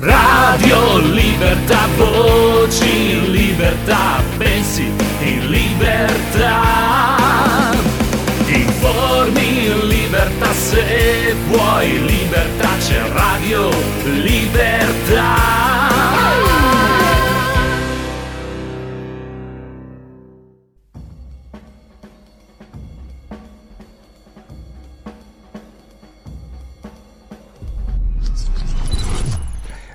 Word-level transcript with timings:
Radio 0.00 0.96
Libertà, 1.12 1.86
voci 1.94 3.30
libertà, 3.30 4.22
pensi 4.38 4.90
in 5.20 5.50
libertà. 5.50 6.62
Informi 8.46 9.66
in 9.66 9.88
libertà 9.88 10.52
se 10.54 11.34
vuoi 11.48 12.02
libertà, 12.06 12.68
c'è 12.78 13.10
Radio 13.12 13.68
Libertà. 14.04 15.89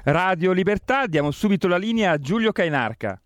Radio 0.07 0.51
Libertà, 0.51 1.07
diamo 1.07 1.31
subito 1.31 1.67
la 1.67 1.77
linea 1.77 2.11
a 2.11 2.19
Giulio 2.19 2.51
Cainarca. 2.51 3.19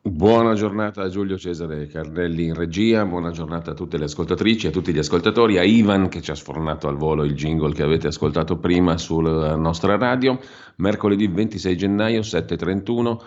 Buona 0.00 0.54
giornata 0.54 1.02
a 1.02 1.10
Giulio 1.10 1.36
Cesare 1.36 1.86
Carnelli 1.86 2.44
in 2.44 2.54
regia, 2.54 3.04
buona 3.04 3.30
giornata 3.30 3.72
a 3.72 3.74
tutte 3.74 3.98
le 3.98 4.04
ascoltatrici, 4.04 4.68
a 4.68 4.70
tutti 4.70 4.94
gli 4.94 4.98
ascoltatori, 4.98 5.58
a 5.58 5.64
Ivan 5.64 6.08
che 6.08 6.22
ci 6.22 6.30
ha 6.30 6.34
sfornato 6.34 6.88
al 6.88 6.96
volo 6.96 7.24
il 7.24 7.34
jingle 7.34 7.74
che 7.74 7.82
avete 7.82 8.06
ascoltato 8.06 8.56
prima 8.56 8.96
sulla 8.96 9.54
nostra 9.56 9.98
radio, 9.98 10.40
mercoledì 10.76 11.26
26 11.26 11.76
gennaio 11.76 12.20
7.31 12.20 13.18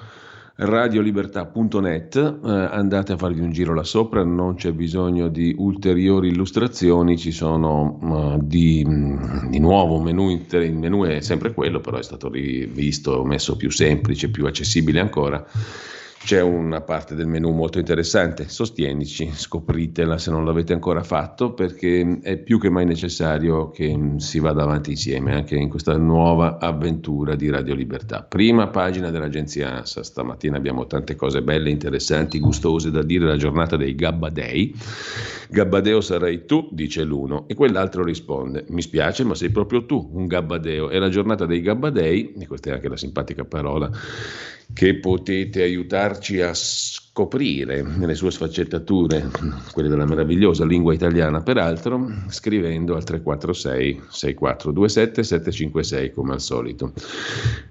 radiolibertà.net, 0.56 2.16
eh, 2.16 2.50
andate 2.50 3.14
a 3.14 3.18
farvi 3.18 3.42
un 3.42 3.52
giro 3.52 3.74
là 3.74 3.84
sopra, 3.84 4.24
non 4.24 4.56
c'è 4.56 4.72
bisogno 4.72 5.28
di 5.28 5.56
ulteriori 5.58 6.30
illustrazioni, 6.30 7.18
ci 7.18 7.32
sono 7.32 7.98
uh, 8.02 8.40
di, 8.44 8.86
di, 9.50 9.60
nuovo 9.60 10.00
menu, 10.00 10.30
il 10.30 10.74
menu 10.74 11.04
è 11.06 11.22
sempre 11.22 11.54
quello, 11.54 11.80
però 11.80 11.98
è 11.98 12.04
stato 12.04 12.30
rivisto, 12.30 13.24
messo 13.24 13.56
più 13.56 13.72
semplice, 13.72 14.30
più 14.30 14.46
accessibile 14.46 15.00
ancora 15.00 15.46
c'è 16.24 16.40
una 16.40 16.82
parte 16.82 17.16
del 17.16 17.26
menu 17.26 17.52
molto 17.52 17.80
interessante, 17.80 18.48
sostienici, 18.48 19.32
scopritela 19.34 20.20
se 20.20 20.30
non 20.30 20.46
l'avete 20.46 20.72
ancora 20.72 21.02
fatto 21.02 21.54
perché 21.54 22.20
è 22.22 22.38
più 22.38 22.60
che 22.60 22.70
mai 22.70 22.86
necessario 22.86 23.72
che 23.72 24.14
si 24.18 24.40
vada 24.40 24.62
avanti 24.62 24.92
insieme 24.92 25.34
anche 25.34 25.56
in 25.56 25.68
questa 25.68 25.98
nuova 25.98 26.60
avventura 26.60 27.36
di 27.36 27.50
Radio 27.50 27.74
Libertà. 27.74 28.22
Prima 28.22 28.68
pagina 28.68 29.10
dell'agenzia 29.10 29.78
ANSA, 29.78 30.04
stamattina 30.04 30.58
abbiamo 30.58 30.86
tante 30.86 31.16
cose 31.16 31.42
belle, 31.42 31.72
interessanti, 31.72 32.40
gustose 32.40 32.92
da 32.92 33.02
dire, 33.02 33.26
la 33.26 33.38
giornata 33.38 33.76
dei 33.76 33.96
Gabbadei. 33.96 34.76
Gabbadeo 35.50 36.02
sarai 36.02 36.46
tu, 36.46 36.70
dice 36.72 37.04
l'uno, 37.04 37.46
e 37.48 37.56
quell'altro 37.56 38.04
risponde, 38.04 38.66
mi 38.70 38.84
spiace 38.84 39.24
ma 39.24 39.34
sei 39.34 39.50
proprio 39.50 39.86
tu 39.86 40.12
un 40.14 40.28
Gabbadeo, 40.28 40.90
è 40.90 41.00
la 41.00 41.10
giornata 41.10 41.48
dei 41.48 41.62
Gabbadei, 41.62 42.36
e 42.38 42.48
questa 42.48 42.70
è 42.70 42.74
anche 42.74 42.90
la 42.90 42.98
simpatica 42.98 43.44
parola 43.44 43.90
che 44.74 44.96
potete 45.00 45.66
aiutarci 46.12 46.42
a 46.42 46.54
scoprire 46.54 47.82
nelle 47.82 48.16
sue 48.16 48.32
sfaccettature, 48.32 49.30
quelle 49.72 49.90
della 49.90 50.06
meravigliosa 50.06 50.66
lingua 50.66 50.94
italiana 50.94 51.42
peraltro, 51.42 52.08
scrivendo 52.28 52.96
al 52.96 53.04
346 53.04 54.02
6427 54.10 55.24
756 55.24 56.12
come 56.12 56.34
al 56.34 56.42
solito. 56.42 56.94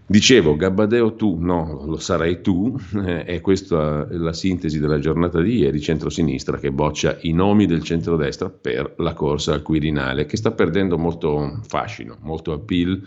Dicevo, 0.07 0.57
Gabbadeo 0.57 1.15
tu, 1.15 1.37
no, 1.39 1.85
lo 1.87 1.99
sarai 1.99 2.41
tu, 2.41 2.77
eh, 3.05 3.25
è 3.25 3.41
questa 3.41 4.07
la 4.11 4.33
sintesi 4.33 4.81
della 4.81 4.99
giornata 4.99 5.41
di 5.41 5.59
ieri, 5.59 5.81
centrosinistra 5.81 6.59
che 6.59 6.73
boccia 6.73 7.19
i 7.23 7.33
nomi 7.33 7.67
del 7.67 7.83
centrodestra 7.83 8.51
per 8.51 8.95
la 8.99 9.15
corsa 9.15 9.53
al 9.53 9.63
Quirinale, 9.63 10.27
che 10.27 10.37
sta 10.37 10.51
perdendo 10.51 10.99
molto 10.99 11.61
fascino, 11.67 12.17
molto 12.23 12.53
appeal, 12.53 13.01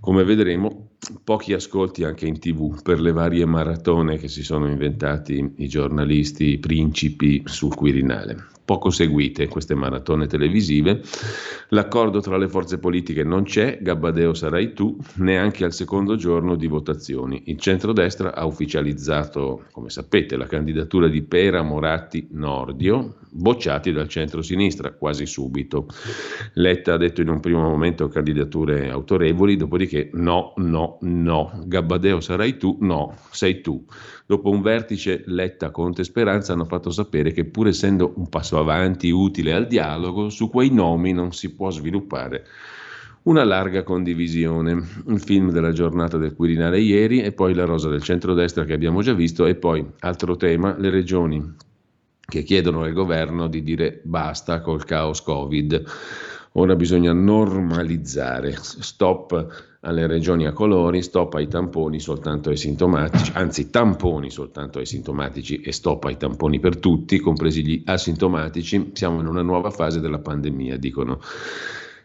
come 0.00 0.24
vedremo, 0.24 0.90
pochi 1.22 1.52
ascolti 1.52 2.04
anche 2.04 2.26
in 2.26 2.38
tv 2.38 2.82
per 2.82 3.00
le 3.00 3.12
varie 3.12 3.44
maratone 3.44 4.18
che 4.18 4.28
si 4.28 4.42
sono 4.42 4.68
inventati 4.68 5.54
i 5.56 5.68
giornalisti 5.68 6.52
i 6.52 6.58
principi 6.58 7.42
sul 7.46 7.74
Quirinale. 7.74 8.57
Poco 8.68 8.90
seguite 8.90 9.48
queste 9.48 9.74
maratone 9.74 10.26
televisive, 10.26 11.00
l'accordo 11.70 12.20
tra 12.20 12.36
le 12.36 12.48
forze 12.48 12.78
politiche 12.78 13.24
non 13.24 13.44
c'è, 13.44 13.78
Gabbadeo 13.80 14.34
sarai 14.34 14.74
tu, 14.74 14.94
neanche 15.14 15.64
al 15.64 15.72
secondo 15.72 16.16
giorno 16.16 16.54
di 16.54 16.66
votazioni. 16.66 17.44
Il 17.46 17.58
centrodestra 17.58 18.34
ha 18.34 18.44
ufficializzato, 18.44 19.64
come 19.72 19.88
sapete, 19.88 20.36
la 20.36 20.44
candidatura 20.44 21.08
di 21.08 21.22
Pera 21.22 21.62
Moratti 21.62 22.28
Nordio, 22.32 23.20
bocciati 23.30 23.90
dal 23.90 24.06
centro-sinistra 24.06 24.92
quasi 24.92 25.24
subito. 25.24 25.86
Letta 26.52 26.92
ha 26.92 26.98
detto 26.98 27.22
in 27.22 27.30
un 27.30 27.40
primo 27.40 27.62
momento 27.62 28.08
candidature 28.08 28.90
autorevoli, 28.90 29.56
dopodiché 29.56 30.10
no, 30.12 30.52
no, 30.56 30.98
no, 31.00 31.62
Gabbadeo 31.64 32.20
sarai 32.20 32.58
tu, 32.58 32.76
no, 32.82 33.16
sei 33.30 33.62
tu. 33.62 33.82
Dopo 34.28 34.50
un 34.50 34.60
vertice 34.60 35.22
Letta, 35.24 35.70
Conte 35.70 36.04
Speranza 36.04 36.52
hanno 36.52 36.66
fatto 36.66 36.90
sapere 36.90 37.32
che 37.32 37.46
pur 37.46 37.68
essendo 37.68 38.12
un 38.16 38.28
passo 38.28 38.58
avanti 38.58 39.08
utile 39.08 39.54
al 39.54 39.66
dialogo, 39.66 40.28
su 40.28 40.50
quei 40.50 40.70
nomi 40.70 41.14
non 41.14 41.32
si 41.32 41.54
può 41.54 41.70
sviluppare 41.70 42.44
una 43.22 43.42
larga 43.42 43.82
condivisione. 43.84 44.72
Il 45.06 45.20
film 45.20 45.50
della 45.50 45.72
giornata 45.72 46.18
del 46.18 46.34
Quirinale 46.34 46.78
ieri 46.78 47.22
e 47.22 47.32
poi 47.32 47.54
la 47.54 47.64
rosa 47.64 47.88
del 47.88 48.02
centrodestra 48.02 48.66
che 48.66 48.74
abbiamo 48.74 49.00
già 49.00 49.14
visto 49.14 49.46
e 49.46 49.54
poi 49.54 49.82
altro 50.00 50.36
tema, 50.36 50.76
le 50.76 50.90
regioni 50.90 51.54
che 52.20 52.42
chiedono 52.42 52.82
al 52.82 52.92
governo 52.92 53.48
di 53.48 53.62
dire 53.62 54.02
basta 54.04 54.60
col 54.60 54.84
caos 54.84 55.22
Covid. 55.22 55.84
Ora 56.52 56.74
bisogna 56.76 57.12
normalizzare, 57.12 58.54
stop 58.58 59.66
alle 59.80 60.06
regioni 60.06 60.46
a 60.46 60.52
colori, 60.52 61.02
stop 61.02 61.34
ai 61.34 61.46
tamponi 61.46 62.00
soltanto 62.00 62.48
ai 62.48 62.56
sintomatici, 62.56 63.32
anzi 63.34 63.70
tamponi 63.70 64.30
soltanto 64.30 64.78
ai 64.78 64.86
sintomatici 64.86 65.60
e 65.60 65.72
stop 65.72 66.04
ai 66.04 66.16
tamponi 66.16 66.58
per 66.58 66.78
tutti, 66.78 67.20
compresi 67.20 67.64
gli 67.64 67.82
asintomatici. 67.84 68.90
Siamo 68.94 69.20
in 69.20 69.26
una 69.26 69.42
nuova 69.42 69.70
fase 69.70 70.00
della 70.00 70.18
pandemia, 70.18 70.78
dicono 70.78 71.20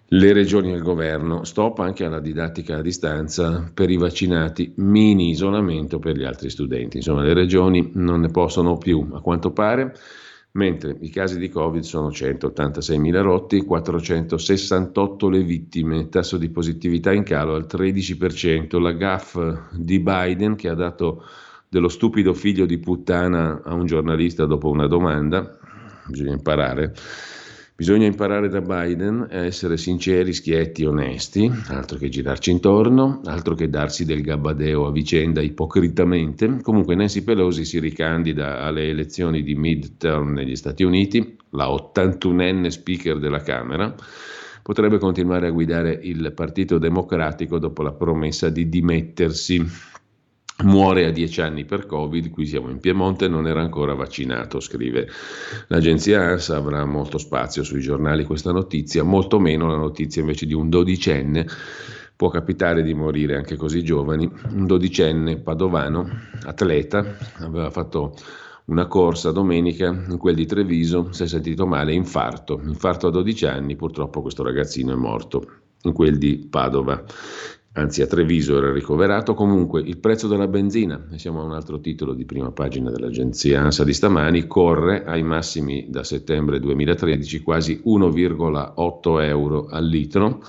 le 0.07 0.33
regioni 0.33 0.71
e 0.71 0.75
il 0.75 0.83
governo, 0.83 1.43
stop 1.43 1.79
anche 1.79 2.05
alla 2.05 2.19
didattica 2.19 2.77
a 2.77 2.81
distanza 2.81 3.71
per 3.73 3.89
i 3.89 3.97
vaccinati, 3.97 4.73
mini 4.75 5.29
isolamento 5.29 5.97
per 5.97 6.15
gli 6.15 6.23
altri 6.23 6.51
studenti. 6.51 6.97
Insomma, 6.97 7.23
le 7.23 7.33
regioni 7.33 7.91
non 7.95 8.19
ne 8.19 8.29
possono 8.29 8.77
più, 8.77 9.09
a 9.13 9.21
quanto 9.21 9.51
pare 9.51 9.95
mentre 10.53 10.95
i 10.99 11.09
casi 11.09 11.39
di 11.39 11.49
Covid 11.49 11.81
sono 11.81 12.09
186.000 12.09 13.21
rotti, 13.21 13.63
468 13.63 15.29
le 15.29 15.43
vittime, 15.43 16.09
tasso 16.09 16.37
di 16.37 16.49
positività 16.49 17.11
in 17.11 17.23
calo 17.23 17.55
al 17.55 17.67
13%, 17.69 18.79
la 18.79 18.91
GAF 18.91 19.71
di 19.71 19.99
Biden 19.99 20.55
che 20.55 20.69
ha 20.69 20.75
dato 20.75 21.23
dello 21.69 21.89
stupido 21.89 22.33
figlio 22.33 22.65
di 22.65 22.77
puttana 22.77 23.61
a 23.63 23.73
un 23.73 23.85
giornalista 23.85 24.45
dopo 24.45 24.69
una 24.69 24.85
domanda, 24.85 25.57
bisogna 26.07 26.33
imparare, 26.33 26.93
Bisogna 27.75 28.05
imparare 28.05 28.49
da 28.49 28.61
Biden 28.61 29.27
a 29.31 29.45
essere 29.45 29.77
sinceri, 29.77 30.31
schietti, 30.31 30.85
onesti, 30.85 31.51
altro 31.69 31.97
che 31.97 32.07
girarci 32.07 32.51
intorno, 32.51 33.21
altro 33.25 33.55
che 33.55 33.67
darsi 33.67 34.05
del 34.05 34.21
gabbadeo 34.21 34.85
a 34.85 34.91
vicenda 34.91 35.41
ipocritamente. 35.41 36.59
Comunque 36.61 36.93
Nancy 36.93 37.23
Pelosi 37.23 37.65
si 37.65 37.79
ricandida 37.79 38.59
alle 38.61 38.89
elezioni 38.89 39.41
di 39.41 39.55
midterm 39.55 40.33
negli 40.33 40.55
Stati 40.55 40.83
Uniti, 40.83 41.35
la 41.49 41.65
81enne 41.65 42.67
speaker 42.67 43.17
della 43.17 43.41
Camera, 43.41 43.93
potrebbe 44.61 44.99
continuare 44.99 45.47
a 45.47 45.51
guidare 45.51 45.97
il 46.03 46.31
Partito 46.35 46.77
Democratico 46.77 47.57
dopo 47.57 47.81
la 47.81 47.91
promessa 47.91 48.49
di 48.49 48.69
dimettersi 48.69 49.65
Muore 50.61 51.05
a 51.05 51.11
dieci 51.11 51.41
anni 51.41 51.65
per 51.65 51.87
Covid, 51.87 52.29
qui 52.29 52.45
siamo 52.45 52.69
in 52.69 52.79
Piemonte, 52.79 53.27
non 53.27 53.47
era 53.47 53.61
ancora 53.61 53.95
vaccinato, 53.95 54.59
scrive 54.59 55.09
l'agenzia 55.67 56.21
ANSA, 56.21 56.55
avrà 56.55 56.85
molto 56.85 57.17
spazio 57.17 57.63
sui 57.63 57.81
giornali 57.81 58.23
questa 58.23 58.51
notizia, 58.51 59.03
molto 59.03 59.39
meno 59.39 59.67
la 59.67 59.77
notizia 59.77 60.21
invece 60.21 60.45
di 60.45 60.53
un 60.53 60.69
dodicenne, 60.69 61.47
può 62.15 62.29
capitare 62.29 62.83
di 62.83 62.93
morire 62.93 63.35
anche 63.35 63.55
così 63.55 63.83
giovani, 63.83 64.31
un 64.51 64.67
dodicenne 64.67 65.39
padovano, 65.39 66.07
atleta, 66.43 67.17
aveva 67.39 67.71
fatto 67.71 68.13
una 68.65 68.85
corsa 68.85 69.31
domenica 69.31 69.87
in 69.87 70.17
quel 70.17 70.35
di 70.35 70.45
Treviso, 70.45 71.11
si 71.11 71.23
è 71.23 71.27
sentito 71.27 71.65
male, 71.65 71.93
infarto, 71.93 72.61
infarto 72.63 73.07
a 73.07 73.11
12 73.11 73.45
anni, 73.47 73.75
purtroppo 73.75 74.21
questo 74.21 74.43
ragazzino 74.43 74.93
è 74.93 74.95
morto 74.95 75.45
in 75.81 75.93
quel 75.93 76.17
di 76.17 76.47
Padova. 76.49 77.03
Anzi 77.73 78.01
a 78.01 78.07
Treviso 78.07 78.57
era 78.57 78.71
ricoverato. 78.71 79.33
Comunque 79.33 79.81
il 79.81 79.97
prezzo 79.97 80.27
della 80.27 80.47
benzina, 80.47 81.07
siamo 81.15 81.41
a 81.41 81.43
un 81.43 81.53
altro 81.53 81.79
titolo 81.79 82.13
di 82.13 82.25
prima 82.25 82.51
pagina 82.51 82.89
dell'agenzia 82.91 83.61
ANSA 83.61 83.83
di 83.83 83.93
stamani, 83.93 84.47
corre 84.47 85.03
ai 85.03 85.23
massimi 85.23 85.87
da 85.89 86.03
settembre 86.03 86.59
2013, 86.59 87.41
quasi 87.41 87.81
1,8 87.85 89.21
euro 89.23 89.67
al 89.67 89.85
litro 89.85 90.41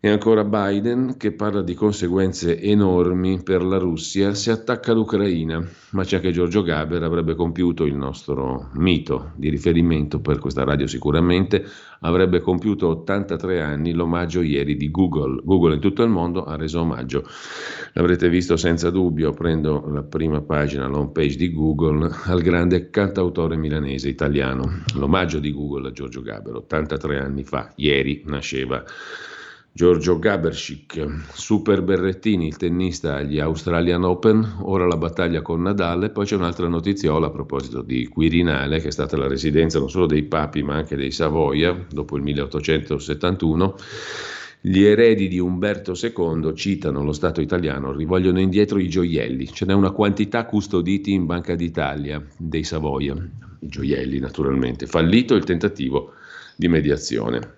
e 0.00 0.08
ancora 0.08 0.44
Biden 0.44 1.16
che 1.16 1.32
parla 1.32 1.60
di 1.60 1.74
conseguenze 1.74 2.60
enormi 2.60 3.42
per 3.42 3.64
la 3.64 3.78
Russia 3.78 4.32
se 4.32 4.52
attacca 4.52 4.92
l'Ucraina, 4.92 5.60
ma 5.90 6.04
c'è 6.04 6.16
anche 6.16 6.30
Giorgio 6.30 6.62
Gaber, 6.62 7.02
avrebbe 7.02 7.34
compiuto 7.34 7.84
il 7.84 7.96
nostro 7.96 8.70
mito 8.74 9.32
di 9.34 9.48
riferimento 9.48 10.20
per 10.20 10.38
questa 10.38 10.62
radio 10.62 10.86
sicuramente, 10.86 11.64
avrebbe 12.00 12.40
compiuto 12.40 12.86
83 12.86 13.60
anni 13.60 13.92
l'omaggio 13.92 14.40
ieri 14.40 14.76
di 14.76 14.88
Google. 14.88 15.40
Google 15.42 15.74
in 15.74 15.80
tutto 15.80 16.04
il 16.04 16.10
mondo 16.10 16.44
ha 16.44 16.54
reso 16.54 16.80
omaggio, 16.80 17.24
l'avrete 17.94 18.28
visto 18.28 18.56
senza 18.56 18.90
dubbio, 18.90 19.32
prendo 19.32 19.84
la 19.90 20.04
prima 20.04 20.40
pagina, 20.42 20.86
l'home 20.86 21.10
page 21.10 21.36
di 21.36 21.52
Google, 21.52 22.08
al 22.26 22.40
grande 22.42 22.90
cantautore 22.90 23.56
milanese 23.56 24.08
italiano. 24.08 24.84
L'omaggio 24.94 25.40
di 25.40 25.52
Google 25.52 25.88
a 25.88 25.90
Giorgio 25.90 26.22
Gaber, 26.22 26.54
83 26.54 27.18
anni 27.18 27.42
fa, 27.42 27.72
ieri 27.74 28.22
nasceva. 28.26 28.84
Giorgio 29.70 30.18
Gaberschick, 30.18 31.32
Super 31.32 31.82
Berrettini, 31.82 32.48
il 32.48 32.56
tennista 32.56 33.14
agli 33.14 33.38
Australian 33.38 34.02
Open, 34.02 34.56
ora 34.62 34.86
la 34.86 34.96
battaglia 34.96 35.40
con 35.40 35.62
Nadal, 35.62 36.10
poi 36.10 36.26
c'è 36.26 36.34
un'altra 36.34 36.66
notiziola 36.66 37.28
a 37.28 37.30
proposito 37.30 37.82
di 37.82 38.08
Quirinale, 38.08 38.80
che 38.80 38.88
è 38.88 38.90
stata 38.90 39.16
la 39.16 39.28
residenza 39.28 39.78
non 39.78 39.88
solo 39.88 40.06
dei 40.06 40.24
papi 40.24 40.64
ma 40.64 40.74
anche 40.74 40.96
dei 40.96 41.12
Savoia, 41.12 41.86
dopo 41.90 42.16
il 42.16 42.22
1871. 42.24 43.76
Gli 44.60 44.82
eredi 44.82 45.28
di 45.28 45.38
Umberto 45.38 45.92
II 45.94 46.52
citano 46.56 47.04
lo 47.04 47.12
Stato 47.12 47.40
italiano, 47.40 47.92
rivogliono 47.92 48.40
indietro 48.40 48.80
i 48.80 48.88
gioielli. 48.88 49.46
Ce 49.46 49.64
n'è 49.64 49.74
una 49.74 49.92
quantità 49.92 50.44
custoditi 50.44 51.12
in 51.12 51.26
Banca 51.26 51.54
d'Italia 51.54 52.20
dei 52.36 52.64
Savoia, 52.64 53.14
i 53.14 53.68
gioielli 53.68 54.18
naturalmente. 54.18 54.86
Fallito 54.86 55.36
il 55.36 55.44
tentativo 55.44 56.14
di 56.56 56.66
mediazione. 56.66 57.57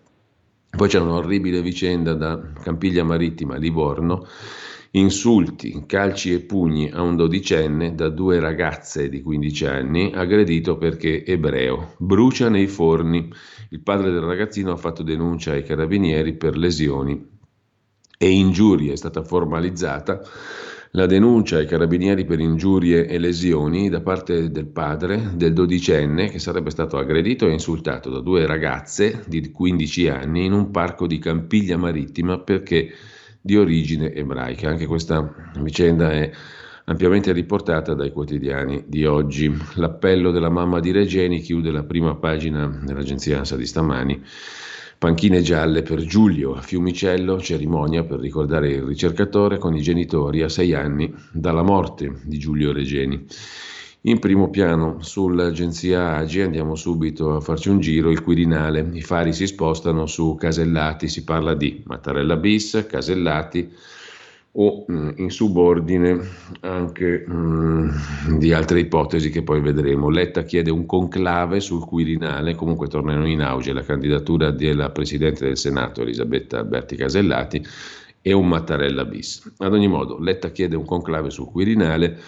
Poi 0.77 0.89
c'è 0.89 1.01
un'orribile 1.01 1.63
vicenda 1.63 2.15
da 2.15 2.41
Campiglia 2.63 3.03
Marittima, 3.03 3.57
Livorno, 3.57 4.27
insulti, 4.93 5.85
calci 5.87 6.33
e 6.33 6.41
pugni 6.41 6.91
a 6.91 7.03
un 7.03 7.17
dodicenne 7.17 7.95
da 7.95 8.09
due 8.09 8.41
ragazze 8.41 9.09
di 9.09 9.21
15 9.21 9.67
anni, 9.67 10.13
aggredito 10.15 10.79
perché 10.79 11.25
ebreo. 11.25 11.95
Brucia 11.99 12.49
nei 12.49 12.67
forni. 12.67 13.31
Il 13.71 13.81
padre 13.83 14.11
del 14.11 14.23
ragazzino 14.23 14.73
ha 14.73 14.77
fatto 14.77 15.03
denuncia 15.03 15.53
ai 15.53 15.65
carabinieri 15.65 16.35
per 16.35 16.57
lesioni 16.57 17.39
e 18.19 18.31
ingiurie, 18.31 18.93
è 18.93 18.97
stata 18.97 19.23
formalizzata 19.23 20.23
la 20.93 21.07
denuncia 21.07 21.59
ai 21.59 21.67
carabinieri 21.67 22.25
per 22.25 22.41
ingiurie 22.41 23.07
e 23.07 23.19
lesioni 23.19 23.89
da 23.89 24.01
parte 24.01 24.51
del 24.51 24.67
padre 24.67 25.31
del 25.35 25.53
dodicenne 25.53 26.29
che 26.29 26.41
sarebbe 26.41 26.71
stato 26.71 26.97
aggredito 26.99 27.47
e 27.47 27.53
insultato 27.53 28.11
da 28.11 28.19
due 28.19 28.45
ragazze 28.45 29.23
di 29.29 29.53
15 29.53 30.09
anni 30.09 30.47
in 30.47 30.53
un 30.53 30.73
parco 30.73 31.07
di 31.07 31.19
Campiglia 31.19 31.77
Marittima 31.77 32.41
perché 32.41 32.93
di 33.41 33.57
origine 33.57 34.13
ebraica. 34.13 34.69
Anche 34.69 34.87
questa 34.87 35.33
vicenda 35.61 36.11
è 36.11 36.29
ampiamente 36.87 37.31
riportata 37.31 37.95
dai 37.95 38.11
quotidiani 38.11 38.83
di 38.89 39.05
oggi. 39.05 39.55
L'appello 39.75 40.33
della 40.33 40.51
mamma 40.51 40.81
di 40.81 40.91
Regeni 40.91 41.41
chiude 41.41 41.71
la 41.71 41.85
prima 41.85 42.17
pagina 42.17 42.67
dell'agenzia 42.67 43.39
ANSA 43.39 43.57
di 43.57 43.67
stamani 43.67 44.23
Panchine 45.01 45.41
gialle 45.41 45.81
per 45.81 46.05
Giulio 46.05 46.53
a 46.53 46.61
Fiumicello, 46.61 47.41
cerimonia 47.41 48.05
per 48.05 48.21
ricordare 48.21 48.69
il 48.73 48.83
ricercatore 48.83 49.57
con 49.57 49.75
i 49.75 49.81
genitori 49.81 50.43
a 50.43 50.51
sei 50.51 50.75
anni 50.75 51.11
dalla 51.33 51.63
morte 51.63 52.21
di 52.25 52.37
Giulio 52.37 52.71
Regeni. 52.71 53.25
In 54.03 54.19
primo 54.19 54.51
piano 54.51 54.99
sull'agenzia 55.01 56.17
AGI 56.17 56.43
andiamo 56.43 56.75
subito 56.75 57.35
a 57.35 57.41
farci 57.41 57.71
un 57.71 57.81
giro, 57.81 58.11
il 58.11 58.23
Quirinale, 58.23 58.91
i 58.93 59.01
fari 59.01 59.33
si 59.33 59.47
spostano 59.47 60.05
su 60.05 60.35
Casellati, 60.35 61.09
si 61.09 61.25
parla 61.25 61.55
di 61.55 61.83
Mattarella 61.87 62.37
bis, 62.37 62.85
Casellati, 62.87 63.73
o 64.53 64.85
mh, 64.87 65.15
in 65.17 65.31
subordine 65.31 66.19
anche 66.61 67.25
mh, 67.27 68.39
di 68.39 68.53
altre 68.53 68.81
ipotesi 68.81 69.31
che 69.31 69.43
poi 69.43 69.61
vedremo. 69.61 70.11
Letta 70.11 70.43
chiede 70.43 70.71
un 70.71 70.87
conclave 70.87 71.61
sul 71.61 71.85
Quirinale, 71.85 72.55
comunque 72.55 72.89
tornano 72.89 73.29
in 73.29 73.43
auge 73.43 73.73
la 73.73 73.83
candidatura 73.83 74.51
della 74.51 74.91
Presidente 74.91 75.45
del 75.45 75.57
Senato 75.57 76.03
Elisabetta 76.03 76.59
Alberti 76.59 76.97
Casellati 76.97 77.65
e 78.23 78.33
un 78.33 78.49
Mattarella 78.49 79.05
bis. 79.05 79.55
Ad 79.59 79.73
ogni 79.73 79.89
modo, 79.89 80.19
Letta 80.19 80.51
chiede 80.51 80.77
un 80.77 80.85
conclave 80.85 81.31
sul 81.31 81.47
Quirinale. 81.47 82.19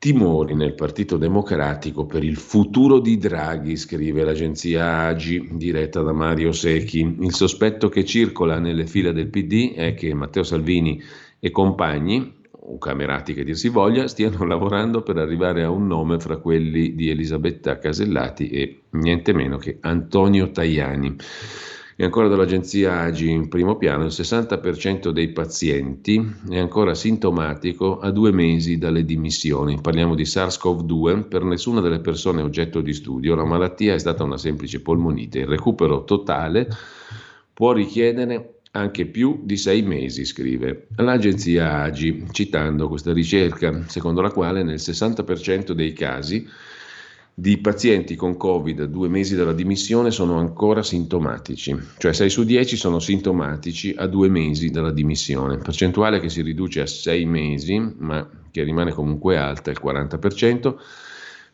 Timori 0.00 0.54
nel 0.54 0.74
Partito 0.74 1.16
Democratico 1.16 2.06
per 2.06 2.22
il 2.22 2.36
futuro 2.36 3.00
di 3.00 3.18
Draghi, 3.18 3.74
scrive 3.74 4.22
l'agenzia 4.22 5.06
AGI 5.06 5.48
diretta 5.54 6.02
da 6.02 6.12
Mario 6.12 6.52
Secchi. 6.52 7.16
Il 7.18 7.34
sospetto 7.34 7.88
che 7.88 8.04
circola 8.04 8.60
nelle 8.60 8.86
fila 8.86 9.10
del 9.10 9.26
PD 9.26 9.74
è 9.74 9.94
che 9.94 10.14
Matteo 10.14 10.44
Salvini 10.44 11.02
e 11.40 11.50
compagni, 11.50 12.36
o 12.50 12.78
camerati 12.78 13.32
che 13.32 13.44
dir 13.44 13.56
si 13.56 13.68
voglia, 13.68 14.08
stiano 14.08 14.44
lavorando 14.46 15.02
per 15.02 15.16
arrivare 15.16 15.62
a 15.62 15.70
un 15.70 15.86
nome 15.86 16.18
fra 16.18 16.36
quelli 16.36 16.94
di 16.94 17.08
Elisabetta 17.08 17.78
Casellati 17.78 18.48
e 18.48 18.80
niente 18.90 19.32
meno 19.32 19.56
che 19.56 19.78
Antonio 19.80 20.50
Tajani. 20.50 21.16
E 22.00 22.04
ancora 22.04 22.28
dall'agenzia 22.28 23.00
AGI 23.00 23.28
in 23.28 23.48
primo 23.48 23.76
piano, 23.76 24.04
il 24.04 24.12
60% 24.12 25.08
dei 25.08 25.30
pazienti 25.30 26.34
è 26.48 26.56
ancora 26.56 26.94
sintomatico 26.94 27.98
a 27.98 28.12
due 28.12 28.30
mesi 28.30 28.78
dalle 28.78 29.04
dimissioni. 29.04 29.80
Parliamo 29.80 30.14
di 30.14 30.22
SARS-CoV-2, 30.22 31.26
per 31.26 31.42
nessuna 31.42 31.80
delle 31.80 31.98
persone 31.98 32.40
oggetto 32.40 32.82
di 32.82 32.92
studio 32.92 33.34
la 33.34 33.44
malattia 33.44 33.94
è 33.94 33.98
stata 33.98 34.22
una 34.22 34.36
semplice 34.36 34.80
polmonite. 34.80 35.40
Il 35.40 35.48
recupero 35.48 36.04
totale 36.04 36.68
può 37.52 37.72
richiedere 37.72 38.57
anche 38.72 39.06
più 39.06 39.40
di 39.44 39.56
sei 39.56 39.82
mesi, 39.82 40.24
scrive 40.24 40.88
l'agenzia 40.96 41.82
AGI, 41.82 42.26
citando 42.30 42.88
questa 42.88 43.12
ricerca, 43.12 43.84
secondo 43.86 44.20
la 44.20 44.30
quale 44.30 44.62
nel 44.62 44.76
60% 44.76 45.72
dei 45.72 45.92
casi 45.92 46.46
di 47.38 47.56
pazienti 47.58 48.16
con 48.16 48.36
Covid 48.36 48.86
due 48.86 49.08
mesi 49.08 49.36
dalla 49.36 49.52
dimissione 49.52 50.10
sono 50.10 50.38
ancora 50.38 50.82
sintomatici, 50.82 51.76
cioè 51.96 52.12
6 52.12 52.30
su 52.30 52.42
10 52.42 52.76
sono 52.76 52.98
sintomatici 52.98 53.94
a 53.96 54.08
due 54.08 54.28
mesi 54.28 54.70
dalla 54.70 54.90
dimissione, 54.90 55.58
percentuale 55.58 56.18
che 56.18 56.30
si 56.30 56.42
riduce 56.42 56.80
a 56.80 56.86
6 56.86 57.24
mesi, 57.26 57.94
ma 57.98 58.28
che 58.50 58.64
rimane 58.64 58.90
comunque 58.90 59.36
alta, 59.36 59.70
il 59.70 59.78
40%. 59.80 60.74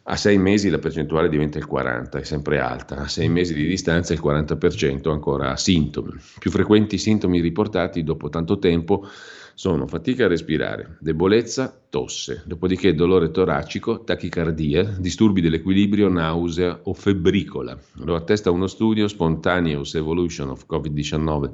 A 0.07 0.17
sei 0.17 0.37
mesi 0.37 0.69
la 0.69 0.79
percentuale 0.79 1.31
diventa 1.31 1.57
il 1.57 1.65
40, 1.65 2.19
è 2.19 2.25
sempre 2.25 2.59
alta, 2.59 2.97
a 2.97 3.09
sei 3.09 3.31
mesi 3.31 3.55
di 3.55 3.67
distanza 3.67 4.13
il 4.13 4.21
40% 4.23 5.09
ancora 5.09 5.53
ha 5.53 5.57
sintomi. 5.57 6.13
Più 6.39 6.51
frequenti 6.51 6.99
sintomi 6.99 7.41
riportati 7.41 8.03
dopo 8.03 8.29
tanto 8.29 8.59
tempo 8.59 9.09
sono 9.55 9.87
fatica 9.87 10.27
a 10.27 10.29
respirare, 10.29 10.99
debolezza, 11.01 11.75
tosse, 11.89 12.43
dopodiché 12.45 12.95
dolore 12.95 13.31
toracico, 13.31 14.05
tachicardia, 14.05 14.83
disturbi 14.83 15.41
dell'equilibrio, 15.41 16.11
nausea 16.11 16.81
o 16.83 16.93
febbricola. 16.93 17.79
Lo 18.03 18.15
attesta 18.15 18.51
uno 18.51 18.67
studio 18.67 19.09
Spontaneous 19.09 19.95
Evolution 19.95 20.51
of 20.51 20.67
COVID-19 20.69 21.51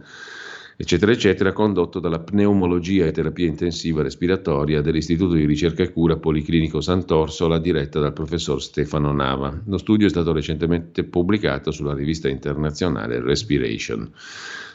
eccetera, 0.80 1.12
eccetera, 1.12 1.52
condotto 1.52 2.00
dalla 2.00 2.20
pneumologia 2.20 3.04
e 3.04 3.12
terapia 3.12 3.46
intensiva 3.46 4.00
respiratoria 4.02 4.80
dell'Istituto 4.80 5.34
di 5.34 5.44
ricerca 5.44 5.82
e 5.82 5.92
cura 5.92 6.16
Policlinico 6.16 6.80
Sant'Orsola, 6.80 7.58
diretta 7.58 8.00
dal 8.00 8.14
professor 8.14 8.62
Stefano 8.62 9.12
Nava. 9.12 9.60
Lo 9.66 9.76
studio 9.76 10.06
è 10.06 10.08
stato 10.08 10.32
recentemente 10.32 11.04
pubblicato 11.04 11.70
sulla 11.70 11.92
rivista 11.92 12.30
internazionale 12.30 13.20
Respiration. 13.20 14.10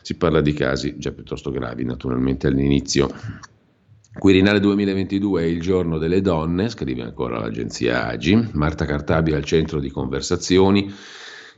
Si 0.04 0.16
parla 0.16 0.42
di 0.42 0.54
casi 0.54 0.94
già 1.00 1.12
piuttosto 1.12 1.50
gravi, 1.50 1.84
naturalmente 1.84 2.46
all'inizio. 2.46 3.12
Quirinale 4.14 4.60
2022 4.60 5.42
è 5.42 5.46
il 5.46 5.60
giorno 5.60 5.98
delle 5.98 6.22
donne, 6.22 6.70
scrive 6.70 7.02
ancora 7.02 7.40
l'agenzia 7.40 8.06
AGI. 8.10 8.50
Marta 8.54 8.86
Cartabia 8.86 9.38
al 9.38 9.44
centro 9.44 9.80
di 9.80 9.90
conversazioni 9.90 10.94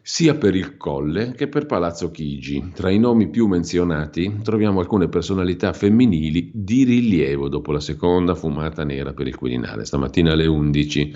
sia 0.10 0.36
per 0.36 0.56
il 0.56 0.78
Colle 0.78 1.34
che 1.34 1.50
per 1.50 1.66
Palazzo 1.66 2.12
Chigi. 2.12 2.72
Tra 2.74 2.90
i 2.90 2.98
nomi 2.98 3.28
più 3.28 3.46
menzionati 3.46 4.40
troviamo 4.42 4.80
alcune 4.80 5.10
personalità 5.10 5.74
femminili 5.74 6.50
di 6.54 6.86
rilievo 6.86 7.50
dopo 7.50 7.74
la 7.74 7.82
seconda 7.82 8.34
fumata 8.34 8.86
nera 8.86 9.12
per 9.12 9.28
il 9.28 9.36
Quirinale, 9.36 9.84
stamattina 9.84 10.32
alle 10.32 10.46
11. 10.46 11.14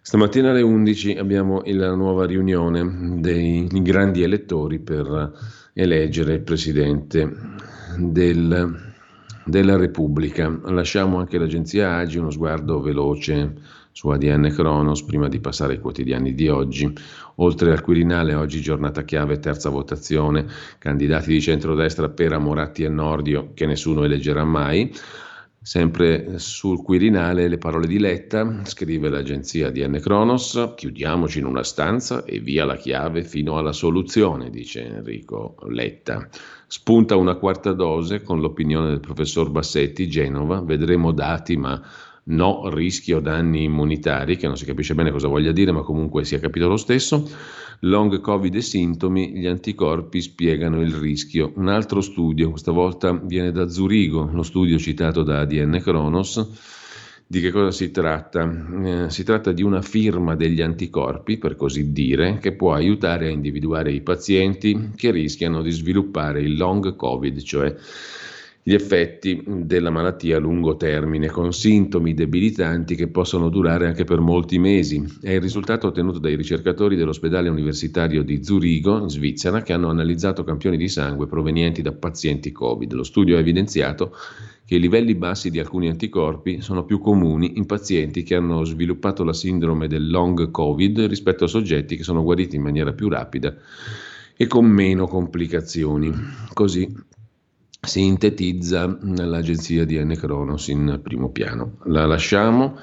Stamattina 0.00 0.50
alle 0.50 0.62
11 0.62 1.12
abbiamo 1.12 1.62
la 1.66 1.94
nuova 1.94 2.26
riunione 2.26 3.20
dei 3.20 3.68
grandi 3.70 4.24
elettori 4.24 4.80
per 4.80 5.32
eleggere 5.72 6.34
il 6.34 6.42
Presidente 6.42 7.32
del, 7.96 8.92
della 9.44 9.76
Repubblica. 9.76 10.48
Lasciamo 10.64 11.18
anche 11.18 11.38
l'agenzia 11.38 11.94
Agi 11.94 12.18
uno 12.18 12.30
sguardo 12.30 12.80
veloce 12.80 13.54
su 13.94 14.08
ADN 14.08 14.50
Cronos 14.52 15.04
prima 15.04 15.28
di 15.28 15.38
passare 15.38 15.74
ai 15.74 15.78
quotidiani 15.78 16.34
di 16.34 16.48
oggi. 16.48 16.92
Oltre 17.36 17.70
al 17.70 17.80
Quirinale, 17.80 18.34
oggi 18.34 18.60
giornata 18.60 19.04
chiave, 19.04 19.38
terza 19.38 19.70
votazione, 19.70 20.46
candidati 20.78 21.30
di 21.30 21.40
centrodestra 21.40 22.08
per 22.08 22.36
Moratti 22.38 22.82
e 22.82 22.88
Nordio 22.88 23.52
che 23.54 23.66
nessuno 23.66 24.02
eleggerà 24.02 24.44
mai. 24.44 24.92
Sempre 25.62 26.38
sul 26.40 26.82
Quirinale 26.82 27.46
le 27.46 27.56
parole 27.56 27.86
di 27.86 28.00
Letta, 28.00 28.62
scrive 28.64 29.08
l'agenzia 29.08 29.70
DN 29.70 29.98
Cronos, 30.00 30.72
chiudiamoci 30.74 31.38
in 31.38 31.46
una 31.46 31.62
stanza 31.62 32.24
e 32.24 32.40
via 32.40 32.64
la 32.64 32.76
chiave 32.76 33.22
fino 33.22 33.56
alla 33.56 33.72
soluzione, 33.72 34.50
dice 34.50 34.84
Enrico 34.84 35.54
Letta. 35.68 36.28
Spunta 36.66 37.16
una 37.16 37.36
quarta 37.36 37.72
dose 37.72 38.22
con 38.22 38.40
l'opinione 38.40 38.88
del 38.88 39.00
professor 39.00 39.50
Bassetti, 39.50 40.08
Genova, 40.08 40.60
vedremo 40.60 41.12
dati 41.12 41.56
ma 41.56 41.80
no 42.24 42.68
rischio 42.68 43.20
danni 43.20 43.64
immunitari, 43.64 44.36
che 44.36 44.46
non 44.46 44.56
si 44.56 44.64
capisce 44.64 44.94
bene 44.94 45.10
cosa 45.10 45.28
voglia 45.28 45.52
dire, 45.52 45.72
ma 45.72 45.82
comunque 45.82 46.24
si 46.24 46.34
è 46.34 46.40
capito 46.40 46.68
lo 46.68 46.76
stesso. 46.76 47.28
Long 47.80 48.20
Covid 48.20 48.54
e 48.54 48.62
sintomi, 48.62 49.32
gli 49.32 49.46
anticorpi 49.46 50.20
spiegano 50.20 50.80
il 50.80 50.94
rischio. 50.94 51.52
Un 51.56 51.68
altro 51.68 52.00
studio, 52.00 52.50
questa 52.50 52.72
volta 52.72 53.12
viene 53.12 53.52
da 53.52 53.68
Zurigo, 53.68 54.30
lo 54.32 54.42
studio 54.42 54.78
citato 54.78 55.22
da 55.22 55.40
ADN 55.40 55.80
Kronos. 55.82 56.72
Di 57.26 57.40
che 57.40 57.50
cosa 57.50 57.70
si 57.70 57.90
tratta? 57.90 58.48
Eh, 58.84 59.10
si 59.10 59.24
tratta 59.24 59.50
di 59.50 59.62
una 59.62 59.82
firma 59.82 60.34
degli 60.34 60.60
anticorpi, 60.60 61.38
per 61.38 61.56
così 61.56 61.92
dire, 61.92 62.38
che 62.38 62.52
può 62.52 62.74
aiutare 62.74 63.26
a 63.26 63.30
individuare 63.30 63.92
i 63.92 64.02
pazienti 64.02 64.90
che 64.94 65.10
rischiano 65.10 65.62
di 65.62 65.70
sviluppare 65.70 66.42
il 66.42 66.56
long 66.56 66.94
Covid, 66.94 67.42
cioè 67.42 67.74
gli 68.66 68.72
effetti 68.72 69.42
della 69.46 69.90
malattia 69.90 70.38
a 70.38 70.40
lungo 70.40 70.76
termine, 70.76 71.28
con 71.28 71.52
sintomi 71.52 72.14
debilitanti 72.14 72.94
che 72.94 73.08
possono 73.08 73.50
durare 73.50 73.86
anche 73.86 74.04
per 74.04 74.20
molti 74.20 74.58
mesi. 74.58 75.04
È 75.20 75.32
il 75.32 75.40
risultato 75.42 75.88
ottenuto 75.88 76.18
dai 76.18 76.34
ricercatori 76.34 76.96
dell'ospedale 76.96 77.50
universitario 77.50 78.22
di 78.22 78.42
Zurigo, 78.42 79.02
in 79.02 79.10
Svizzera, 79.10 79.60
che 79.60 79.74
hanno 79.74 79.90
analizzato 79.90 80.44
campioni 80.44 80.78
di 80.78 80.88
sangue 80.88 81.26
provenienti 81.26 81.82
da 81.82 81.92
pazienti 81.92 82.52
Covid. 82.52 82.90
Lo 82.94 83.02
studio 83.02 83.36
ha 83.36 83.40
evidenziato 83.40 84.16
che 84.64 84.76
i 84.76 84.80
livelli 84.80 85.14
bassi 85.14 85.50
di 85.50 85.58
alcuni 85.58 85.90
anticorpi 85.90 86.62
sono 86.62 86.86
più 86.86 87.00
comuni 87.00 87.58
in 87.58 87.66
pazienti 87.66 88.22
che 88.22 88.34
hanno 88.34 88.64
sviluppato 88.64 89.24
la 89.24 89.34
sindrome 89.34 89.88
del 89.88 90.08
long 90.08 90.50
Covid 90.50 91.00
rispetto 91.00 91.44
a 91.44 91.48
soggetti 91.48 91.98
che 91.98 92.02
sono 92.02 92.22
guariti 92.22 92.56
in 92.56 92.62
maniera 92.62 92.94
più 92.94 93.10
rapida 93.10 93.54
e 94.34 94.46
con 94.46 94.64
meno 94.64 95.06
complicazioni. 95.06 96.10
Così 96.54 97.12
sintetizza 97.86 98.98
nell'agenzia 99.02 99.84
di 99.84 100.02
N. 100.02 100.14
Cronos 100.16 100.68
in 100.68 101.00
primo 101.02 101.30
piano. 101.30 101.78
La 101.84 102.06
lasciamo 102.06 102.76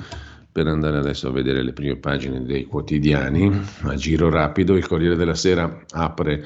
per 0.52 0.68
andare 0.68 0.98
adesso 0.98 1.30
a 1.30 1.32
vedere 1.32 1.64
le 1.64 1.74
prime 1.74 1.96
pagine 1.96 2.44
dei 2.44 2.66
quotidiani. 2.66 3.62
A 3.84 3.96
giro 3.96 4.30
rapido, 4.30 4.76
il 4.76 4.88
Corriere 4.88 5.16
della 5.16 5.36
Sera 5.36 5.84
apre 5.92 6.44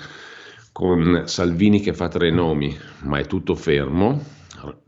con 0.71 1.24
Salvini 1.25 1.79
che 1.79 1.93
fa 1.93 2.07
tre 2.07 2.31
nomi, 2.31 2.75
ma 3.03 3.17
è 3.17 3.25
tutto 3.25 3.55
fermo. 3.55 4.21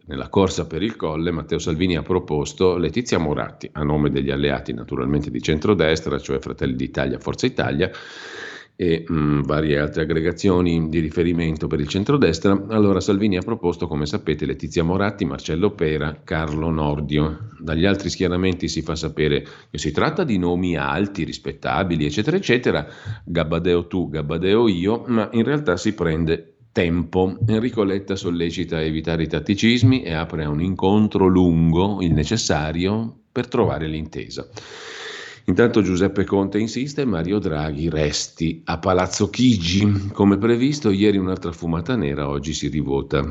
Nella 0.06 0.30
corsa 0.30 0.68
per 0.68 0.84
il 0.84 0.96
colle, 0.96 1.32
Matteo 1.32 1.60
Salvini 1.60 1.98
ha 1.98 2.02
proposto 2.02 2.78
Letizia 2.78 3.18
Moratti, 3.18 3.70
a 3.74 3.84
nome 3.84 4.10
degli 4.10 4.30
alleati 4.30 4.74
naturalmente 4.74 5.30
di 5.30 5.42
centrodestra, 5.42 6.18
cioè 6.20 6.40
Fratelli 6.40 6.76
d'Italia, 6.76 7.20
Forza 7.20 7.46
Italia, 7.46 7.90
e 8.80 9.04
mh, 9.08 9.14
mm, 9.14 9.42
varie 9.42 9.80
altre 9.80 10.04
aggregazioni 10.04 10.88
di 10.88 11.00
riferimento 11.00 11.66
per 11.66 11.80
il 11.80 11.88
centrodestra, 11.88 12.66
allora 12.70 13.00
Salvini 13.00 13.36
ha 13.36 13.42
proposto, 13.42 13.88
come 13.88 14.06
sapete, 14.06 14.46
Letizia 14.46 14.84
Moratti, 14.84 15.26
Marcello 15.26 15.72
Pera, 15.72 16.22
Carlo 16.24 16.70
Nordio. 16.70 17.50
Dagli 17.60 17.86
altri 17.86 18.12
schieramenti 18.12 18.68
si 18.68 18.84
fa 18.84 18.96
sapere 18.96 19.44
che 19.72 19.80
si 19.80 19.92
tratta 19.92 20.24
di 20.24 20.38
nomi 20.38 20.78
alti, 20.78 21.24
rispettabili, 21.24 22.06
eccetera, 22.06 22.38
eccetera, 22.38 22.88
Gabbadeo 23.26 23.88
tu, 23.88 24.10
Gabbadeo 24.10 24.68
io, 24.68 25.04
ma 25.08 25.28
in 25.34 25.44
realtà 25.44 25.76
si 25.76 25.96
prende 25.96 26.58
tempo. 26.72 27.36
Enrico 27.48 27.84
Letta 27.84 28.16
sollecita 28.16 28.78
a 28.78 28.82
evitare 28.82 29.24
i 29.24 29.28
tatticismi 29.28 30.04
e 30.04 30.14
apre 30.14 30.44
a 30.44 30.50
un 30.50 30.62
incontro 30.62 31.26
lungo, 31.26 31.98
il 32.02 32.14
necessario, 32.14 33.22
per 33.32 33.48
trovare 33.48 33.88
l'intesa. 33.88 34.48
Intanto 35.50 35.82
Giuseppe 35.82 36.26
Conte 36.26 36.60
insiste, 36.60 37.06
Mario 37.06 37.40
Draghi 37.40 37.88
resti 37.88 38.62
a 38.66 38.80
Palazzo 38.80 39.30
Chigi. 39.30 40.10
Come 40.12 40.38
previsto, 40.38 40.92
ieri 40.92 41.16
un'altra 41.16 41.54
fumata 41.54 41.96
nera, 41.96 42.28
oggi 42.28 42.52
si 42.52 42.68
rivota. 42.68 43.24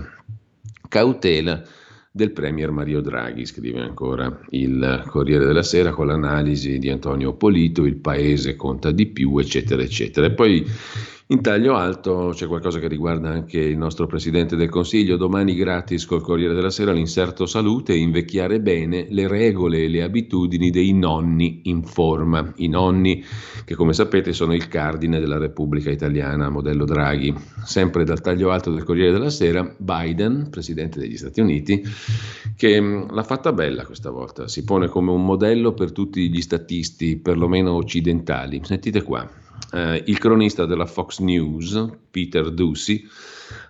Cautela 0.88 1.62
del 2.11 2.32
Premier 2.32 2.70
Mario 2.70 3.02
Draghi, 3.02 3.44
scrive 3.44 3.80
ancora 3.80 4.40
il 4.50 5.04
Corriere 5.08 5.44
della 5.44 5.62
Sera 5.62 5.90
con 5.90 6.06
l'analisi 6.06 6.78
di 6.78 6.88
Antonio 6.88 7.35
Polito, 7.35 7.85
il 7.85 7.96
paese 7.96 8.56
conta 8.56 8.92
di 8.92 9.04
più, 9.08 9.37
eccetera, 9.37 9.82
eccetera. 9.82 10.26
E 10.26 10.32
poi 10.32 10.66
in 11.28 11.40
taglio 11.40 11.75
alto 11.75 12.30
c'è 12.33 12.47
qualcosa 12.47 12.78
che 12.78 12.87
riguarda 12.87 13.30
anche 13.30 13.59
il 13.59 13.76
nostro 13.76 14.06
Presidente 14.06 14.54
del 14.54 14.68
Consiglio. 14.68 15.16
Domani 15.16 15.56
gratis 15.56 16.06
col 16.06 16.23
Corriere 16.23 16.54
della 16.54 16.71
Sera 16.71 16.92
l'inserto 16.92 17.47
salute 17.47 17.95
e 17.95 17.97
invecchiare 17.97 18.61
bene 18.61 19.09
le 19.11 19.26
regole 19.26 19.83
e 19.83 19.88
le 19.88 20.04
abitudini 20.04 20.71
dei 20.71 20.92
nonni 20.92 21.62
in 21.64 21.83
forma. 21.83 22.52
I 22.59 22.68
nonni 22.68 23.25
che 23.64 23.75
come 23.75 23.92
sapete 23.92 24.33
sono 24.33 24.54
il 24.54 24.68
cardine 24.68 25.18
della 25.18 25.38
Repubblica 25.38 25.90
Italiana, 25.90 26.49
modello 26.49 26.85
Draghi. 26.85 27.35
Sempre 27.64 28.04
dal 28.04 28.21
taglio 28.21 28.52
alto 28.52 28.71
del 28.71 28.85
Corriere 28.85 29.11
della 29.11 29.30
Sera, 29.30 29.68
Biden, 29.76 30.47
Presidente 30.49 31.00
degli 31.00 31.16
Stati 31.16 31.40
Uniti, 31.40 31.83
che 32.56 32.80
mm, 32.80 33.09
l'ha 33.11 33.25
fatta 33.25 33.52
bella 33.52 33.85
questa 33.85 34.11
volta. 34.12 34.47
Si 34.47 34.62
pone 34.62 34.87
come 34.87 35.11
un 35.11 35.25
modello 35.25 35.75
per 35.75 35.90
tutti 35.90 36.30
gli 36.30 36.40
statisti, 36.40 37.16
perlomeno 37.16 37.73
occidentali. 37.73 38.61
Sentite 38.62 39.02
qua 39.02 39.28
eh, 39.73 40.02
il 40.06 40.18
cronista 40.18 40.66
della 40.66 40.87
Fox 40.87 41.20
News, 41.20 41.85
Peter 42.11 42.50
Ducey, 42.50 43.06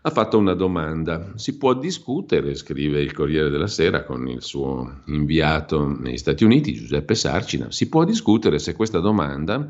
ha 0.02 0.10
fatto 0.10 0.38
una 0.38 0.54
domanda. 0.54 1.32
Si 1.36 1.56
può 1.56 1.74
discutere, 1.74 2.54
scrive 2.54 3.00
il 3.00 3.12
Corriere 3.12 3.50
della 3.50 3.66
Sera 3.66 4.04
con 4.04 4.28
il 4.28 4.42
suo 4.42 5.02
inviato 5.06 5.86
negli 5.98 6.18
Stati 6.18 6.44
Uniti, 6.44 6.74
Giuseppe 6.74 7.14
Sarcina, 7.14 7.70
si 7.70 7.88
può 7.88 8.04
discutere 8.04 8.58
se 8.58 8.74
questa 8.74 9.00
domanda, 9.00 9.68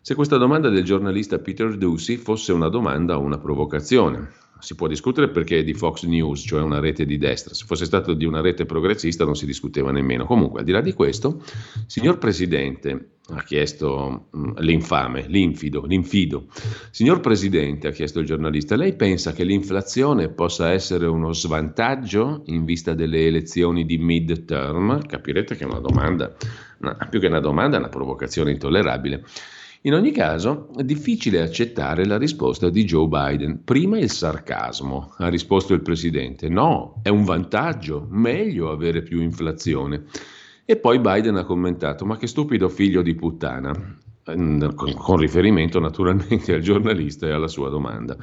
se 0.00 0.14
questa 0.14 0.36
domanda 0.36 0.68
del 0.68 0.84
giornalista 0.84 1.38
Peter 1.38 1.76
Ducey 1.76 2.16
fosse 2.16 2.52
una 2.52 2.68
domanda 2.68 3.18
o 3.18 3.20
una 3.20 3.38
provocazione 3.38 4.48
si 4.60 4.74
può 4.74 4.86
discutere 4.86 5.28
perché 5.28 5.58
è 5.58 5.64
di 5.64 5.74
Fox 5.74 6.04
News, 6.04 6.42
cioè 6.46 6.62
una 6.62 6.80
rete 6.80 7.04
di 7.04 7.18
destra. 7.18 7.54
Se 7.54 7.64
fosse 7.66 7.84
stato 7.84 8.14
di 8.14 8.24
una 8.24 8.40
rete 8.40 8.66
progressista 8.66 9.24
non 9.24 9.34
si 9.34 9.46
discuteva 9.46 9.90
nemmeno. 9.90 10.26
Comunque, 10.26 10.60
al 10.60 10.66
di 10.66 10.72
là 10.72 10.80
di 10.80 10.92
questo, 10.92 11.42
signor 11.86 12.18
Presidente, 12.18 13.18
ha 13.32 13.42
chiesto 13.42 14.28
mh, 14.30 14.38
mm, 14.38 14.52
l'infame, 14.58 15.26
l'infido, 15.28 15.84
l'infido. 15.84 16.46
Signor 16.90 17.20
Presidente, 17.20 17.88
ha 17.88 17.92
chiesto 17.92 18.20
il 18.20 18.26
giornalista, 18.26 18.76
lei 18.76 18.94
pensa 18.94 19.32
che 19.32 19.44
l'inflazione 19.44 20.28
possa 20.28 20.72
essere 20.72 21.06
uno 21.06 21.32
svantaggio 21.32 22.42
in 22.46 22.64
vista 22.64 22.94
delle 22.94 23.26
elezioni 23.26 23.84
di 23.84 23.98
mid-term? 23.98 25.06
Capirete 25.06 25.56
che 25.56 25.64
è 25.64 25.66
una 25.66 25.80
domanda, 25.80 26.34
una, 26.78 26.94
più 27.08 27.20
che 27.20 27.26
una 27.26 27.40
domanda, 27.40 27.76
è 27.76 27.80
una 27.80 27.88
provocazione 27.88 28.50
intollerabile. 28.50 29.24
In 29.82 29.94
ogni 29.94 30.10
caso, 30.10 30.68
è 30.76 30.84
difficile 30.84 31.40
accettare 31.40 32.04
la 32.04 32.18
risposta 32.18 32.68
di 32.68 32.84
Joe 32.84 33.08
Biden. 33.08 33.64
Prima 33.64 33.98
il 33.98 34.10
sarcasmo, 34.10 35.14
ha 35.16 35.28
risposto 35.28 35.72
il 35.72 35.80
presidente. 35.80 36.50
No, 36.50 37.00
è 37.02 37.08
un 37.08 37.24
vantaggio, 37.24 38.06
meglio 38.10 38.70
avere 38.70 39.02
più 39.02 39.22
inflazione. 39.22 40.04
E 40.66 40.76
poi 40.76 41.00
Biden 41.00 41.36
ha 41.36 41.44
commentato, 41.44 42.04
ma 42.04 42.18
che 42.18 42.26
stupido 42.26 42.68
figlio 42.68 43.00
di 43.00 43.14
puttana 43.14 43.72
con 44.34 45.16
riferimento 45.16 45.78
naturalmente 45.80 46.54
al 46.54 46.60
giornalista 46.60 47.26
e 47.26 47.32
alla 47.32 47.48
sua 47.48 47.68
domanda. 47.68 48.16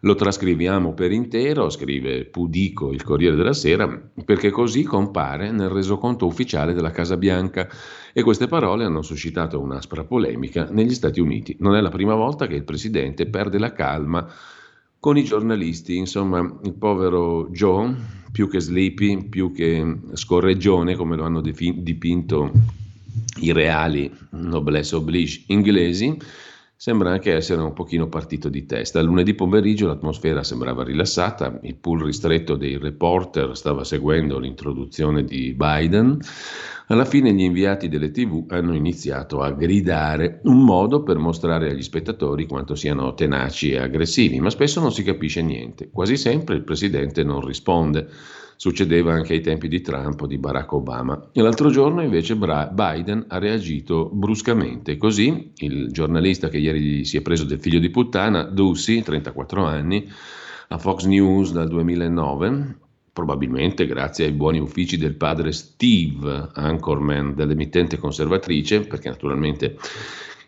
Lo 0.00 0.14
trascriviamo 0.14 0.94
per 0.94 1.12
intero, 1.12 1.68
scrive 1.70 2.24
Pudico, 2.24 2.92
il 2.92 3.02
Corriere 3.02 3.36
della 3.36 3.52
Sera, 3.52 3.88
perché 4.24 4.50
così 4.50 4.82
compare 4.82 5.50
nel 5.50 5.68
resoconto 5.68 6.26
ufficiale 6.26 6.72
della 6.72 6.90
Casa 6.90 7.16
Bianca 7.16 7.68
e 8.12 8.22
queste 8.22 8.46
parole 8.46 8.84
hanno 8.84 9.02
suscitato 9.02 9.60
un'aspra 9.60 10.04
polemica 10.04 10.68
negli 10.70 10.94
Stati 10.94 11.20
Uniti. 11.20 11.56
Non 11.60 11.74
è 11.76 11.80
la 11.80 11.90
prima 11.90 12.14
volta 12.14 12.46
che 12.46 12.54
il 12.54 12.64
presidente 12.64 13.26
perde 13.26 13.58
la 13.58 13.72
calma 13.72 14.26
con 14.98 15.16
i 15.16 15.24
giornalisti, 15.24 15.96
insomma 15.96 16.40
il 16.62 16.74
povero 16.74 17.48
Joe, 17.50 17.94
più 18.30 18.50
che 18.50 18.60
sleepy, 18.60 19.28
più 19.28 19.50
che 19.50 19.96
scorreggione, 20.12 20.94
come 20.94 21.16
lo 21.16 21.24
hanno 21.24 21.40
dipinto 21.40 22.52
i 23.40 23.52
reali 23.52 24.12
noblesse 24.30 24.96
oblige 24.96 25.44
inglesi, 25.46 26.16
sembra 26.80 27.10
anche 27.10 27.34
essere 27.34 27.60
un 27.60 27.74
pochino 27.74 28.08
partito 28.08 28.48
di 28.48 28.64
testa. 28.64 29.02
Lunedì 29.02 29.34
pomeriggio 29.34 29.86
l'atmosfera 29.86 30.42
sembrava 30.42 30.82
rilassata, 30.82 31.58
il 31.64 31.76
pool 31.76 32.04
ristretto 32.04 32.56
dei 32.56 32.78
reporter 32.78 33.54
stava 33.54 33.84
seguendo 33.84 34.38
l'introduzione 34.38 35.24
di 35.24 35.52
Biden. 35.52 36.18
Alla 36.86 37.04
fine 37.04 37.34
gli 37.34 37.42
inviati 37.42 37.88
delle 37.88 38.10
tv 38.10 38.46
hanno 38.48 38.74
iniziato 38.74 39.42
a 39.42 39.52
gridare, 39.52 40.40
un 40.44 40.64
modo 40.64 41.02
per 41.02 41.18
mostrare 41.18 41.70
agli 41.70 41.82
spettatori 41.82 42.46
quanto 42.46 42.74
siano 42.74 43.12
tenaci 43.12 43.72
e 43.72 43.78
aggressivi, 43.78 44.40
ma 44.40 44.48
spesso 44.48 44.80
non 44.80 44.90
si 44.90 45.02
capisce 45.02 45.42
niente. 45.42 45.90
Quasi 45.90 46.16
sempre 46.16 46.54
il 46.56 46.64
presidente 46.64 47.22
non 47.22 47.44
risponde. 47.44 48.08
Succedeva 48.60 49.14
anche 49.14 49.32
ai 49.32 49.40
tempi 49.40 49.68
di 49.68 49.80
Trump 49.80 50.20
o 50.20 50.26
di 50.26 50.36
Barack 50.36 50.74
Obama. 50.74 51.30
E 51.32 51.40
l'altro 51.40 51.70
giorno 51.70 52.02
invece 52.02 52.36
Biden 52.36 53.24
ha 53.28 53.38
reagito 53.38 54.10
bruscamente, 54.12 54.98
così 54.98 55.52
il 55.60 55.90
giornalista 55.90 56.50
che 56.50 56.58
ieri 56.58 57.06
si 57.06 57.16
è 57.16 57.22
preso 57.22 57.44
del 57.44 57.58
figlio 57.58 57.78
di 57.78 57.88
puttana, 57.88 58.42
Ducey, 58.42 59.00
34 59.00 59.64
anni, 59.64 60.06
a 60.68 60.76
Fox 60.76 61.06
News 61.06 61.52
dal 61.52 61.68
2009, 61.68 62.76
probabilmente 63.14 63.86
grazie 63.86 64.26
ai 64.26 64.32
buoni 64.32 64.58
uffici 64.58 64.98
del 64.98 65.14
padre 65.14 65.52
Steve, 65.52 66.50
anchorman 66.52 67.34
dell'emittente 67.34 67.96
conservatrice, 67.96 68.82
perché 68.82 69.08
naturalmente 69.08 69.78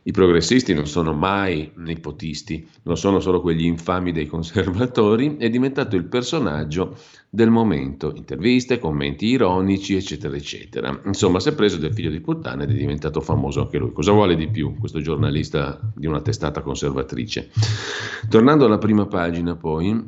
i 0.04 0.10
progressisti 0.10 0.74
non 0.74 0.86
sono 0.86 1.12
mai 1.12 1.70
nepotisti, 1.76 2.66
non 2.82 2.96
sono 2.96 3.20
solo 3.20 3.40
quegli 3.40 3.64
infami 3.64 4.10
dei 4.10 4.26
conservatori, 4.26 5.36
è 5.36 5.48
diventato 5.48 5.94
il 5.94 6.04
personaggio 6.04 6.96
del 7.30 7.50
momento, 7.50 8.12
interviste, 8.14 8.78
commenti 8.78 9.26
ironici, 9.26 9.94
eccetera, 9.94 10.34
eccetera. 10.36 11.00
Insomma, 11.04 11.40
si 11.40 11.50
è 11.50 11.54
preso 11.54 11.76
del 11.78 11.94
figlio 11.94 12.10
di 12.10 12.20
puttana 12.20 12.64
ed 12.64 12.70
è 12.70 12.74
diventato 12.74 13.20
famoso 13.20 13.62
anche 13.62 13.78
lui. 13.78 13.92
Cosa 13.92 14.12
vuole 14.12 14.34
di 14.34 14.48
più 14.48 14.76
questo 14.78 15.00
giornalista 15.00 15.80
di 15.94 16.06
una 16.06 16.20
testata 16.20 16.62
conservatrice? 16.62 17.50
Tornando 18.28 18.66
alla 18.66 18.78
prima 18.78 19.06
pagina, 19.06 19.56
poi, 19.56 20.04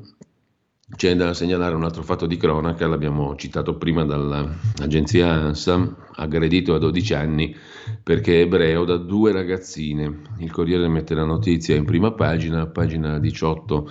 c'è 0.96 1.16
da 1.16 1.32
segnalare 1.32 1.74
un 1.74 1.84
altro 1.84 2.02
fatto 2.02 2.26
di 2.26 2.36
cronaca, 2.36 2.86
l'abbiamo 2.86 3.34
citato 3.36 3.76
prima 3.76 4.04
dall'agenzia 4.04 5.30
ANSA, 5.30 5.96
aggredito 6.16 6.74
a 6.74 6.78
12 6.78 7.14
anni 7.14 7.56
perché 8.02 8.40
è 8.40 8.42
ebreo 8.42 8.84
da 8.84 8.98
due 8.98 9.32
ragazzine. 9.32 10.20
Il 10.38 10.50
Corriere 10.50 10.86
mette 10.88 11.14
la 11.14 11.24
notizia 11.24 11.74
in 11.74 11.84
prima 11.84 12.12
pagina, 12.12 12.66
pagina 12.66 13.18
18 13.18 13.90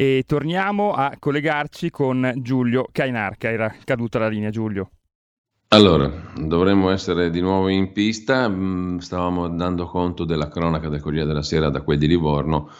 E 0.00 0.24
torniamo 0.26 0.94
a 0.94 1.14
collegarci 1.18 1.90
con 1.90 2.32
Giulio 2.36 2.86
Cainarca. 2.90 3.50
Era 3.50 3.70
caduta 3.84 4.18
la 4.18 4.28
linea, 4.28 4.48
Giulio. 4.48 4.92
Allora, 5.68 6.10
dovremmo 6.38 6.88
essere 6.88 7.28
di 7.28 7.42
nuovo 7.42 7.68
in 7.68 7.92
pista. 7.92 8.48
Mm, 8.48 8.96
stavamo 8.96 9.48
dando 9.48 9.84
conto 9.84 10.24
della 10.24 10.48
cronaca 10.48 10.88
del 10.88 11.02
Corriere 11.02 11.26
della 11.26 11.42
Sera 11.42 11.68
da 11.68 11.82
quel 11.82 11.98
di 11.98 12.06
Livorno 12.06 12.70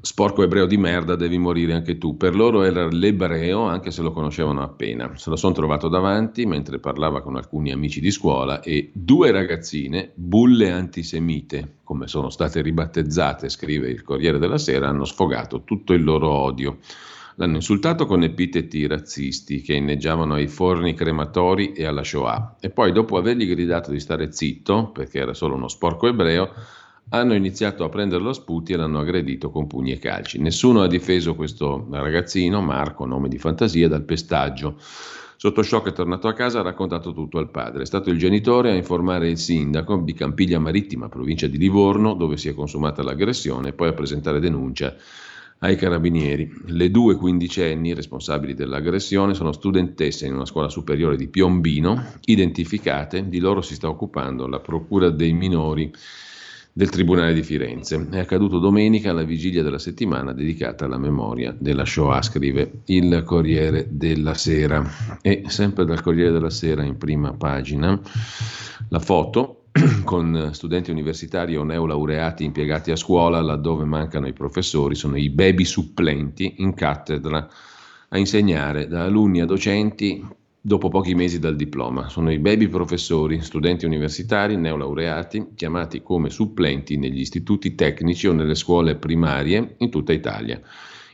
sporco 0.00 0.42
ebreo 0.42 0.66
di 0.66 0.76
merda, 0.76 1.16
devi 1.16 1.38
morire 1.38 1.72
anche 1.72 1.98
tu. 1.98 2.16
Per 2.16 2.34
loro 2.34 2.62
era 2.62 2.86
l'ebreo, 2.88 3.62
anche 3.62 3.90
se 3.90 4.02
lo 4.02 4.12
conoscevano 4.12 4.62
appena. 4.62 5.12
Se 5.16 5.30
lo 5.30 5.36
sono 5.36 5.52
trovato 5.52 5.88
davanti 5.88 6.46
mentre 6.46 6.78
parlava 6.78 7.22
con 7.22 7.36
alcuni 7.36 7.72
amici 7.72 8.00
di 8.00 8.10
scuola 8.10 8.60
e 8.60 8.90
due 8.92 9.30
ragazzine, 9.30 10.10
bulle 10.14 10.70
antisemite, 10.70 11.76
come 11.84 12.06
sono 12.06 12.30
state 12.30 12.62
ribattezzate, 12.62 13.48
scrive 13.48 13.88
il 13.88 14.02
Corriere 14.02 14.38
della 14.38 14.58
Sera, 14.58 14.88
hanno 14.88 15.04
sfogato 15.04 15.62
tutto 15.64 15.92
il 15.92 16.04
loro 16.04 16.30
odio. 16.30 16.78
L'hanno 17.38 17.56
insultato 17.56 18.06
con 18.06 18.22
epiteti 18.22 18.86
razzisti 18.86 19.60
che 19.60 19.74
inneggiavano 19.74 20.34
ai 20.34 20.46
forni 20.46 20.94
crematori 20.94 21.72
e 21.72 21.84
alla 21.84 22.02
Shoah. 22.02 22.56
E 22.60 22.70
poi, 22.70 22.92
dopo 22.92 23.18
avergli 23.18 23.46
gridato 23.46 23.90
di 23.90 24.00
stare 24.00 24.32
zitto, 24.32 24.90
perché 24.90 25.18
era 25.18 25.34
solo 25.34 25.54
uno 25.54 25.68
sporco 25.68 26.06
ebreo, 26.06 26.50
hanno 27.10 27.34
iniziato 27.34 27.84
a 27.84 27.88
prenderlo 27.88 28.30
a 28.30 28.34
sputi 28.34 28.72
e 28.72 28.76
l'hanno 28.76 28.98
aggredito 28.98 29.50
con 29.50 29.66
pugni 29.66 29.92
e 29.92 29.98
calci. 29.98 30.40
Nessuno 30.40 30.82
ha 30.82 30.88
difeso 30.88 31.34
questo 31.36 31.86
ragazzino, 31.90 32.60
Marco, 32.60 33.06
nome 33.06 33.28
di 33.28 33.38
fantasia, 33.38 33.88
dal 33.88 34.02
pestaggio. 34.02 34.76
Sotto 35.38 35.62
shock 35.62 35.90
è 35.90 35.92
tornato 35.92 36.28
a 36.28 36.32
casa 36.32 36.58
e 36.58 36.60
ha 36.60 36.64
raccontato 36.64 37.12
tutto 37.12 37.38
al 37.38 37.50
padre. 37.50 37.82
È 37.82 37.86
stato 37.86 38.10
il 38.10 38.18
genitore 38.18 38.70
a 38.70 38.74
informare 38.74 39.28
il 39.28 39.38
sindaco 39.38 39.98
di 39.98 40.14
Campiglia 40.14 40.58
Marittima, 40.58 41.08
provincia 41.08 41.46
di 41.46 41.58
Livorno, 41.58 42.14
dove 42.14 42.36
si 42.36 42.48
è 42.48 42.54
consumata 42.54 43.02
l'aggressione, 43.02 43.68
e 43.68 43.72
poi 43.72 43.88
a 43.88 43.92
presentare 43.92 44.40
denuncia 44.40 44.96
ai 45.58 45.76
carabinieri. 45.76 46.50
Le 46.66 46.90
due 46.90 47.16
quindicenni 47.16 47.94
responsabili 47.94 48.54
dell'aggressione 48.54 49.34
sono 49.34 49.52
studentesse 49.52 50.26
in 50.26 50.34
una 50.34 50.46
scuola 50.46 50.68
superiore 50.68 51.16
di 51.16 51.28
Piombino, 51.28 52.02
identificate, 52.24 53.28
di 53.28 53.38
loro 53.38 53.60
si 53.60 53.74
sta 53.74 53.88
occupando 53.88 54.48
la 54.48 54.58
Procura 54.58 55.10
dei 55.10 55.32
minori 55.32 55.92
del 56.76 56.90
Tribunale 56.90 57.32
di 57.32 57.42
Firenze. 57.42 58.06
È 58.10 58.18
accaduto 58.18 58.58
domenica 58.58 59.08
alla 59.08 59.22
vigilia 59.22 59.62
della 59.62 59.78
settimana 59.78 60.34
dedicata 60.34 60.84
alla 60.84 60.98
memoria 60.98 61.56
della 61.58 61.86
Shoah, 61.86 62.20
scrive 62.20 62.82
il 62.84 63.22
Corriere 63.24 63.86
della 63.88 64.34
Sera. 64.34 64.86
E 65.22 65.44
sempre 65.46 65.86
dal 65.86 66.02
Corriere 66.02 66.32
della 66.32 66.50
Sera 66.50 66.84
in 66.84 66.98
prima 66.98 67.32
pagina 67.32 67.98
la 68.90 68.98
foto 68.98 69.68
con 70.04 70.50
studenti 70.52 70.90
universitari 70.90 71.56
o 71.56 71.62
neolaureati 71.62 72.44
impiegati 72.44 72.90
a 72.90 72.96
scuola 72.96 73.40
laddove 73.40 73.86
mancano 73.86 74.26
i 74.26 74.34
professori, 74.34 74.94
sono 74.94 75.16
i 75.16 75.30
baby 75.30 75.64
supplenti 75.64 76.56
in 76.58 76.74
cattedra 76.74 77.48
a 78.08 78.18
insegnare 78.18 78.86
da 78.86 79.04
alunni 79.04 79.40
a 79.40 79.46
docenti 79.46 80.22
dopo 80.66 80.88
pochi 80.88 81.14
mesi 81.14 81.38
dal 81.38 81.54
diploma. 81.54 82.08
Sono 82.08 82.32
i 82.32 82.40
baby 82.40 82.66
professori, 82.66 83.40
studenti 83.40 83.86
universitari, 83.86 84.56
neolaureati, 84.56 85.50
chiamati 85.54 86.02
come 86.02 86.28
supplenti 86.28 86.96
negli 86.96 87.20
istituti 87.20 87.76
tecnici 87.76 88.26
o 88.26 88.32
nelle 88.32 88.56
scuole 88.56 88.96
primarie 88.96 89.76
in 89.78 89.90
tutta 89.90 90.12
Italia. 90.12 90.60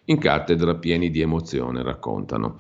In 0.07 0.17
cattedra 0.17 0.77
pieni 0.77 1.11
di 1.11 1.21
emozione, 1.21 1.83
raccontano. 1.83 2.59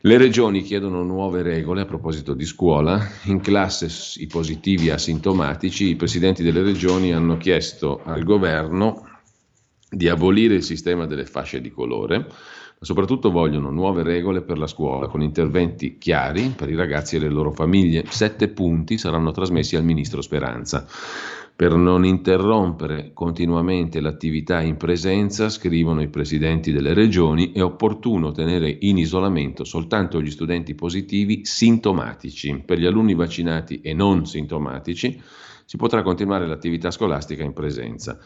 Le 0.00 0.16
regioni 0.16 0.62
chiedono 0.62 1.02
nuove 1.02 1.42
regole 1.42 1.82
a 1.82 1.84
proposito 1.84 2.32
di 2.32 2.46
scuola. 2.46 2.98
In 3.24 3.42
classe 3.42 3.90
i 4.18 4.26
positivi 4.26 4.88
asintomatici, 4.88 5.90
i 5.90 5.96
presidenti 5.96 6.42
delle 6.42 6.62
regioni 6.62 7.12
hanno 7.12 7.36
chiesto 7.36 8.00
al 8.04 8.24
governo 8.24 9.06
di 9.86 10.08
abolire 10.08 10.54
il 10.54 10.62
sistema 10.62 11.04
delle 11.04 11.26
fasce 11.26 11.60
di 11.60 11.70
colore 11.70 12.26
ma 12.78 12.84
soprattutto 12.84 13.30
vogliono 13.30 13.70
nuove 13.70 14.02
regole 14.02 14.42
per 14.42 14.58
la 14.58 14.66
scuola 14.66 15.06
con 15.06 15.22
interventi 15.22 15.96
chiari 15.96 16.52
per 16.54 16.68
i 16.68 16.74
ragazzi 16.74 17.16
e 17.16 17.20
le 17.20 17.30
loro 17.30 17.50
famiglie. 17.50 18.04
Sette 18.06 18.48
punti 18.48 18.98
saranno 18.98 19.30
trasmessi 19.30 19.76
al 19.76 19.84
ministro 19.84 20.20
Speranza. 20.20 20.86
Per 21.56 21.74
non 21.74 22.04
interrompere 22.04 23.12
continuamente 23.14 24.02
l'attività 24.02 24.60
in 24.60 24.76
presenza, 24.76 25.48
scrivono 25.48 26.02
i 26.02 26.08
presidenti 26.08 26.70
delle 26.70 26.92
regioni, 26.92 27.52
è 27.52 27.62
opportuno 27.62 28.30
tenere 28.30 28.76
in 28.80 28.98
isolamento 28.98 29.64
soltanto 29.64 30.20
gli 30.20 30.30
studenti 30.30 30.74
positivi 30.74 31.46
sintomatici. 31.46 32.62
Per 32.62 32.78
gli 32.78 32.84
alunni 32.84 33.14
vaccinati 33.14 33.80
e 33.80 33.94
non 33.94 34.26
sintomatici 34.26 35.18
si 35.64 35.78
potrà 35.78 36.02
continuare 36.02 36.46
l'attività 36.46 36.90
scolastica 36.90 37.42
in 37.42 37.54
presenza. 37.54 38.18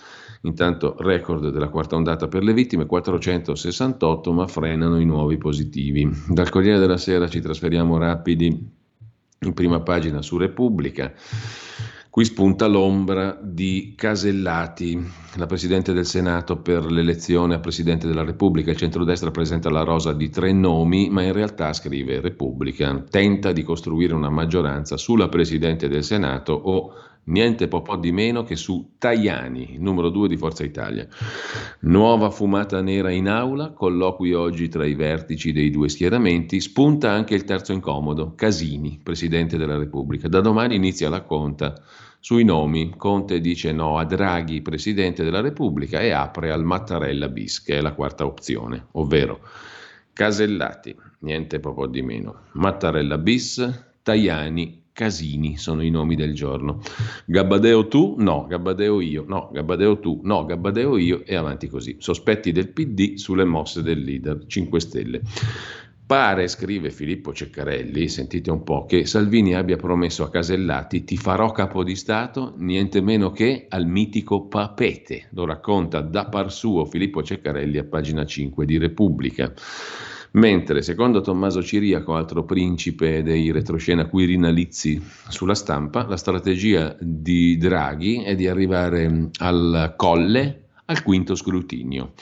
Intanto 0.42 0.96
record 0.98 1.50
della 1.50 1.68
quarta 1.68 1.94
ondata 1.94 2.26
per 2.26 2.42
le 2.42 2.52
vittime, 2.52 2.84
468, 2.84 4.32
ma 4.32 4.48
frenano 4.48 4.98
i 4.98 5.04
nuovi 5.04 5.38
positivi. 5.38 6.10
Dal 6.26 6.50
Corriere 6.50 6.80
della 6.80 6.96
Sera 6.96 7.28
ci 7.28 7.40
trasferiamo 7.40 7.96
rapidi 7.96 8.46
in 9.42 9.54
prima 9.54 9.80
pagina 9.82 10.20
su 10.20 10.36
Repubblica. 10.36 11.14
Qui 12.10 12.24
spunta 12.24 12.66
l'ombra 12.66 13.38
di 13.40 13.94
Casellati, 13.96 15.00
la 15.36 15.46
Presidente 15.46 15.92
del 15.92 16.04
Senato 16.04 16.60
per 16.60 16.90
l'elezione 16.90 17.54
a 17.54 17.60
Presidente 17.60 18.08
della 18.08 18.24
Repubblica. 18.24 18.72
Il 18.72 18.76
centrodestra 18.76 19.30
presenta 19.30 19.70
la 19.70 19.84
rosa 19.84 20.12
di 20.12 20.28
tre 20.28 20.52
nomi, 20.52 21.08
ma 21.08 21.22
in 21.22 21.32
realtà, 21.32 21.72
scrive 21.72 22.20
Repubblica, 22.20 23.00
tenta 23.08 23.52
di 23.52 23.62
costruire 23.62 24.12
una 24.12 24.28
maggioranza 24.28 24.96
sulla 24.96 25.28
Presidente 25.28 25.86
del 25.86 26.02
Senato 26.02 26.52
o 26.52 26.94
niente 27.30 27.68
po' 27.68 27.82
po' 27.82 27.96
di 27.96 28.12
meno 28.12 28.42
che 28.42 28.56
su 28.56 28.92
Tajani, 28.98 29.76
numero 29.78 30.10
due 30.10 30.28
di 30.28 30.36
Forza 30.36 30.64
Italia. 30.64 31.06
Nuova 31.80 32.30
fumata 32.30 32.80
nera 32.82 33.10
in 33.10 33.28
aula, 33.28 33.70
colloqui 33.70 34.32
oggi 34.32 34.68
tra 34.68 34.84
i 34.84 34.94
vertici 34.94 35.52
dei 35.52 35.70
due 35.70 35.88
schieramenti, 35.88 36.60
spunta 36.60 37.10
anche 37.10 37.34
il 37.34 37.44
terzo 37.44 37.72
incomodo, 37.72 38.34
Casini, 38.34 39.00
Presidente 39.02 39.56
della 39.56 39.78
Repubblica. 39.78 40.28
Da 40.28 40.40
domani 40.40 40.74
inizia 40.74 41.08
la 41.08 41.22
conta 41.22 41.80
sui 42.20 42.44
nomi. 42.44 42.94
Conte 42.96 43.40
dice 43.40 43.72
no 43.72 43.96
a 43.98 44.04
Draghi, 44.04 44.60
Presidente 44.60 45.24
della 45.24 45.40
Repubblica, 45.40 46.00
e 46.00 46.10
apre 46.10 46.50
al 46.50 46.64
Mattarella 46.64 47.28
bis, 47.28 47.62
che 47.62 47.78
è 47.78 47.80
la 47.80 47.94
quarta 47.94 48.26
opzione, 48.26 48.86
ovvero 48.92 49.40
Casellati, 50.12 50.94
niente 51.20 51.60
po' 51.60 51.86
di 51.86 52.02
meno, 52.02 52.42
Mattarella 52.52 53.16
bis, 53.16 53.86
Tajani, 54.02 54.79
Casini 55.00 55.56
sono 55.56 55.80
i 55.80 55.88
nomi 55.88 56.14
del 56.14 56.34
giorno. 56.34 56.82
Gabbadeo 57.24 57.88
tu? 57.88 58.16
No. 58.18 58.44
Gabbadeo 58.46 59.00
io? 59.00 59.24
No. 59.26 59.48
Gabbadeo 59.50 59.98
tu? 59.98 60.20
No. 60.24 60.44
Gabbadeo 60.44 60.98
io? 60.98 61.24
E 61.24 61.36
avanti 61.36 61.68
così. 61.68 61.96
Sospetti 61.98 62.52
del 62.52 62.68
PD 62.68 63.14
sulle 63.14 63.46
mosse 63.46 63.82
del 63.82 64.02
leader 64.02 64.44
5 64.46 64.78
Stelle. 64.78 65.22
Pare, 66.04 66.48
scrive 66.48 66.90
Filippo 66.90 67.32
Ceccarelli, 67.32 68.08
sentite 68.08 68.50
un 68.50 68.62
po', 68.62 68.84
che 68.84 69.06
Salvini 69.06 69.54
abbia 69.54 69.76
promesso 69.76 70.22
a 70.24 70.28
Casellati 70.28 71.04
ti 71.04 71.16
farò 71.16 71.50
capo 71.52 71.82
di 71.82 71.94
Stato, 71.96 72.52
niente 72.58 73.00
meno 73.00 73.30
che 73.30 73.66
al 73.70 73.86
mitico 73.86 74.48
Papete. 74.48 75.28
Lo 75.30 75.46
racconta 75.46 76.02
da 76.02 76.26
par 76.26 76.52
suo 76.52 76.84
Filippo 76.84 77.22
Ceccarelli 77.22 77.78
a 77.78 77.84
pagina 77.84 78.26
5 78.26 78.66
di 78.66 78.76
Repubblica. 78.76 79.50
Mentre, 80.32 80.82
secondo 80.82 81.22
Tommaso 81.22 81.60
Ciriaco, 81.60 82.14
altro 82.14 82.44
principe 82.44 83.22
dei 83.22 83.50
retroscena 83.50 84.06
quirinalizi 84.06 85.02
sulla 85.28 85.56
stampa, 85.56 86.06
la 86.06 86.16
strategia 86.16 86.96
di 87.00 87.56
Draghi 87.56 88.22
è 88.22 88.36
di 88.36 88.46
arrivare 88.46 89.30
al 89.38 89.94
colle 89.96 90.66
al 90.84 91.02
quinto 91.02 91.34
scrutinio. 91.34 92.12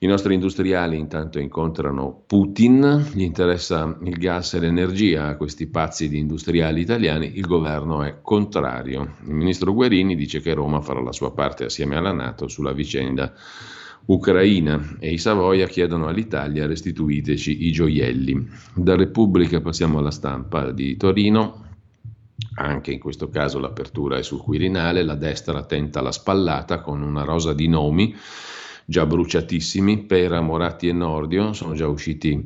I 0.00 0.06
nostri 0.06 0.34
industriali 0.34 0.98
intanto 0.98 1.38
incontrano 1.38 2.24
Putin, 2.26 3.10
gli 3.14 3.22
interessa 3.22 3.96
il 4.02 4.18
gas 4.18 4.52
e 4.52 4.60
l'energia 4.60 5.28
a 5.28 5.36
questi 5.36 5.66
pazzi 5.66 6.10
di 6.10 6.18
industriali 6.18 6.82
italiani, 6.82 7.38
il 7.38 7.46
governo 7.46 8.02
è 8.02 8.16
contrario. 8.20 9.16
Il 9.26 9.32
ministro 9.32 9.72
Guerini 9.72 10.14
dice 10.14 10.40
che 10.40 10.52
Roma 10.52 10.82
farà 10.82 11.00
la 11.00 11.12
sua 11.12 11.32
parte 11.32 11.64
assieme 11.64 11.96
alla 11.96 12.12
Nato 12.12 12.48
sulla 12.48 12.72
vicenda 12.72 13.32
Ucraina 14.06 14.96
e 14.98 15.12
i 15.12 15.18
Savoia 15.18 15.66
chiedono 15.66 16.08
all'Italia 16.08 16.66
restituiteci 16.66 17.66
i 17.66 17.72
gioielli. 17.72 18.48
Da 18.74 18.96
Repubblica 18.96 19.60
passiamo 19.60 19.98
alla 19.98 20.10
stampa 20.10 20.72
di 20.72 20.96
Torino. 20.96 21.62
Anche 22.56 22.92
in 22.92 22.98
questo 22.98 23.28
caso 23.28 23.58
l'apertura 23.58 24.18
è 24.18 24.22
sul 24.22 24.40
Quirinale, 24.40 25.02
la 25.02 25.14
destra 25.14 25.64
tenta 25.64 26.00
la 26.02 26.12
spallata 26.12 26.80
con 26.80 27.02
una 27.02 27.22
rosa 27.22 27.52
di 27.52 27.68
nomi 27.68 28.14
già 28.86 29.06
bruciatissimi, 29.06 30.04
Pera, 30.04 30.40
Moratti 30.40 30.88
e 30.88 30.92
Nordio, 30.92 31.52
sono 31.52 31.74
già 31.74 31.88
usciti 31.88 32.42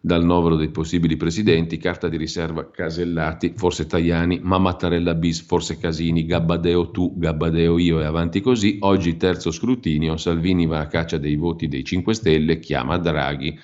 dal 0.00 0.24
novero 0.24 0.56
dei 0.56 0.68
possibili 0.68 1.16
presidenti, 1.16 1.76
carta 1.78 2.08
di 2.08 2.16
riserva 2.16 2.70
Casellati, 2.70 3.52
forse 3.56 3.86
Tajani, 3.86 4.40
ma 4.42 4.58
Mattarella 4.58 5.14
bis, 5.14 5.42
forse 5.42 5.76
Casini, 5.76 6.24
Gabbadeo 6.24 6.90
tu, 6.90 7.14
Gabbadeo 7.16 7.78
io 7.78 8.00
e 8.00 8.04
avanti 8.04 8.40
così. 8.40 8.78
Oggi 8.80 9.16
terzo 9.16 9.50
scrutinio, 9.50 10.16
Salvini 10.16 10.66
va 10.66 10.80
a 10.80 10.86
caccia 10.86 11.18
dei 11.18 11.36
voti 11.36 11.66
dei 11.68 11.84
5 11.84 12.14
Stelle, 12.14 12.58
chiama 12.58 12.96
Draghi. 12.98 13.58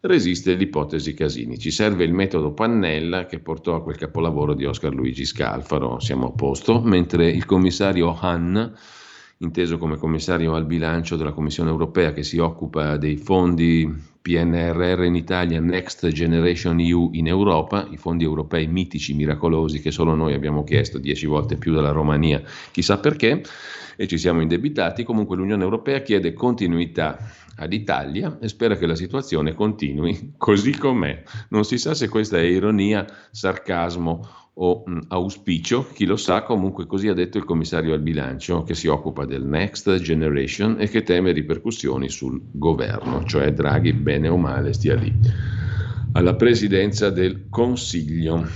Resiste 0.00 0.54
l'ipotesi 0.54 1.14
Casini. 1.14 1.58
Ci 1.58 1.70
serve 1.70 2.04
il 2.04 2.12
metodo 2.12 2.52
Pannella 2.52 3.24
che 3.24 3.38
portò 3.38 3.76
a 3.76 3.82
quel 3.82 3.96
capolavoro 3.96 4.52
di 4.52 4.66
Oscar 4.66 4.92
Luigi 4.92 5.24
Scalfaro. 5.24 5.98
Siamo 5.98 6.26
a 6.26 6.32
posto. 6.32 6.82
Mentre 6.82 7.30
il 7.30 7.46
commissario 7.46 8.14
Hahn 8.14 8.72
inteso 9.38 9.78
come 9.78 9.96
commissario 9.96 10.54
al 10.54 10.66
bilancio 10.66 11.16
della 11.16 11.32
Commissione 11.32 11.70
europea 11.70 12.12
che 12.12 12.22
si 12.22 12.38
occupa 12.38 12.98
dei 12.98 13.16
fondi 13.16 14.12
PNRR 14.24 15.04
in 15.04 15.16
Italia, 15.16 15.60
Next 15.60 16.08
Generation 16.08 16.80
EU 16.80 17.10
in 17.12 17.26
Europa, 17.26 17.86
i 17.90 17.98
fondi 17.98 18.24
europei 18.24 18.66
mitici, 18.66 19.12
miracolosi 19.12 19.82
che 19.82 19.90
solo 19.90 20.14
noi 20.14 20.32
abbiamo 20.32 20.64
chiesto 20.64 20.96
dieci 20.96 21.26
volte 21.26 21.56
più 21.56 21.74
della 21.74 21.90
Romania, 21.90 22.42
chissà 22.70 22.96
perché, 22.96 23.42
e 23.96 24.06
ci 24.06 24.16
siamo 24.16 24.40
indebitati. 24.40 25.04
Comunque 25.04 25.36
l'Unione 25.36 25.62
Europea 25.62 26.00
chiede 26.00 26.32
continuità 26.32 27.18
all'Italia 27.56 28.38
e 28.40 28.48
spera 28.48 28.76
che 28.76 28.86
la 28.86 28.94
situazione 28.94 29.52
continui 29.52 30.32
così 30.38 30.70
com'è. 30.74 31.22
Non 31.50 31.64
si 31.64 31.76
sa 31.76 31.92
se 31.92 32.08
questa 32.08 32.38
è 32.38 32.44
ironia, 32.44 33.04
sarcasmo 33.30 34.43
o 34.56 34.84
mh, 34.86 34.98
auspicio, 35.08 35.88
chi 35.92 36.04
lo 36.04 36.16
sa, 36.16 36.42
comunque 36.42 36.86
così 36.86 37.08
ha 37.08 37.14
detto 37.14 37.38
il 37.38 37.44
commissario 37.44 37.92
al 37.92 38.00
bilancio 38.00 38.62
che 38.62 38.74
si 38.74 38.86
occupa 38.86 39.24
del 39.24 39.44
Next 39.44 39.98
Generation 39.98 40.76
e 40.78 40.88
che 40.88 41.02
teme 41.02 41.32
ripercussioni 41.32 42.08
sul 42.08 42.40
governo, 42.52 43.24
cioè 43.24 43.52
Draghi 43.52 43.92
bene 43.92 44.28
o 44.28 44.36
male 44.36 44.72
stia 44.72 44.94
lì. 44.94 45.12
Alla 46.12 46.36
presidenza 46.36 47.10
del 47.10 47.48
Consiglio, 47.50 48.46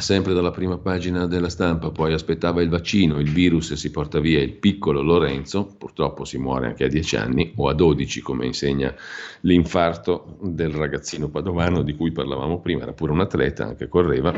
sempre 0.00 0.32
dalla 0.32 0.50
prima 0.50 0.78
pagina 0.78 1.26
della 1.26 1.50
stampa, 1.50 1.90
poi 1.90 2.14
aspettava 2.14 2.62
il 2.62 2.70
vaccino, 2.70 3.18
il 3.18 3.28
virus 3.30 3.74
si 3.74 3.90
porta 3.90 4.18
via 4.18 4.40
il 4.40 4.54
piccolo 4.54 5.02
Lorenzo, 5.02 5.66
purtroppo 5.76 6.24
si 6.24 6.38
muore 6.38 6.68
anche 6.68 6.84
a 6.84 6.88
10 6.88 7.16
anni 7.16 7.52
o 7.56 7.68
a 7.68 7.74
12 7.74 8.22
come 8.22 8.46
insegna 8.46 8.94
l'infarto 9.40 10.38
del 10.40 10.70
ragazzino 10.70 11.28
padovano 11.28 11.82
di 11.82 11.94
cui 11.94 12.12
parlavamo 12.12 12.62
prima, 12.62 12.84
era 12.84 12.94
pure 12.94 13.12
un 13.12 13.20
atleta, 13.20 13.66
anche 13.66 13.88
correva 13.88 14.32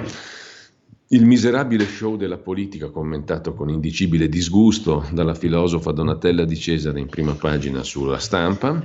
il 1.09 1.27
miserabile 1.27 1.85
show 1.85 2.17
della 2.17 2.39
politica 2.39 2.89
commentato 2.89 3.53
con 3.53 3.69
indicibile 3.69 4.29
disgusto 4.29 5.05
dalla 5.13 5.35
filosofa 5.35 5.93
Donatella 5.93 6.47
Di 6.47 6.57
Cesare 6.57 6.99
in 6.99 7.09
prima 7.09 7.35
pagina 7.35 7.83
sulla 7.83 8.19
stampa. 8.19 8.83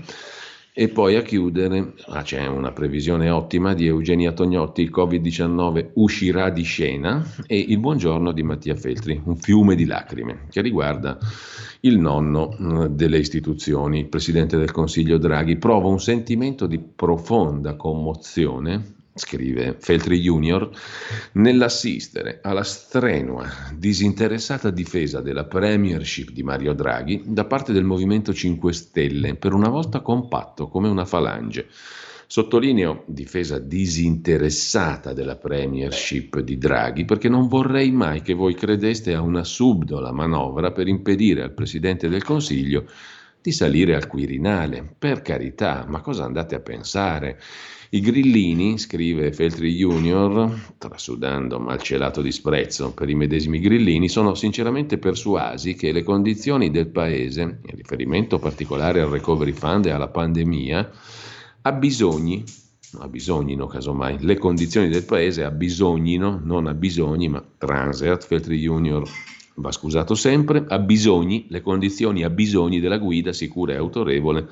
E 0.71 0.87
poi 0.89 1.15
a 1.15 1.21
chiudere, 1.21 1.93
ah, 2.07 2.21
c'è 2.21 2.45
una 2.45 2.71
previsione 2.71 3.29
ottima 3.29 3.73
di 3.73 3.87
Eugenia 3.87 4.31
Tognotti, 4.31 4.81
il 4.81 4.91
Covid-19 4.95 5.91
uscirà 5.95 6.49
di 6.49 6.61
scena 6.63 7.25
e 7.47 7.57
il 7.57 7.79
buongiorno 7.79 8.31
di 8.31 8.43
Mattia 8.43 8.75
Feltri, 8.75 9.19
un 9.25 9.35
fiume 9.35 9.75
di 9.75 9.85
lacrime, 9.85 10.45
che 10.49 10.61
riguarda 10.61 11.17
il 11.81 11.97
nonno 11.97 12.55
mm, 12.61 12.85
delle 12.91 13.17
istituzioni, 13.17 13.99
il 13.99 14.07
Presidente 14.07 14.57
del 14.57 14.71
Consiglio 14.71 15.17
Draghi. 15.17 15.57
Prova 15.57 15.87
un 15.87 15.99
sentimento 15.99 16.65
di 16.65 16.79
profonda 16.79 17.75
commozione 17.75 18.97
scrive 19.19 19.75
Feltri 19.79 20.19
Junior, 20.19 20.69
nell'assistere 21.33 22.39
alla 22.41 22.63
strenua, 22.63 23.47
disinteressata 23.75 24.71
difesa 24.71 25.21
della 25.21 25.45
premiership 25.45 26.31
di 26.31 26.41
Mario 26.41 26.73
Draghi 26.73 27.21
da 27.25 27.45
parte 27.45 27.73
del 27.73 27.83
Movimento 27.83 28.33
5 28.33 28.73
Stelle, 28.73 29.35
per 29.35 29.53
una 29.53 29.69
volta 29.69 29.99
compatto 29.99 30.67
come 30.67 30.87
una 30.87 31.05
falange. 31.05 31.67
Sottolineo 32.31 33.05
difesa 33.07 33.57
disinteressata 33.57 35.13
della 35.13 35.35
premiership 35.35 36.39
di 36.41 36.59
Draghi 36.59 37.03
perché 37.03 37.27
non 37.27 37.47
vorrei 37.47 37.91
mai 37.91 38.21
che 38.21 38.35
voi 38.35 38.53
credeste 38.53 39.15
a 39.15 39.21
una 39.21 39.43
subdola 39.43 40.11
manovra 40.11 40.71
per 40.71 40.87
impedire 40.87 41.41
al 41.41 41.53
Presidente 41.53 42.07
del 42.07 42.23
Consiglio 42.23 42.85
di 43.41 43.51
salire 43.51 43.95
al 43.95 44.05
Quirinale. 44.05 44.93
Per 44.97 45.23
carità, 45.23 45.85
ma 45.87 46.01
cosa 46.01 46.23
andate 46.23 46.53
a 46.53 46.59
pensare? 46.59 47.39
I 47.91 48.01
grillini, 48.01 48.77
scrive 48.77 49.33
Feltri 49.33 49.73
Junior, 49.73 50.75
trasudando 50.77 51.57
malcelato 51.57 52.21
disprezzo 52.21 52.93
per 52.93 53.09
i 53.09 53.15
medesimi 53.15 53.59
grillini, 53.59 54.07
sono 54.07 54.35
sinceramente 54.35 54.99
persuasi 54.99 55.73
che 55.73 55.91
le 55.91 56.03
condizioni 56.03 56.69
del 56.69 56.89
Paese, 56.89 57.41
in 57.41 57.75
riferimento 57.75 58.37
particolare 58.37 59.01
al 59.01 59.09
recovery 59.09 59.53
fund 59.53 59.87
e 59.87 59.89
alla 59.89 60.07
pandemia, 60.07 60.87
abbisognino, 61.63 62.43
abbisognino 62.99 63.65
casomai, 63.65 64.17
le 64.19 64.37
condizioni 64.37 64.87
del 64.87 65.05
Paese 65.05 65.43
abbisognino, 65.43 66.39
non 66.43 66.67
abbisogni, 66.67 67.27
ma 67.27 67.43
Transeat, 67.57 68.23
Feltri 68.23 68.59
Junior 68.59 69.09
va 69.55 69.71
scusato 69.71 70.13
sempre, 70.13 70.63
abbisogni, 70.67 71.47
le 71.49 71.61
condizioni 71.61 72.23
abbisogni 72.23 72.79
della 72.79 72.99
guida 72.99 73.33
sicura 73.33 73.73
e 73.73 73.77
autorevole 73.77 74.47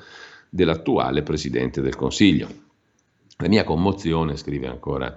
dell'attuale 0.50 1.22
Presidente 1.22 1.80
del 1.80 1.94
Consiglio. 1.94 2.66
La 3.40 3.46
mia 3.46 3.62
commozione, 3.62 4.36
scrive 4.36 4.66
ancora 4.66 5.14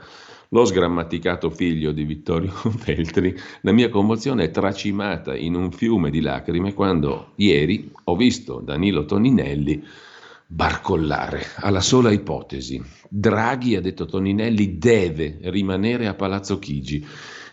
lo 0.50 0.64
sgrammaticato 0.64 1.50
figlio 1.50 1.92
di 1.92 2.04
Vittorio 2.04 2.52
Feltri, 2.78 3.36
la 3.62 3.72
mia 3.72 3.90
commozione 3.90 4.44
è 4.44 4.52
tracimata 4.52 5.36
in 5.36 5.56
un 5.56 5.72
fiume 5.72 6.12
di 6.12 6.22
lacrime 6.22 6.76
quando 6.76 7.32
ieri 7.38 7.92
ho 8.04 8.16
visto 8.16 8.60
Danilo 8.60 9.06
Toninelli 9.06 9.84
barcollare 10.46 11.48
alla 11.56 11.82
sola 11.82 12.12
ipotesi. 12.12 12.80
Draghi, 13.10 13.76
ha 13.76 13.82
detto 13.82 14.06
Toninelli, 14.06 14.78
deve 14.78 15.40
rimanere 15.46 16.06
a 16.06 16.14
Palazzo 16.14 16.60
Chigi. 16.60 17.04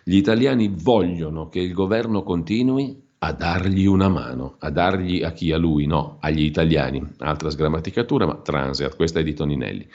Gli 0.04 0.16
italiani 0.16 0.70
vogliono 0.70 1.48
che 1.48 1.60
il 1.60 1.72
governo 1.72 2.22
continui 2.22 3.06
a 3.20 3.32
dargli 3.32 3.86
una 3.86 4.08
mano, 4.08 4.56
a 4.58 4.70
dargli 4.70 5.22
a 5.22 5.32
chi? 5.32 5.50
A 5.50 5.56
lui, 5.56 5.86
no, 5.86 6.18
agli 6.20 6.42
italiani. 6.42 7.04
Altra 7.18 7.50
sgrammaticatura, 7.50 8.26
ma 8.26 8.36
transeat, 8.36 8.94
questa 8.94 9.20
è 9.20 9.22
di 9.24 9.34
Toninelli. 9.34 9.88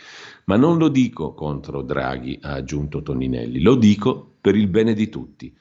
Ma 0.46 0.56
non 0.58 0.78
lo 0.78 0.90
dico 0.90 1.34
contro 1.34 1.82
Draghi, 1.82 2.40
ha 2.42 2.54
aggiunto 2.54 3.02
Toninelli, 3.02 3.62
lo 3.62 3.76
dico 3.76 4.36
per 4.42 4.56
il 4.56 4.68
bene 4.68 4.94
di 4.94 5.10
tutti. 5.10 5.56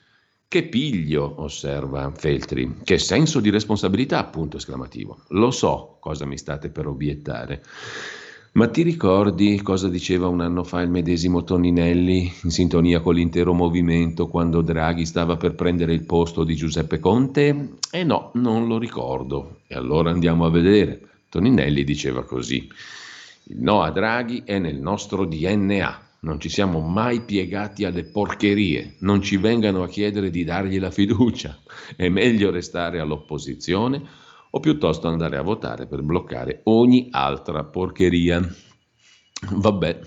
Che 0.49 0.65
piglio, 0.65 1.41
osserva 1.41 2.11
Feltri. 2.15 2.79
Che 2.85 2.99
senso 2.99 3.41
di 3.41 3.49
responsabilità, 3.49 4.25
punto 4.25 4.59
esclamativo. 4.59 5.23
Lo 5.29 5.51
so 5.51 5.97
cosa 5.99 6.27
mi 6.27 6.37
state 6.37 6.69
per 6.69 6.87
obiettare. 6.87 7.63
Ma 8.55 8.69
ti 8.69 8.83
ricordi 8.83 9.63
cosa 9.63 9.89
diceva 9.89 10.29
un 10.29 10.43
anno 10.43 10.63
fa 10.63 10.83
il 10.83 10.91
medesimo 10.91 11.43
Toninelli 11.43 12.31
in 12.43 12.51
sintonia 12.51 13.01
con 13.01 13.15
l'intero 13.15 13.55
movimento 13.55 14.29
quando 14.29 14.61
Draghi 14.61 15.07
stava 15.07 15.39
per 15.39 15.55
prendere 15.55 15.95
il 15.95 16.05
posto 16.05 16.45
di 16.45 16.55
Giuseppe 16.55 16.99
Conte? 16.99 17.79
Eh 17.91 18.05
no, 18.05 18.31
non 18.35 18.67
lo 18.67 18.77
ricordo. 18.77 19.61
E 19.67 19.75
allora 19.75 20.11
andiamo 20.11 20.45
a 20.45 20.51
vedere. 20.51 21.01
Toninelli 21.31 21.83
diceva 21.83 22.25
così. 22.25 22.69
Il 23.45 23.61
no 23.61 23.83
a 23.83 23.91
Draghi 23.91 24.43
è 24.45 24.59
nel 24.59 24.81
nostro 24.81 25.25
DNA. 25.25 26.11
Non 26.21 26.39
ci 26.39 26.49
siamo 26.49 26.79
mai 26.81 27.23
piegati 27.23 27.85
alle 27.85 28.05
porcherie. 28.05 28.95
Non 29.01 29.21
ci 29.21 29.37
vengano 29.37 29.83
a 29.83 29.89
chiedere 29.89 30.31
di 30.31 30.45
dargli 30.45 30.79
la 30.79 30.93
fiducia. 30.93 31.59
È 31.97 32.09
meglio 32.09 32.53
restare 32.53 33.01
all'opposizione 33.01 34.01
o 34.51 34.61
piuttosto 34.61 35.09
andare 35.09 35.37
a 35.37 35.43
votare 35.43 35.87
per 35.87 36.03
bloccare 36.03 36.61
ogni 36.65 37.09
altra 37.11 37.65
porcheria. 37.65 38.41
Vabbè, 39.51 40.01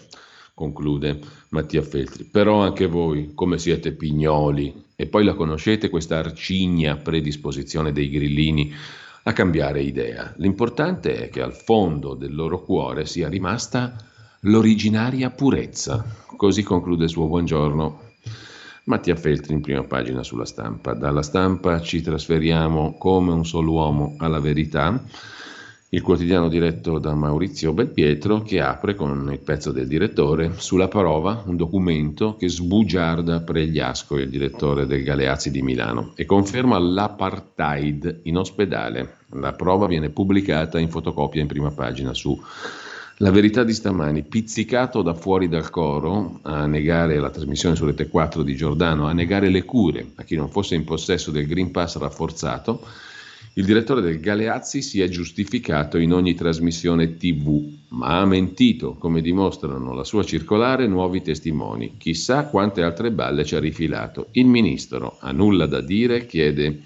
conclude 0.54 1.20
Mattia 1.50 1.82
Feltri, 1.82 2.24
però 2.24 2.62
anche 2.62 2.88
voi, 2.88 3.34
come 3.34 3.58
siete 3.58 3.92
pignoli, 3.92 4.86
e 4.96 5.08
poi 5.08 5.26
la 5.26 5.34
conoscete 5.34 5.90
questa 5.90 6.20
arcigna 6.20 6.96
predisposizione 6.96 7.92
dei 7.92 8.10
grillini 8.10 8.74
a 9.28 9.34
cambiare 9.34 9.82
idea. 9.82 10.34
L'importante 10.38 11.16
è 11.16 11.30
che 11.30 11.42
al 11.42 11.54
fondo 11.54 12.14
del 12.14 12.36
loro 12.36 12.62
cuore 12.62 13.06
sia 13.06 13.28
rimasta 13.28 13.96
l'originaria 14.42 15.32
purezza. 15.32 16.06
Così 16.38 16.62
conclude 16.62 17.06
il 17.06 17.10
suo 17.10 17.26
buongiorno 17.26 18.02
Mattia 18.84 19.16
Feltri 19.16 19.54
in 19.54 19.62
prima 19.62 19.84
pagina 19.84 20.22
sulla 20.22 20.46
stampa. 20.46 20.94
Dalla 20.94 21.24
stampa 21.24 21.82
ci 21.82 22.02
trasferiamo 22.02 22.98
come 23.00 23.32
un 23.32 23.46
solo 23.46 23.72
uomo 23.72 24.16
alla 24.20 24.40
verità, 24.40 25.02
il 25.90 26.02
quotidiano 26.02 26.50
diretto 26.50 26.98
da 26.98 27.14
Maurizio 27.14 27.72
Belpietro 27.72 28.42
che 28.42 28.60
apre 28.60 28.96
con 28.96 29.30
il 29.32 29.40
pezzo 29.40 29.72
del 29.72 29.88
direttore 29.88 30.54
sulla 30.58 30.88
prova 30.88 31.44
un 31.46 31.56
documento 31.56 32.36
che 32.36 32.50
sbugiarda 32.50 33.42
Pregliasco, 33.42 34.18
il 34.18 34.30
direttore 34.30 34.88
del 34.88 35.04
Galeazzi 35.04 35.52
di 35.52 35.62
Milano, 35.62 36.14
e 36.16 36.26
conferma 36.26 36.80
l'apartheid 36.80 38.22
in 38.24 38.38
ospedale. 38.38 39.18
La 39.30 39.54
prova 39.54 39.86
viene 39.86 40.10
pubblicata 40.10 40.80
in 40.80 40.90
fotocopia 40.90 41.42
in 41.42 41.48
prima 41.48 41.70
pagina 41.72 42.14
su 42.14 42.38
la 43.20 43.32
verità 43.32 43.64
di 43.64 43.72
stamani, 43.72 44.24
pizzicato 44.24 45.02
da 45.02 45.14
fuori 45.14 45.48
dal 45.48 45.70
coro 45.70 46.40
a 46.42 46.66
negare 46.66 47.18
la 47.18 47.30
trasmissione 47.30 47.76
su 47.76 47.86
Rete 47.86 48.10
4 48.10 48.44
di 48.44 48.56
Giordano, 48.56 49.06
a 49.06 49.14
negare 49.14 49.50
le 49.50 49.64
cure 49.64 50.08
a 50.16 50.24
chi 50.24 50.36
non 50.36 50.50
fosse 50.50 50.76
in 50.76 50.84
possesso 50.84 51.32
del 51.32 51.48
Green 51.48 51.72
Pass 51.72 51.98
rafforzato, 51.98 52.82
il 53.58 53.64
direttore 53.64 54.02
del 54.02 54.20
Galeazzi 54.20 54.82
si 54.82 55.00
è 55.02 55.08
giustificato 55.08 55.98
in 55.98 56.12
ogni 56.12 56.36
trasmissione 56.36 57.16
TV, 57.16 57.66
ma 57.90 58.20
ha 58.20 58.26
mentito, 58.26 58.96
come 58.96 59.22
dimostrano 59.22 59.94
la 59.94 60.04
sua 60.04 60.26
circolare 60.26 60.88
nuovi 60.88 61.22
testimoni. 61.22 61.96
Chissà 61.98 62.48
quante 62.48 62.84
altre 62.84 63.12
balle 63.12 63.46
ci 63.46 63.56
ha 63.56 63.60
rifilato. 63.60 64.28
Il 64.32 64.48
ministro 64.48 65.16
ha 65.22 65.32
nulla 65.32 65.68
da 65.68 65.80
dire, 65.80 66.26
chiede 66.26 66.82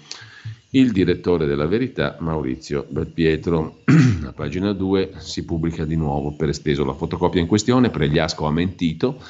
il 0.70 0.92
direttore 0.92 1.46
della 1.46 1.66
Verità, 1.66 2.16
Maurizio 2.20 2.86
Belpietro. 2.88 3.80
A 4.26 4.32
pagina 4.32 4.72
2 4.72 5.14
si 5.18 5.44
pubblica 5.44 5.84
di 5.84 5.96
nuovo 5.96 6.36
per 6.36 6.50
esteso 6.50 6.84
la 6.84 6.94
fotocopia 6.94 7.40
in 7.40 7.48
questione, 7.48 7.90
Pregliasco 7.90 8.46
ha 8.46 8.52
mentito, 8.52 9.20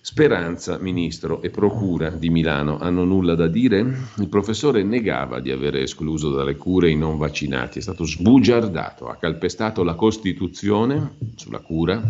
Speranza, 0.00 0.78
ministro 0.78 1.42
e 1.42 1.50
procura 1.50 2.08
di 2.08 2.30
Milano 2.30 2.78
hanno 2.78 3.04
nulla 3.04 3.34
da 3.34 3.48
dire? 3.48 3.78
Il 4.18 4.28
professore 4.28 4.84
negava 4.84 5.40
di 5.40 5.50
aver 5.50 5.76
escluso 5.76 6.30
dalle 6.30 6.56
cure 6.56 6.88
i 6.88 6.96
non 6.96 7.18
vaccinati, 7.18 7.80
è 7.80 7.82
stato 7.82 8.04
sbugiardato, 8.04 9.08
ha 9.08 9.16
calpestato 9.16 9.82
la 9.82 9.94
Costituzione 9.94 11.16
sulla 11.34 11.58
cura, 11.58 12.00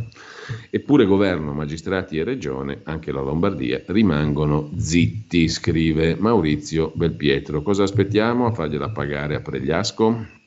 eppure 0.70 1.07
governo, 1.07 1.55
magistrati 1.55 2.18
e 2.18 2.24
regione, 2.24 2.83
anche 2.85 3.11
la 3.11 3.22
Lombardia, 3.22 3.83
rimangono 3.87 4.70
zitti, 4.77 5.48
scrive 5.48 6.14
Maurizio 6.14 6.92
Belpietro. 6.94 7.62
Cosa 7.62 7.83
aspettiamo 7.85 8.46
a 8.46 8.53
fargliela 8.53 8.90
pagare 8.90 9.35
a 9.35 9.40
Pregliasco? 9.40 10.38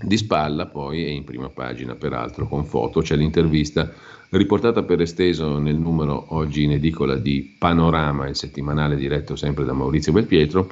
Di 0.00 0.16
spalla 0.16 0.66
poi, 0.66 1.04
e 1.04 1.10
in 1.10 1.24
prima 1.24 1.48
pagina 1.48 1.94
peraltro 1.96 2.46
con 2.46 2.64
foto, 2.64 3.00
c'è 3.00 3.16
l'intervista 3.16 3.92
riportata 4.30 4.82
per 4.82 5.00
esteso 5.00 5.58
nel 5.58 5.76
numero 5.76 6.34
oggi 6.34 6.64
in 6.64 6.72
edicola 6.72 7.16
di 7.16 7.56
Panorama, 7.58 8.28
il 8.28 8.36
settimanale 8.36 8.94
diretto 8.96 9.34
sempre 9.34 9.64
da 9.64 9.72
Maurizio 9.72 10.12
Belpietro, 10.12 10.70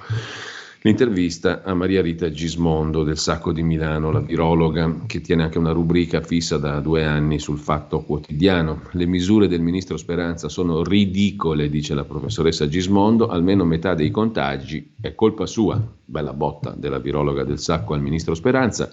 l'intervista 0.86 1.64
a 1.64 1.74
Maria 1.74 2.00
Rita 2.00 2.30
Gismondo 2.30 3.02
del 3.02 3.18
Sacco 3.18 3.50
di 3.50 3.64
Milano, 3.64 4.12
la 4.12 4.20
virologa, 4.20 5.00
che 5.06 5.20
tiene 5.20 5.42
anche 5.42 5.58
una 5.58 5.72
rubrica 5.72 6.20
fissa 6.20 6.58
da 6.58 6.78
due 6.78 7.04
anni 7.04 7.40
sul 7.40 7.58
fatto 7.58 8.02
quotidiano. 8.02 8.82
Le 8.92 9.04
misure 9.06 9.48
del 9.48 9.62
ministro 9.62 9.96
Speranza 9.96 10.48
sono 10.48 10.84
ridicole, 10.84 11.68
dice 11.68 11.94
la 11.94 12.04
professoressa 12.04 12.68
Gismondo, 12.68 13.26
almeno 13.26 13.64
metà 13.64 13.94
dei 13.94 14.12
contagi 14.12 14.94
è 15.00 15.12
colpa 15.16 15.44
sua, 15.46 15.82
bella 16.04 16.32
botta 16.32 16.72
della 16.76 17.00
virologa 17.00 17.42
del 17.42 17.58
Sacco 17.58 17.94
al 17.94 18.00
ministro 18.00 18.34
Speranza. 18.34 18.88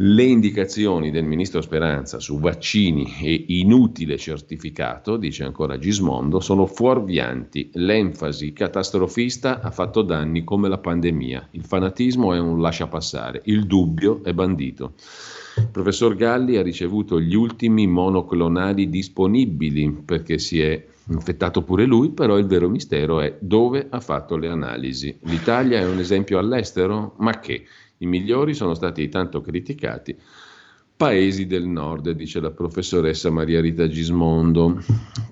Le 0.00 0.22
indicazioni 0.22 1.10
del 1.10 1.24
ministro 1.24 1.60
Speranza 1.60 2.20
su 2.20 2.38
vaccini 2.38 3.16
e 3.20 3.46
inutile 3.48 4.16
certificato, 4.16 5.16
dice 5.16 5.42
ancora 5.42 5.76
Gismondo, 5.76 6.38
sono 6.38 6.66
fuorvianti. 6.66 7.70
L'enfasi 7.72 8.52
catastrofista 8.52 9.60
ha 9.60 9.72
fatto 9.72 10.02
danni 10.02 10.44
come 10.44 10.68
la 10.68 10.78
pandemia. 10.78 11.48
Il 11.50 11.64
fanatismo 11.64 12.32
è 12.32 12.38
un 12.38 12.60
lasciapassare, 12.60 13.40
il 13.46 13.66
dubbio 13.66 14.22
è 14.22 14.32
bandito. 14.32 14.92
Il 15.56 15.66
professor 15.72 16.14
Galli 16.14 16.58
ha 16.58 16.62
ricevuto 16.62 17.20
gli 17.20 17.34
ultimi 17.34 17.88
monoclonali 17.88 18.88
disponibili 18.88 19.90
perché 20.04 20.38
si 20.38 20.60
è 20.60 20.80
infettato 21.08 21.62
pure 21.62 21.86
lui, 21.86 22.10
però 22.10 22.38
il 22.38 22.46
vero 22.46 22.68
mistero 22.68 23.18
è 23.18 23.36
dove 23.40 23.88
ha 23.90 23.98
fatto 23.98 24.36
le 24.36 24.46
analisi. 24.46 25.18
L'Italia 25.22 25.80
è 25.80 25.86
un 25.88 25.98
esempio 25.98 26.38
all'estero? 26.38 27.14
Ma 27.18 27.40
che? 27.40 27.64
I 27.98 28.06
migliori 28.06 28.54
sono 28.54 28.74
stati 28.74 29.02
i 29.02 29.08
tanto 29.08 29.40
criticati 29.40 30.16
paesi 30.98 31.46
del 31.46 31.64
nord, 31.64 32.10
dice 32.10 32.40
la 32.40 32.50
professoressa 32.50 33.30
Maria 33.30 33.60
Rita 33.60 33.86
Gismondo, 33.86 34.82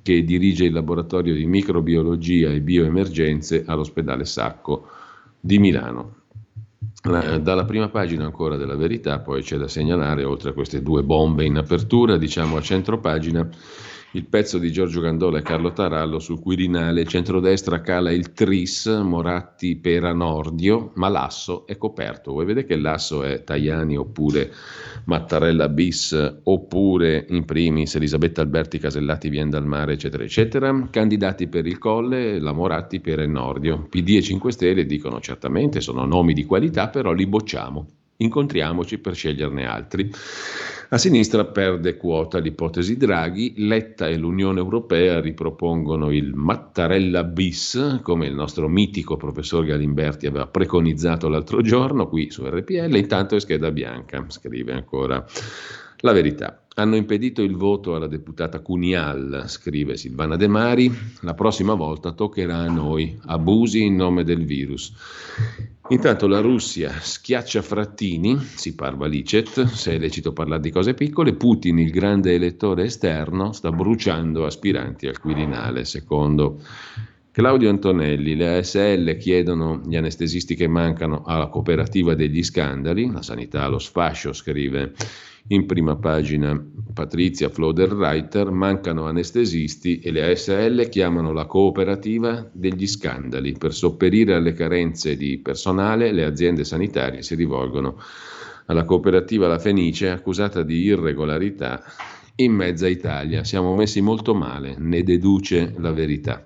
che 0.01 0.23
dirige 0.23 0.65
il 0.65 0.73
laboratorio 0.73 1.35
di 1.35 1.45
microbiologia 1.45 2.51
e 2.51 2.61
bioemergenze 2.61 3.65
all'ospedale 3.67 4.25
Sacco 4.25 4.87
di 5.41 5.59
Milano. 5.59 6.15
Dalla 7.03 7.65
prima 7.65 7.89
pagina 7.89 8.25
ancora 8.25 8.57
della 8.57 8.77
verità, 8.77 9.19
poi 9.19 9.43
c'è 9.43 9.57
da 9.57 9.67
segnalare, 9.67 10.23
oltre 10.23 10.51
a 10.51 10.53
queste 10.53 10.83
due 10.83 11.03
bombe 11.03 11.45
in 11.45 11.57
apertura, 11.57 12.17
diciamo 12.17 12.57
a 12.57 12.61
centro 12.61 13.01
pagina, 13.01 13.49
il 14.17 14.25
pezzo 14.25 14.57
di 14.57 14.73
Giorgio 14.73 15.03
Gandola 15.03 15.39
e 15.39 15.43
Carlo 15.43 15.73
Tarallo 15.73 16.19
sul 16.19 16.41
Quirinale, 16.41 17.05
centrodestra 17.05 17.83
cala 17.83 18.11
il 18.11 18.33
tris, 18.33 18.87
Moratti 18.87 19.77
per 19.77 20.05
Anordio, 20.05 20.93
ma 20.95 21.11
l'asso 21.11 21.67
è 21.67 21.77
coperto. 21.77 22.33
Voi 22.33 22.47
vedete 22.47 22.67
che 22.67 22.77
l'asso 22.77 23.23
è 23.23 23.45
Tajani 23.45 23.95
oppure 23.95 24.51
Mattarella 25.05 25.69
bis 25.69 26.39
oppure 26.45 27.27
in 27.29 27.45
primis 27.45 27.95
Elisabetta 27.95 28.41
Alberti 28.41 28.79
Casellati 28.79 29.29
viene 29.29 29.51
dal 29.51 29.67
mare 29.67 29.93
eccetera 29.93 30.25
eccetera. 30.25 30.89
Candidati 30.91 31.47
per 31.47 31.67
il 31.67 31.77
Colle, 31.77 32.41
la 32.41 32.53
Moratti 32.53 33.01
per 33.01 33.21
Enordio. 33.21 33.87
PD 33.87 34.17
e 34.17 34.23
5 34.23 34.51
Stelle 34.51 34.87
dicono 34.87 35.21
certamente 35.21 35.83
sono 35.83 36.07
nomi 36.07 36.33
di 36.33 36.47
qualità 36.47 36.89
però 36.89 37.13
li 37.13 37.27
bocciamo. 37.27 37.87
Incontriamoci 38.19 38.99
per 38.99 39.15
sceglierne 39.15 39.67
altri. 39.67 40.11
A 40.89 40.99
sinistra 40.99 41.45
perde 41.45 41.97
quota 41.97 42.39
l'ipotesi 42.39 42.97
Draghi, 42.97 43.55
Letta 43.57 44.07
e 44.09 44.17
l'Unione 44.17 44.61
Europea 44.61 45.21
ripropongono 45.21 46.13
il 46.13 46.33
Mattarella 46.35 47.25
bis, 47.25 47.99
come 48.03 48.27
il 48.27 48.35
nostro 48.35 48.69
mitico 48.69 49.17
professor 49.17 49.65
Galimberti 49.65 50.27
aveva 50.27 50.47
preconizzato 50.47 51.29
l'altro 51.29 51.61
giorno 51.61 52.09
qui 52.09 52.31
su 52.31 52.47
RPL, 52.47 52.95
intanto 52.95 53.35
è 53.35 53.41
scheda 53.41 53.73
bianca, 53.73 54.25
scrive 54.29 54.73
ancora 54.73 55.27
la 56.01 56.13
verità. 56.13 56.61
Hanno 56.79 56.97
impedito 56.97 57.43
il 57.43 57.57
voto 57.57 57.95
alla 57.95 58.07
deputata 58.07 58.61
Cunial, 58.61 59.45
scrive 59.47 59.97
Silvana 59.97 60.37
De 60.37 60.47
Mari. 60.47 60.93
La 61.21 61.33
prossima 61.33 61.73
volta 61.75 62.13
toccherà 62.13 62.59
a 62.59 62.71
noi. 62.71 63.19
Abusi 63.27 63.83
in 63.83 63.97
nome 63.97 64.25
del 64.25 64.45
virus. 64.45 64.93
Intanto 65.89 66.27
la 66.27 66.41
Russia 66.41 66.93
schiaccia 67.01 67.63
Frattini, 67.63 68.37
si 68.39 68.75
parla 68.75 69.07
licet, 69.07 69.65
se 69.67 69.95
è 69.95 69.99
lecito 69.99 70.33
parlare 70.33 70.61
di 70.61 70.71
cose 70.71 70.95
piccole, 70.95 71.35
Putin, 71.35 71.79
il 71.79 71.91
grande 71.91 72.35
elettore 72.35 72.85
esterno, 72.85 73.53
sta 73.53 73.71
bruciando 73.71 74.45
aspiranti 74.45 75.07
al 75.07 75.21
Quirinale, 75.21 75.85
secondo 75.85 76.61
Claudio 77.31 77.69
Antonelli, 77.69 78.35
le 78.35 78.57
ASL 78.59 79.17
chiedono 79.19 79.83
gli 79.87 79.95
anestesisti 79.95 80.55
che 80.55 80.67
mancano 80.67 81.23
alla 81.25 81.47
cooperativa 81.49 82.15
degli 82.15 82.43
scandali, 82.43 83.11
la 83.11 83.23
sanità 83.23 83.69
lo 83.69 83.79
sfascio, 83.79 84.33
scrive 84.33 84.95
in 85.49 85.67
prima 85.67 85.97
pagina 85.97 86.61
Patrizia 86.93 87.51
Floderreiter, 87.51 88.51
mancano 88.51 89.05
anestesisti 89.05 90.01
e 90.01 90.11
le 90.11 90.31
ASL 90.31 90.89
chiamano 90.89 91.33
la 91.33 91.45
cooperativa 91.45 92.49
degli 92.53 92.87
scandali. 92.87 93.53
Per 93.53 93.75
sopperire 93.75 94.35
alle 94.35 94.55
carenze 94.55 95.17
di 95.17 95.39
personale 95.39 96.11
le 96.13 96.25
aziende 96.25 96.65
sanitarie 96.65 97.23
si 97.23 97.35
rivolgono 97.35 98.01
alla 98.67 98.85
cooperativa 98.85 99.47
La 99.47 99.59
Fenice 99.59 100.09
accusata 100.09 100.63
di 100.63 100.83
irregolarità 100.83 101.83
in 102.37 102.53
mezza 102.53 102.87
Italia. 102.87 103.45
Siamo 103.45 103.75
messi 103.75 104.01
molto 104.01 104.35
male, 104.35 104.75
ne 104.79 105.03
deduce 105.03 105.75
la 105.79 105.93
verità. 105.93 106.45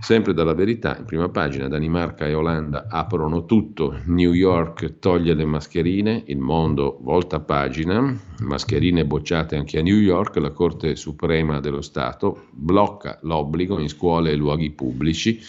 Sempre 0.00 0.32
dalla 0.32 0.54
verità, 0.54 0.96
in 0.96 1.04
prima 1.04 1.28
pagina, 1.28 1.68
Danimarca 1.68 2.26
e 2.26 2.34
Olanda 2.34 2.86
aprono 2.88 3.44
tutto, 3.44 4.00
New 4.06 4.32
York 4.32 4.98
toglie 4.98 5.34
le 5.34 5.44
mascherine, 5.44 6.22
il 6.26 6.38
mondo 6.38 6.98
volta 7.02 7.40
pagina, 7.40 8.16
mascherine 8.40 9.04
bocciate 9.04 9.56
anche 9.56 9.78
a 9.78 9.82
New 9.82 9.98
York, 9.98 10.36
la 10.36 10.52
Corte 10.52 10.96
Suprema 10.96 11.60
dello 11.60 11.82
Stato 11.82 12.46
blocca 12.50 13.18
l'obbligo 13.22 13.78
in 13.78 13.88
scuole 13.88 14.30
e 14.30 14.36
luoghi 14.36 14.70
pubblici 14.70 15.40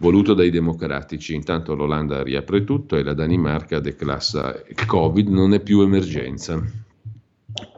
voluto 0.00 0.34
dai 0.34 0.50
democratici. 0.50 1.34
Intanto 1.34 1.74
l'Olanda 1.74 2.22
riapre 2.22 2.64
tutto 2.64 2.96
e 2.96 3.02
la 3.02 3.12
Danimarca 3.12 3.80
declassa 3.80 4.62
il 4.66 4.86
Covid 4.86 5.28
non 5.28 5.52
è 5.52 5.60
più 5.60 5.80
emergenza. 5.80 6.62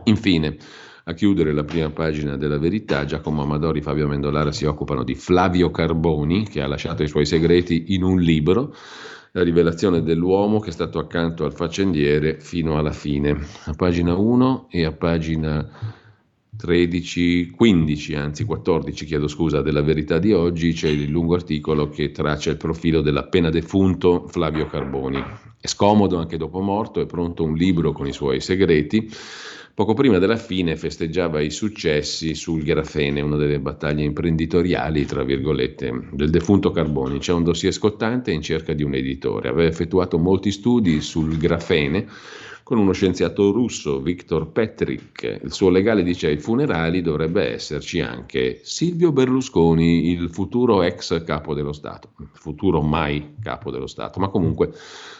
Infine, 0.04 0.56
a 1.04 1.14
chiudere 1.14 1.52
la 1.52 1.64
prima 1.64 1.90
pagina 1.90 2.36
della 2.36 2.58
verità, 2.58 3.04
Giacomo 3.04 3.42
Amadori 3.42 3.80
e 3.80 3.82
Fabio 3.82 4.06
Mendolara 4.06 4.52
si 4.52 4.64
occupano 4.64 5.02
di 5.02 5.14
Flavio 5.14 5.70
Carboni, 5.70 6.46
che 6.48 6.62
ha 6.62 6.68
lasciato 6.68 7.02
i 7.02 7.08
suoi 7.08 7.26
segreti 7.26 7.86
in 7.88 8.04
un 8.04 8.20
libro, 8.20 8.74
la 9.32 9.42
rivelazione 9.42 10.02
dell'uomo 10.02 10.60
che 10.60 10.68
è 10.68 10.72
stato 10.72 10.98
accanto 10.98 11.44
al 11.44 11.54
faccendiere 11.54 12.38
fino 12.38 12.78
alla 12.78 12.92
fine. 12.92 13.36
A 13.64 13.72
pagina 13.72 14.14
1 14.14 14.68
e 14.70 14.84
a 14.84 14.92
pagina 14.92 15.68
13, 16.56 17.50
15, 17.50 18.14
anzi 18.14 18.44
14, 18.44 19.04
chiedo 19.04 19.26
scusa, 19.26 19.62
della 19.62 19.82
verità 19.82 20.18
di 20.18 20.32
oggi 20.32 20.72
c'è 20.72 20.88
il 20.88 21.08
lungo 21.08 21.34
articolo 21.34 21.88
che 21.88 22.12
traccia 22.12 22.50
il 22.50 22.58
profilo 22.58 23.00
dell'appena 23.00 23.50
defunto 23.50 24.28
Flavio 24.28 24.66
Carboni. 24.66 25.20
È 25.58 25.66
scomodo 25.66 26.18
anche 26.18 26.36
dopo 26.36 26.60
morto, 26.60 27.00
è 27.00 27.06
pronto 27.06 27.42
un 27.42 27.54
libro 27.54 27.90
con 27.92 28.06
i 28.06 28.12
suoi 28.12 28.40
segreti 28.40 29.10
Poco 29.74 29.94
prima 29.94 30.18
della 30.18 30.36
fine 30.36 30.76
festeggiava 30.76 31.40
i 31.40 31.48
successi 31.48 32.34
sul 32.34 32.62
grafene, 32.62 33.22
una 33.22 33.36
delle 33.36 33.58
battaglie 33.58 34.04
imprenditoriali, 34.04 35.06
tra 35.06 35.24
virgolette, 35.24 36.08
del 36.12 36.28
defunto 36.28 36.70
Carboni. 36.70 37.18
C'è 37.18 37.32
un 37.32 37.42
dossier 37.42 37.72
scottante 37.72 38.32
in 38.32 38.42
cerca 38.42 38.74
di 38.74 38.82
un 38.82 38.94
editore. 38.94 39.48
Aveva 39.48 39.68
effettuato 39.68 40.18
molti 40.18 40.50
studi 40.50 41.00
sul 41.00 41.38
grafene 41.38 42.06
con 42.62 42.78
uno 42.78 42.92
scienziato 42.92 43.50
russo, 43.50 44.00
Viktor 44.00 44.50
Petrik. 44.50 45.40
Il 45.42 45.52
suo 45.52 45.68
legale 45.68 46.02
dice 46.02 46.28
ai 46.28 46.38
funerali 46.38 47.02
dovrebbe 47.02 47.52
esserci 47.52 48.00
anche 48.00 48.60
Silvio 48.62 49.12
Berlusconi, 49.12 50.10
il 50.10 50.30
futuro 50.30 50.82
ex 50.82 51.24
capo 51.24 51.54
dello 51.54 51.72
Stato, 51.72 52.10
futuro 52.32 52.80
mai 52.82 53.34
capo 53.42 53.70
dello 53.70 53.86
Stato, 53.86 54.20
ma 54.20 54.28
comunque 54.28 54.72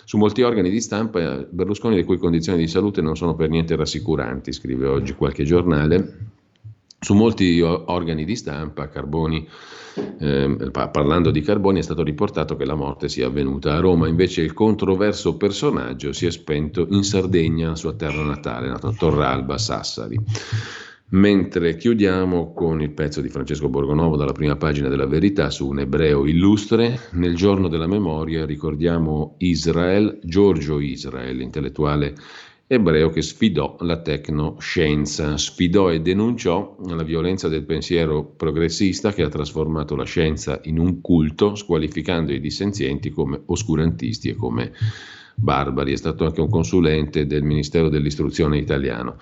su 0.04 0.16
molti 0.18 0.42
organi 0.42 0.70
di 0.70 0.80
stampa 0.80 1.46
Berlusconi 1.48 1.96
le 1.96 2.04
cui 2.04 2.18
condizioni 2.18 2.58
di 2.58 2.68
salute 2.68 3.00
non 3.00 3.16
sono 3.16 3.34
per 3.34 3.48
niente 3.48 3.76
rassicuranti, 3.76 4.52
scrive 4.52 4.86
oggi 4.86 5.14
qualche 5.14 5.44
giornale. 5.44 6.40
Su 7.02 7.14
molti 7.14 7.60
organi 7.60 8.24
di 8.24 8.36
stampa 8.36 8.88
Carboni 8.88 9.44
eh, 10.20 10.70
parlando 10.70 11.32
di 11.32 11.40
Carboni 11.40 11.80
è 11.80 11.82
stato 11.82 12.04
riportato 12.04 12.54
che 12.54 12.64
la 12.64 12.76
morte 12.76 13.08
sia 13.08 13.26
avvenuta 13.26 13.74
a 13.74 13.80
Roma, 13.80 14.06
invece 14.06 14.42
il 14.42 14.52
controverso 14.52 15.36
personaggio 15.36 16.12
si 16.12 16.26
è 16.26 16.30
spento 16.30 16.86
in 16.90 17.02
Sardegna, 17.02 17.74
sua 17.74 17.94
terra 17.94 18.22
natale, 18.22 18.68
nato 18.68 18.86
a 18.86 18.94
Torralba, 18.96 19.58
Sassari. 19.58 20.16
Mentre 21.08 21.76
chiudiamo 21.76 22.52
con 22.54 22.80
il 22.80 22.92
pezzo 22.92 23.20
di 23.20 23.28
Francesco 23.28 23.68
Borgonovo 23.68 24.16
dalla 24.16 24.30
prima 24.30 24.54
pagina 24.54 24.88
della 24.88 25.06
Verità 25.06 25.50
su 25.50 25.66
un 25.66 25.80
ebreo 25.80 26.24
illustre, 26.24 27.08
nel 27.14 27.34
giorno 27.34 27.66
della 27.66 27.88
memoria 27.88 28.46
ricordiamo 28.46 29.34
Israel, 29.38 30.20
Giorgio 30.22 30.78
Israel, 30.78 31.40
intellettuale 31.40 32.14
ebreo 32.74 33.10
che 33.10 33.20
sfidò 33.20 33.76
la 33.80 34.00
tecnoscienza, 34.00 35.36
sfidò 35.36 35.92
e 35.92 36.00
denunciò 36.00 36.76
la 36.86 37.02
violenza 37.02 37.48
del 37.48 37.64
pensiero 37.64 38.24
progressista 38.24 39.12
che 39.12 39.22
ha 39.22 39.28
trasformato 39.28 39.94
la 39.94 40.04
scienza 40.04 40.58
in 40.64 40.78
un 40.78 41.02
culto, 41.02 41.54
squalificando 41.54 42.32
i 42.32 42.40
dissenzienti 42.40 43.10
come 43.10 43.42
oscurantisti 43.44 44.30
e 44.30 44.34
come 44.34 44.72
barbari. 45.34 45.92
È 45.92 45.96
stato 45.96 46.24
anche 46.24 46.40
un 46.40 46.48
consulente 46.48 47.26
del 47.26 47.42
Ministero 47.42 47.90
dell'Istruzione 47.90 48.56
italiano. 48.56 49.16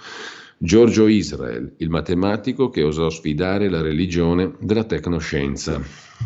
Giorgio 0.63 1.09
Israel, 1.09 1.73
il 1.79 1.89
matematico 1.89 2.69
che 2.69 2.83
osò 2.83 3.09
sfidare 3.09 3.71
la 3.71 3.81
religione 3.81 4.53
della 4.61 4.85
tecnoscienza. 4.85 5.81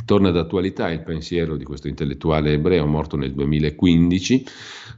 Torna 0.04 0.30
d'attualità 0.30 0.90
il 0.90 1.04
pensiero 1.04 1.56
di 1.56 1.62
questo 1.62 1.86
intellettuale 1.86 2.52
ebreo 2.52 2.84
morto 2.84 3.16
nel 3.16 3.32
2015 3.32 4.44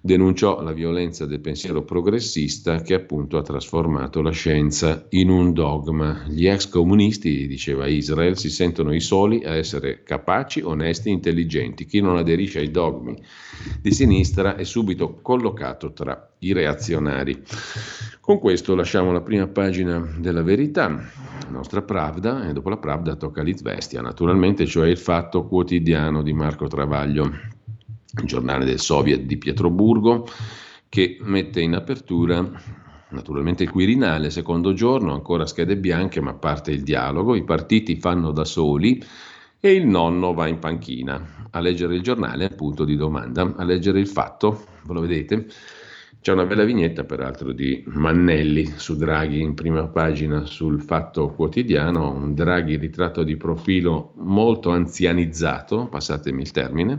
denunciò 0.06 0.62
la 0.62 0.72
violenza 0.72 1.26
del 1.26 1.40
pensiero 1.40 1.82
progressista 1.82 2.80
che 2.80 2.94
appunto 2.94 3.36
ha 3.36 3.42
trasformato 3.42 4.22
la 4.22 4.30
scienza 4.30 5.04
in 5.10 5.28
un 5.28 5.52
dogma. 5.52 6.24
Gli 6.28 6.46
ex 6.46 6.68
comunisti, 6.68 7.46
diceva 7.46 7.86
Israel, 7.86 8.38
si 8.38 8.48
sentono 8.48 8.94
i 8.94 9.00
soli 9.00 9.44
a 9.44 9.54
essere 9.54 10.02
capaci, 10.04 10.62
onesti, 10.62 11.10
intelligenti. 11.10 11.84
Chi 11.84 12.00
non 12.00 12.16
aderisce 12.16 12.60
ai 12.60 12.70
dogmi 12.70 13.20
di 13.82 13.92
sinistra 13.92 14.56
è 14.56 14.64
subito 14.64 15.18
collocato 15.20 15.92
tra 15.92 16.30
i 16.38 16.52
reazionari. 16.52 17.42
Con 18.20 18.38
questo 18.38 18.74
lasciamo 18.76 19.12
la 19.12 19.22
prima 19.22 19.48
pagina 19.48 19.98
della 20.18 20.42
verità, 20.42 20.88
la 20.88 21.50
nostra 21.50 21.82
Pravda, 21.82 22.48
e 22.48 22.52
dopo 22.52 22.68
la 22.68 22.78
Pravda 22.78 23.16
tocca 23.16 23.42
l'Izvestia, 23.42 24.00
naturalmente, 24.00 24.66
cioè 24.66 24.88
il 24.88 24.98
fatto 24.98 25.46
quotidiano 25.46 26.22
di 26.22 26.32
Marco 26.32 26.68
Travaglio 26.68 27.54
il 28.20 28.26
giornale 28.26 28.64
del 28.64 28.80
Soviet 28.80 29.22
di 29.22 29.36
Pietroburgo, 29.36 30.26
che 30.88 31.18
mette 31.20 31.60
in 31.60 31.74
apertura 31.74 32.48
naturalmente 33.08 33.62
il 33.62 33.70
Quirinale, 33.70 34.30
secondo 34.30 34.72
giorno, 34.72 35.12
ancora 35.12 35.46
schede 35.46 35.76
bianche, 35.76 36.20
ma 36.20 36.34
parte 36.34 36.72
il 36.72 36.82
dialogo, 36.82 37.34
i 37.34 37.44
partiti 37.44 37.96
fanno 37.96 38.32
da 38.32 38.44
soli 38.44 39.02
e 39.60 39.72
il 39.72 39.86
nonno 39.86 40.34
va 40.34 40.46
in 40.46 40.58
panchina 40.58 41.48
a 41.50 41.60
leggere 41.60 41.94
il 41.94 42.02
giornale, 42.02 42.50
punto 42.50 42.84
di 42.84 42.96
domanda, 42.96 43.54
a 43.56 43.64
leggere 43.64 44.00
il 44.00 44.08
fatto, 44.08 44.64
ve 44.84 44.92
lo 44.92 45.00
vedete? 45.00 45.46
C'è 46.20 46.32
una 46.32 46.44
bella 46.44 46.64
vignetta 46.64 47.04
peraltro 47.04 47.52
di 47.52 47.84
Mannelli 47.86 48.74
su 48.76 48.96
Draghi 48.96 49.40
in 49.40 49.54
prima 49.54 49.86
pagina 49.86 50.44
sul 50.44 50.82
Fatto 50.82 51.28
Quotidiano, 51.28 52.10
un 52.10 52.34
Draghi 52.34 52.76
ritratto 52.76 53.22
di 53.22 53.36
profilo 53.36 54.12
molto 54.16 54.70
anzianizzato, 54.70 55.86
passatemi 55.86 56.42
il 56.42 56.50
termine, 56.50 56.98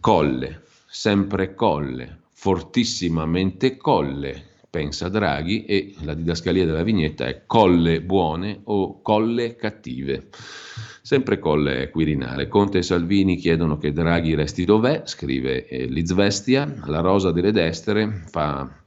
Colle, 0.00 0.62
sempre 0.86 1.54
colle, 1.54 2.20
fortissimamente 2.32 3.76
colle, 3.76 4.62
pensa 4.70 5.10
Draghi, 5.10 5.66
e 5.66 5.94
la 6.04 6.14
didascalia 6.14 6.64
della 6.64 6.82
vignetta 6.82 7.26
è 7.26 7.42
colle 7.44 8.00
buone 8.00 8.60
o 8.64 9.02
colle 9.02 9.56
cattive. 9.56 10.28
Sempre 11.02 11.38
colle 11.38 11.82
è 11.82 11.90
Quirinale. 11.90 12.48
Conte 12.48 12.78
e 12.78 12.82
Salvini 12.82 13.36
chiedono 13.36 13.76
che 13.76 13.92
Draghi 13.92 14.34
resti 14.34 14.64
dov'è, 14.64 15.02
scrive 15.04 15.66
eh, 15.68 15.84
Lizvestia, 15.84 16.82
la 16.86 17.00
rosa 17.00 17.30
delle 17.30 17.52
destre 17.52 18.22
fa 18.26 18.82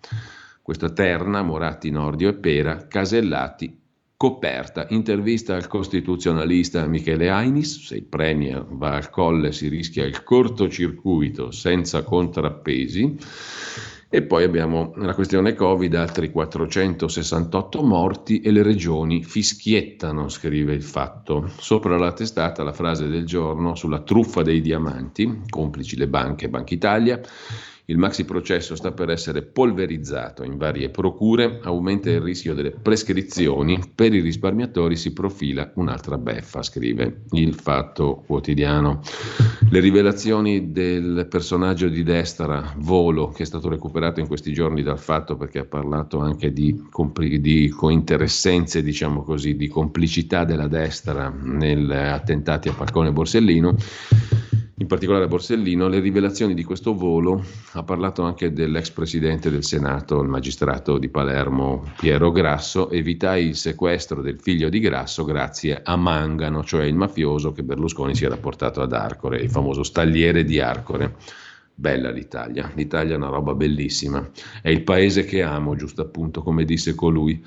questa 0.63 0.89
terna, 0.89 1.43
Moratti, 1.43 1.91
Nordio 1.91 2.29
e 2.29 2.33
Pera, 2.33 2.87
Casellati 2.87 3.81
coperta. 4.23 4.85
Intervista 4.91 5.53
al 5.53 5.67
costituzionalista 5.67 6.87
Michele 6.87 7.29
Ainis, 7.29 7.87
se 7.87 7.97
il 7.97 8.05
Premier 8.05 8.65
va 8.69 8.95
al 8.95 9.09
colle 9.09 9.51
si 9.51 9.67
rischia 9.67 10.05
il 10.05 10.23
cortocircuito 10.23 11.51
senza 11.51 12.03
contrappesi. 12.03 13.17
E 14.09 14.21
poi 14.21 14.45
abbiamo 14.45 14.93
la 14.95 15.13
questione 15.13 15.55
Covid, 15.55 15.93
altri 15.95 16.31
468 16.31 17.83
morti 17.83 18.39
e 18.39 18.51
le 18.51 18.63
regioni 18.63 19.23
fischiettano, 19.23 20.29
scrive 20.29 20.73
il 20.73 20.83
fatto. 20.83 21.49
Sopra 21.57 21.97
la 21.97 22.13
testata 22.13 22.63
la 22.63 22.71
frase 22.71 23.09
del 23.09 23.25
giorno 23.25 23.75
sulla 23.75 24.03
truffa 24.03 24.41
dei 24.41 24.61
diamanti, 24.61 25.41
complici 25.49 25.97
le 25.97 26.07
banche, 26.07 26.47
Banca 26.47 26.73
Italia. 26.73 27.19
Il 27.87 27.97
maxi 27.97 28.23
processo 28.23 28.77
sta 28.77 28.93
per 28.93 29.09
essere 29.09 29.41
polverizzato 29.41 30.43
in 30.43 30.55
varie 30.55 30.89
procure, 30.89 31.59
aumenta 31.63 32.09
il 32.09 32.21
rischio 32.21 32.53
delle 32.53 32.71
prescrizioni, 32.71 33.77
per 33.93 34.13
i 34.13 34.21
risparmiatori 34.21 34.95
si 34.95 35.11
profila 35.11 35.69
un'altra 35.75 36.17
beffa, 36.17 36.63
scrive 36.63 37.23
il 37.31 37.53
Fatto 37.53 38.23
Quotidiano. 38.25 39.01
Le 39.69 39.79
rivelazioni 39.81 40.71
del 40.71 41.27
personaggio 41.29 41.89
di 41.89 42.03
destra, 42.03 42.73
Volo, 42.77 43.27
che 43.31 43.43
è 43.43 43.45
stato 43.45 43.67
recuperato 43.67 44.21
in 44.21 44.27
questi 44.27 44.53
giorni 44.53 44.81
dal 44.81 44.99
Fatto 44.99 45.35
perché 45.35 45.59
ha 45.59 45.65
parlato 45.65 46.19
anche 46.19 46.53
di, 46.53 46.81
di 47.41 47.67
cointeressenze, 47.67 48.81
diciamo 48.81 49.23
così, 49.23 49.57
di 49.57 49.67
complicità 49.67 50.45
della 50.45 50.69
destra 50.69 51.27
negli 51.29 51.91
attentati 51.91 52.69
a 52.69 52.73
Falcone 52.73 53.09
e 53.09 53.11
Borsellino, 53.11 53.75
in 54.83 54.89
particolare 54.89 55.23
a 55.23 55.27
Borsellino, 55.27 55.87
le 55.87 56.01
rivelazioni 56.01 56.53
di 56.53 56.65
questo 56.65 56.93
volo 56.93 57.41
ha 57.71 57.83
parlato 57.83 58.23
anche 58.23 58.51
dell'ex 58.51 58.89
presidente 58.89 59.49
del 59.49 59.63
Senato, 59.63 60.21
il 60.21 60.27
magistrato 60.27 60.97
di 60.97 61.07
Palermo 61.07 61.85
Piero 61.97 62.31
Grasso, 62.31 62.91
evitai 62.91 63.47
il 63.47 63.55
sequestro 63.55 64.21
del 64.21 64.39
figlio 64.41 64.67
di 64.67 64.79
Grasso 64.79 65.23
grazie 65.23 65.79
a 65.81 65.95
Mangano, 65.95 66.65
cioè 66.65 66.83
il 66.83 66.95
mafioso 66.95 67.53
che 67.53 67.63
Berlusconi 67.63 68.13
si 68.13 68.25
era 68.25 68.35
portato 68.35 68.81
ad 68.81 68.91
Arcore, 68.91 69.39
il 69.39 69.49
famoso 69.49 69.83
stagliere 69.83 70.43
di 70.43 70.59
Arcore. 70.59 71.15
Bella 71.75 72.11
l'Italia, 72.11 72.71
l'Italia 72.75 73.15
è 73.15 73.17
una 73.17 73.29
roba 73.29 73.55
bellissima, 73.55 74.29
è 74.61 74.69
il 74.69 74.83
paese 74.83 75.25
che 75.25 75.41
amo, 75.41 75.75
giusto 75.75 76.01
appunto 76.03 76.43
come 76.43 76.65
disse 76.65 76.93
colui. 76.93 77.43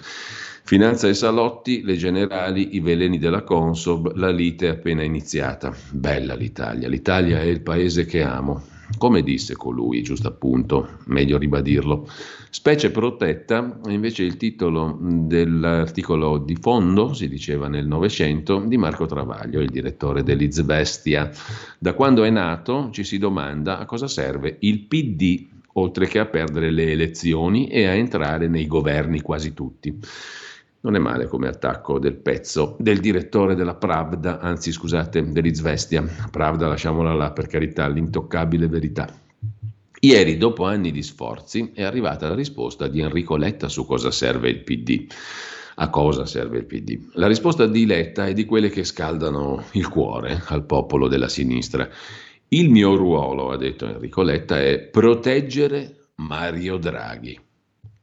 Finanza 0.64 1.07
e 1.07 1.14
salotti, 1.14 1.83
le 1.83 1.97
generali, 1.97 2.74
i 2.74 2.81
veleni 2.81 3.18
della 3.18 3.45
Consob, 3.45 4.16
la 4.16 4.31
lite 4.31 4.68
appena 4.68 5.05
iniziata. 5.05 5.72
Bella 5.93 6.35
l'Italia, 6.35 6.89
l'Italia 6.89 7.39
è 7.39 7.45
il 7.45 7.61
paese 7.61 8.05
che 8.05 8.22
amo. 8.22 8.74
Come 8.99 9.22
disse 9.22 9.57
colui, 9.57 10.03
giusto 10.03 10.28
appunto, 10.28 10.99
meglio 11.07 11.39
ribadirlo. 11.39 12.09
Specie 12.51 12.91
protetta 12.91 13.80
è 13.84 13.91
invece 13.91 14.22
il 14.22 14.37
titolo 14.37 14.97
dell'articolo 15.01 16.39
di 16.39 16.57
fondo, 16.57 17.12
si 17.12 17.28
diceva 17.28 17.68
nel 17.68 17.87
Novecento, 17.87 18.61
di 18.61 18.76
Marco 18.76 19.07
Travaglio, 19.07 19.61
il 19.61 19.70
direttore 19.70 20.22
dell'Izvestia. 20.22 21.30
Da 21.78 21.93
quando 21.95 22.24
è 22.24 22.30
nato 22.30 22.89
ci 22.93 23.05
si 23.05 23.18
domanda 23.18 23.78
a 23.78 23.84
cosa 23.84 24.09
serve 24.09 24.57
il 24.61 24.80
PD, 24.80 25.47
oltre 25.74 26.07
che 26.07 26.18
a 26.18 26.26
perdere 26.26 26.70
le 26.70 26.91
elezioni 26.93 27.68
e 27.68 27.87
a 27.87 27.93
entrare 27.93 28.49
nei 28.49 28.66
governi 28.66 29.20
quasi 29.20 29.53
tutti. 29.53 29.99
Non 30.87 30.95
è 30.95 30.99
male 31.01 31.26
come 31.26 31.49
attacco 31.49 31.99
del 31.99 32.14
pezzo 32.14 32.76
del 32.78 33.01
direttore 33.01 33.57
della 33.57 33.74
Pravda, 33.74 34.39
anzi 34.39 34.70
scusate, 34.70 35.32
dell'Izvestia. 35.32 36.05
Pravda 36.30 36.68
lasciamola 36.68 37.12
là 37.12 37.32
per 37.32 37.49
carità, 37.49 37.89
l'intoccabile 37.89 38.68
verità. 38.68 39.12
Ieri, 39.99 40.37
dopo 40.37 40.64
anni 40.64 40.93
di 40.93 41.03
sforzi, 41.03 41.72
è 41.74 41.82
arrivata 41.82 42.28
la 42.28 42.37
risposta 42.37 42.87
di 42.87 43.01
Enrico 43.01 43.34
Letta 43.34 43.68
su 43.68 43.84
cosa 43.84 44.12
serve 44.12 44.49
il 44.49 44.62
PD. 44.62 45.09
A 45.74 45.91
cosa 45.91 46.24
serve 46.24 46.59
il 46.59 46.66
PD? 46.66 47.09
La 47.14 47.26
risposta 47.26 47.66
di 47.66 47.84
Letta 47.84 48.28
è 48.28 48.32
di 48.32 48.45
quelle 48.45 48.68
che 48.68 48.84
scaldano 48.84 49.64
il 49.72 49.89
cuore 49.89 50.41
al 50.47 50.66
popolo 50.66 51.09
della 51.09 51.28
sinistra. 51.28 51.89
Il 52.47 52.70
mio 52.70 52.95
ruolo, 52.95 53.51
ha 53.51 53.57
detto 53.57 53.89
Enrico 53.89 54.22
Letta, 54.22 54.61
è 54.61 54.78
proteggere 54.78 56.11
Mario 56.14 56.76
Draghi. 56.76 57.41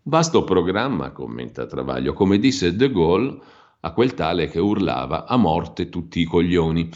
Vasto 0.06 0.44
programma, 0.44 1.12
commenta 1.12 1.66
Travaglio, 1.66 2.12
come 2.12 2.38
disse 2.38 2.76
De 2.76 2.92
Gaulle 2.92 3.40
a 3.80 3.94
quel 3.94 4.14
tale 4.14 4.50
che 4.50 4.60
urlava 4.60 5.26
a 5.26 5.38
morte 5.38 5.88
tutti 5.88 6.20
i 6.20 6.26
coglioni. 6.26 6.90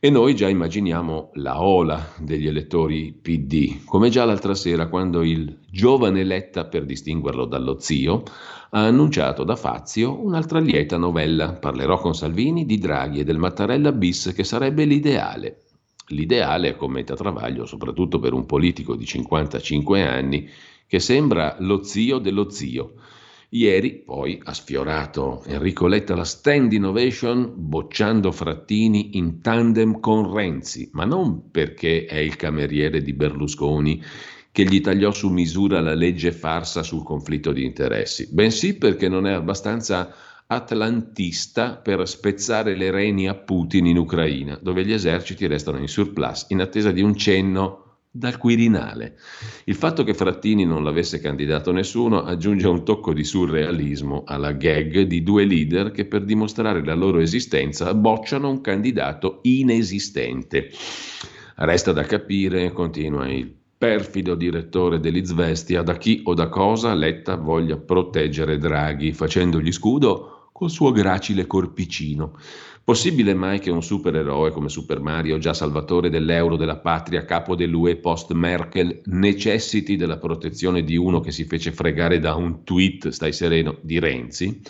E 0.00 0.10
noi 0.10 0.34
già 0.34 0.48
immaginiamo 0.48 1.30
la 1.34 1.62
ola 1.62 2.08
degli 2.18 2.48
elettori 2.48 3.12
PD, 3.12 3.84
come 3.84 4.08
già 4.08 4.24
l'altra 4.24 4.54
sera 4.54 4.88
quando 4.88 5.22
il 5.22 5.58
giovane 5.70 6.24
Letta, 6.24 6.64
per 6.64 6.86
distinguerlo 6.86 7.44
dallo 7.44 7.78
zio, 7.78 8.24
ha 8.70 8.84
annunciato 8.84 9.44
da 9.44 9.54
Fazio 9.54 10.20
un'altra 10.20 10.58
lieta 10.58 10.96
novella. 10.96 11.52
Parlerò 11.52 11.98
con 11.98 12.16
Salvini 12.16 12.66
di 12.66 12.78
Draghi 12.78 13.20
e 13.20 13.24
del 13.24 13.38
Mattarella 13.38 13.92
bis, 13.92 14.32
che 14.34 14.42
sarebbe 14.42 14.84
l'ideale. 14.86 15.60
L'ideale, 16.08 16.74
commenta 16.74 17.14
Travaglio, 17.14 17.64
soprattutto 17.64 18.18
per 18.18 18.32
un 18.32 18.44
politico 18.44 18.96
di 18.96 19.04
55 19.04 20.02
anni, 20.02 20.48
che 20.90 20.98
sembra 20.98 21.54
lo 21.60 21.84
zio 21.84 22.18
dello 22.18 22.50
zio. 22.50 22.94
Ieri 23.50 24.02
poi 24.04 24.40
ha 24.42 24.52
sfiorato 24.52 25.44
Enrico 25.46 25.86
Letta 25.86 26.16
la 26.16 26.24
stand 26.24 26.72
innovation 26.72 27.52
bocciando 27.54 28.32
Frattini 28.32 29.16
in 29.16 29.40
tandem 29.40 30.00
con 30.00 30.34
Renzi, 30.34 30.90
ma 30.94 31.04
non 31.04 31.52
perché 31.52 32.06
è 32.06 32.16
il 32.16 32.34
cameriere 32.34 33.02
di 33.02 33.12
Berlusconi 33.12 34.02
che 34.50 34.64
gli 34.64 34.80
tagliò 34.80 35.12
su 35.12 35.28
misura 35.28 35.80
la 35.80 35.94
legge 35.94 36.32
farsa 36.32 36.82
sul 36.82 37.04
conflitto 37.04 37.52
di 37.52 37.64
interessi, 37.64 38.26
bensì 38.32 38.76
perché 38.76 39.08
non 39.08 39.28
è 39.28 39.32
abbastanza 39.32 40.12
atlantista 40.44 41.76
per 41.76 42.08
spezzare 42.08 42.74
le 42.74 42.90
reni 42.90 43.28
a 43.28 43.36
Putin 43.36 43.86
in 43.86 43.96
Ucraina, 43.96 44.58
dove 44.60 44.84
gli 44.84 44.92
eserciti 44.92 45.46
restano 45.46 45.78
in 45.78 45.86
surplus 45.86 46.46
in 46.48 46.60
attesa 46.60 46.90
di 46.90 47.00
un 47.00 47.14
cenno 47.14 47.89
dal 48.10 48.38
Quirinale. 48.38 49.16
Il 49.64 49.76
fatto 49.76 50.02
che 50.02 50.14
Frattini 50.14 50.64
non 50.64 50.82
l'avesse 50.82 51.20
candidato 51.20 51.70
nessuno 51.70 52.22
aggiunge 52.22 52.66
un 52.66 52.84
tocco 52.84 53.12
di 53.12 53.22
surrealismo 53.22 54.24
alla 54.26 54.52
gag 54.52 55.02
di 55.02 55.22
due 55.22 55.44
leader 55.44 55.92
che 55.92 56.06
per 56.06 56.24
dimostrare 56.24 56.84
la 56.84 56.94
loro 56.94 57.20
esistenza 57.20 57.94
bocciano 57.94 58.50
un 58.50 58.60
candidato 58.60 59.38
inesistente. 59.42 60.70
Resta 61.56 61.92
da 61.92 62.02
capire, 62.02 62.72
continua 62.72 63.28
il 63.28 63.54
perfido 63.78 64.34
direttore 64.34 64.98
dell'Izvestia, 64.98 65.82
da 65.82 65.96
chi 65.96 66.20
o 66.24 66.34
da 66.34 66.48
cosa 66.48 66.92
Letta 66.94 67.36
voglia 67.36 67.76
proteggere 67.76 68.58
Draghi, 68.58 69.12
facendogli 69.12 69.72
scudo 69.72 70.48
col 70.52 70.68
suo 70.68 70.90
gracile 70.90 71.46
corpicino. 71.46 72.36
Possibile 72.82 73.34
mai 73.34 73.60
che 73.60 73.70
un 73.70 73.82
supereroe 73.82 74.50
come 74.50 74.68
Super 74.68 75.00
Mario, 75.00 75.38
già 75.38 75.54
salvatore 75.54 76.10
dell'euro 76.10 76.56
della 76.56 76.78
patria, 76.78 77.24
capo 77.24 77.54
dell'UE 77.54 77.96
post 77.96 78.32
Merkel, 78.32 79.02
necessiti 79.04 79.96
della 79.96 80.18
protezione 80.18 80.82
di 80.82 80.96
uno 80.96 81.20
che 81.20 81.30
si 81.30 81.44
fece 81.44 81.70
fregare 81.70 82.18
da 82.18 82.34
un 82.34 82.64
tweet, 82.64 83.08
stai 83.10 83.32
sereno, 83.32 83.76
di 83.82 84.00
Renzi? 84.00 84.60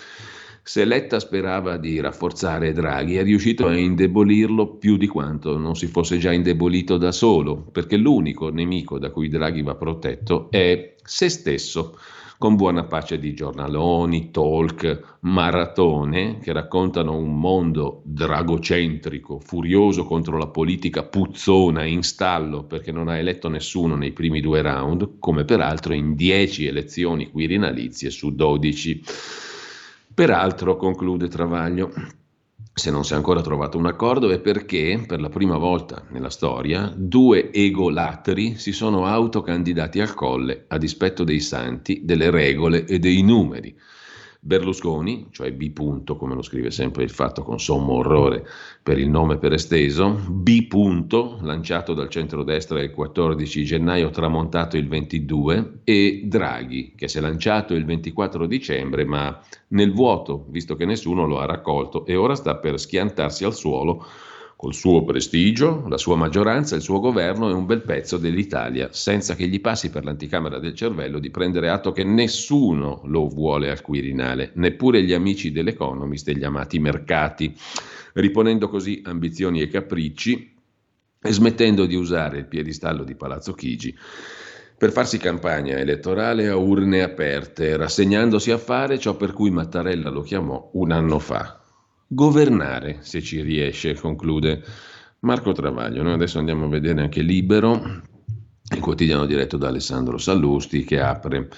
Se 0.62 0.84
Letta 0.84 1.18
sperava 1.18 1.78
di 1.78 1.98
rafforzare 1.98 2.72
Draghi, 2.72 3.16
è 3.16 3.22
riuscito 3.22 3.66
a 3.66 3.76
indebolirlo 3.76 4.76
più 4.76 4.98
di 4.98 5.06
quanto 5.06 5.56
non 5.56 5.74
si 5.74 5.86
fosse 5.86 6.18
già 6.18 6.32
indebolito 6.32 6.98
da 6.98 7.12
solo, 7.12 7.56
perché 7.72 7.96
l'unico 7.96 8.50
nemico 8.50 8.98
da 8.98 9.10
cui 9.10 9.28
Draghi 9.28 9.62
va 9.62 9.74
protetto 9.76 10.50
è 10.50 10.94
se 11.02 11.28
stesso 11.30 11.96
con 12.40 12.56
buona 12.56 12.84
pace 12.84 13.18
di 13.18 13.34
giornaloni, 13.34 14.30
talk, 14.30 15.18
maratone 15.20 16.38
che 16.38 16.54
raccontano 16.54 17.14
un 17.14 17.38
mondo 17.38 18.00
dragocentrico, 18.06 19.40
furioso 19.40 20.06
contro 20.06 20.38
la 20.38 20.46
politica 20.46 21.02
puzzona 21.02 21.84
in 21.84 22.02
stallo 22.02 22.64
perché 22.64 22.92
non 22.92 23.08
ha 23.08 23.18
eletto 23.18 23.50
nessuno 23.50 23.94
nei 23.94 24.12
primi 24.12 24.40
due 24.40 24.62
round, 24.62 25.18
come 25.18 25.44
peraltro 25.44 25.92
in 25.92 26.14
10 26.14 26.64
elezioni 26.64 27.30
quirinalizie 27.30 28.08
su 28.08 28.34
12. 28.34 29.02
Peraltro, 30.14 30.76
conclude 30.76 31.28
Travaglio, 31.28 31.92
se 32.72 32.90
non 32.90 33.04
si 33.04 33.12
è 33.12 33.16
ancora 33.16 33.42
trovato 33.42 33.76
un 33.76 33.86
accordo, 33.86 34.30
è 34.30 34.38
perché 34.40 35.02
per 35.06 35.20
la 35.20 35.28
prima 35.28 35.58
volta 35.58 36.04
nella 36.10 36.30
storia 36.30 36.92
due 36.96 37.52
egolatri 37.52 38.56
si 38.56 38.72
sono 38.72 39.06
autocandidati 39.06 40.00
al 40.00 40.14
colle 40.14 40.64
a 40.68 40.78
dispetto 40.78 41.24
dei 41.24 41.40
santi, 41.40 42.02
delle 42.04 42.30
regole 42.30 42.84
e 42.86 42.98
dei 42.98 43.22
numeri. 43.22 43.76
Berlusconi, 44.42 45.28
cioè 45.30 45.52
B. 45.52 45.70
Punto, 45.70 46.16
come 46.16 46.34
lo 46.34 46.40
scrive 46.40 46.70
sempre 46.70 47.02
il 47.02 47.10
fatto 47.10 47.42
con 47.42 47.60
sommo 47.60 47.92
orrore 47.92 48.46
per 48.82 48.98
il 48.98 49.10
nome 49.10 49.36
per 49.36 49.52
esteso, 49.52 50.18
B. 50.28 50.66
Punto, 50.66 51.38
lanciato 51.42 51.92
dal 51.92 52.08
centrodestra 52.08 52.80
il 52.80 52.90
14 52.90 53.64
gennaio, 53.64 54.08
tramontato 54.08 54.78
il 54.78 54.88
22, 54.88 55.80
e 55.84 56.22
Draghi, 56.24 56.94
che 56.96 57.06
si 57.06 57.18
è 57.18 57.20
lanciato 57.20 57.74
il 57.74 57.84
24 57.84 58.46
dicembre, 58.46 59.04
ma 59.04 59.38
nel 59.68 59.92
vuoto, 59.92 60.46
visto 60.48 60.74
che 60.74 60.86
nessuno 60.86 61.26
lo 61.26 61.38
ha 61.38 61.44
raccolto 61.44 62.06
e 62.06 62.16
ora 62.16 62.34
sta 62.34 62.56
per 62.56 62.80
schiantarsi 62.80 63.44
al 63.44 63.54
suolo 63.54 64.06
col 64.60 64.74
suo 64.74 65.04
prestigio, 65.04 65.88
la 65.88 65.96
sua 65.96 66.16
maggioranza, 66.16 66.76
il 66.76 66.82
suo 66.82 67.00
governo 67.00 67.48
e 67.48 67.54
un 67.54 67.64
bel 67.64 67.80
pezzo 67.80 68.18
dell'Italia, 68.18 68.90
senza 68.92 69.34
che 69.34 69.46
gli 69.46 69.58
passi 69.58 69.88
per 69.88 70.04
l'anticamera 70.04 70.58
del 70.58 70.74
cervello 70.74 71.18
di 71.18 71.30
prendere 71.30 71.70
atto 71.70 71.92
che 71.92 72.04
nessuno 72.04 73.00
lo 73.06 73.26
vuole 73.26 73.70
al 73.70 73.80
Quirinale, 73.80 74.50
neppure 74.56 75.02
gli 75.02 75.14
amici 75.14 75.50
dell'Economist 75.50 76.28
e 76.28 76.36
gli 76.36 76.44
amati 76.44 76.78
mercati, 76.78 77.56
riponendo 78.12 78.68
così 78.68 79.00
ambizioni 79.02 79.62
e 79.62 79.68
capricci 79.68 80.54
e 81.22 81.32
smettendo 81.32 81.86
di 81.86 81.94
usare 81.94 82.36
il 82.36 82.46
piedistallo 82.46 83.02
di 83.02 83.14
Palazzo 83.14 83.54
Chigi 83.54 83.96
per 84.76 84.92
farsi 84.92 85.16
campagna 85.16 85.78
elettorale 85.78 86.48
a 86.48 86.56
urne 86.56 87.00
aperte, 87.00 87.78
rassegnandosi 87.78 88.50
a 88.50 88.58
fare 88.58 88.98
ciò 88.98 89.16
per 89.16 89.32
cui 89.32 89.50
Mattarella 89.50 90.10
lo 90.10 90.20
chiamò 90.20 90.68
un 90.74 90.90
anno 90.90 91.18
fa, 91.18 91.59
governare, 92.12 92.98
se 93.02 93.22
ci 93.22 93.40
riesce, 93.40 93.94
conclude 93.94 94.64
Marco 95.20 95.52
Travaglio. 95.52 96.02
Noi 96.02 96.14
adesso 96.14 96.40
andiamo 96.40 96.64
a 96.64 96.68
vedere 96.68 97.02
anche 97.02 97.22
Libero, 97.22 98.02
il 98.72 98.80
quotidiano 98.80 99.26
diretto 99.26 99.56
da 99.56 99.68
Alessandro 99.68 100.18
Sallusti 100.18 100.82
che 100.82 101.00
apre 101.00 101.48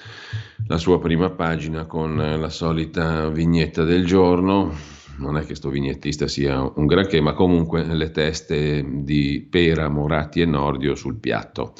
la 0.66 0.76
sua 0.76 1.00
prima 1.00 1.30
pagina 1.30 1.86
con 1.86 2.16
la 2.16 2.48
solita 2.50 3.28
vignetta 3.30 3.84
del 3.84 4.04
giorno. 4.04 4.74
Non 5.18 5.36
è 5.36 5.40
che 5.40 5.46
questo 5.46 5.70
vignettista 5.70 6.28
sia 6.28 6.60
un 6.60 6.86
granché, 6.86 7.20
ma 7.22 7.32
comunque 7.32 7.84
le 7.84 8.10
teste 8.10 8.84
di 9.02 9.46
Pera, 9.48 9.88
Moratti 9.88 10.42
e 10.42 10.46
Nordio 10.46 10.94
sul 10.94 11.16
piatto. 11.16 11.72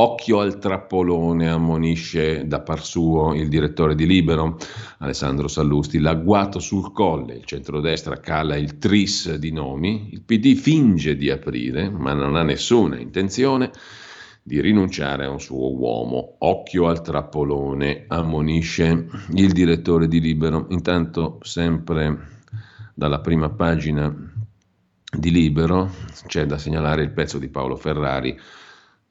Occhio 0.00 0.38
al 0.38 0.58
trappolone, 0.58 1.50
ammonisce 1.50 2.46
da 2.46 2.60
par 2.60 2.84
suo 2.84 3.34
il 3.34 3.48
direttore 3.48 3.96
di 3.96 4.06
Libero, 4.06 4.56
Alessandro 4.98 5.48
Sallusti, 5.48 5.98
l'agguato 5.98 6.60
sul 6.60 6.92
colle, 6.92 7.34
il 7.34 7.44
centrodestra 7.44 8.20
cala 8.20 8.56
il 8.56 8.78
tris 8.78 9.34
di 9.34 9.50
nomi, 9.50 10.10
il 10.12 10.22
PD 10.22 10.54
finge 10.54 11.16
di 11.16 11.30
aprire, 11.30 11.90
ma 11.90 12.12
non 12.12 12.36
ha 12.36 12.44
nessuna 12.44 13.00
intenzione 13.00 13.72
di 14.40 14.60
rinunciare 14.60 15.24
a 15.24 15.30
un 15.30 15.40
suo 15.40 15.76
uomo. 15.76 16.36
Occhio 16.38 16.86
al 16.86 17.02
trappolone, 17.02 18.04
ammonisce 18.06 19.08
il 19.34 19.50
direttore 19.50 20.06
di 20.06 20.20
Libero. 20.20 20.66
Intanto, 20.68 21.40
sempre 21.42 22.36
dalla 22.94 23.18
prima 23.18 23.50
pagina 23.50 24.14
di 25.10 25.30
Libero, 25.32 25.90
c'è 26.26 26.46
da 26.46 26.56
segnalare 26.56 27.02
il 27.02 27.10
pezzo 27.10 27.38
di 27.38 27.48
Paolo 27.48 27.74
Ferrari 27.74 28.38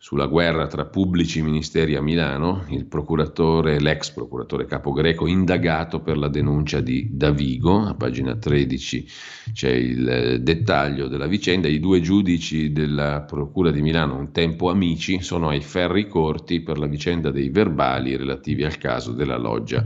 sulla 0.08 0.28
guerra 0.28 0.68
tra 0.68 0.86
pubblici 0.86 1.42
ministeri 1.42 1.96
a 1.98 2.02
Milano, 2.02 2.64
il 2.70 2.86
procuratore, 2.86 3.78
l'ex 3.82 4.12
procuratore 4.12 4.66
capo 4.66 4.94
greco 4.94 5.28
indagato 5.28 6.00
per 6.00 6.18
la 6.18 6.30
denuncia 6.30 6.80
di 6.80 7.10
Davigo, 7.12 7.82
a 7.82 7.94
pagina 7.94 8.34
13 8.34 9.06
c'è 9.52 9.70
il 9.70 10.08
eh, 10.08 10.40
dettaglio 10.40 11.10
della 11.10 11.28
vicenda, 11.28 11.68
i 11.68 11.82
due 11.82 12.00
giudici 12.00 12.72
della 12.72 13.26
procura 13.28 13.70
di 13.70 13.82
Milano, 13.82 14.16
un 14.16 14.32
tempo 14.32 14.70
amici, 14.70 15.22
sono 15.22 15.50
ai 15.50 15.60
ferri 15.60 16.08
corti 16.08 16.62
per 16.62 16.78
la 16.78 16.88
vicenda 16.88 17.30
dei 17.30 17.50
verbali 17.50 18.16
relativi 18.16 18.64
al 18.64 18.78
caso 18.78 19.12
della 19.12 19.38
loggia 19.38 19.86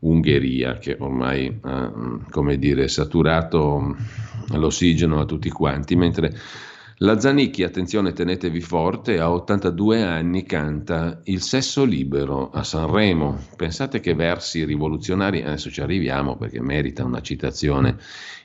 Ungheria 0.00 0.78
che 0.78 0.94
ormai 1.00 1.58
ha, 1.62 1.92
come 2.30 2.58
dire, 2.58 2.86
saturato 2.86 3.96
l'ossigeno 4.50 5.18
a 5.18 5.24
tutti 5.24 5.50
quanti, 5.50 5.96
mentre 5.96 6.32
la 7.00 7.20
Zanicchi, 7.20 7.62
attenzione, 7.62 8.12
tenetevi 8.12 8.60
forte, 8.60 9.20
a 9.20 9.30
82 9.30 10.02
anni 10.02 10.42
canta 10.42 11.20
Il 11.24 11.42
sesso 11.42 11.84
libero 11.84 12.50
a 12.50 12.64
Sanremo. 12.64 13.38
Pensate 13.54 14.00
che 14.00 14.14
versi 14.14 14.64
rivoluzionari, 14.64 15.42
adesso 15.42 15.70
ci 15.70 15.80
arriviamo 15.80 16.36
perché 16.36 16.60
merita 16.60 17.04
una 17.04 17.20
citazione. 17.20 17.96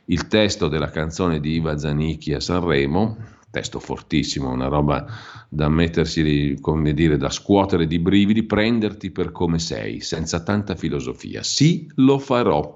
Il 0.05 0.27
testo 0.27 0.67
della 0.67 0.91
canzone 0.91 1.39
di 1.39 1.53
Iva 1.53 1.79
Zanicchi 1.79 2.33
a 2.33 2.39
Sanremo 2.39 3.17
testo 3.53 3.79
fortissimo, 3.79 4.49
una 4.49 4.65
roba 4.65 5.05
da 5.47 5.69
mettersi, 5.69 6.57
come 6.59 6.91
dire, 6.95 7.17
da 7.17 7.29
scuotere 7.29 7.85
di 7.85 7.99
brividi, 7.99 8.41
prenderti 8.41 9.11
per 9.11 9.31
come 9.31 9.59
sei, 9.59 10.01
senza 10.01 10.41
tanta 10.41 10.73
filosofia. 10.73 11.43
Sì, 11.43 11.87
lo 11.97 12.17
farò. 12.17 12.75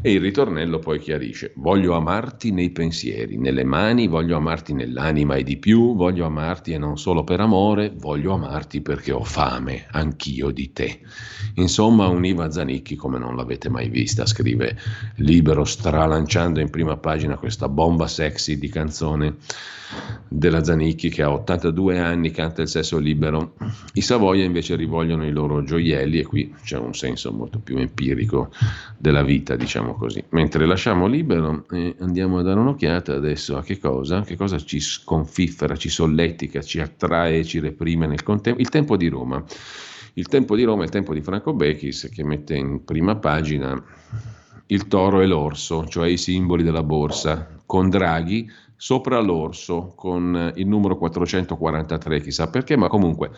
E 0.00 0.12
il 0.12 0.20
ritornello 0.20 0.78
poi 0.78 1.00
chiarisce, 1.00 1.52
voglio 1.56 1.94
amarti 1.94 2.52
nei 2.52 2.70
pensieri, 2.70 3.36
nelle 3.36 3.64
mani, 3.64 4.06
voglio 4.06 4.36
amarti 4.36 4.74
nell'anima 4.74 5.34
e 5.34 5.42
di 5.42 5.56
più, 5.56 5.96
voglio 5.96 6.24
amarti 6.24 6.70
e 6.70 6.78
non 6.78 6.98
solo 6.98 7.24
per 7.24 7.40
amore, 7.40 7.92
voglio 7.92 8.34
amarti 8.34 8.80
perché 8.80 9.10
ho 9.10 9.24
fame, 9.24 9.88
anch'io 9.90 10.52
di 10.52 10.72
te. 10.72 11.00
Insomma, 11.56 12.06
univa 12.06 12.48
Zanicchi 12.48 12.94
come 12.94 13.18
non 13.18 13.34
l'avete 13.34 13.68
mai 13.68 13.88
vista, 13.88 14.24
scrive 14.24 14.78
Libero, 15.16 15.64
stralanciando 15.64 16.60
in 16.60 16.70
prima 16.70 16.96
pagina 16.96 17.36
questa 17.36 17.68
bomba 17.68 18.06
sexy 18.06 18.56
di 18.56 18.68
canzone 18.68 19.34
della 20.28 20.64
Zanicchi 20.64 21.10
che 21.10 21.22
a 21.22 21.30
82 21.30 21.98
anni 21.98 22.30
canta 22.30 22.62
il 22.62 22.68
sesso 22.68 22.98
libero. 22.98 23.54
I 23.94 24.00
Savoia 24.00 24.44
invece 24.44 24.76
rivogliono 24.76 25.26
i 25.26 25.30
loro 25.30 25.62
gioielli 25.62 26.18
e 26.18 26.24
qui 26.24 26.54
c'è 26.64 26.78
un 26.78 26.94
senso 26.94 27.32
molto 27.32 27.58
più 27.58 27.76
empirico 27.76 28.50
della 28.96 29.22
vita, 29.22 29.56
diciamo 29.56 29.94
così. 29.94 30.24
Mentre 30.30 30.66
lasciamo 30.66 31.06
libero 31.06 31.66
e 31.70 31.94
andiamo 32.00 32.38
a 32.38 32.42
dare 32.42 32.60
un'occhiata 32.60 33.14
adesso 33.14 33.56
a 33.56 33.62
che 33.62 33.78
cosa, 33.78 34.22
che 34.22 34.36
cosa 34.36 34.58
ci 34.58 34.80
sconfiffera, 34.80 35.76
ci 35.76 35.88
solletica, 35.88 36.62
ci 36.62 36.80
attrae, 36.80 37.44
ci 37.44 37.60
reprime 37.60 38.06
nel 38.06 38.22
contempo. 38.22 38.60
Il 38.60 38.68
tempo 38.68 38.96
di 38.96 39.08
Roma. 39.08 39.44
Il 40.14 40.28
tempo 40.28 40.56
di 40.56 40.64
Roma 40.64 40.82
è 40.82 40.84
il 40.84 40.90
tempo 40.90 41.14
di 41.14 41.22
Franco 41.22 41.54
Bechis 41.54 42.10
che 42.12 42.22
mette 42.22 42.54
in 42.54 42.84
prima 42.84 43.16
pagina 43.16 43.82
il 44.66 44.86
toro 44.86 45.20
e 45.20 45.26
l'orso, 45.26 45.86
cioè 45.86 46.08
i 46.08 46.16
simboli 46.16 46.62
della 46.62 46.82
borsa, 46.82 47.60
con 47.66 47.88
Draghi 47.88 48.50
sopra 48.82 49.20
l'orso 49.20 49.92
con 49.94 50.52
il 50.56 50.66
numero 50.66 50.98
443, 50.98 52.20
chissà 52.20 52.50
perché, 52.50 52.76
ma 52.76 52.88
comunque 52.88 53.30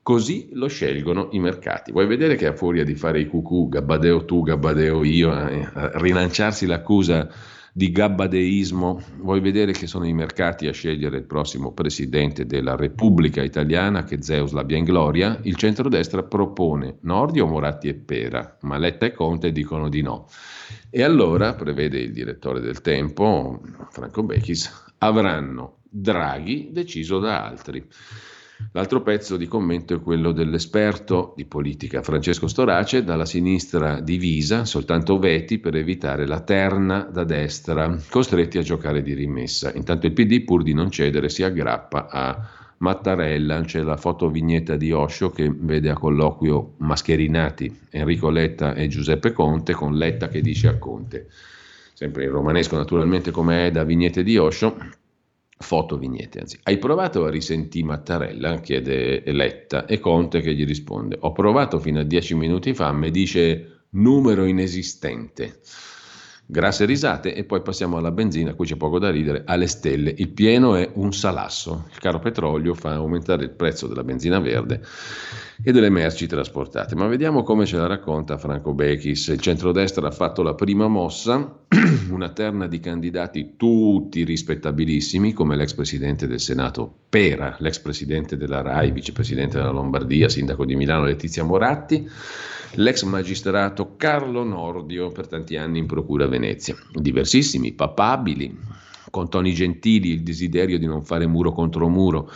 così 0.00 0.48
lo 0.52 0.68
scelgono 0.68 1.28
i 1.32 1.38
mercati. 1.38 1.92
Vuoi 1.92 2.06
vedere 2.06 2.34
che 2.34 2.46
a 2.46 2.54
furia 2.54 2.82
di 2.82 2.94
fare 2.94 3.20
i 3.20 3.26
cucù, 3.26 3.68
gabbadeo 3.68 4.24
tu, 4.24 4.40
gabbadeo 4.40 5.04
io, 5.04 5.36
eh, 5.36 5.68
rilanciarsi 5.98 6.64
l'accusa 6.64 7.28
di 7.74 7.92
gabbadeismo, 7.92 9.02
vuoi 9.18 9.40
vedere 9.40 9.72
che 9.72 9.86
sono 9.86 10.06
i 10.06 10.14
mercati 10.14 10.66
a 10.66 10.72
scegliere 10.72 11.18
il 11.18 11.24
prossimo 11.24 11.72
presidente 11.72 12.46
della 12.46 12.74
Repubblica 12.74 13.42
Italiana, 13.42 14.04
che 14.04 14.22
Zeus 14.22 14.52
l'abbia 14.52 14.78
in 14.78 14.84
gloria, 14.84 15.38
il 15.42 15.56
centrodestra 15.56 16.22
propone 16.22 16.96
Nordio, 17.02 17.46
Moratti 17.46 17.88
e 17.88 17.94
Pera, 17.94 18.56
ma 18.62 18.78
Letta 18.78 19.04
e 19.04 19.12
Conte 19.12 19.52
dicono 19.52 19.90
di 19.90 20.00
no. 20.00 20.26
E 20.88 21.02
allora, 21.02 21.52
prevede 21.52 21.98
il 21.98 22.12
direttore 22.12 22.60
del 22.60 22.80
Tempo, 22.80 23.60
Franco 23.90 24.22
Bechis, 24.22 24.85
avranno 24.98 25.78
Draghi 25.88 26.68
deciso 26.72 27.18
da 27.18 27.44
altri. 27.44 27.86
L'altro 28.72 29.02
pezzo 29.02 29.36
di 29.36 29.46
commento 29.46 29.94
è 29.94 30.00
quello 30.00 30.32
dell'esperto 30.32 31.34
di 31.36 31.44
politica 31.44 32.02
Francesco 32.02 32.46
Storace, 32.46 33.04
dalla 33.04 33.26
sinistra 33.26 34.00
divisa, 34.00 34.64
soltanto 34.64 35.18
veti 35.18 35.58
per 35.58 35.76
evitare 35.76 36.26
la 36.26 36.40
terna 36.40 37.00
da 37.00 37.24
destra, 37.24 37.98
costretti 38.08 38.56
a 38.56 38.62
giocare 38.62 39.02
di 39.02 39.12
rimessa. 39.12 39.72
Intanto 39.74 40.06
il 40.06 40.12
PD, 40.12 40.42
pur 40.42 40.62
di 40.62 40.72
non 40.72 40.90
cedere, 40.90 41.28
si 41.28 41.42
aggrappa 41.42 42.08
a 42.08 42.48
Mattarella, 42.78 43.60
c'è 43.60 43.82
la 43.82 43.96
fotovignetta 43.96 44.76
di 44.76 44.90
Osho 44.90 45.30
che 45.30 45.50
vede 45.54 45.90
a 45.90 45.94
colloquio 45.94 46.74
mascherinati 46.78 47.80
Enrico 47.90 48.30
Letta 48.30 48.74
e 48.74 48.88
Giuseppe 48.88 49.32
Conte, 49.32 49.74
con 49.74 49.96
Letta 49.96 50.28
che 50.28 50.40
dice 50.40 50.68
a 50.68 50.78
Conte 50.78 51.28
sempre 51.96 52.24
in 52.24 52.30
romanesco 52.30 52.76
naturalmente 52.76 53.30
come 53.30 53.68
è 53.68 53.70
da 53.70 53.82
vignette 53.82 54.22
di 54.22 54.36
Osho, 54.36 54.76
foto 55.56 55.96
vignette 55.96 56.40
anzi. 56.40 56.58
Hai 56.62 56.76
provato 56.76 57.24
a 57.24 57.30
risentire 57.30 57.86
Mattarella? 57.86 58.60
chiede 58.60 59.22
Letta 59.32 59.86
e 59.86 59.98
Conte 59.98 60.42
che 60.42 60.54
gli 60.54 60.66
risponde 60.66 61.16
ho 61.18 61.32
provato 61.32 61.78
fino 61.78 62.00
a 62.00 62.02
dieci 62.02 62.34
minuti 62.34 62.74
fa, 62.74 62.92
mi 62.92 63.10
dice 63.10 63.84
numero 63.92 64.44
inesistente. 64.44 65.60
Grasse 66.44 66.84
risate 66.84 67.34
e 67.34 67.44
poi 67.44 67.62
passiamo 67.62 67.96
alla 67.96 68.12
benzina, 68.12 68.52
qui 68.52 68.66
c'è 68.66 68.76
poco 68.76 68.98
da 68.98 69.10
ridere, 69.10 69.44
alle 69.46 69.66
stelle. 69.66 70.12
Il 70.14 70.28
pieno 70.28 70.74
è 70.74 70.90
un 70.96 71.14
salasso, 71.14 71.86
il 71.90 71.98
caro 71.98 72.18
petrolio 72.18 72.74
fa 72.74 72.92
aumentare 72.92 73.44
il 73.44 73.50
prezzo 73.50 73.86
della 73.86 74.04
benzina 74.04 74.38
verde 74.38 74.82
e 75.62 75.72
delle 75.72 75.90
merci 75.90 76.26
trasportate. 76.26 76.94
Ma 76.94 77.06
vediamo 77.06 77.42
come 77.42 77.66
ce 77.66 77.76
la 77.76 77.86
racconta 77.86 78.38
Franco 78.38 78.74
Bechis. 78.74 79.28
Il 79.28 79.40
centrodestra 79.40 80.06
ha 80.06 80.10
fatto 80.10 80.42
la 80.42 80.54
prima 80.54 80.86
mossa, 80.86 81.60
una 82.10 82.28
terna 82.30 82.66
di 82.66 82.78
candidati 82.80 83.54
tutti 83.56 84.24
rispettabilissimi, 84.24 85.32
come 85.32 85.56
l'ex 85.56 85.74
presidente 85.74 86.26
del 86.26 86.40
Senato 86.40 86.92
Pera, 87.08 87.56
l'ex 87.60 87.78
presidente 87.78 88.36
della 88.36 88.60
RAI, 88.60 88.90
vicepresidente 88.90 89.56
della 89.56 89.70
Lombardia, 89.70 90.28
sindaco 90.28 90.64
di 90.64 90.76
Milano 90.76 91.04
Letizia 91.04 91.44
Moratti, 91.44 92.06
l'ex 92.74 93.02
magistrato 93.04 93.94
Carlo 93.96 94.44
Nordio, 94.44 95.10
per 95.10 95.26
tanti 95.26 95.56
anni 95.56 95.78
in 95.78 95.86
Procura 95.86 96.26
Venezia. 96.26 96.76
Diversissimi, 96.92 97.72
papabili, 97.72 98.58
con 99.10 99.30
toni 99.30 99.54
gentili, 99.54 100.10
il 100.10 100.22
desiderio 100.22 100.78
di 100.78 100.84
non 100.84 101.02
fare 101.02 101.26
muro 101.26 101.52
contro 101.52 101.88
muro 101.88 102.30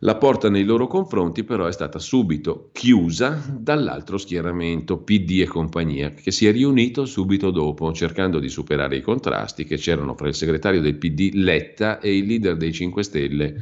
la 0.00 0.16
porta 0.16 0.50
nei 0.50 0.64
loro 0.64 0.86
confronti 0.86 1.42
però 1.42 1.64
è 1.66 1.72
stata 1.72 1.98
subito 1.98 2.68
chiusa 2.72 3.42
dall'altro 3.58 4.18
schieramento, 4.18 4.98
PD 4.98 5.40
e 5.40 5.46
compagnia, 5.46 6.10
che 6.10 6.30
si 6.30 6.46
è 6.46 6.52
riunito 6.52 7.06
subito 7.06 7.50
dopo, 7.50 7.92
cercando 7.92 8.38
di 8.38 8.50
superare 8.50 8.96
i 8.96 9.00
contrasti 9.00 9.64
che 9.64 9.76
c'erano 9.78 10.14
fra 10.14 10.28
il 10.28 10.34
segretario 10.34 10.82
del 10.82 10.96
PD 10.96 11.30
Letta 11.32 11.98
e 12.00 12.14
il 12.14 12.26
leader 12.26 12.56
dei 12.56 12.72
5 12.72 13.02
Stelle 13.02 13.54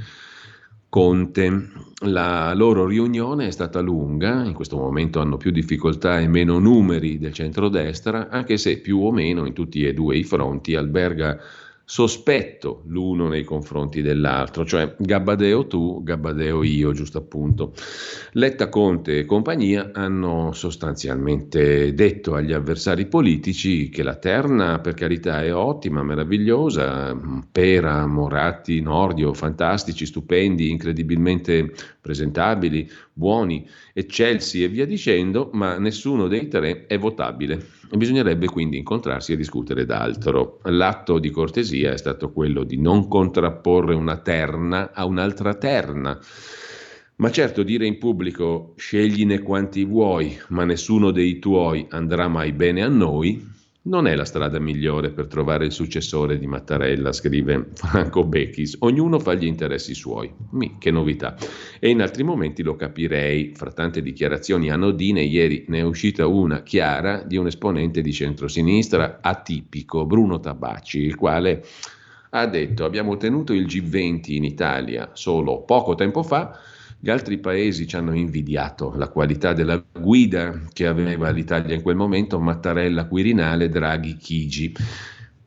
Conte. 0.88 1.68
La 2.06 2.52
loro 2.54 2.86
riunione 2.86 3.46
è 3.46 3.50
stata 3.52 3.80
lunga, 3.80 4.44
in 4.44 4.54
questo 4.54 4.76
momento 4.76 5.20
hanno 5.20 5.36
più 5.36 5.52
difficoltà 5.52 6.18
e 6.18 6.26
meno 6.26 6.58
numeri 6.58 7.18
del 7.18 7.32
centrodestra, 7.32 8.28
anche 8.28 8.56
se 8.56 8.80
più 8.80 8.98
o 8.98 9.12
meno 9.12 9.46
in 9.46 9.52
tutti 9.52 9.84
e 9.84 9.94
due 9.94 10.16
i 10.16 10.24
fronti 10.24 10.74
alberga 10.74 11.38
sospetto 11.86 12.82
l'uno 12.86 13.28
nei 13.28 13.44
confronti 13.44 14.00
dell'altro, 14.00 14.64
cioè 14.64 14.94
Gabbadeo 14.98 15.66
tu, 15.66 16.02
Gabbadeo 16.02 16.62
io, 16.62 16.92
giusto 16.92 17.18
appunto. 17.18 17.74
Letta, 18.32 18.68
Conte 18.68 19.18
e 19.18 19.24
compagnia 19.26 19.90
hanno 19.92 20.52
sostanzialmente 20.52 21.92
detto 21.92 22.34
agli 22.34 22.52
avversari 22.52 23.06
politici 23.06 23.90
che 23.90 24.02
la 24.02 24.16
terna, 24.16 24.80
per 24.80 24.94
carità, 24.94 25.42
è 25.42 25.54
ottima, 25.54 26.02
meravigliosa, 26.02 27.14
Pera, 27.52 28.06
Moratti, 28.06 28.80
Nordio, 28.80 29.34
fantastici, 29.34 30.06
stupendi, 30.06 30.70
incredibilmente 30.70 31.72
presentabili, 32.00 32.90
buoni, 33.12 33.66
eccelsi 33.92 34.62
e 34.64 34.68
via 34.68 34.86
dicendo, 34.86 35.50
ma 35.52 35.78
nessuno 35.78 36.28
dei 36.28 36.48
tre 36.48 36.86
è 36.86 36.98
votabile. 36.98 37.82
Bisognerebbe 37.96 38.46
quindi 38.46 38.78
incontrarsi 38.78 39.32
e 39.32 39.36
discutere 39.36 39.84
d'altro. 39.84 40.58
L'atto 40.64 41.18
di 41.18 41.30
cortesia 41.30 41.92
è 41.92 41.96
stato 41.96 42.32
quello 42.32 42.64
di 42.64 42.80
non 42.80 43.06
contrapporre 43.08 43.94
una 43.94 44.18
terna 44.18 44.90
a 44.92 45.04
un'altra 45.04 45.54
terna. 45.54 46.18
Ma 47.16 47.30
certo 47.30 47.62
dire 47.62 47.86
in 47.86 47.98
pubblico 47.98 48.74
scegliene 48.76 49.38
quanti 49.38 49.84
vuoi, 49.84 50.36
ma 50.48 50.64
nessuno 50.64 51.12
dei 51.12 51.38
tuoi 51.38 51.86
andrà 51.90 52.26
mai 52.26 52.52
bene 52.52 52.82
a 52.82 52.88
noi, 52.88 53.52
non 53.86 54.06
è 54.06 54.14
la 54.14 54.24
strada 54.24 54.58
migliore 54.58 55.10
per 55.10 55.26
trovare 55.26 55.66
il 55.66 55.72
successore 55.72 56.38
di 56.38 56.46
Mattarella, 56.46 57.12
scrive 57.12 57.68
Franco 57.74 58.24
Bechis. 58.24 58.76
Ognuno 58.80 59.18
fa 59.18 59.34
gli 59.34 59.44
interessi 59.44 59.94
suoi. 59.94 60.32
Mi, 60.50 60.76
che 60.78 60.90
novità. 60.90 61.36
E 61.78 61.90
in 61.90 62.00
altri 62.00 62.22
momenti 62.22 62.62
lo 62.62 62.76
capirei. 62.76 63.52
Fra 63.54 63.72
tante 63.72 64.00
dichiarazioni 64.00 64.70
anodine, 64.70 65.22
ieri 65.22 65.64
ne 65.68 65.80
è 65.80 65.82
uscita 65.82 66.26
una 66.26 66.62
chiara 66.62 67.22
di 67.22 67.36
un 67.36 67.46
esponente 67.46 68.00
di 68.00 68.12
centrosinistra 68.12 69.18
atipico, 69.20 70.06
Bruno 70.06 70.40
Tabacci, 70.40 71.00
il 71.00 71.16
quale 71.16 71.64
ha 72.30 72.46
detto 72.46 72.84
abbiamo 72.84 73.12
ottenuto 73.12 73.52
il 73.52 73.66
G20 73.66 74.32
in 74.32 74.44
Italia 74.44 75.10
solo 75.12 75.60
poco 75.60 75.94
tempo 75.94 76.24
fa 76.24 76.58
gli 77.04 77.10
altri 77.10 77.36
paesi 77.36 77.86
ci 77.86 77.96
hanno 77.96 78.14
invidiato 78.14 78.94
la 78.96 79.10
qualità 79.10 79.52
della 79.52 79.84
guida 79.92 80.62
che 80.72 80.86
aveva 80.86 81.28
l'Italia 81.28 81.74
in 81.74 81.82
quel 81.82 81.96
momento, 81.96 82.40
Mattarella, 82.40 83.04
Quirinale, 83.04 83.68
Draghi, 83.68 84.16
Chigi. 84.16 84.72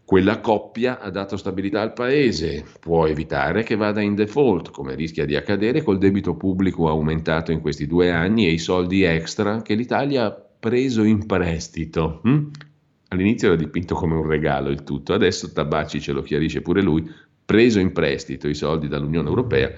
Quella 0.05 0.39
coppia 0.39 0.99
ha 0.99 1.09
dato 1.09 1.35
stabilità 1.35 1.81
al 1.81 1.93
paese, 1.93 2.63
può 2.79 3.07
evitare 3.07 3.63
che 3.63 3.75
vada 3.75 4.01
in 4.01 4.13
default, 4.13 4.69
come 4.69 4.93
rischia 4.93 5.25
di 5.25 5.35
accadere 5.35 5.81
col 5.81 5.97
debito 5.97 6.35
pubblico 6.35 6.89
aumentato 6.89 7.51
in 7.51 7.59
questi 7.59 7.87
due 7.87 8.11
anni 8.11 8.45
e 8.45 8.51
i 8.51 8.59
soldi 8.59 9.01
extra 9.01 9.63
che 9.63 9.73
l'Italia 9.73 10.25
ha 10.25 10.31
preso 10.59 11.01
in 11.01 11.25
prestito. 11.25 12.21
Hm? 12.21 12.51
All'inizio 13.07 13.47
era 13.47 13.57
dipinto 13.57 13.95
come 13.95 14.13
un 14.13 14.27
regalo 14.27 14.69
il 14.69 14.83
tutto, 14.83 15.11
adesso 15.15 15.51
Tabacci 15.51 16.01
ce 16.01 16.11
lo 16.11 16.21
chiarisce 16.21 16.61
pure 16.61 16.83
lui, 16.83 17.09
preso 17.43 17.79
in 17.79 17.93
prestito 17.93 18.47
i 18.47 18.53
soldi 18.53 18.87
dall'Unione 18.87 19.27
Europea 19.27 19.71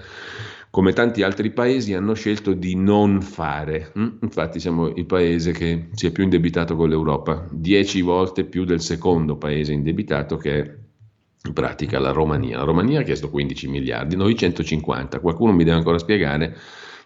come 0.71 0.93
tanti 0.93 1.23
altri 1.23 1.51
paesi, 1.51 1.93
hanno 1.93 2.13
scelto 2.13 2.53
di 2.53 2.75
non 2.75 3.21
fare. 3.21 3.91
Mm? 3.97 4.07
Infatti 4.21 4.59
siamo 4.59 4.87
il 4.87 5.05
paese 5.05 5.51
che 5.51 5.89
si 5.93 6.05
è 6.05 6.11
più 6.11 6.23
indebitato 6.23 6.75
con 6.75 6.89
l'Europa, 6.89 7.47
dieci 7.51 8.01
volte 8.01 8.45
più 8.45 8.65
del 8.65 8.81
secondo 8.81 9.35
paese 9.35 9.73
indebitato 9.73 10.37
che 10.37 10.59
è 10.59 10.77
in 11.45 11.53
pratica 11.53 11.99
la 11.99 12.11
Romania. 12.11 12.57
La 12.57 12.65
Romania 12.65 12.99
ha 12.99 13.03
chiesto 13.03 13.29
15 13.29 13.67
miliardi, 13.67 14.15
noi 14.15 14.35
150. 14.35 15.19
Qualcuno 15.19 15.53
mi 15.53 15.63
deve 15.63 15.77
ancora 15.77 15.97
spiegare, 15.97 16.55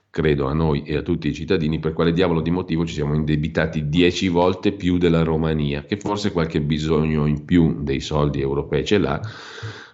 credo 0.09 0.47
a 0.47 0.53
noi 0.53 0.83
e 0.83 0.97
a 0.97 1.01
tutti 1.01 1.29
i 1.29 1.33
cittadini, 1.33 1.79
per 1.79 1.93
quale 1.93 2.11
diavolo 2.11 2.41
di 2.41 2.51
motivo 2.51 2.85
ci 2.85 2.93
siamo 2.93 3.13
indebitati 3.13 3.87
dieci 3.87 4.27
volte 4.27 4.73
più 4.73 4.97
della 4.97 5.23
Romania, 5.23 5.85
che 5.85 5.97
forse 5.97 6.33
qualche 6.33 6.59
bisogno 6.59 7.25
in 7.27 7.45
più 7.45 7.81
dei 7.81 8.01
soldi 8.01 8.41
europei 8.41 8.83
ce 8.83 8.97
l'ha 8.97 9.21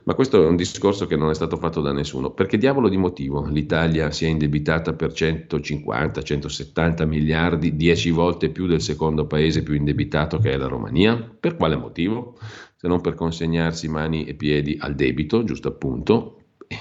ma 0.10 0.16
questo 0.16 0.42
è 0.42 0.48
un 0.48 0.56
discorso 0.56 1.06
che 1.06 1.16
non 1.16 1.30
è 1.30 1.36
stato 1.36 1.56
fatto 1.58 1.82
da 1.82 1.92
nessuno. 1.92 2.32
Perché 2.32 2.58
diavolo 2.58 2.90
di 2.90 2.98
motivo 2.98 3.46
l'Italia 3.46 4.10
si 4.10 4.26
è 4.26 4.28
indebitata 4.28 4.94
per 4.94 5.12
150-170 5.12 7.06
miliardi, 7.06 7.76
10 7.76 8.10
volte 8.10 8.50
più 8.50 8.66
del 8.66 8.82
secondo 8.82 9.28
paese 9.28 9.62
più 9.62 9.76
indebitato 9.76 10.40
che 10.40 10.54
è 10.54 10.58
la 10.58 10.66
Romania? 10.66 11.16
Per 11.16 11.56
quale 11.56 11.76
motivo? 11.76 12.40
Se 12.76 12.88
non 12.88 13.02
per 13.02 13.14
consegnarsi 13.14 13.88
mani 13.88 14.26
e 14.26 14.34
piedi 14.34 14.76
al 14.80 14.96
debito, 14.96 15.44
giusto 15.44 15.68
appunto, 15.68 16.38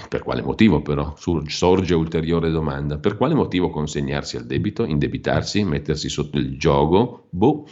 per 0.09 0.23
quale 0.23 0.41
motivo 0.41 0.81
però? 0.81 1.13
Sorge 1.15 1.93
ulteriore 1.93 2.49
domanda. 2.49 2.97
Per 2.97 3.15
quale 3.15 3.35
motivo 3.35 3.69
consegnarsi 3.69 4.37
al 4.37 4.47
debito, 4.47 4.85
indebitarsi, 4.85 5.63
mettersi 5.63 6.09
sotto 6.09 6.39
il 6.39 6.57
gioco? 6.57 7.27
Boh. 7.29 7.67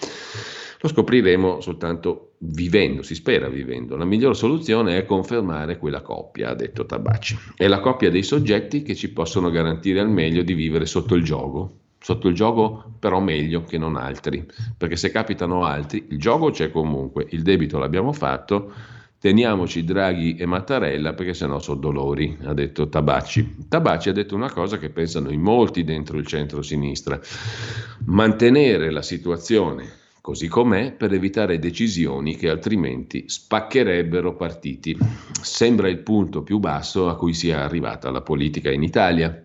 Lo 0.80 0.90
scopriremo 0.90 1.60
soltanto 1.60 2.34
vivendo, 2.40 3.02
si 3.02 3.16
spera 3.16 3.50
vivendo. 3.50 3.96
La 3.96 4.06
miglior 4.06 4.36
soluzione 4.36 4.98
è 4.98 5.06
confermare 5.06 5.78
quella 5.78 6.02
coppia, 6.02 6.50
ha 6.50 6.56
detto 6.56 6.86
Tabacci. 6.86 7.38
È 7.56 7.68
la 7.68 7.80
coppia 7.80 8.12
dei 8.12 8.22
soggetti 8.22 8.84
che 8.84 8.94
ci 8.94 9.12
possono 9.12 9.50
garantire 9.50 10.00
al 10.00 10.10
meglio 10.10 10.44
di 10.44 10.54
vivere 10.54 10.86
sotto 10.86 11.16
il 11.16 11.24
gioco. 11.24 11.72
Sotto 12.00 12.28
il 12.28 12.36
gioco 12.36 12.94
però 13.00 13.20
meglio 13.20 13.64
che 13.64 13.80
non 13.80 13.96
altri, 13.96 14.46
perché 14.78 14.96
se 14.96 15.10
capitano 15.10 15.66
altri, 15.66 16.06
il 16.10 16.20
gioco 16.20 16.52
c'è 16.52 16.70
comunque, 16.70 17.26
il 17.32 17.42
debito 17.42 17.80
l'abbiamo 17.80 18.14
fatto, 18.14 18.72
teniamoci 19.20 19.84
Draghi 19.84 20.36
e 20.36 20.46
Mattarella 20.46 21.14
perché 21.14 21.34
sennò 21.34 21.58
sono 21.58 21.80
dolori, 21.80 22.38
ha 22.44 22.54
detto 22.54 22.88
Tabacci. 22.88 23.66
Tabacci 23.68 24.10
ha 24.10 24.14
detto 24.14 24.36
una 24.36 24.52
cosa 24.52 24.78
che 24.78 24.92
pensano 24.92 25.32
in 25.32 25.42
molti 25.42 25.84
dentro 25.84 26.20
il 26.20 26.28
centro-sinistra, 26.28 27.20
mantenere 28.06 28.92
la 28.92 29.02
situazione 29.02 30.06
così 30.28 30.50
com'è 30.50 30.92
per 30.92 31.14
evitare 31.14 31.58
decisioni 31.58 32.36
che 32.36 32.50
altrimenti 32.50 33.30
spaccherebbero 33.30 34.36
partiti. 34.36 34.98
Sembra 35.42 35.88
il 35.88 36.00
punto 36.00 36.44
più 36.44 36.60
basso 36.60 37.08
a 37.08 37.16
cui 37.16 37.34
sia 37.34 37.64
arrivata 37.64 38.12
la 38.12 38.20
politica 38.20 38.70
in 38.70 38.84
Italia. 38.84 39.42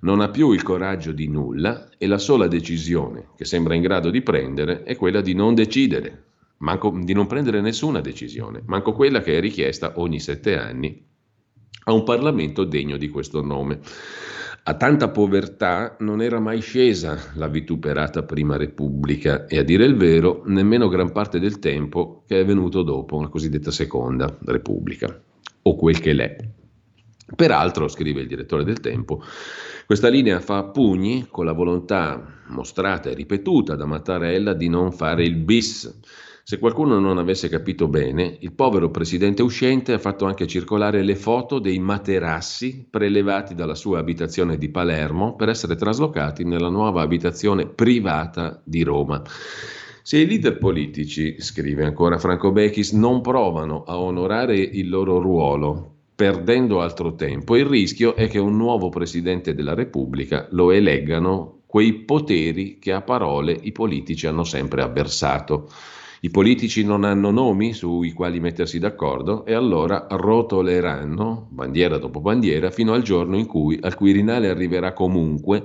Non 0.00 0.22
ha 0.22 0.30
più 0.30 0.52
il 0.52 0.62
coraggio 0.62 1.12
di 1.12 1.28
nulla 1.28 1.90
e 1.98 2.06
la 2.06 2.16
sola 2.16 2.46
decisione 2.46 3.26
che 3.36 3.44
sembra 3.44 3.74
in 3.74 3.82
grado 3.82 4.08
di 4.08 4.22
prendere 4.22 4.82
è 4.84 4.96
quella 4.96 5.20
di 5.20 5.34
non 5.34 5.54
decidere, 5.54 6.22
manco, 6.58 6.98
di 7.04 7.12
non 7.12 7.26
prendere 7.26 7.60
nessuna 7.60 8.00
decisione, 8.00 8.62
manco 8.64 8.94
quella 8.94 9.20
che 9.20 9.36
è 9.36 9.40
richiesta 9.40 9.92
ogni 9.96 10.20
sette 10.20 10.56
anni 10.56 11.04
a 11.84 11.92
un 11.92 12.02
Parlamento 12.02 12.64
degno 12.64 12.96
di 12.96 13.10
questo 13.10 13.42
nome. 13.42 13.78
A 14.66 14.76
tanta 14.76 15.10
povertà 15.10 15.94
non 15.98 16.22
era 16.22 16.40
mai 16.40 16.62
scesa 16.62 17.18
la 17.34 17.48
vituperata 17.48 18.22
Prima 18.22 18.56
Repubblica 18.56 19.44
e 19.44 19.58
a 19.58 19.62
dire 19.62 19.84
il 19.84 19.94
vero 19.94 20.42
nemmeno 20.46 20.88
gran 20.88 21.12
parte 21.12 21.38
del 21.38 21.58
tempo 21.58 22.22
che 22.26 22.40
è 22.40 22.46
venuto 22.46 22.82
dopo 22.82 23.20
la 23.20 23.28
cosiddetta 23.28 23.70
Seconda 23.70 24.34
Repubblica, 24.46 25.22
o 25.60 25.76
quel 25.76 26.00
che 26.00 26.14
l'è. 26.14 26.36
Peraltro, 27.36 27.88
scrive 27.88 28.22
il 28.22 28.26
direttore 28.26 28.64
del 28.64 28.80
Tempo, 28.80 29.22
questa 29.84 30.08
linea 30.08 30.40
fa 30.40 30.64
pugni 30.64 31.26
con 31.30 31.44
la 31.44 31.52
volontà 31.52 32.42
mostrata 32.48 33.10
e 33.10 33.14
ripetuta 33.14 33.76
da 33.76 33.84
Mattarella 33.84 34.54
di 34.54 34.70
non 34.70 34.92
fare 34.92 35.24
il 35.24 35.36
bis 35.36 36.00
se 36.46 36.58
qualcuno 36.58 36.98
non 37.00 37.16
avesse 37.16 37.48
capito 37.48 37.88
bene, 37.88 38.36
il 38.40 38.52
povero 38.52 38.90
presidente 38.90 39.40
uscente 39.40 39.94
ha 39.94 39.98
fatto 39.98 40.26
anche 40.26 40.46
circolare 40.46 41.02
le 41.02 41.16
foto 41.16 41.58
dei 41.58 41.78
materassi 41.78 42.86
prelevati 42.90 43.54
dalla 43.54 43.74
sua 43.74 43.98
abitazione 43.98 44.58
di 44.58 44.68
Palermo 44.68 45.36
per 45.36 45.48
essere 45.48 45.74
traslocati 45.74 46.44
nella 46.44 46.68
nuova 46.68 47.00
abitazione 47.00 47.64
privata 47.66 48.60
di 48.62 48.82
Roma. 48.82 49.22
Se 50.02 50.18
i 50.18 50.26
leader 50.26 50.58
politici, 50.58 51.40
scrive 51.40 51.86
ancora 51.86 52.18
Franco 52.18 52.52
Bechis, 52.52 52.92
non 52.92 53.22
provano 53.22 53.84
a 53.84 53.98
onorare 53.98 54.58
il 54.58 54.90
loro 54.90 55.18
ruolo, 55.18 55.92
perdendo 56.14 56.82
altro 56.82 57.14
tempo, 57.14 57.56
il 57.56 57.64
rischio 57.64 58.14
è 58.14 58.28
che 58.28 58.38
un 58.38 58.54
nuovo 58.54 58.90
Presidente 58.90 59.54
della 59.54 59.72
Repubblica 59.72 60.46
lo 60.50 60.72
eleggano 60.72 61.60
quei 61.64 61.94
poteri 61.94 62.78
che 62.78 62.92
a 62.92 63.00
parole 63.00 63.58
i 63.62 63.72
politici 63.72 64.26
hanno 64.26 64.44
sempre 64.44 64.82
avversato. 64.82 65.70
I 66.24 66.30
politici 66.30 66.82
non 66.84 67.04
hanno 67.04 67.30
nomi 67.30 67.74
sui 67.74 68.12
quali 68.12 68.40
mettersi 68.40 68.78
d'accordo 68.78 69.44
e 69.44 69.52
allora 69.52 70.06
rotoleranno, 70.08 71.48
bandiera 71.50 71.98
dopo 71.98 72.20
bandiera, 72.20 72.70
fino 72.70 72.94
al 72.94 73.02
giorno 73.02 73.36
in 73.36 73.44
cui 73.44 73.78
al 73.82 73.94
Quirinale 73.94 74.48
arriverà 74.48 74.94
comunque 74.94 75.62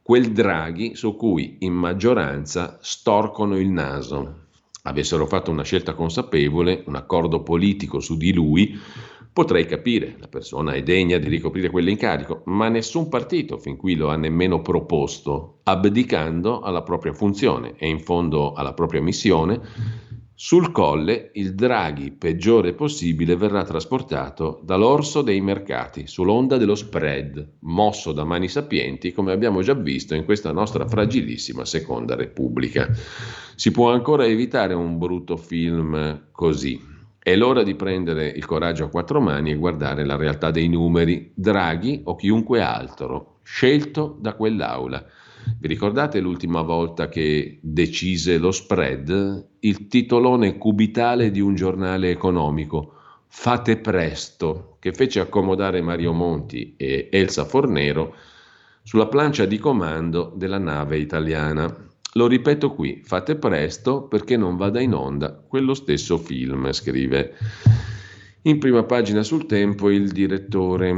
quel 0.00 0.32
Draghi 0.32 0.94
su 0.94 1.14
cui 1.14 1.56
in 1.58 1.74
maggioranza 1.74 2.78
storcono 2.80 3.58
il 3.58 3.68
naso. 3.68 4.36
Avessero 4.84 5.26
fatto 5.26 5.50
una 5.50 5.62
scelta 5.62 5.92
consapevole, 5.92 6.84
un 6.86 6.94
accordo 6.94 7.42
politico 7.42 8.00
su 8.00 8.16
di 8.16 8.32
lui, 8.32 8.74
Potrei 9.32 9.64
capire, 9.64 10.16
la 10.18 10.28
persona 10.28 10.72
è 10.72 10.82
degna 10.82 11.16
di 11.16 11.26
ricoprire 11.26 11.70
quell'incarico, 11.70 12.42
ma 12.46 12.68
nessun 12.68 13.08
partito 13.08 13.56
fin 13.56 13.78
qui 13.78 13.94
lo 13.94 14.10
ha 14.10 14.16
nemmeno 14.16 14.60
proposto, 14.60 15.60
abdicando 15.62 16.60
alla 16.60 16.82
propria 16.82 17.14
funzione 17.14 17.72
e 17.78 17.88
in 17.88 17.98
fondo 17.98 18.52
alla 18.52 18.74
propria 18.74 19.00
missione. 19.00 19.58
Sul 20.34 20.70
colle 20.70 21.30
il 21.34 21.54
Draghi 21.54 22.10
peggiore 22.10 22.74
possibile 22.74 23.34
verrà 23.34 23.64
trasportato 23.64 24.60
dall'orso 24.64 25.22
dei 25.22 25.40
mercati, 25.40 26.06
sull'onda 26.06 26.58
dello 26.58 26.74
spread, 26.74 27.52
mosso 27.60 28.12
da 28.12 28.24
mani 28.24 28.48
sapienti, 28.48 29.12
come 29.12 29.32
abbiamo 29.32 29.62
già 29.62 29.72
visto 29.72 30.14
in 30.14 30.26
questa 30.26 30.52
nostra 30.52 30.86
fragilissima 30.86 31.64
Seconda 31.64 32.16
Repubblica. 32.16 32.86
Si 33.54 33.70
può 33.70 33.92
ancora 33.92 34.26
evitare 34.26 34.74
un 34.74 34.98
brutto 34.98 35.38
film 35.38 36.26
così, 36.32 36.90
È 37.24 37.36
l'ora 37.36 37.62
di 37.62 37.76
prendere 37.76 38.26
il 38.26 38.44
coraggio 38.44 38.86
a 38.86 38.88
quattro 38.88 39.20
mani 39.20 39.52
e 39.52 39.56
guardare 39.56 40.04
la 40.04 40.16
realtà 40.16 40.50
dei 40.50 40.68
numeri, 40.68 41.30
Draghi 41.32 42.00
o 42.06 42.16
chiunque 42.16 42.60
altro, 42.60 43.38
scelto 43.44 44.16
da 44.18 44.34
quell'aula. 44.34 45.06
Vi 45.60 45.68
ricordate 45.68 46.18
l'ultima 46.18 46.62
volta 46.62 47.08
che 47.08 47.60
decise 47.62 48.38
lo 48.38 48.50
spread? 48.50 49.50
Il 49.60 49.86
titolone 49.86 50.58
cubitale 50.58 51.30
di 51.30 51.38
un 51.38 51.54
giornale 51.54 52.10
economico, 52.10 52.94
Fate 53.28 53.76
presto, 53.76 54.76
che 54.80 54.92
fece 54.92 55.20
accomodare 55.20 55.80
Mario 55.80 56.12
Monti 56.12 56.74
e 56.76 57.08
Elsa 57.10 57.44
Fornero 57.44 58.16
sulla 58.82 59.06
plancia 59.06 59.46
di 59.46 59.58
comando 59.58 60.32
della 60.34 60.58
nave 60.58 60.98
italiana. 60.98 61.72
Lo 62.14 62.26
ripeto 62.26 62.74
qui, 62.74 63.00
fate 63.02 63.36
presto 63.36 64.02
perché 64.02 64.36
non 64.36 64.56
vada 64.56 64.80
in 64.80 64.92
onda 64.92 65.32
quello 65.32 65.72
stesso 65.72 66.18
film, 66.18 66.70
scrive. 66.72 67.34
In 68.42 68.58
prima 68.58 68.82
pagina 68.82 69.22
sul 69.22 69.46
tempo 69.46 69.88
il 69.88 70.10
direttore 70.10 70.92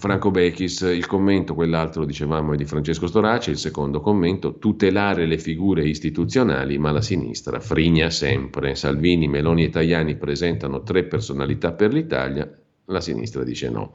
Franco 0.00 0.30
Bechis, 0.30 0.80
il 0.80 1.06
commento, 1.06 1.54
quell'altro 1.54 2.04
dicevamo 2.04 2.52
è 2.52 2.56
di 2.56 2.66
Francesco 2.66 3.06
Storaci, 3.06 3.50
il 3.50 3.58
secondo 3.58 4.00
commento, 4.00 4.58
tutelare 4.58 5.24
le 5.24 5.38
figure 5.38 5.88
istituzionali 5.88 6.76
ma 6.76 6.90
la 6.90 7.00
sinistra 7.00 7.58
frigna 7.58 8.10
sempre. 8.10 8.74
Salvini, 8.74 9.28
Meloni 9.28 9.64
e 9.64 9.70
Tajani 9.70 10.16
presentano 10.16 10.82
tre 10.82 11.04
personalità 11.04 11.72
per 11.72 11.94
l'Italia, 11.94 12.50
la 12.86 13.00
sinistra 13.00 13.44
dice 13.44 13.70
no. 13.70 13.94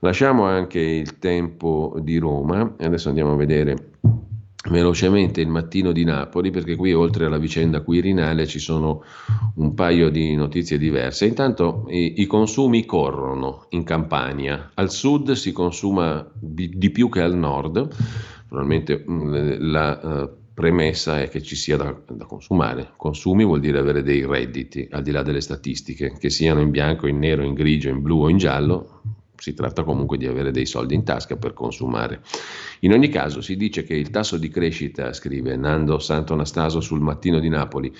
Lasciamo 0.00 0.44
anche 0.44 0.78
il 0.78 1.18
tempo 1.18 1.96
di 2.00 2.18
Roma 2.18 2.74
e 2.78 2.84
adesso 2.84 3.08
andiamo 3.08 3.32
a 3.32 3.36
vedere 3.36 3.88
velocemente 4.70 5.40
il 5.40 5.48
mattino 5.48 5.92
di 5.92 6.04
Napoli 6.04 6.50
perché 6.50 6.74
qui 6.74 6.92
oltre 6.92 7.26
alla 7.26 7.38
vicenda 7.38 7.82
Quirinale 7.82 8.46
ci 8.46 8.58
sono 8.58 9.04
un 9.56 9.74
paio 9.74 10.10
di 10.10 10.34
notizie 10.34 10.78
diverse. 10.78 11.26
Intanto 11.26 11.86
i, 11.88 12.20
i 12.20 12.26
consumi 12.26 12.84
corrono 12.84 13.66
in 13.70 13.84
Campania, 13.84 14.72
al 14.74 14.90
sud 14.90 15.32
si 15.32 15.52
consuma 15.52 16.28
di, 16.34 16.70
di 16.74 16.90
più 16.90 17.08
che 17.08 17.22
al 17.22 17.36
nord, 17.36 17.88
probabilmente 18.48 19.04
mm, 19.08 19.70
la 19.70 20.00
uh, 20.02 20.36
premessa 20.58 21.22
è 21.22 21.28
che 21.28 21.40
ci 21.40 21.54
sia 21.54 21.76
da, 21.76 21.96
da, 22.10 22.24
consumare. 22.24 22.90
Consumi 22.96 23.44
vuol 23.44 23.60
dire 23.60 23.78
avere 23.78 24.02
dei 24.02 24.26
redditi, 24.26 24.88
al 24.90 25.02
di 25.02 25.12
là 25.12 25.22
delle 25.22 25.40
statistiche, 25.40 26.16
che 26.18 26.30
siano 26.30 26.60
in 26.60 26.70
bianco, 26.70 27.06
in 27.06 27.20
nero, 27.20 27.44
in 27.44 27.54
grigio, 27.54 27.90
in 27.90 28.02
blu 28.02 28.22
o 28.22 28.28
in 28.28 28.38
giallo, 28.38 28.97
si 29.38 29.54
tratta 29.54 29.84
comunque 29.84 30.18
di 30.18 30.26
avere 30.26 30.50
dei 30.50 30.66
soldi 30.66 30.94
in 30.94 31.04
tasca 31.04 31.36
per 31.36 31.52
consumare. 31.52 32.20
In 32.80 32.92
ogni 32.92 33.08
caso 33.08 33.40
si 33.40 33.56
dice 33.56 33.84
che 33.84 33.94
il 33.94 34.10
tasso 34.10 34.36
di 34.36 34.48
crescita, 34.48 35.12
scrive 35.12 35.56
Nando 35.56 35.98
Santo 35.98 36.34
Anastaso 36.34 36.80
sul 36.80 37.00
Mattino 37.00 37.38
di 37.38 37.48
Napoli, 37.48 37.92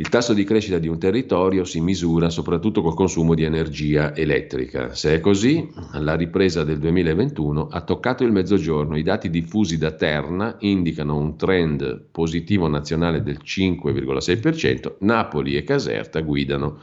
il 0.00 0.10
tasso 0.10 0.32
di 0.32 0.44
crescita 0.44 0.78
di 0.78 0.86
un 0.86 0.96
territorio 0.96 1.64
si 1.64 1.80
misura 1.80 2.30
soprattutto 2.30 2.82
col 2.82 2.94
consumo 2.94 3.34
di 3.34 3.42
energia 3.42 4.14
elettrica. 4.14 4.94
Se 4.94 5.12
è 5.12 5.18
così, 5.18 5.68
la 5.94 6.14
ripresa 6.14 6.62
del 6.62 6.78
2021 6.78 7.66
ha 7.66 7.80
toccato 7.80 8.22
il 8.22 8.30
mezzogiorno. 8.30 8.96
I 8.96 9.02
dati 9.02 9.28
diffusi 9.28 9.76
da 9.76 9.90
Terna 9.90 10.54
indicano 10.60 11.16
un 11.16 11.36
trend 11.36 12.00
positivo 12.12 12.68
nazionale 12.68 13.24
del 13.24 13.40
5,6%. 13.42 14.98
Napoli 15.00 15.56
e 15.56 15.64
Caserta 15.64 16.20
guidano 16.20 16.78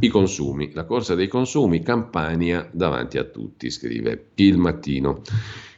i 0.00 0.08
consumi, 0.08 0.72
la 0.72 0.84
corsa 0.84 1.14
dei 1.14 1.28
consumi, 1.28 1.82
Campania 1.82 2.68
davanti 2.72 3.18
a 3.18 3.24
tutti, 3.24 3.70
scrive 3.70 4.28
il 4.34 4.58
mattino 4.58 5.22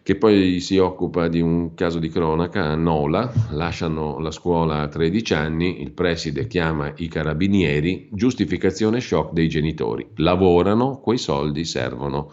che 0.07 0.15
poi 0.15 0.61
si 0.61 0.79
occupa 0.79 1.27
di 1.27 1.41
un 1.41 1.75
caso 1.75 1.99
di 1.99 2.09
cronaca 2.09 2.63
a 2.63 2.77
Nola, 2.77 3.29
lasciano 3.51 4.21
la 4.21 4.31
scuola 4.31 4.83
a 4.83 4.87
13 4.87 5.35
anni, 5.35 5.83
il 5.83 5.91
preside 5.91 6.47
chiama 6.47 6.93
i 6.99 7.09
carabinieri, 7.09 8.09
giustificazione 8.13 9.01
shock 9.01 9.33
dei 9.33 9.49
genitori, 9.49 10.07
lavorano, 10.19 11.01
quei 11.01 11.19
soldi 11.19 11.65
servono 11.65 12.31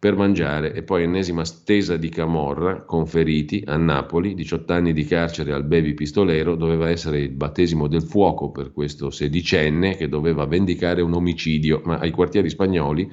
per 0.00 0.16
mangiare 0.16 0.72
e 0.72 0.82
poi 0.82 1.02
ennesima 1.02 1.44
stesa 1.44 1.98
di 1.98 2.08
Camorra 2.08 2.80
conferiti 2.80 3.62
a 3.66 3.76
Napoli, 3.76 4.32
18 4.32 4.72
anni 4.72 4.92
di 4.94 5.04
carcere 5.04 5.52
al 5.52 5.64
baby 5.64 5.92
pistolero, 5.92 6.54
doveva 6.56 6.88
essere 6.88 7.20
il 7.20 7.28
battesimo 7.28 7.86
del 7.86 8.02
fuoco 8.02 8.50
per 8.50 8.72
questo 8.72 9.10
sedicenne 9.10 9.96
che 9.96 10.08
doveva 10.08 10.46
vendicare 10.46 11.02
un 11.02 11.12
omicidio, 11.12 11.82
ma 11.84 11.98
ai 11.98 12.12
quartieri 12.12 12.48
spagnoli 12.48 13.12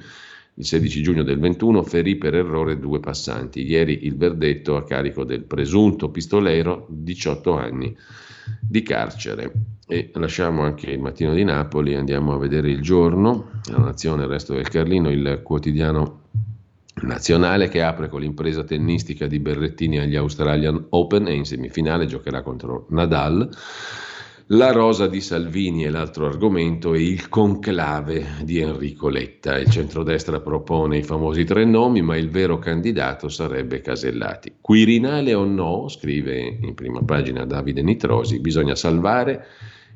il 0.54 0.64
16 0.64 1.02
giugno 1.02 1.22
del 1.22 1.38
21 1.38 1.82
ferì 1.82 2.16
per 2.16 2.34
errore 2.34 2.78
due 2.78 3.00
passanti. 3.00 3.66
Ieri 3.66 4.06
il 4.06 4.16
verdetto 4.16 4.76
a 4.76 4.82
carico 4.82 5.24
del 5.24 5.42
presunto 5.42 6.08
pistolero, 6.08 6.86
18 6.88 7.52
anni 7.52 7.94
di 8.60 8.82
carcere. 8.82 9.52
E 9.86 10.10
lasciamo 10.14 10.62
anche 10.62 10.90
il 10.90 11.00
mattino 11.00 11.34
di 11.34 11.44
Napoli, 11.44 11.94
andiamo 11.94 12.32
a 12.32 12.38
vedere 12.38 12.70
il 12.70 12.80
giorno, 12.80 13.50
la 13.70 13.78
Nazione, 13.78 14.22
il 14.22 14.28
resto 14.28 14.54
del 14.54 14.68
Carlino, 14.68 15.10
il 15.10 15.42
quotidiano 15.44 16.22
nazionale 17.02 17.68
che 17.68 17.82
apre 17.82 18.08
con 18.08 18.20
l'impresa 18.20 18.64
tennistica 18.64 19.26
di 19.26 19.38
Berrettini 19.38 19.98
agli 19.98 20.16
Australian 20.16 20.86
Open 20.90 21.28
e 21.28 21.34
in 21.34 21.44
semifinale 21.44 22.06
giocherà 22.06 22.42
contro 22.42 22.86
Nadal. 22.90 23.48
La 24.52 24.72
rosa 24.72 25.08
di 25.08 25.20
Salvini 25.20 25.82
è 25.82 25.90
l'altro 25.90 26.24
argomento 26.24 26.94
e 26.94 27.02
il 27.02 27.28
conclave 27.28 28.24
di 28.44 28.60
Enrico 28.60 29.10
Letta. 29.10 29.58
Il 29.58 29.68
centrodestra 29.68 30.40
propone 30.40 30.96
i 30.96 31.02
famosi 31.02 31.44
tre 31.44 31.66
nomi, 31.66 32.00
ma 32.00 32.16
il 32.16 32.30
vero 32.30 32.58
candidato 32.58 33.28
sarebbe 33.28 33.82
Casellati. 33.82 34.54
Quirinale 34.58 35.34
o 35.34 35.44
no, 35.44 35.88
scrive 35.88 36.56
in 36.62 36.72
prima 36.72 37.02
pagina 37.02 37.44
Davide 37.44 37.82
Nitrosi, 37.82 38.40
bisogna 38.40 38.74
salvare 38.74 39.46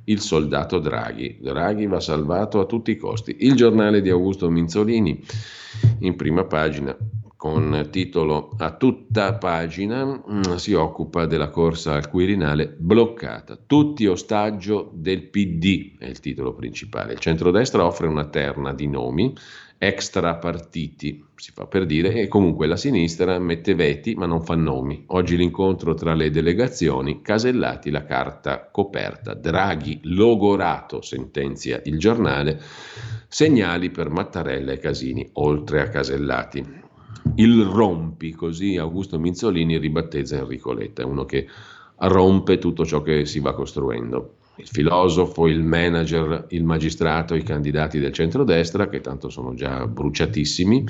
il 0.04 0.20
soldato 0.20 0.78
Draghi. 0.78 1.38
Draghi 1.40 1.86
va 1.86 2.00
salvato 2.00 2.60
a 2.60 2.66
tutti 2.66 2.90
i 2.90 2.96
costi. 2.96 3.36
Il 3.40 3.54
giornale 3.54 4.00
di 4.00 4.10
Augusto 4.10 4.50
Minzolini 4.50 5.22
in 6.00 6.16
prima 6.16 6.44
pagina 6.44 6.96
con 7.42 7.88
titolo 7.90 8.54
a 8.58 8.76
tutta 8.76 9.34
pagina 9.34 10.04
mm, 10.04 10.54
si 10.54 10.74
occupa 10.74 11.26
della 11.26 11.48
corsa 11.48 11.94
al 11.94 12.08
Quirinale 12.08 12.76
bloccata. 12.78 13.58
Tutti 13.66 14.06
ostaggio 14.06 14.92
del 14.94 15.24
PD 15.24 15.98
è 15.98 16.06
il 16.06 16.20
titolo 16.20 16.54
principale. 16.54 17.14
Il 17.14 17.18
centrodestra 17.18 17.84
offre 17.84 18.06
una 18.06 18.26
terna 18.26 18.72
di 18.72 18.86
nomi 18.86 19.34
extra 19.84 20.36
partiti, 20.36 21.24
si 21.34 21.50
fa 21.50 21.66
per 21.66 21.86
dire, 21.86 22.12
e 22.14 22.28
comunque 22.28 22.68
la 22.68 22.76
sinistra 22.76 23.40
mette 23.40 23.74
veti 23.74 24.14
ma 24.14 24.26
non 24.26 24.40
fa 24.40 24.54
nomi. 24.54 25.02
Oggi 25.08 25.36
l'incontro 25.36 25.94
tra 25.94 26.14
le 26.14 26.30
delegazioni, 26.30 27.20
Casellati 27.20 27.90
la 27.90 28.04
carta 28.04 28.68
coperta, 28.70 29.34
Draghi 29.34 29.98
logorato, 30.04 31.02
sentenzia 31.02 31.82
il 31.86 31.98
giornale, 31.98 32.60
segnali 33.26 33.90
per 33.90 34.08
Mattarella 34.08 34.70
e 34.70 34.78
Casini, 34.78 35.28
oltre 35.32 35.80
a 35.80 35.88
Casellati. 35.88 36.64
Il 37.34 37.64
rompi, 37.64 38.30
così 38.34 38.76
Augusto 38.76 39.18
Minzolini 39.18 39.78
ribattezza 39.78 40.36
Enrico 40.36 40.72
Letta, 40.72 41.04
uno 41.04 41.24
che 41.24 41.48
rompe 41.96 42.58
tutto 42.58 42.84
ciò 42.84 43.02
che 43.02 43.24
si 43.24 43.40
va 43.40 43.52
costruendo. 43.52 44.36
Il 44.56 44.68
filosofo, 44.68 45.48
il 45.48 45.62
manager, 45.62 46.46
il 46.50 46.62
magistrato, 46.62 47.34
i 47.34 47.42
candidati 47.42 47.98
del 47.98 48.12
centrodestra, 48.12 48.88
che 48.88 49.00
tanto 49.00 49.30
sono 49.30 49.54
già 49.54 49.86
bruciatissimi, 49.86 50.84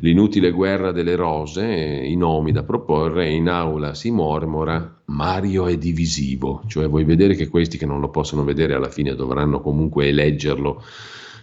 l'inutile 0.00 0.52
guerra 0.52 0.92
delle 0.92 1.16
rose, 1.16 1.64
i 1.64 2.14
nomi 2.14 2.52
da 2.52 2.62
proporre, 2.62 3.28
in 3.28 3.48
aula 3.48 3.94
si 3.94 4.10
mormora, 4.10 5.00
Mario 5.06 5.66
è 5.66 5.76
divisivo, 5.76 6.62
cioè 6.68 6.88
vuoi 6.88 7.04
vedere 7.04 7.34
che 7.34 7.48
questi 7.48 7.76
che 7.76 7.86
non 7.86 8.00
lo 8.00 8.08
possono 8.08 8.44
vedere 8.44 8.74
alla 8.74 8.88
fine 8.88 9.14
dovranno 9.14 9.60
comunque 9.60 10.06
eleggerlo 10.06 10.82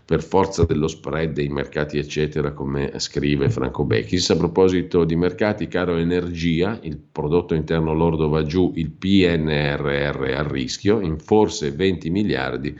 per 0.10 0.24
forza 0.24 0.66
dello 0.66 0.88
spread 0.88 1.34
dei 1.34 1.50
mercati, 1.50 2.00
eccetera, 2.00 2.52
come 2.52 2.94
scrive 2.98 3.48
Franco 3.52 3.84
Becchis. 3.84 4.32
A 4.32 4.38
proposito 4.38 5.04
di 5.04 5.16
mercati, 5.16 5.68
caro 5.68 5.98
energia, 5.98 6.80
il 6.82 6.98
prodotto 6.98 7.54
interno 7.54 7.94
lordo 7.94 8.28
va 8.28 8.42
giù, 8.42 8.72
il 8.74 8.90
PNRR 8.90 10.34
a 10.36 10.48
rischio, 10.48 11.00
in 11.00 11.20
forse 11.20 11.70
20 11.70 12.10
miliardi 12.10 12.76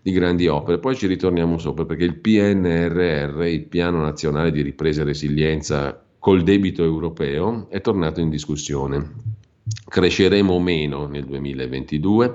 di 0.00 0.12
grandi 0.12 0.46
opere. 0.46 0.78
Poi 0.78 0.94
ci 0.94 1.08
ritorniamo 1.08 1.58
sopra 1.58 1.84
perché 1.84 2.04
il 2.04 2.20
PNRR, 2.20 3.42
il 3.46 3.66
Piano 3.66 4.02
Nazionale 4.02 4.52
di 4.52 4.62
Ripresa 4.62 5.00
e 5.00 5.06
Resilienza 5.06 6.00
col 6.20 6.44
debito 6.44 6.84
europeo, 6.84 7.66
è 7.68 7.80
tornato 7.80 8.20
in 8.20 8.30
discussione. 8.30 9.39
Cresceremo 9.88 10.58
meno 10.60 11.06
nel 11.06 11.24
2022, 11.24 12.32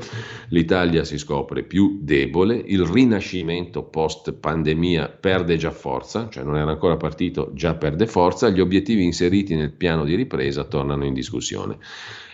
l'Italia 0.49 1.03
si 1.03 1.17
scopre 1.17 1.63
più 1.63 1.99
debole, 2.01 2.55
il 2.55 2.85
rinascimento 2.85 3.83
post 3.83 4.33
pandemia 4.33 5.07
perde 5.07 5.55
già 5.55 5.71
forza, 5.71 6.27
cioè 6.29 6.43
non 6.43 6.57
era 6.57 6.71
ancora 6.71 6.97
partito, 6.97 7.51
già 7.53 7.75
perde 7.75 8.07
forza, 8.07 8.49
gli 8.49 8.59
obiettivi 8.59 9.03
inseriti 9.03 9.55
nel 9.55 9.71
piano 9.71 10.03
di 10.03 10.15
ripresa 10.15 10.65
tornano 10.65 11.05
in 11.05 11.13
discussione. 11.13 11.77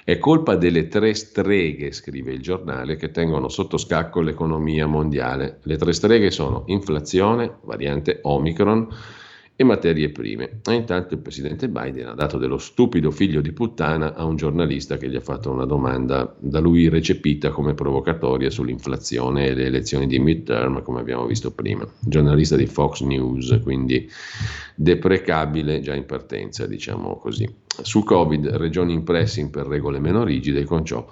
È 0.04 0.18
colpa 0.18 0.56
delle 0.56 0.88
tre 0.88 1.14
streghe, 1.14 1.92
scrive 1.92 2.34
il 2.34 2.42
giornale, 2.42 2.96
che 2.96 3.12
tengono 3.12 3.48
sotto 3.50 3.78
scacco 3.78 4.22
l'economia 4.22 4.88
mondiale. 4.88 5.60
Le 5.64 5.78
tre 5.78 5.94
streghe 5.94 6.32
sono 6.32 6.64
inflazione, 6.66 7.58
variante 7.64 8.20
Omicron, 8.24 8.88
e 9.62 9.64
materie 9.64 10.10
prime. 10.10 10.62
E 10.66 10.74
intanto 10.74 11.14
il 11.14 11.20
presidente 11.20 11.70
Biden 11.70 12.08
ha 12.08 12.14
dato 12.14 12.38
dello 12.38 12.58
stupido 12.58 13.12
figlio 13.12 13.42
di 13.42 13.52
puttana 13.52 14.16
a 14.16 14.26
un 14.26 14.36
giornalista 14.36 14.98
che 14.98 15.08
gli 15.08 15.16
ha 15.16 15.22
fatto 15.22 15.52
una 15.52 15.66
domanda 15.66 16.36
da 16.40 16.60
lui 16.60 16.90
recepita 16.90 17.50
come 17.52 17.74
provocatoria 17.74 18.50
sull'inflazione 18.50 19.46
e 19.46 19.54
le 19.54 19.66
elezioni 19.66 20.08
di 20.08 20.20
midterm, 20.20 20.82
come 20.82 21.00
abbiamo 21.00 21.26
visto 21.26 21.52
prima. 21.52 21.88
Giornalista 22.00 22.56
di 22.56 22.66
Fox 22.66 23.02
News, 23.02 23.60
quindi 23.64 24.10
deprecabile 24.76 25.80
già 25.80 25.94
in 25.94 26.06
partenza, 26.06 26.66
diciamo 26.66 27.18
così. 27.18 27.48
Sul 27.82 28.04
Covid, 28.04 28.48
regioni 28.48 28.94
in 28.94 29.04
pressing 29.04 29.50
per 29.52 29.68
regole 29.68 30.00
meno 30.00 30.24
rigide, 30.24 30.64
con 30.66 30.84
ciò 30.84 31.08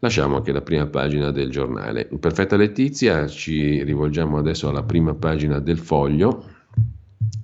lasciamo 0.00 0.36
anche 0.36 0.52
la 0.52 0.62
prima 0.62 0.86
pagina 0.86 1.30
del 1.30 1.50
giornale. 1.50 2.08
In 2.10 2.18
perfetta 2.18 2.56
letizia 2.56 3.26
ci 3.26 3.82
rivolgiamo 3.82 4.36
adesso 4.36 4.68
alla 4.68 4.82
prima 4.82 5.14
pagina 5.14 5.58
del 5.60 5.78
foglio 5.78 6.58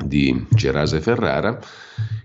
di 0.07 0.47
Cerase 0.55 1.01
Ferrara. 1.01 1.59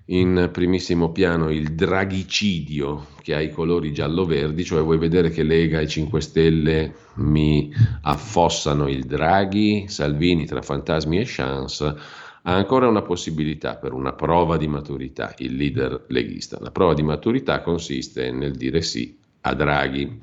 In 0.06 0.50
primissimo 0.52 1.12
piano 1.12 1.50
il 1.50 1.74
draghicidio 1.74 3.08
che 3.22 3.34
ha 3.34 3.40
i 3.40 3.52
colori 3.52 3.94
giallo-verdi, 3.94 4.64
cioè 4.64 4.82
vuoi 4.82 4.98
vedere 4.98 5.30
che 5.30 5.44
Lega 5.44 5.80
e 5.80 5.88
5 5.88 6.20
Stelle 6.20 6.96
mi 7.16 7.72
affossano 8.02 8.90
il 8.90 9.04
Draghi, 9.06 9.86
Salvini 9.88 10.46
tra 10.46 10.62
fantasmi 10.62 11.20
e 11.20 11.24
chance, 11.26 11.86
ha 11.86 12.54
ancora 12.54 12.88
una 12.88 13.04
possibilità 13.04 13.76
per 13.76 13.94
una 13.94 14.14
prova 14.14 14.58
di 14.58 14.68
maturità, 14.68 15.34
il 15.38 15.56
leader 15.56 16.06
leghista. 16.08 16.58
La 16.60 16.72
prova 16.72 16.94
di 16.94 17.04
maturità 17.04 17.62
consiste 17.62 18.32
nel 18.32 18.56
dire 18.56 18.82
sì 18.82 19.20
a 19.42 19.54
Draghi. 19.54 20.20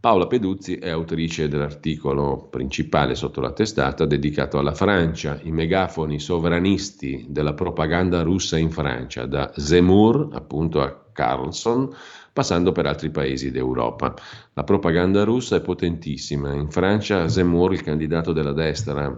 Paola 0.00 0.28
Peduzzi 0.28 0.76
è 0.76 0.90
autrice 0.90 1.48
dell'articolo 1.48 2.46
principale 2.50 3.16
sotto 3.16 3.40
la 3.40 3.52
testata 3.52 4.06
dedicato 4.06 4.56
alla 4.58 4.72
Francia, 4.72 5.40
i 5.42 5.50
megafoni 5.50 6.20
sovranisti 6.20 7.26
della 7.28 7.52
propaganda 7.52 8.22
russa 8.22 8.56
in 8.58 8.70
Francia, 8.70 9.26
da 9.26 9.52
Zemmour 9.56 10.28
appunto 10.32 10.80
a 10.80 10.96
Carlson, 11.12 11.92
passando 12.32 12.70
per 12.70 12.86
altri 12.86 13.10
paesi 13.10 13.50
d'Europa. 13.50 14.14
La 14.58 14.64
propaganda 14.64 15.22
russa 15.22 15.54
è 15.54 15.60
potentissima. 15.60 16.52
In 16.52 16.68
Francia 16.68 17.28
Zemmour, 17.28 17.74
il 17.74 17.82
candidato 17.84 18.32
della 18.32 18.50
destra, 18.50 19.16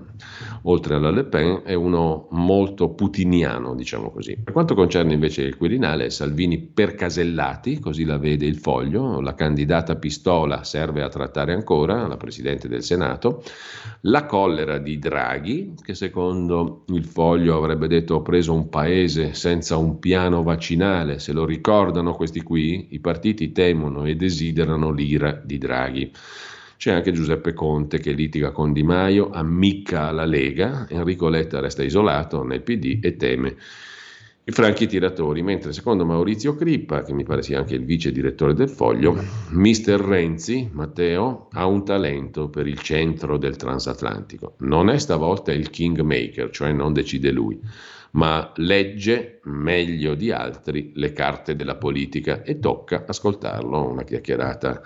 oltre 0.64 0.96
alla 0.96 1.10
Le 1.10 1.24
Pen, 1.24 1.62
è 1.64 1.72
uno 1.72 2.28
molto 2.32 2.90
putiniano, 2.90 3.74
diciamo 3.74 4.10
così. 4.10 4.36
Per 4.36 4.52
quanto 4.52 4.74
concerne 4.74 5.14
invece 5.14 5.40
il 5.40 5.56
Quirinale, 5.56 6.10
Salvini 6.10 6.58
percasellati, 6.58 7.78
così 7.78 8.04
la 8.04 8.18
vede 8.18 8.44
il 8.44 8.58
foglio, 8.58 9.22
la 9.22 9.34
candidata 9.34 9.96
pistola 9.96 10.62
serve 10.62 11.02
a 11.02 11.08
trattare 11.08 11.54
ancora, 11.54 12.06
la 12.06 12.18
Presidente 12.18 12.68
del 12.68 12.82
Senato, 12.82 13.42
la 14.02 14.26
collera 14.26 14.76
di 14.76 14.98
Draghi, 14.98 15.72
che 15.82 15.94
secondo 15.94 16.84
il 16.88 17.06
foglio 17.06 17.56
avrebbe 17.56 17.88
detto 17.88 18.16
ho 18.16 18.20
preso 18.20 18.52
un 18.52 18.68
paese 18.68 19.32
senza 19.32 19.78
un 19.78 19.98
piano 20.00 20.42
vaccinale, 20.42 21.18
se 21.18 21.32
lo 21.32 21.46
ricordano 21.46 22.12
questi 22.12 22.42
qui, 22.42 22.88
i 22.90 23.00
partiti 23.00 23.52
temono 23.52 24.04
e 24.04 24.16
desiderano 24.16 24.90
l'ira 24.90 25.28
di 25.32 25.58
Draghi. 25.58 26.10
C'è 26.76 26.92
anche 26.92 27.12
Giuseppe 27.12 27.52
Conte 27.52 27.98
che 27.98 28.12
litiga 28.12 28.52
con 28.52 28.72
Di 28.72 28.82
Maio, 28.82 29.30
ammicca 29.30 30.10
la 30.12 30.24
Lega, 30.24 30.86
Enrico 30.88 31.28
Letta 31.28 31.60
resta 31.60 31.82
isolato 31.82 32.42
nel 32.42 32.62
PD 32.62 32.98
e 33.02 33.16
teme 33.16 33.56
i 34.50 34.52
franchi 34.52 34.86
tiratori, 34.86 35.42
mentre 35.42 35.72
secondo 35.72 36.04
Maurizio 36.04 36.56
Crippa, 36.56 37.02
che 37.02 37.12
mi 37.12 37.22
pare 37.22 37.42
sia 37.42 37.58
anche 37.58 37.74
il 37.74 37.84
vice 37.84 38.10
direttore 38.10 38.54
del 38.54 38.68
Foglio, 38.68 39.16
Mister 39.50 40.00
Renzi, 40.00 40.68
Matteo, 40.72 41.48
ha 41.52 41.66
un 41.66 41.84
talento 41.84 42.48
per 42.48 42.66
il 42.66 42.80
centro 42.80 43.36
del 43.36 43.56
transatlantico. 43.56 44.54
Non 44.60 44.88
è 44.88 44.98
stavolta 44.98 45.52
il 45.52 45.70
kingmaker, 45.70 46.50
cioè 46.50 46.72
non 46.72 46.92
decide 46.92 47.30
lui 47.30 47.60
ma 48.12 48.50
legge 48.56 49.40
meglio 49.44 50.14
di 50.14 50.32
altri 50.32 50.90
le 50.96 51.12
carte 51.12 51.54
della 51.54 51.76
politica 51.76 52.42
e 52.42 52.58
tocca 52.58 53.04
ascoltarlo, 53.06 53.88
una 53.88 54.02
chiacchierata 54.02 54.82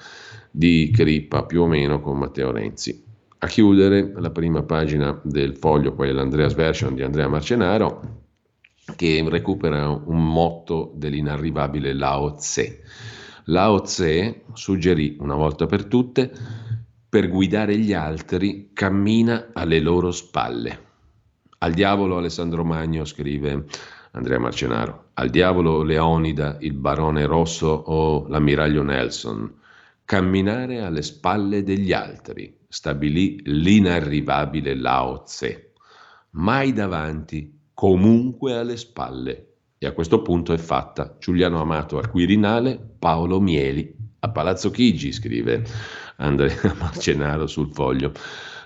di 0.56 0.92
Crippa 0.94 1.46
più 1.46 1.62
o 1.62 1.66
meno 1.66 2.00
con 2.00 2.16
Matteo 2.16 2.52
Renzi. 2.52 3.02
A 3.38 3.46
chiudere 3.48 4.12
la 4.14 4.30
prima 4.30 4.62
pagina 4.62 5.20
del 5.24 5.56
foglio, 5.56 5.92
poi 5.92 6.12
l'Andreas 6.12 6.54
Version 6.54 6.94
di 6.94 7.02
Andrea 7.02 7.26
Marcenaro, 7.26 8.22
che 8.94 9.24
recupera 9.26 9.88
un 9.88 10.24
motto 10.24 10.92
dell'inarrivabile 10.94 11.92
Lao 11.92 12.34
Tse. 12.34 12.82
Lao 13.46 13.80
Tse 13.80 14.44
suggerì 14.52 15.16
una 15.18 15.34
volta 15.34 15.66
per 15.66 15.86
tutte, 15.86 16.30
per 17.08 17.28
guidare 17.28 17.76
gli 17.76 17.92
altri 17.92 18.70
cammina 18.72 19.48
alle 19.52 19.80
loro 19.80 20.12
spalle. 20.12 20.78
Al 21.58 21.72
diavolo 21.72 22.18
Alessandro 22.18 22.62
Magno, 22.62 23.04
scrive 23.04 23.64
Andrea 24.12 24.38
Marcenaro. 24.38 25.06
Al 25.14 25.30
diavolo 25.30 25.82
Leonida, 25.82 26.58
il 26.60 26.74
barone 26.74 27.26
Rosso 27.26 27.66
o 27.66 28.28
l'ammiraglio 28.28 28.84
Nelson. 28.84 29.62
Camminare 30.04 30.82
alle 30.82 31.00
spalle 31.00 31.62
degli 31.62 31.92
altri, 31.92 32.54
stabilì 32.68 33.40
l'inarrivabile 33.44 34.74
Lao 34.74 35.22
Tse. 35.22 35.72
Mai 36.32 36.74
davanti, 36.74 37.58
comunque 37.72 38.54
alle 38.54 38.76
spalle. 38.76 39.52
E 39.78 39.86
a 39.86 39.92
questo 39.92 40.20
punto 40.20 40.52
è 40.52 40.58
fatta. 40.58 41.16
Giuliano 41.18 41.58
Amato 41.58 41.96
al 41.96 42.10
Quirinale, 42.10 42.78
Paolo 42.98 43.40
Mieli 43.40 43.96
a 44.20 44.30
Palazzo 44.30 44.70
Chigi, 44.70 45.12
scrive 45.12 45.64
Andrea 46.16 46.74
Marcenaro 46.78 47.46
sul 47.46 47.72
foglio. 47.72 48.12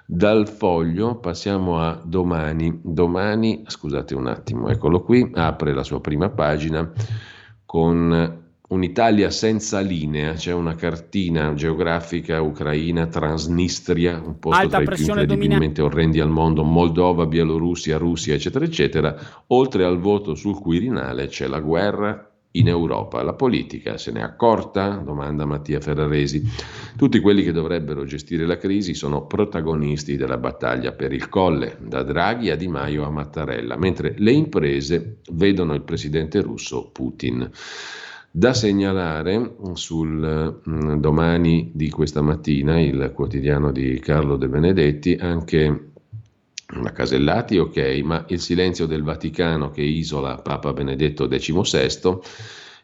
Dal 0.07 0.49
foglio 0.49 1.19
passiamo 1.21 1.81
a 1.81 2.01
domani. 2.05 2.81
Domani, 2.83 3.63
scusate 3.67 4.15
un 4.15 4.27
attimo, 4.27 4.69
eccolo 4.71 5.03
qui, 5.03 5.31
apre 5.35 5.73
la 5.73 5.85
sua 5.85 6.01
prima 6.01 6.31
pagina 6.31 6.91
con 7.65 8.47
un'Italia 8.69 9.31
senza 9.31 9.81
linea, 9.81 10.35
c'è 10.35 10.53
una 10.53 10.75
cartina 10.75 11.55
geografica 11.55 12.41
ucraina, 12.41 13.07
Transnistria, 13.07 14.21
un 14.23 14.39
posto 14.39 14.61
Alta 14.61 14.83
tra 14.83 14.95
i 14.95 14.97
più 14.97 15.07
incredibilmente 15.07 15.81
domina- 15.81 15.85
orrendi 15.85 16.21
al 16.21 16.31
mondo, 16.31 16.65
Moldova, 16.65 17.27
Bielorussia, 17.27 17.97
Russia, 17.97 18.35
eccetera, 18.35 18.65
eccetera. 18.65 19.17
Oltre 19.49 19.85
al 19.85 19.99
voto 19.99 20.35
sul 20.35 20.59
Quirinale 20.59 21.29
c'è 21.29 21.47
la 21.47 21.61
guerra 21.61 22.29
in 22.53 22.69
Europa. 22.69 23.23
La 23.23 23.35
politica 23.35 23.97
se 23.97 24.11
ne 24.11 24.21
è 24.21 24.23
accorta? 24.23 24.97
domanda 24.97 25.47
Mattia 25.47 25.81
Ferraresi. 25.81 26.43
Tutti 26.97 27.21
quelli 27.21 27.43
che 27.43 27.53
dovrebbero 27.53 28.05
gestire 28.05 28.47
la 28.47 28.57
crisi 28.57 28.95
sono 28.95 29.27
protagonisti 29.27 30.17
della 30.17 30.39
battaglia 30.39 30.93
per 30.93 31.13
il 31.13 31.29
colle, 31.29 31.79
da 31.81 32.03
Draghi 32.03 32.51
a 32.51 32.57
Di 32.57 32.69
Maio 32.69 33.05
a 33.05 33.11
Mattarella, 33.11 33.77
mentre 33.77 34.15
le 34.19 34.33
imprese 34.33 35.19
vedono 35.31 35.75
il 35.75 35.83
presidente 35.83 36.41
russo 36.43 36.91
Putin. 36.91 37.51
Da 38.31 38.53
segnalare 38.53 39.57
sul 39.73 40.61
mm, 40.69 41.01
domani 41.01 41.71
di 41.75 41.89
questa 41.91 42.21
mattina, 42.21 42.79
il 42.81 43.13
quotidiano 43.15 43.73
di 43.73 43.99
Carlo 44.01 44.37
De 44.37 44.49
Benedetti, 44.49 45.17
anche 45.19 45.91
una 46.75 46.93
Casellati, 46.93 47.57
ok, 47.57 48.01
ma 48.05 48.25
il 48.29 48.39
silenzio 48.39 48.87
del 48.87 49.03
Vaticano 49.03 49.71
che 49.71 49.81
isola 49.81 50.37
Papa 50.37 50.73
Benedetto 50.75 51.27
XVI 51.27 52.19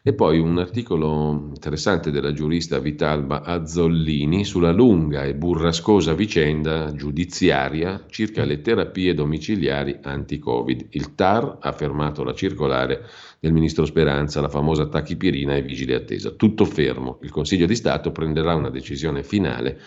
e 0.07 0.13
poi 0.13 0.37
un 0.37 0.59
articolo 0.59 1.47
interessante 1.47 2.11
della 2.11 2.31
giurista 2.31 2.77
Vitalba 2.77 3.41
Azzollini 3.41 4.45
sulla 4.45 4.71
lunga 4.71 5.23
e 5.23 5.33
burrascosa 5.33 6.13
vicenda 6.13 6.93
giudiziaria 6.93 8.05
circa 8.07 8.45
le 8.45 8.61
terapie 8.61 9.15
domiciliari 9.15 9.97
anti-Covid. 10.03 10.89
Il 10.91 11.15
TAR 11.15 11.57
ha 11.59 11.71
fermato 11.71 12.23
la 12.23 12.35
circolare 12.35 13.07
del 13.39 13.51
ministro 13.51 13.83
Speranza, 13.83 14.41
la 14.41 14.47
famosa 14.47 14.87
tachipirina 14.87 15.55
e 15.55 15.63
vigile 15.63 15.95
attesa. 15.95 16.29
Tutto 16.29 16.65
fermo. 16.65 17.17
Il 17.23 17.31
Consiglio 17.31 17.65
di 17.65 17.75
Stato 17.75 18.11
prenderà 18.11 18.53
una 18.53 18.69
decisione 18.69 19.23
finale 19.23 19.81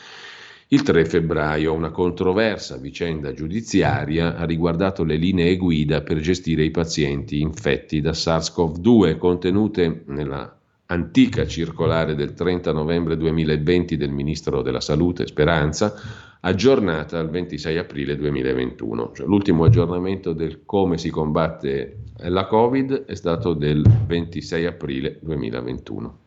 il 0.71 0.83
3 0.83 1.07
febbraio 1.07 1.73
una 1.73 1.91
controversa 1.91 2.77
vicenda 2.77 3.33
giudiziaria 3.33 4.37
ha 4.37 4.45
riguardato 4.45 5.03
le 5.03 5.17
linee 5.17 5.57
guida 5.57 6.03
per 6.03 6.21
gestire 6.21 6.63
i 6.63 6.71
pazienti 6.71 7.41
infetti 7.41 8.03
da 8.03 8.11
SARS-CoV-2 8.11 9.17
contenute 9.17 10.03
nella 10.09 10.59
antica 10.91 11.47
circolare 11.47 12.15
del 12.15 12.35
30 12.35 12.73
novembre 12.73 13.17
2020 13.17 13.97
del 13.97 14.11
Ministro 14.11 14.61
della 14.61 14.81
Salute 14.81 15.27
Speranza, 15.27 15.95
aggiornata 16.41 17.19
al 17.19 17.31
26 17.31 17.79
aprile 17.79 18.17
2021. 18.17 19.13
Cioè, 19.15 19.27
l'ultimo 19.27 19.65
aggiornamento 19.65 20.33
del 20.33 20.65
come 20.65 20.99
si 20.99 21.11
combatte 21.11 21.97
la 22.25 22.47
Covid 22.47 23.05
è 23.05 23.15
stato 23.15 23.55
del 23.55 23.83
26 24.07 24.67
aprile 24.67 25.19
2021. 25.23 26.19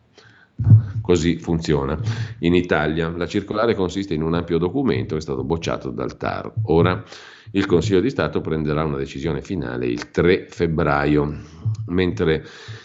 Così 1.00 1.38
funziona. 1.38 1.98
In 2.40 2.54
Italia 2.54 3.08
la 3.08 3.26
circolare 3.26 3.74
consiste 3.74 4.14
in 4.14 4.22
un 4.22 4.34
ampio 4.34 4.58
documento 4.58 5.14
che 5.14 5.20
è 5.20 5.22
stato 5.22 5.42
bocciato 5.42 5.90
dal 5.90 6.16
TAR. 6.16 6.52
Ora 6.66 7.02
il 7.52 7.66
Consiglio 7.66 8.00
di 8.00 8.08
Stato 8.08 8.40
prenderà 8.40 8.84
una 8.84 8.96
decisione 8.96 9.42
finale 9.42 9.86
il 9.86 10.10
3 10.10 10.46
febbraio, 10.48 11.36
mentre 11.86 12.44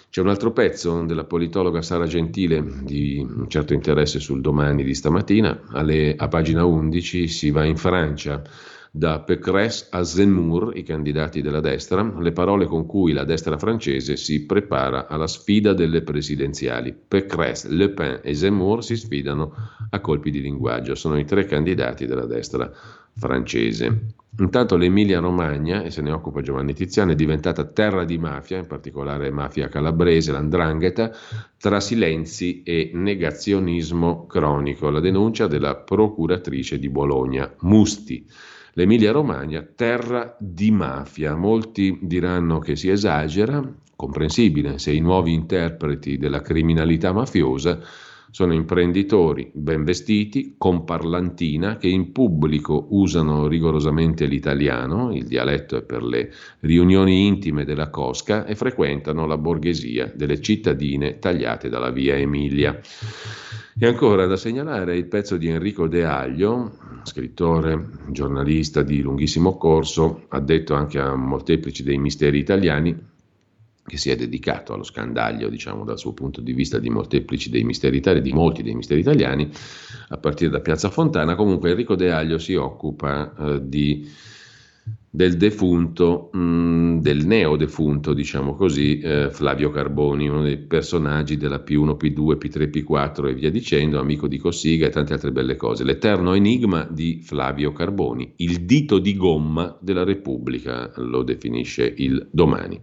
c'è 0.09 0.21
un 0.21 0.29
altro 0.29 0.51
pezzo 0.51 1.03
della 1.03 1.25
politologa 1.25 1.81
Sara 1.81 2.07
Gentile 2.07 2.63
di 2.81 3.19
un 3.19 3.47
certo 3.49 3.73
interesse 3.73 4.19
sul 4.19 4.41
domani 4.41 4.83
di 4.83 4.95
stamattina, 4.95 5.61
alle, 5.71 6.15
a 6.17 6.27
pagina 6.27 6.65
11 6.65 7.27
si 7.27 7.51
va 7.51 7.65
in 7.65 7.77
Francia 7.77 8.41
da 8.91 9.19
Pécresse 9.19 9.87
a 9.91 10.03
Zemmour, 10.03 10.75
i 10.75 10.83
candidati 10.83 11.41
della 11.41 11.59
destra, 11.59 12.01
le 12.19 12.31
parole 12.31 12.65
con 12.65 12.85
cui 12.85 13.13
la 13.13 13.23
destra 13.23 13.57
francese 13.57 14.15
si 14.17 14.45
prepara 14.45 15.07
alla 15.07 15.27
sfida 15.27 15.73
delle 15.73 16.01
presidenziali. 16.01 16.95
Pécresse, 17.07 17.69
Le 17.69 17.89
Pen 17.89 18.19
e 18.23 18.33
Zemmour 18.33 18.83
si 18.83 18.95
sfidano 18.95 19.53
a 19.89 19.99
colpi 19.99 20.31
di 20.31 20.41
linguaggio, 20.41 20.95
sono 20.95 21.17
i 21.17 21.25
tre 21.25 21.45
candidati 21.45 22.05
della 22.05 22.25
destra 22.25 22.71
francese. 23.15 24.15
Intanto 24.39 24.77
l'Emilia-Romagna, 24.77 25.81
e 25.81 25.89
se 25.89 26.03
ne 26.03 26.11
occupa 26.11 26.41
Giovanni 26.41 26.73
Tiziano, 26.75 27.11
è 27.11 27.15
diventata 27.15 27.63
terra 27.63 28.05
di 28.05 28.19
mafia, 28.19 28.59
in 28.59 28.67
particolare 28.67 29.31
mafia 29.31 29.67
calabrese, 29.67 30.31
l'andrangheta, 30.31 31.11
tra 31.57 31.79
silenzi 31.79 32.61
e 32.61 32.91
negazionismo 32.93 34.27
cronico. 34.27 34.91
La 34.91 34.99
denuncia 34.99 35.47
della 35.47 35.75
procuratrice 35.75 36.77
di 36.77 36.89
Bologna, 36.89 37.51
Musti. 37.61 38.27
L'Emilia-Romagna, 38.77 39.67
terra 39.75 40.37
di 40.39 40.69
mafia. 40.69 41.35
Molti 41.35 41.97
diranno 41.99 42.59
che 42.59 42.75
si 42.75 42.89
esagera, 42.89 43.59
comprensibile 43.95 44.77
se 44.77 44.91
i 44.91 44.99
nuovi 44.99 45.33
interpreti 45.33 46.19
della 46.19 46.41
criminalità 46.41 47.11
mafiosa 47.11 47.79
sono 48.29 48.53
imprenditori 48.53 49.49
ben 49.53 49.83
vestiti, 49.83 50.55
con 50.57 50.83
parlantina, 50.83 51.77
che 51.77 51.87
in 51.87 52.11
pubblico 52.11 52.87
usano 52.89 53.47
rigorosamente 53.47 54.25
l'italiano, 54.25 55.13
il 55.15 55.25
dialetto 55.25 55.77
è 55.77 55.81
per 55.81 56.03
le 56.03 56.31
riunioni 56.61 57.25
intime 57.25 57.65
della 57.65 57.89
Cosca, 57.89 58.45
e 58.45 58.55
frequentano 58.55 59.25
la 59.25 59.37
borghesia 59.37 60.11
delle 60.13 60.41
cittadine 60.41 61.19
tagliate 61.19 61.69
dalla 61.69 61.91
via 61.91 62.15
Emilia. 62.15 62.79
E 63.79 63.85
ancora 63.85 64.25
da 64.25 64.37
segnalare 64.37 64.97
il 64.97 65.05
pezzo 65.05 65.37
di 65.37 65.47
Enrico 65.47 65.87
De 65.87 66.03
Aglio, 66.03 66.77
scrittore, 67.03 67.89
giornalista 68.09 68.81
di 68.81 69.01
lunghissimo 69.01 69.55
corso, 69.55 70.25
addetto 70.29 70.73
anche 70.73 70.99
a 70.99 71.15
molteplici 71.15 71.83
dei 71.83 71.97
misteri 71.97 72.39
italiani, 72.39 73.15
che 73.87 73.95
si 73.95 74.09
è 74.09 74.17
dedicato 74.17 74.73
allo 74.73 74.83
scandaglio, 74.83 75.47
diciamo, 75.47 75.85
dal 75.85 75.97
suo 75.97 76.11
punto 76.11 76.41
di 76.41 76.51
vista 76.51 76.77
di 76.77 76.89
molteplici 76.89 77.49
dei 77.49 77.63
misteri 77.63 77.95
italiani, 77.95 78.27
di 78.27 78.33
molti 78.33 78.61
dei 78.61 78.75
misteri 78.75 78.99
italiani, 78.99 79.49
a 80.09 80.17
partire 80.17 80.51
da 80.51 80.59
Piazza 80.59 80.89
Fontana. 80.89 81.35
Comunque 81.35 81.69
Enrico 81.69 81.95
De 81.95 82.11
Aglio 82.11 82.37
si 82.37 82.53
occupa 82.55 83.33
eh, 83.33 83.61
di, 83.63 84.05
del 85.09 85.37
defunto, 85.37 86.29
mh, 86.33 86.37
mm, 86.37 86.99
del 86.99 87.25
neodefunto, 87.25 88.13
diciamo 88.13 88.55
così, 88.55 88.99
eh, 88.99 89.29
Flavio 89.31 89.69
Carboni, 89.69 90.27
uno 90.27 90.43
dei 90.43 90.57
personaggi 90.57 91.37
della 91.37 91.63
P1, 91.65 91.95
P2, 91.95 92.37
P3, 92.37 92.69
P4 92.69 93.29
e 93.29 93.33
via 93.35 93.49
dicendo, 93.49 94.01
amico 94.01 94.27
di 94.27 94.37
Cossiga 94.37 94.87
e 94.87 94.89
tante 94.89 95.13
altre 95.13 95.31
belle 95.31 95.55
cose. 95.55 95.85
L'eterno 95.85 96.33
enigma 96.33 96.85
di 96.91 97.21
Flavio 97.23 97.71
Carboni, 97.71 98.33
il 98.37 98.65
dito 98.65 98.99
di 98.99 99.15
gomma 99.15 99.77
della 99.79 100.03
Repubblica, 100.03 100.91
lo 100.97 101.23
definisce 101.23 101.93
il 101.95 102.27
domani. 102.29 102.81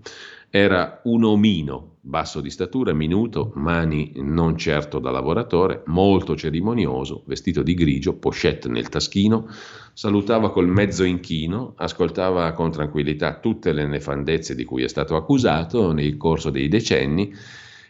Era 0.57 1.01
un 1.03 1.25
omino, 1.25 1.97
basso 2.01 2.41
di 2.41 2.49
statura, 2.49 2.93
minuto, 2.93 3.51
mani 3.57 4.13
non 4.19 4.57
certo 4.57 5.01
da 5.01 5.11
lavoratore, 5.11 5.83
molto 5.87 6.37
cerimonioso, 6.37 7.25
vestito 7.27 7.65
di 7.65 7.75
grigio, 7.75 8.15
pochette 8.15 8.69
nel 8.69 8.89
taschino, 8.89 9.49
salutava 9.95 10.53
col 10.53 10.69
mezzo 10.69 11.03
inchino, 11.03 11.73
ascoltava 11.77 12.53
con 12.53 12.71
tranquillità 12.71 13.41
tutte 13.41 13.73
le 13.73 13.85
nefandezze 13.85 14.55
di 14.55 14.63
cui 14.63 14.85
è 14.85 14.89
stato 14.89 15.17
accusato 15.17 15.91
nel 15.91 16.17
corso 16.17 16.51
dei 16.51 16.69
decenni 16.69 17.35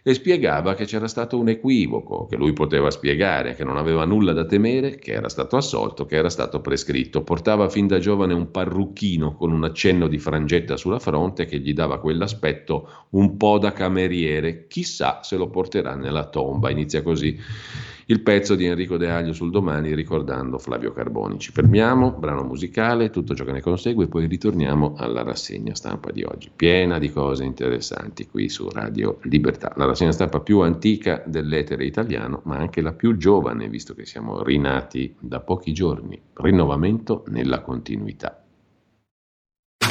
e 0.06 0.12
spiegava 0.12 0.74
che 0.74 0.84
c'era 0.84 1.08
stato 1.08 1.38
un 1.38 1.48
equivoco, 1.48 2.26
che 2.26 2.36
lui 2.36 2.52
poteva 2.52 2.90
spiegare, 2.90 3.54
che 3.54 3.64
non 3.64 3.78
aveva 3.78 4.04
nulla 4.04 4.34
da 4.34 4.44
temere, 4.44 4.96
che 4.96 5.12
era 5.12 5.30
stato 5.30 5.56
assolto, 5.56 6.04
che 6.04 6.16
era 6.16 6.28
stato 6.28 6.60
prescritto. 6.60 7.22
Portava 7.22 7.70
fin 7.70 7.86
da 7.86 7.98
giovane 7.98 8.34
un 8.34 8.50
parrucchino 8.50 9.34
con 9.34 9.50
un 9.50 9.64
accenno 9.64 10.06
di 10.06 10.18
frangetta 10.18 10.76
sulla 10.76 10.98
fronte 10.98 11.46
che 11.46 11.58
gli 11.58 11.72
dava 11.72 12.00
quell'aspetto 12.00 13.06
un 13.10 13.38
po' 13.38 13.58
da 13.58 13.72
cameriere. 13.72 14.66
Chissà 14.66 15.22
se 15.22 15.36
lo 15.36 15.48
porterà 15.48 15.94
nella 15.94 16.28
tomba. 16.28 16.68
Inizia 16.68 17.00
così 17.00 17.40
il 18.06 18.20
pezzo 18.20 18.54
di 18.54 18.66
Enrico 18.66 18.96
De 18.96 19.10
Aglio 19.10 19.32
sul 19.32 19.50
domani 19.50 19.94
ricordando 19.94 20.58
Flavio 20.58 20.92
Carboni. 20.92 21.38
Ci 21.38 21.52
fermiamo, 21.52 22.12
brano 22.12 22.42
musicale, 22.42 23.10
tutto 23.10 23.34
ciò 23.34 23.44
che 23.44 23.52
ne 23.52 23.60
consegue, 23.60 24.04
e 24.04 24.08
poi 24.08 24.26
ritorniamo 24.26 24.94
alla 24.96 25.22
rassegna 25.22 25.74
stampa 25.74 26.10
di 26.10 26.22
oggi, 26.22 26.50
piena 26.54 26.98
di 26.98 27.10
cose 27.10 27.44
interessanti 27.44 28.26
qui 28.26 28.48
su 28.48 28.68
Radio 28.68 29.18
Libertà. 29.22 29.72
La 29.76 29.86
rassegna 29.86 30.12
stampa 30.12 30.40
più 30.40 30.60
antica 30.60 31.22
dell'etere 31.26 31.84
italiano, 31.84 32.40
ma 32.44 32.56
anche 32.56 32.82
la 32.82 32.92
più 32.92 33.16
giovane, 33.16 33.68
visto 33.68 33.94
che 33.94 34.04
siamo 34.04 34.42
rinati 34.42 35.14
da 35.18 35.40
pochi 35.40 35.72
giorni. 35.72 36.20
Rinnovamento 36.34 37.24
nella 37.28 37.60
continuità. 37.60 38.43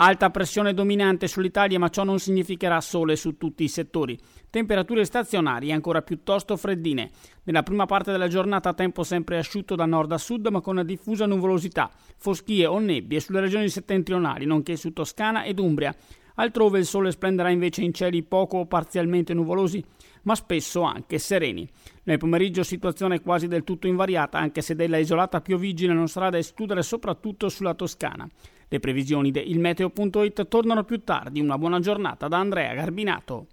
Alta 0.00 0.30
pressione 0.30 0.74
dominante 0.74 1.26
sull'Italia, 1.26 1.76
ma 1.80 1.88
ciò 1.88 2.04
non 2.04 2.20
significherà 2.20 2.80
sole 2.80 3.16
su 3.16 3.36
tutti 3.36 3.64
i 3.64 3.68
settori. 3.68 4.16
Temperature 4.48 5.04
stazionarie 5.04 5.72
ancora 5.72 6.02
piuttosto 6.02 6.56
freddine. 6.56 7.10
Nella 7.42 7.64
prima 7.64 7.84
parte 7.84 8.12
della 8.12 8.28
giornata 8.28 8.74
tempo 8.74 9.02
sempre 9.02 9.38
asciutto 9.38 9.74
da 9.74 9.86
nord 9.86 10.12
a 10.12 10.18
sud, 10.18 10.46
ma 10.46 10.60
con 10.60 10.74
una 10.74 10.84
diffusa 10.84 11.26
nuvolosità, 11.26 11.90
foschie 12.16 12.66
o 12.66 12.78
nebbie 12.78 13.18
sulle 13.18 13.40
regioni 13.40 13.68
settentrionali, 13.68 14.44
nonché 14.44 14.76
su 14.76 14.92
Toscana 14.92 15.42
ed 15.42 15.58
Umbria. 15.58 15.92
Altrove 16.36 16.78
il 16.78 16.86
sole 16.86 17.10
splenderà 17.10 17.50
invece 17.50 17.82
in 17.82 17.92
cieli 17.92 18.22
poco 18.22 18.58
o 18.58 18.66
parzialmente 18.66 19.34
nuvolosi, 19.34 19.82
ma 20.22 20.36
spesso 20.36 20.82
anche 20.82 21.18
sereni. 21.18 21.68
Nel 22.04 22.18
pomeriggio 22.18 22.62
situazione 22.62 23.20
quasi 23.20 23.48
del 23.48 23.64
tutto 23.64 23.88
invariata, 23.88 24.38
anche 24.38 24.62
se 24.62 24.76
della 24.76 24.98
isolata 24.98 25.40
pioviggine 25.40 25.92
non 25.92 26.06
sarà 26.06 26.30
da 26.30 26.38
escludere 26.38 26.82
soprattutto 26.82 27.48
sulla 27.48 27.74
Toscana. 27.74 28.28
Le 28.68 28.80
previsioni 28.80 29.30
di 29.30 29.50
ilmeteo.it 29.50 30.46
tornano 30.48 30.84
più 30.84 31.02
tardi. 31.02 31.40
Una 31.40 31.56
buona 31.58 31.80
giornata 31.80 32.28
da 32.28 32.38
Andrea 32.38 32.74
Garbinato. 32.74 33.46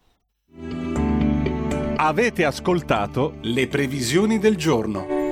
Avete 1.98 2.44
ascoltato 2.44 3.38
le 3.42 3.68
previsioni 3.68 4.38
del 4.38 4.58
giorno. 4.58 5.25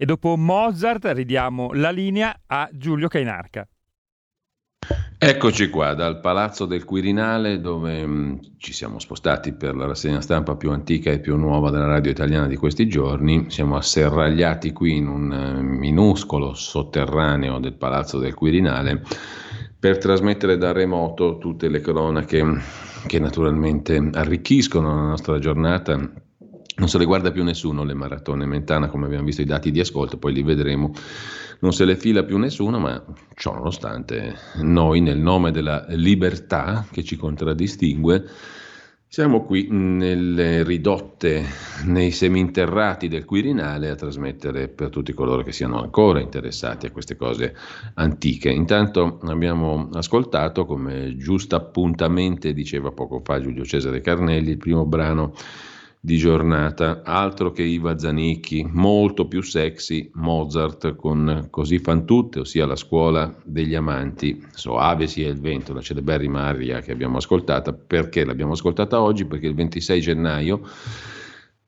E 0.00 0.04
dopo 0.04 0.36
Mozart 0.36 1.06
ridiamo 1.06 1.72
la 1.72 1.90
linea 1.90 2.42
a 2.46 2.68
Giulio 2.72 3.08
Cainarca. 3.08 3.66
Eccoci 5.18 5.68
qua 5.70 5.94
dal 5.94 6.20
Palazzo 6.20 6.66
del 6.66 6.84
Quirinale 6.84 7.60
dove 7.60 8.06
mh, 8.06 8.12
mm, 8.12 8.36
ci 8.58 8.72
siamo 8.72 9.00
spostati 9.00 9.54
per 9.54 9.74
la 9.74 9.86
rassegna 9.86 10.20
stampa 10.20 10.54
più 10.54 10.70
antica 10.70 11.10
e 11.10 11.18
più 11.18 11.36
nuova 11.36 11.70
della 11.70 11.88
radio 11.88 12.12
italiana 12.12 12.46
di 12.46 12.54
questi 12.54 12.86
giorni. 12.86 13.50
Siamo 13.50 13.74
asserragliati 13.74 14.70
qui 14.70 14.98
in 14.98 15.08
un 15.08 15.32
uh, 15.32 15.62
minuscolo 15.62 16.54
sotterraneo 16.54 17.58
del 17.58 17.74
Palazzo 17.74 18.20
del 18.20 18.34
Quirinale 18.34 19.02
per 19.76 19.98
trasmettere 19.98 20.56
da 20.58 20.70
remoto 20.70 21.38
tutte 21.38 21.68
le 21.68 21.80
cronache 21.80 22.44
che 23.08 23.18
naturalmente 23.18 24.10
arricchiscono 24.12 24.94
la 24.94 25.08
nostra 25.08 25.40
giornata. 25.40 26.27
Non 26.78 26.88
se 26.88 26.98
le 26.98 27.06
guarda 27.06 27.32
più 27.32 27.42
nessuno 27.42 27.82
le 27.82 27.94
maratone 27.94 28.46
Mentana, 28.46 28.86
come 28.86 29.06
abbiamo 29.06 29.24
visto 29.24 29.42
i 29.42 29.46
dati 29.46 29.72
di 29.72 29.80
ascolto, 29.80 30.16
poi 30.16 30.32
li 30.32 30.44
vedremo 30.44 30.92
non 31.60 31.72
se 31.72 31.84
le 31.84 31.96
fila 31.96 32.22
più 32.22 32.38
nessuno, 32.38 32.78
ma 32.78 33.04
ciò 33.34 33.52
nonostante 33.52 34.36
noi 34.62 35.00
nel 35.00 35.18
nome 35.18 35.50
della 35.50 35.86
libertà 35.88 36.86
che 36.88 37.02
ci 37.02 37.16
contraddistingue, 37.16 38.24
siamo 39.08 39.42
qui 39.42 39.66
nelle 39.70 40.62
ridotte, 40.62 41.44
nei 41.86 42.12
seminterrati 42.12 43.08
del 43.08 43.24
Quirinale 43.24 43.90
a 43.90 43.96
trasmettere 43.96 44.68
per 44.68 44.90
tutti 44.90 45.12
coloro 45.12 45.42
che 45.42 45.50
siano 45.50 45.80
ancora 45.80 46.20
interessati 46.20 46.86
a 46.86 46.92
queste 46.92 47.16
cose 47.16 47.56
antiche. 47.94 48.50
Intanto 48.50 49.18
abbiamo 49.24 49.88
ascoltato, 49.94 50.64
come 50.64 51.16
giusto 51.16 51.56
appuntamente 51.56 52.52
diceva 52.52 52.92
poco 52.92 53.20
fa 53.24 53.40
Giulio 53.40 53.64
Cesare 53.64 54.00
Carnelli, 54.00 54.50
il 54.50 54.58
primo 54.58 54.86
brano 54.86 55.34
di 56.00 56.16
giornata, 56.16 57.02
altro 57.04 57.50
che 57.50 57.62
Iva 57.62 57.98
Zanicchi, 57.98 58.68
molto 58.70 59.26
più 59.26 59.42
sexy 59.42 60.10
Mozart 60.14 60.94
con 60.94 61.48
Così 61.50 61.78
fan 61.78 62.04
tutte, 62.06 62.40
ossia 62.40 62.66
la 62.66 62.76
scuola 62.76 63.34
degli 63.44 63.74
amanti, 63.74 64.44
Soave 64.52 65.06
sia 65.06 65.28
il 65.28 65.40
vento, 65.40 65.74
la 65.74 65.80
celeberrima 65.80 66.44
aria 66.44 66.80
che 66.80 66.92
abbiamo 66.92 67.16
ascoltata, 67.16 67.72
perché 67.72 68.24
l'abbiamo 68.24 68.52
ascoltata 68.52 69.00
oggi? 69.00 69.24
Perché 69.24 69.46
il 69.46 69.54
26 69.54 70.00
gennaio 70.00 70.60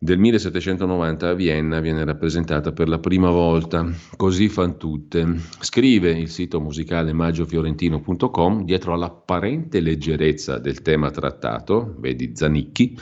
del 0.02 0.18
1790 0.18 1.28
a 1.28 1.34
Vienna 1.34 1.78
viene 1.80 2.06
rappresentata 2.06 2.72
per 2.72 2.88
la 2.88 2.98
prima 2.98 3.28
volta, 3.28 3.86
così 4.16 4.48
fan 4.48 4.78
tutte. 4.78 5.26
Scrive 5.60 6.12
il 6.12 6.30
sito 6.30 6.58
musicale 6.58 7.12
magiofiorentino.com, 7.12 8.64
dietro 8.64 8.94
all'apparente 8.94 9.80
leggerezza 9.80 10.58
del 10.58 10.80
tema 10.80 11.10
trattato, 11.10 11.96
vedi 11.98 12.30
Zanicchi, 12.34 12.96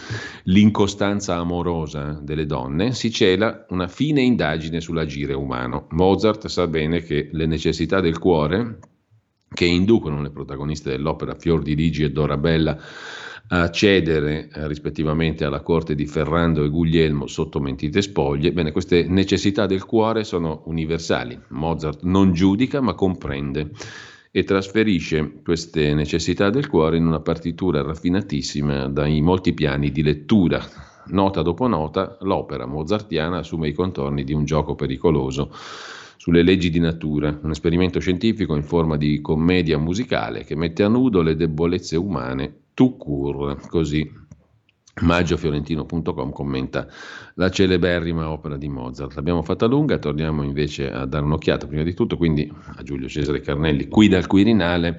l'incostanza 0.47 1.37
amorosa 1.37 2.19
delle 2.21 2.47
donne, 2.47 2.93
si 2.95 3.13
cela 3.13 3.65
una 3.69 3.87
fine 3.87 4.21
indagine 4.23 4.81
sull'agire 4.81 5.35
umano. 5.35 5.87
Mozart 5.91 6.49
sa 6.49 6.67
bene 6.67 7.01
che 7.03 7.29
le 7.31 7.47
necessità 7.47 8.01
del 8.01 8.19
cuore, 8.19 8.81
che 9.55 9.67
inducono 9.67 10.21
le 10.21 10.31
protagoniste 10.31 10.91
dell'opera 10.91 11.37
Fior 11.37 11.63
di 11.63 11.77
Ligi 11.77 12.03
e 12.03 12.11
Dorabella 12.11 12.77
a 13.51 13.71
cedere 13.71 14.49
eh, 14.53 14.69
rispettivamente 14.69 15.45
alla 15.45 15.61
corte 15.61 15.95
di 15.95 16.07
Ferrando 16.07 16.65
e 16.65 16.69
Guglielmo 16.69 17.27
sotto 17.27 17.61
mentite 17.61 18.03
spoglie, 18.03 18.53
bene, 18.53 18.73
queste 18.73 19.07
necessità 19.09 19.65
del 19.67 19.85
cuore 19.85 20.25
sono 20.25 20.63
universali. 20.67 21.39
Mozart 21.49 22.03
non 22.03 22.33
giudica 22.33 22.81
ma 22.81 22.95
comprende 22.95 23.71
e 24.31 24.45
trasferisce 24.45 25.41
queste 25.43 25.95
necessità 25.95 26.51
del 26.51 26.69
cuore 26.69 26.99
in 26.99 27.07
una 27.07 27.21
partitura 27.21 27.83
raffinatissima 27.83 28.87
dai 28.89 29.23
molti 29.23 29.55
piani 29.55 29.91
di 29.91 30.03
lettura. 30.03 30.63
Nota 31.07 31.41
dopo 31.41 31.67
nota, 31.67 32.19
l'opera 32.21 32.67
mozartiana 32.67 33.39
assume 33.39 33.69
i 33.69 33.73
contorni 33.73 34.25
di 34.25 34.35
un 34.35 34.45
gioco 34.45 34.75
pericoloso 34.75 35.51
sulle 36.19 36.43
leggi 36.43 36.69
di 36.69 36.81
natura, 36.81 37.39
un 37.43 37.51
esperimento 37.51 37.99
scientifico 37.99 38.55
in 38.55 38.63
forma 38.63 38.99
di 38.99 39.23
commedia 39.23 39.79
musicale 39.79 40.45
che 40.45 40.55
mette 40.55 40.83
a 40.83 40.89
nudo 40.89 41.23
le 41.23 41.35
debolezze 41.35 41.97
umane 41.97 42.67
tout 42.79 42.97
court, 42.97 43.67
così 43.67 44.09
maggiafiorentino.com 45.01 46.31
commenta 46.31 46.87
la 47.35 47.51
celeberrima 47.51 48.31
opera 48.31 48.57
di 48.57 48.69
Mozart. 48.69 49.17
L'abbiamo 49.17 49.43
fatta 49.43 49.67
lunga, 49.67 49.99
torniamo 49.99 50.45
invece 50.45 50.89
a 50.89 51.05
dare 51.05 51.25
un'occhiata 51.25 51.67
prima 51.67 51.83
di 51.83 51.93
tutto, 51.93 52.17
quindi 52.17 52.49
a 52.77 52.85
Giulio 52.85 53.09
Cesare 53.09 53.41
Carnelli, 53.41 53.89
qui 53.89 54.07
dal 54.07 54.29
Quirinale. 54.29 54.97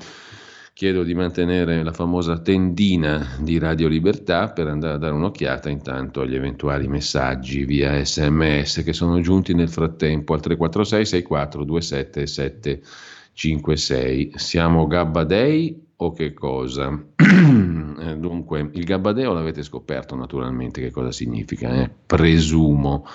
Chiedo 0.74 1.04
di 1.04 1.14
mantenere 1.14 1.82
la 1.82 1.94
famosa 1.94 2.40
tendina 2.40 3.26
di 3.40 3.58
Radio 3.58 3.88
Libertà 3.88 4.50
per 4.50 4.68
andare 4.68 4.96
a 4.96 4.98
dare 4.98 5.14
un'occhiata 5.14 5.70
intanto 5.70 6.20
agli 6.20 6.36
eventuali 6.36 6.90
messaggi 6.90 7.64
via 7.64 8.04
sms 8.04 8.82
che 8.84 8.92
sono 8.92 9.22
giunti 9.22 9.54
nel 9.54 9.70
frattempo 9.70 10.34
al 10.34 10.42
346 10.42 11.06
64 11.06 11.64
27 11.64 12.28
756. 12.28 14.34
Siamo 14.36 14.86
Gabba 14.86 15.24
Day 15.24 15.88
o 16.02 16.12
che 16.12 16.34
cosa? 16.34 17.06
Eh, 18.00 18.16
dunque, 18.16 18.70
il 18.76 18.86
gabbadeo 18.86 19.34
l'avete 19.34 19.62
scoperto 19.62 20.16
naturalmente 20.16 20.80
che 20.80 20.90
cosa 20.90 21.12
significa, 21.12 21.74
eh? 21.82 21.90
presumo. 22.06 23.06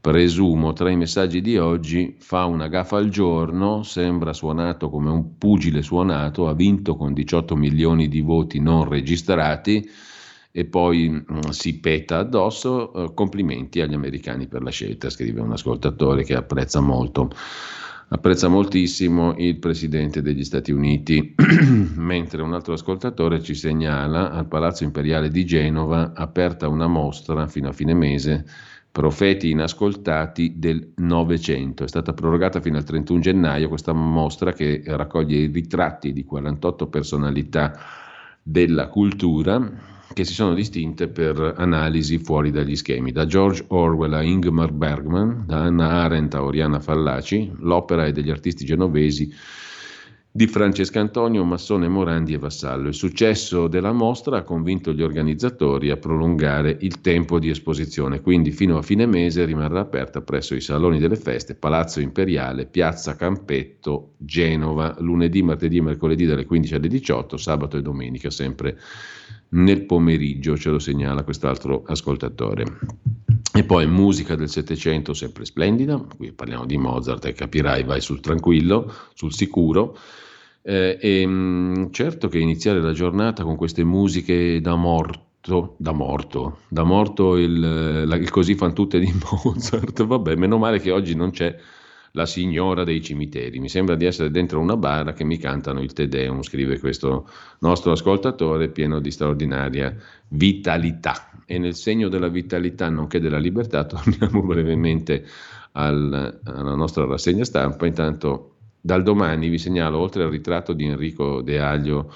Presumo, 0.00 0.72
tra 0.72 0.90
i 0.90 0.96
messaggi 0.96 1.42
di 1.42 1.58
oggi, 1.58 2.16
fa 2.18 2.46
una 2.46 2.68
gaffa 2.68 2.96
al 2.96 3.10
giorno, 3.10 3.82
sembra 3.82 4.32
suonato 4.32 4.88
come 4.88 5.10
un 5.10 5.36
pugile 5.36 5.82
suonato, 5.82 6.48
ha 6.48 6.54
vinto 6.54 6.96
con 6.96 7.12
18 7.12 7.54
milioni 7.56 8.08
di 8.08 8.22
voti 8.22 8.58
non 8.58 8.88
registrati 8.88 9.86
e 10.50 10.64
poi 10.64 11.10
mh, 11.10 11.24
mm, 11.30 11.40
si 11.50 11.78
peta 11.78 12.18
addosso. 12.18 12.92
Eh, 12.94 13.14
complimenti 13.14 13.82
agli 13.82 13.94
americani 13.94 14.48
per 14.48 14.62
la 14.62 14.70
scelta, 14.70 15.10
scrive 15.10 15.42
un 15.42 15.52
ascoltatore 15.52 16.24
che 16.24 16.34
apprezza 16.34 16.80
molto 16.80 17.30
apprezza 18.12 18.48
moltissimo 18.48 19.34
il 19.38 19.58
Presidente 19.58 20.20
degli 20.20 20.44
Stati 20.44 20.70
Uniti, 20.70 21.34
mentre 21.96 22.42
un 22.42 22.52
altro 22.52 22.74
ascoltatore 22.74 23.42
ci 23.42 23.54
segnala 23.54 24.30
al 24.30 24.46
Palazzo 24.46 24.84
Imperiale 24.84 25.30
di 25.30 25.46
Genova 25.46 26.12
aperta 26.14 26.68
una 26.68 26.86
mostra 26.86 27.46
fino 27.46 27.68
a 27.68 27.72
fine 27.72 27.94
mese 27.94 28.44
Profeti 28.92 29.48
inascoltati 29.48 30.58
del 30.58 30.92
Novecento. 30.96 31.84
È 31.84 31.88
stata 31.88 32.12
prorogata 32.12 32.60
fino 32.60 32.76
al 32.76 32.84
31 32.84 33.20
gennaio 33.20 33.68
questa 33.70 33.94
mostra 33.94 34.52
che 34.52 34.82
raccoglie 34.84 35.38
i 35.38 35.46
ritratti 35.46 36.12
di 36.12 36.24
48 36.24 36.88
personalità 36.88 37.72
della 38.42 38.88
cultura 38.88 39.91
che 40.12 40.24
si 40.24 40.34
sono 40.34 40.54
distinte 40.54 41.08
per 41.08 41.54
analisi 41.56 42.18
fuori 42.18 42.50
dagli 42.50 42.76
schemi. 42.76 43.12
Da 43.12 43.26
George 43.26 43.64
Orwell 43.68 44.14
a 44.14 44.22
Ingmar 44.22 44.72
Bergman, 44.72 45.44
da 45.46 45.62
Anna 45.62 45.88
Arendt 46.02 46.34
a 46.34 46.42
Oriana 46.42 46.80
Fallaci, 46.80 47.50
l'opera 47.60 48.06
è 48.06 48.12
degli 48.12 48.30
artisti 48.30 48.64
genovesi 48.64 49.32
di 50.34 50.46
Francesco 50.46 50.98
Antonio, 50.98 51.44
Massone 51.44 51.88
Morandi 51.88 52.32
e 52.32 52.38
Vassallo. 52.38 52.88
Il 52.88 52.94
successo 52.94 53.68
della 53.68 53.92
mostra 53.92 54.38
ha 54.38 54.42
convinto 54.42 54.92
gli 54.92 55.02
organizzatori 55.02 55.90
a 55.90 55.98
prolungare 55.98 56.74
il 56.80 57.02
tempo 57.02 57.38
di 57.38 57.50
esposizione, 57.50 58.22
quindi 58.22 58.50
fino 58.50 58.78
a 58.78 58.82
fine 58.82 59.04
mese 59.04 59.44
rimarrà 59.44 59.80
aperta 59.80 60.22
presso 60.22 60.54
i 60.54 60.62
saloni 60.62 60.98
delle 60.98 61.16
feste, 61.16 61.54
Palazzo 61.54 62.00
Imperiale, 62.00 62.64
Piazza 62.64 63.14
Campetto, 63.14 64.14
Genova, 64.16 64.96
lunedì, 65.00 65.42
martedì 65.42 65.76
e 65.76 65.82
mercoledì 65.82 66.24
dalle 66.24 66.46
15 66.46 66.74
alle 66.76 66.88
18, 66.88 67.36
sabato 67.36 67.76
e 67.76 67.82
domenica 67.82 68.30
sempre 68.30 68.78
nel 69.52 69.84
pomeriggio, 69.84 70.56
ce 70.56 70.70
lo 70.70 70.78
segnala 70.78 71.24
quest'altro 71.24 71.82
ascoltatore. 71.86 72.64
E 73.54 73.64
poi 73.64 73.86
musica 73.86 74.34
del 74.34 74.48
Settecento 74.48 75.12
sempre 75.12 75.44
splendida, 75.44 76.02
qui 76.16 76.32
parliamo 76.32 76.64
di 76.64 76.78
Mozart 76.78 77.26
e 77.26 77.32
capirai, 77.32 77.84
vai 77.84 78.00
sul 78.00 78.20
tranquillo, 78.20 78.90
sul 79.14 79.32
sicuro. 79.32 79.96
Eh, 80.62 80.96
e, 81.00 81.26
mh, 81.26 81.90
certo 81.90 82.28
che 82.28 82.38
iniziare 82.38 82.80
la 82.80 82.92
giornata 82.92 83.42
con 83.42 83.56
queste 83.56 83.84
musiche 83.84 84.60
da 84.62 84.74
morto, 84.74 85.74
da 85.76 85.92
morto, 85.92 86.60
da 86.68 86.84
morto 86.84 87.36
il, 87.36 88.06
la, 88.06 88.16
il 88.16 88.30
così 88.30 88.54
fan 88.54 88.72
tutte 88.72 88.98
di 88.98 89.12
Mozart, 89.44 90.02
vabbè, 90.02 90.34
meno 90.36 90.56
male 90.56 90.80
che 90.80 90.90
oggi 90.90 91.14
non 91.14 91.30
c'è 91.30 91.54
la 92.12 92.26
signora 92.26 92.84
dei 92.84 93.02
cimiteri. 93.02 93.58
Mi 93.58 93.68
sembra 93.68 93.94
di 93.94 94.04
essere 94.04 94.30
dentro 94.30 94.60
una 94.60 94.76
bara 94.76 95.12
che 95.12 95.24
mi 95.24 95.38
cantano 95.38 95.80
il 95.80 95.92
Te 95.92 96.08
Deum, 96.08 96.42
scrive 96.42 96.78
questo 96.78 97.28
nostro 97.60 97.92
ascoltatore 97.92 98.68
pieno 98.68 99.00
di 99.00 99.10
straordinaria 99.10 99.94
vitalità. 100.28 101.30
E 101.46 101.58
nel 101.58 101.74
segno 101.74 102.08
della 102.08 102.28
vitalità, 102.28 102.88
nonché 102.88 103.18
della 103.18 103.38
libertà, 103.38 103.84
torniamo 103.86 104.42
brevemente 104.42 105.24
al, 105.72 106.40
alla 106.44 106.74
nostra 106.74 107.06
rassegna 107.06 107.44
stampa. 107.44 107.86
Intanto 107.86 108.56
dal 108.80 109.02
domani 109.02 109.48
vi 109.48 109.58
segnalo, 109.58 109.98
oltre 109.98 110.24
al 110.24 110.30
ritratto 110.30 110.72
di 110.72 110.84
Enrico 110.84 111.40
De 111.40 111.60
Aglio 111.60 112.12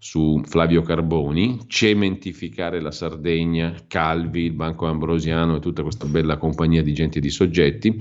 su 0.00 0.40
Flavio 0.44 0.82
Carboni, 0.82 1.64
cementificare 1.66 2.80
la 2.80 2.92
Sardegna, 2.92 3.74
Calvi, 3.88 4.42
il 4.42 4.52
Banco 4.52 4.86
Ambrosiano 4.86 5.56
e 5.56 5.60
tutta 5.60 5.82
questa 5.82 6.06
bella 6.06 6.36
compagnia 6.36 6.82
di 6.82 6.92
gente 6.92 7.18
e 7.18 7.20
di 7.20 7.30
soggetti, 7.30 8.00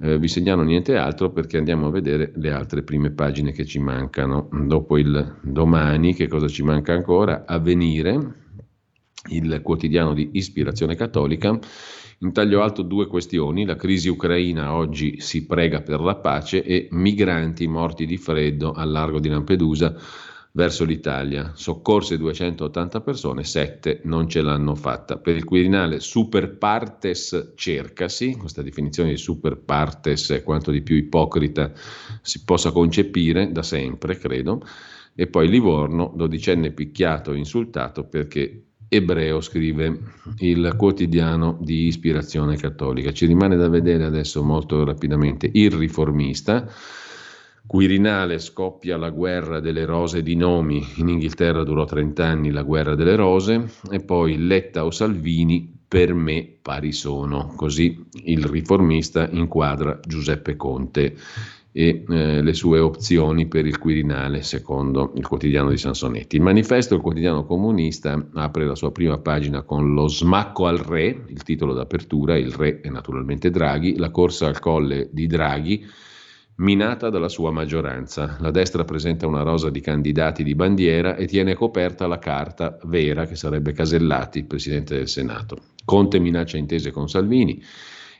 eh, 0.00 0.18
vi 0.18 0.28
segnalo 0.28 0.62
niente 0.62 0.96
altro 0.96 1.30
perché 1.30 1.56
andiamo 1.56 1.88
a 1.88 1.90
vedere 1.90 2.32
le 2.36 2.52
altre 2.52 2.82
prime 2.82 3.10
pagine 3.10 3.52
che 3.52 3.64
ci 3.64 3.78
mancano. 3.80 4.48
Dopo 4.52 4.96
il 4.96 5.38
domani, 5.42 6.14
che 6.14 6.28
cosa 6.28 6.46
ci 6.46 6.62
manca 6.62 6.92
ancora? 6.92 7.44
Avvenire, 7.46 8.34
il 9.30 9.60
quotidiano 9.62 10.14
di 10.14 10.30
ispirazione 10.32 10.94
cattolica. 10.94 11.58
In 12.20 12.32
taglio 12.32 12.62
alto 12.62 12.82
due 12.82 13.06
questioni, 13.06 13.64
la 13.64 13.76
crisi 13.76 14.08
ucraina 14.08 14.74
oggi 14.74 15.20
si 15.20 15.46
prega 15.46 15.82
per 15.82 16.00
la 16.00 16.16
pace 16.16 16.64
e 16.64 16.88
migranti 16.90 17.66
morti 17.68 18.06
di 18.06 18.16
freddo 18.16 18.72
al 18.72 18.90
largo 18.90 19.20
di 19.20 19.28
Lampedusa 19.28 19.96
verso 20.58 20.84
l'Italia. 20.84 21.52
Soccorse 21.54 22.18
280 22.18 23.00
persone, 23.00 23.44
7 23.44 24.00
non 24.04 24.28
ce 24.28 24.42
l'hanno 24.42 24.74
fatta. 24.74 25.16
Per 25.16 25.36
il 25.36 25.44
Quirinale 25.44 26.00
super 26.00 26.56
partes 26.56 27.52
cercasi, 27.54 28.34
questa 28.34 28.60
definizione 28.60 29.10
di 29.10 29.16
super 29.16 29.56
partes 29.56 30.32
è 30.32 30.42
quanto 30.42 30.72
di 30.72 30.82
più 30.82 30.96
ipocrita 30.96 31.70
si 32.22 32.42
possa 32.42 32.72
concepire 32.72 33.52
da 33.52 33.62
sempre, 33.62 34.18
credo. 34.18 34.60
E 35.14 35.28
poi 35.28 35.48
Livorno, 35.48 36.12
dodicenne 36.16 36.72
picchiato 36.72 37.32
e 37.32 37.38
insultato 37.38 38.02
perché 38.02 38.64
ebreo, 38.88 39.40
scrive 39.40 39.96
il 40.38 40.74
quotidiano 40.76 41.56
di 41.60 41.86
ispirazione 41.86 42.56
cattolica. 42.56 43.12
Ci 43.12 43.26
rimane 43.26 43.54
da 43.54 43.68
vedere 43.68 44.02
adesso 44.02 44.42
molto 44.42 44.84
rapidamente 44.84 45.48
il 45.52 45.70
riformista 45.70 46.68
Quirinale 47.68 48.38
scoppia 48.38 48.96
la 48.96 49.10
guerra 49.10 49.60
delle 49.60 49.84
rose 49.84 50.22
di 50.22 50.34
nomi, 50.34 50.82
in 50.96 51.08
Inghilterra 51.10 51.64
durò 51.64 51.84
30 51.84 52.24
anni 52.24 52.50
la 52.50 52.62
guerra 52.62 52.94
delle 52.94 53.14
rose 53.14 53.68
e 53.90 54.00
poi 54.00 54.38
Letta 54.38 54.86
o 54.86 54.90
Salvini 54.90 55.70
per 55.86 56.14
me 56.14 56.48
pari 56.62 56.92
sono, 56.92 57.52
così 57.54 58.06
il 58.24 58.42
riformista 58.46 59.28
inquadra 59.30 60.00
Giuseppe 60.02 60.56
Conte 60.56 61.14
e 61.70 62.04
eh, 62.08 62.40
le 62.40 62.54
sue 62.54 62.78
opzioni 62.78 63.46
per 63.48 63.66
il 63.66 63.76
Quirinale, 63.76 64.40
secondo 64.40 65.12
il 65.16 65.26
quotidiano 65.26 65.68
di 65.68 65.76
Sansonetti. 65.76 66.36
Il 66.36 66.42
manifesto, 66.42 66.94
il 66.94 67.02
quotidiano 67.02 67.44
comunista, 67.44 68.30
apre 68.32 68.64
la 68.64 68.76
sua 68.76 68.92
prima 68.92 69.18
pagina 69.18 69.60
con 69.60 69.92
lo 69.92 70.08
smacco 70.08 70.64
al 70.64 70.78
re, 70.78 71.24
il 71.28 71.42
titolo 71.42 71.74
d'apertura, 71.74 72.38
il 72.38 72.50
re 72.50 72.80
è 72.80 72.88
naturalmente 72.88 73.50
Draghi, 73.50 73.98
la 73.98 74.10
corsa 74.10 74.46
al 74.46 74.58
colle 74.58 75.10
di 75.12 75.26
Draghi, 75.26 75.84
minata 76.58 77.10
dalla 77.10 77.28
sua 77.28 77.50
maggioranza. 77.50 78.36
La 78.40 78.50
destra 78.50 78.84
presenta 78.84 79.26
una 79.26 79.42
rosa 79.42 79.70
di 79.70 79.80
candidati 79.80 80.42
di 80.42 80.54
bandiera 80.54 81.16
e 81.16 81.26
tiene 81.26 81.54
coperta 81.54 82.06
la 82.06 82.18
carta 82.18 82.78
vera 82.84 83.26
che 83.26 83.36
sarebbe 83.36 83.72
Casellati, 83.72 84.44
presidente 84.44 84.96
del 84.96 85.08
Senato. 85.08 85.58
Conte 85.84 86.18
minaccia 86.18 86.56
intese 86.56 86.90
con 86.90 87.08
Salvini 87.08 87.62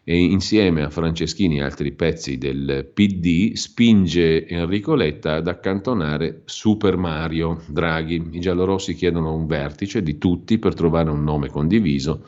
e 0.05 0.17
insieme 0.17 0.83
a 0.83 0.91
Franceschini 0.91 1.59
e 1.59 1.63
altri 1.63 1.93
pezzi 1.93 2.39
del 2.39 2.91
PD 2.95 3.55
spinge 3.55 4.47
Enrico 4.47 4.95
Letta 4.95 5.35
ad 5.35 5.49
accantonare 5.49 6.43
Super 6.45 6.97
Mario 6.97 7.63
Draghi. 7.67 8.29
I 8.31 8.41
giallorossi 8.41 8.95
chiedono 8.95 9.35
un 9.35 9.47
vertice 9.47 10.03
di 10.03 10.17
tutti 10.17 10.59
per 10.59 10.75
trovare 10.75 11.11
un 11.11 11.23
nome 11.25 11.49
condiviso 11.49 12.25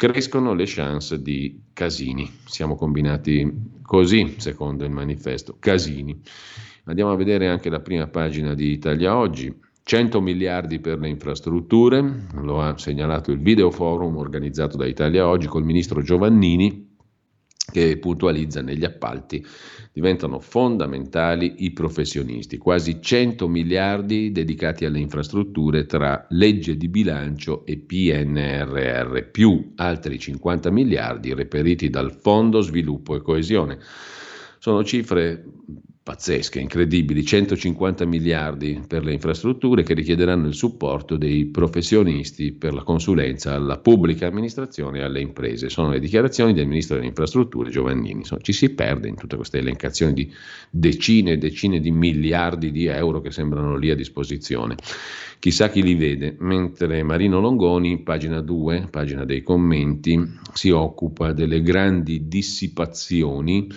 crescono 0.00 0.54
le 0.54 0.64
chance 0.66 1.20
di 1.20 1.60
Casini. 1.74 2.26
Siamo 2.46 2.74
combinati 2.74 3.80
così, 3.82 4.36
secondo 4.38 4.86
il 4.86 4.90
manifesto. 4.90 5.56
Casini. 5.58 6.18
Andiamo 6.84 7.12
a 7.12 7.16
vedere 7.16 7.48
anche 7.48 7.68
la 7.68 7.80
prima 7.80 8.06
pagina 8.06 8.54
di 8.54 8.70
Italia 8.70 9.14
Oggi. 9.14 9.54
100 9.82 10.20
miliardi 10.22 10.78
per 10.78 10.98
le 11.00 11.08
infrastrutture, 11.08 12.28
lo 12.32 12.62
ha 12.62 12.78
segnalato 12.78 13.30
il 13.30 13.40
video 13.40 13.70
forum 13.70 14.16
organizzato 14.16 14.78
da 14.78 14.86
Italia 14.86 15.28
Oggi 15.28 15.48
col 15.48 15.64
ministro 15.64 16.00
Giovannini 16.00 16.89
che 17.70 17.98
puntualizza 17.98 18.62
negli 18.62 18.84
appalti 18.84 19.44
diventano 19.92 20.40
fondamentali 20.40 21.64
i 21.64 21.72
professionisti, 21.72 22.58
quasi 22.58 23.00
100 23.00 23.48
miliardi 23.48 24.32
dedicati 24.32 24.84
alle 24.84 24.98
infrastrutture 24.98 25.86
tra 25.86 26.26
legge 26.30 26.76
di 26.76 26.88
bilancio 26.88 27.64
e 27.66 27.78
PNRR, 27.78 29.30
più 29.30 29.72
altri 29.76 30.18
50 30.18 30.70
miliardi 30.70 31.34
reperiti 31.34 31.90
dal 31.90 32.12
Fondo 32.12 32.60
Sviluppo 32.60 33.14
e 33.14 33.22
Coesione. 33.22 33.78
Sono 34.58 34.84
cifre 34.84 35.44
pazzesche, 36.10 36.58
incredibili, 36.58 37.24
150 37.24 38.04
miliardi 38.04 38.82
per 38.84 39.04
le 39.04 39.12
infrastrutture 39.12 39.84
che 39.84 39.94
richiederanno 39.94 40.48
il 40.48 40.54
supporto 40.54 41.16
dei 41.16 41.44
professionisti 41.44 42.50
per 42.50 42.74
la 42.74 42.82
consulenza 42.82 43.54
alla 43.54 43.78
pubblica 43.78 44.26
amministrazione 44.26 44.98
e 44.98 45.02
alle 45.02 45.20
imprese. 45.20 45.68
Sono 45.68 45.90
le 45.90 46.00
dichiarazioni 46.00 46.52
del 46.52 46.66
ministro 46.66 46.96
delle 46.96 47.06
infrastrutture 47.06 47.70
Giovannini. 47.70 48.24
Ci 48.40 48.52
si 48.52 48.70
perde 48.70 49.06
in 49.06 49.14
tutte 49.14 49.36
queste 49.36 49.58
elencazioni 49.58 50.12
di 50.12 50.32
decine 50.68 51.32
e 51.32 51.38
decine 51.38 51.78
di 51.78 51.92
miliardi 51.92 52.72
di 52.72 52.86
euro 52.86 53.20
che 53.20 53.30
sembrano 53.30 53.76
lì 53.76 53.90
a 53.90 53.94
disposizione. 53.94 54.74
Chissà 55.38 55.70
chi 55.70 55.80
li 55.80 55.94
vede, 55.94 56.34
mentre 56.40 57.04
Marino 57.04 57.38
Longoni, 57.38 58.02
pagina 58.02 58.40
2, 58.40 58.88
pagina 58.90 59.24
dei 59.24 59.44
commenti, 59.44 60.20
si 60.54 60.70
occupa 60.70 61.32
delle 61.32 61.62
grandi 61.62 62.26
dissipazioni 62.26 63.68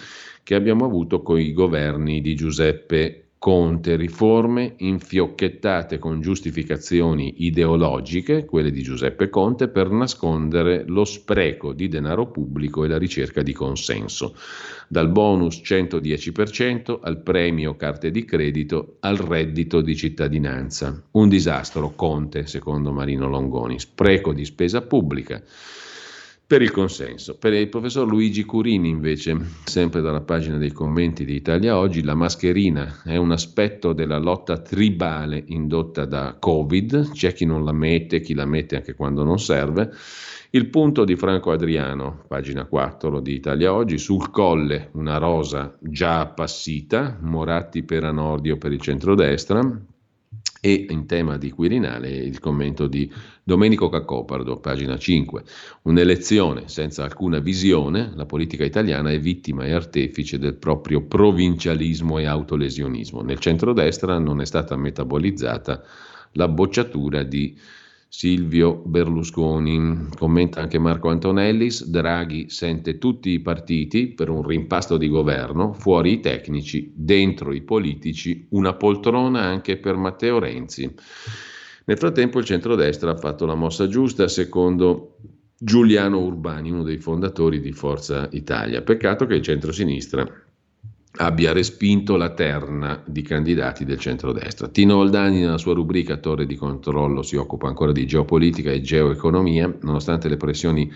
che 0.44 0.56
abbiamo 0.56 0.86
avuto 0.86 1.22
con 1.22 1.40
i 1.40 1.54
governi 1.54 2.22
di 2.22 2.36
Giuseppe 2.36 3.24
Conte, 3.44 3.98
riforme 3.98 4.76
infiocchettate 4.78 6.00
con 6.00 6.22
giustificazioni 6.22 7.44
ideologiche, 7.44 8.46
quelle 8.46 8.72
di 8.72 8.82
Giuseppe 8.82 9.28
Conte, 9.28 9.68
per 9.68 9.90
nascondere 9.90 10.86
lo 10.88 11.04
spreco 11.04 11.74
di 11.74 11.90
denaro 11.90 12.32
pubblico 12.32 12.86
e 12.86 12.88
la 12.88 12.98
ricerca 12.98 13.42
di 13.42 13.52
consenso. 13.52 14.38
Dal 14.88 15.10
bonus 15.10 15.62
110% 15.62 17.00
al 17.02 17.22
premio 17.22 17.76
carte 17.76 18.12
di 18.12 18.24
credito 18.24 18.96
al 19.02 19.18
reddito 19.18 19.82
di 19.82 19.98
cittadinanza. 19.98 21.04
Un 21.12 21.28
disastro, 21.28 21.92
Conte, 21.98 22.48
secondo 22.48 22.94
Marino 22.94 23.28
Longoni, 23.28 23.78
spreco 23.78 24.32
di 24.32 24.46
spesa 24.46 24.84
pubblica 24.84 25.44
per 26.54 26.62
il 26.62 26.70
consenso. 26.70 27.36
Per 27.36 27.52
il 27.52 27.68
professor 27.68 28.08
Luigi 28.08 28.44
Curini, 28.44 28.88
invece, 28.88 29.36
sempre 29.64 30.02
dalla 30.02 30.22
pagina 30.22 30.58
dei 30.58 30.72
commenti 30.72 31.26
di 31.26 31.34
Italia 31.34 31.80
Oggi, 31.80 32.04
la 32.04 32.14
mascherina 32.14 33.02
è 33.04 33.16
un 33.16 33.32
aspetto 33.32 33.92
della 33.92 34.20
lotta 34.20 34.60
tribale 34.60 35.44
indotta 35.48 36.06
da 36.06 36.36
Covid, 36.38 37.10
c'è 37.10 37.34
chi 37.34 37.46
non 37.46 37.66
la 37.66 37.72
mette, 37.72 38.22
chi 38.22 38.36
la 38.36 38.46
mette 38.46 38.76
anche 38.76 38.94
quando 38.94 39.24
non 39.24 39.40
serve. 39.40 39.94
Il 40.52 40.70
punto 40.70 41.06
di 41.06 41.16
Franco 41.16 41.50
Adriano, 41.50 42.24
pagina 42.28 42.66
4 42.66 43.20
di 43.20 43.34
Italia 43.34 43.74
Oggi, 43.74 43.98
sul 43.98 44.30
colle 44.30 44.92
una 44.92 45.18
rosa 45.18 45.76
già 45.80 46.20
appassita, 46.20 47.18
Moratti 47.22 47.82
per 47.82 48.04
Anordio 48.04 48.60
per 48.60 48.72
il 48.72 48.80
centrodestra, 48.80 49.60
e 50.66 50.86
in 50.88 51.06
tema 51.08 51.36
di 51.36 51.52
Quirinale 51.52 52.10
il 52.10 52.40
commento 52.40 52.88
di 52.88 53.12
Domenico 53.44 53.90
Caccopardo, 53.90 54.62
pagina 54.62 54.98
5. 54.98 55.44
Un'elezione 55.82 56.70
senza 56.70 57.04
alcuna 57.04 57.40
visione, 57.40 58.14
la 58.16 58.26
politica 58.26 58.64
italiana 58.64 59.12
è 59.12 59.20
vittima 59.20 59.66
e 59.66 59.74
artefice 59.74 60.40
del 60.40 60.56
proprio 60.56 61.02
provincialismo 61.02 62.18
e 62.18 62.28
autolesionismo. 62.28 63.22
Nel 63.24 63.40
centrodestra 63.40 64.18
non 64.20 64.40
è 64.40 64.46
stata 64.46 64.78
metabolizzata 64.78 65.84
la 66.32 66.48
bocciatura 66.48 67.24
di 67.24 67.60
Silvio 68.16 68.76
Berlusconi. 68.76 70.10
Commenta 70.16 70.62
anche 70.62 70.78
Marco 70.78 71.10
Antonellis, 71.10 71.88
Draghi 71.88 72.48
sente 72.48 73.00
tutti 73.00 73.32
i 73.32 73.40
partiti 73.40 74.10
per 74.10 74.30
un 74.30 74.46
rimpasto 74.46 74.98
di 74.98 75.10
governo, 75.10 75.74
fuori 75.74 76.14
i 76.14 76.20
tecnici, 76.20 76.94
dentro 76.96 77.52
i 77.52 77.64
politici, 77.64 78.46
una 78.52 78.76
poltrona 78.76 79.42
anche 79.42 79.78
per 79.78 79.96
Matteo 79.96 80.38
Renzi. 80.38 80.94
Nel 81.86 81.98
frattempo 81.98 82.38
il 82.38 82.46
centrodestra 82.46 83.10
ha 83.10 83.18
fatto 83.18 83.48
la 83.48 83.56
mossa 83.56 83.88
giusta, 83.88 84.28
secondo 84.28 85.18
Giuliano 85.58 86.20
Urbani, 86.20 86.70
uno 86.70 86.84
dei 86.84 87.00
fondatori 87.00 87.60
di 87.60 87.72
Forza 87.72 88.30
Italia. 88.32 88.84
Peccato 88.84 89.26
che 89.26 89.34
il 89.34 89.42
centrosinistra 89.42 90.24
abbia 91.16 91.54
respinto 91.54 92.16
la 92.16 92.32
terna 92.32 93.02
di 93.06 93.22
candidati 93.22 93.86
del 93.86 94.00
centrodestra. 94.00 94.68
Tino 94.68 94.98
Oldani 94.98 95.40
nella 95.40 95.58
sua 95.58 95.74
rubrica 95.74 96.18
Torre 96.18 96.46
di 96.46 96.56
controllo 96.56 97.22
si 97.22 97.36
occupa 97.36 97.68
ancora 97.68 97.92
di 97.92 98.08
geopolitica 98.08 98.72
e 98.72 98.82
geoeconomia, 98.82 99.72
nonostante 99.82 100.28
le 100.28 100.38
pressioni 100.38 100.92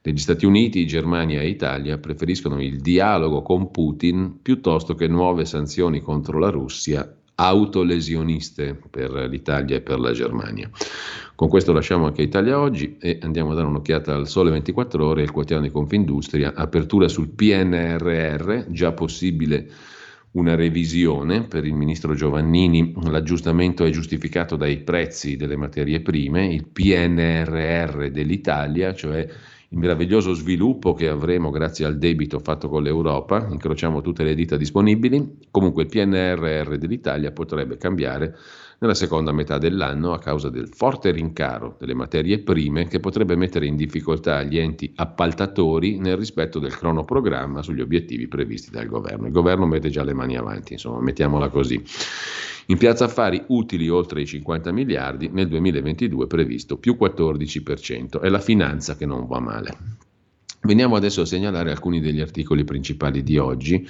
degli 0.00 0.18
Stati 0.18 0.46
Uniti, 0.46 0.86
Germania 0.86 1.42
e 1.42 1.48
Italia 1.48 1.98
preferiscono 1.98 2.62
il 2.62 2.78
dialogo 2.80 3.42
con 3.42 3.70
Putin 3.70 4.38
piuttosto 4.40 4.94
che 4.94 5.08
nuove 5.08 5.44
sanzioni 5.44 6.00
contro 6.00 6.38
la 6.38 6.50
Russia 6.50 7.17
autolesioniste 7.40 8.76
per 8.90 9.12
l'Italia 9.30 9.76
e 9.76 9.80
per 9.80 10.00
la 10.00 10.12
Germania. 10.12 10.68
Con 11.36 11.48
questo 11.48 11.72
lasciamo 11.72 12.06
anche 12.06 12.22
Italia 12.22 12.58
oggi 12.58 12.96
e 13.00 13.20
andiamo 13.22 13.52
a 13.52 13.54
dare 13.54 13.68
un'occhiata 13.68 14.12
al 14.12 14.26
Sole 14.26 14.50
24 14.50 15.06
ore, 15.06 15.22
il 15.22 15.30
quotidiano 15.30 15.62
di 15.62 15.70
Confindustria, 15.70 16.52
apertura 16.54 17.06
sul 17.06 17.28
PNRR, 17.28 18.70
già 18.70 18.92
possibile 18.92 19.70
una 20.32 20.56
revisione 20.56 21.44
per 21.44 21.64
il 21.64 21.74
ministro 21.74 22.14
Giovannini, 22.14 22.92
l'aggiustamento 23.04 23.84
è 23.84 23.90
giustificato 23.90 24.56
dai 24.56 24.78
prezzi 24.78 25.36
delle 25.36 25.56
materie 25.56 26.00
prime, 26.00 26.52
il 26.52 26.66
PNRR 26.66 28.08
dell'Italia, 28.08 28.92
cioè 28.94 29.26
il 29.70 29.78
meraviglioso 29.78 30.32
sviluppo 30.32 30.94
che 30.94 31.08
avremo 31.08 31.50
grazie 31.50 31.84
al 31.84 31.98
debito 31.98 32.38
fatto 32.38 32.68
con 32.68 32.82
l'Europa, 32.82 33.46
incrociamo 33.50 34.00
tutte 34.00 34.24
le 34.24 34.34
dita 34.34 34.56
disponibili, 34.56 35.40
comunque 35.50 35.82
il 35.82 35.88
PNRR 35.88 36.76
dell'Italia 36.76 37.32
potrebbe 37.32 37.76
cambiare 37.76 38.34
nella 38.80 38.94
seconda 38.94 39.32
metà 39.32 39.58
dell'anno 39.58 40.12
a 40.12 40.18
causa 40.18 40.50
del 40.50 40.68
forte 40.72 41.10
rincaro 41.10 41.76
delle 41.80 41.94
materie 41.94 42.38
prime 42.38 42.86
che 42.86 43.00
potrebbe 43.00 43.34
mettere 43.34 43.66
in 43.66 43.74
difficoltà 43.74 44.42
gli 44.44 44.56
enti 44.56 44.92
appaltatori 44.94 45.98
nel 45.98 46.16
rispetto 46.16 46.60
del 46.60 46.76
cronoprogramma 46.76 47.62
sugli 47.62 47.80
obiettivi 47.80 48.28
previsti 48.28 48.70
dal 48.70 48.86
governo. 48.86 49.26
Il 49.26 49.32
governo 49.32 49.66
mette 49.66 49.90
già 49.90 50.04
le 50.04 50.14
mani 50.14 50.36
avanti, 50.36 50.74
insomma, 50.74 51.00
mettiamola 51.00 51.48
così. 51.48 51.82
In 52.66 52.76
piazza 52.76 53.06
affari 53.06 53.42
utili 53.48 53.88
oltre 53.88 54.20
i 54.20 54.26
50 54.26 54.70
miliardi, 54.72 55.28
nel 55.32 55.48
2022 55.48 56.26
previsto 56.26 56.76
più 56.76 56.96
14%. 57.00 58.20
È 58.20 58.28
la 58.28 58.40
finanza 58.40 58.94
che 58.94 59.06
non 59.06 59.26
va 59.26 59.40
male. 59.40 59.76
Veniamo 60.60 60.96
adesso 60.96 61.22
a 61.22 61.26
segnalare 61.26 61.70
alcuni 61.70 62.00
degli 62.00 62.20
articoli 62.20 62.64
principali 62.64 63.22
di 63.22 63.38
oggi, 63.38 63.88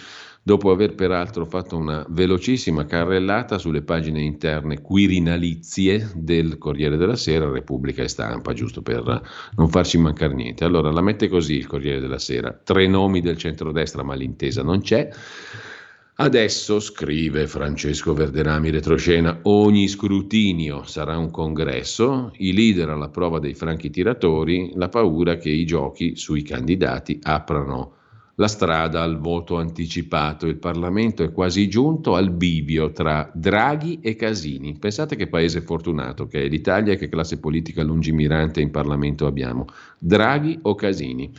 dopo 0.48 0.70
aver 0.70 0.94
peraltro 0.94 1.44
fatto 1.44 1.76
una 1.76 2.06
velocissima 2.08 2.86
carrellata 2.86 3.58
sulle 3.58 3.82
pagine 3.82 4.22
interne 4.22 4.80
quirinalizie 4.80 6.12
del 6.14 6.56
Corriere 6.56 6.96
della 6.96 7.16
Sera, 7.16 7.50
Repubblica 7.50 8.02
e 8.02 8.08
Stampa, 8.08 8.54
giusto 8.54 8.80
per 8.80 9.20
non 9.56 9.68
farci 9.68 9.98
mancare 9.98 10.32
niente. 10.32 10.64
Allora 10.64 10.90
la 10.90 11.02
mette 11.02 11.28
così 11.28 11.56
il 11.56 11.66
Corriere 11.66 12.00
della 12.00 12.18
Sera, 12.18 12.58
tre 12.64 12.86
nomi 12.86 13.20
del 13.20 13.36
centrodestra 13.36 14.02
ma 14.02 14.14
l'intesa 14.14 14.62
non 14.62 14.80
c'è. 14.80 15.10
Adesso, 16.14 16.80
scrive 16.80 17.46
Francesco 17.46 18.14
Verderami 18.14 18.70
retroscena, 18.70 19.40
ogni 19.42 19.86
scrutinio 19.86 20.82
sarà 20.84 21.18
un 21.18 21.30
congresso, 21.30 22.32
i 22.38 22.54
leader 22.54 22.88
alla 22.88 23.10
prova 23.10 23.38
dei 23.38 23.52
franchi 23.52 23.90
tiratori, 23.90 24.72
la 24.76 24.88
paura 24.88 25.36
che 25.36 25.50
i 25.50 25.66
giochi 25.66 26.16
sui 26.16 26.40
candidati 26.40 27.18
aprano 27.22 27.97
la 28.38 28.48
strada 28.48 29.02
al 29.02 29.18
voto 29.18 29.58
anticipato. 29.58 30.46
Il 30.46 30.58
Parlamento 30.58 31.22
è 31.22 31.32
quasi 31.32 31.68
giunto 31.68 32.14
al 32.14 32.30
bivio 32.30 32.92
tra 32.92 33.30
Draghi 33.34 33.98
e 34.00 34.14
Casini. 34.14 34.78
Pensate 34.78 35.16
che 35.16 35.26
paese 35.26 35.60
fortunato 35.60 36.26
che 36.26 36.44
è 36.44 36.48
l'Italia 36.48 36.92
e 36.92 36.96
che 36.96 37.08
classe 37.08 37.40
politica 37.40 37.82
lungimirante 37.82 38.60
in 38.60 38.70
Parlamento 38.70 39.26
abbiamo. 39.26 39.66
Draghi 39.98 40.58
o 40.62 40.74
Casini? 40.76 41.32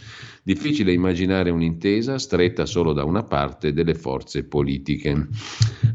Difficile 0.49 0.93
immaginare 0.93 1.51
un'intesa 1.51 2.17
stretta 2.17 2.65
solo 2.65 2.91
da 2.91 3.03
una 3.03 3.21
parte 3.21 3.71
delle 3.71 3.93
forze 3.93 4.45
politiche. 4.45 5.27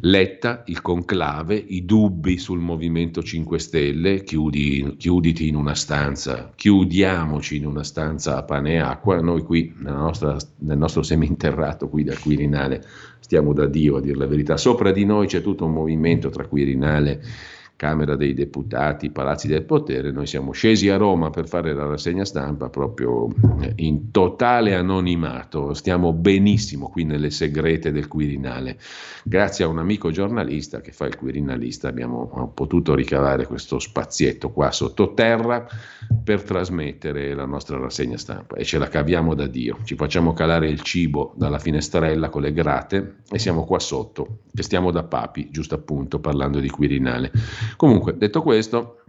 Letta, 0.03 0.63
il 0.67 0.81
conclave, 0.81 1.57
i 1.57 1.85
dubbi 1.85 2.39
sul 2.39 2.61
Movimento 2.61 3.21
5 3.21 3.59
Stelle, 3.59 4.23
chiudi, 4.23 4.95
chiuditi 4.97 5.49
in 5.49 5.57
una 5.57 5.75
stanza, 5.75 6.53
chiudiamoci 6.55 7.57
in 7.57 7.67
una 7.67 7.83
stanza 7.83 8.37
a 8.37 8.45
pane 8.45 8.75
e 8.75 8.79
acqua, 8.79 9.21
noi 9.21 9.43
qui 9.43 9.75
nostra, 9.79 10.37
nel 10.59 10.79
nostro 10.79 11.03
seminterrato 11.03 11.89
qui 11.89 12.05
dal 12.05 12.21
Quirinale 12.21 12.87
stiamo 13.19 13.53
da 13.55 13.67
Dio 13.67 13.97
a 13.97 14.01
dire 14.01 14.17
la 14.17 14.29
verità, 14.29 14.57
sopra 14.57 14.93
di 14.93 15.05
noi 15.05 15.27
c'è 15.27 15.43
tutto 15.43 15.65
un 15.65 15.73
movimento 15.73 16.31
tra 16.31 16.47
Quirinale 16.47 17.21
Camera 17.85 18.17
dei 18.17 18.33
Deputati, 18.33 19.11
Palazzi 19.11 19.47
del 19.47 19.65
Potere, 19.65 20.11
noi 20.11 20.27
siamo 20.27 20.53
scesi 20.53 20.89
a 20.89 20.97
Roma 20.97 21.29
per 21.29 21.47
fare 21.47 21.75
la 21.75 21.85
rassegna 21.85 22.25
stampa 22.25 22.71
proprio 22.71 23.29
eh, 23.61 23.75
in 23.77 24.11
totale 24.11 24.75
anonimato, 24.75 25.75
stiamo 25.75 26.15
benissimo 26.15 26.89
qui 26.89 27.05
nelle 27.05 27.29
segrete 27.29 27.93
del 27.93 28.09
Quirinale. 28.09 28.79
Grazie 29.23 29.67
a 29.67 29.69
un 29.69 29.81
amico 29.81 30.11
giornalista 30.11 30.81
che 30.81 30.93
fa 30.93 31.05
il 31.05 31.17
Quirinalista 31.17 31.87
abbiamo 31.87 32.51
potuto 32.55 32.95
ricavare 32.95 33.47
questo 33.47 33.79
spazietto 33.79 34.51
qua 34.51 34.71
sottoterra 34.71 35.67
per 36.25 36.43
trasmettere 36.43 37.35
la 37.35 37.45
nostra 37.45 37.77
rassegna 37.77 38.17
stampa 38.17 38.57
e 38.57 38.65
ce 38.65 38.79
la 38.79 38.89
caviamo 38.89 39.35
da 39.35 39.47
Dio, 39.47 39.81
ci 39.85 39.95
facciamo 39.95 40.33
calare 40.33 40.71
il 40.71 40.81
cibo 40.81 41.35
dalla 41.37 41.59
finestrella 41.59 42.31
con 42.31 42.41
le 42.41 42.55
grate 42.55 43.17
e 43.31 43.39
siamo 43.39 43.67
qua 43.67 43.79
sotto, 43.79 44.39
che 44.55 44.63
stiamo 44.63 44.91
da 44.91 45.03
papi, 45.03 45.51
giusto 45.51 45.75
appunto 45.75 46.19
parlando 46.19 46.61
di 46.61 46.71
Quirinale. 46.71 47.31
Comunque, 47.77 48.17
detto 48.17 48.43
questo, 48.43 49.05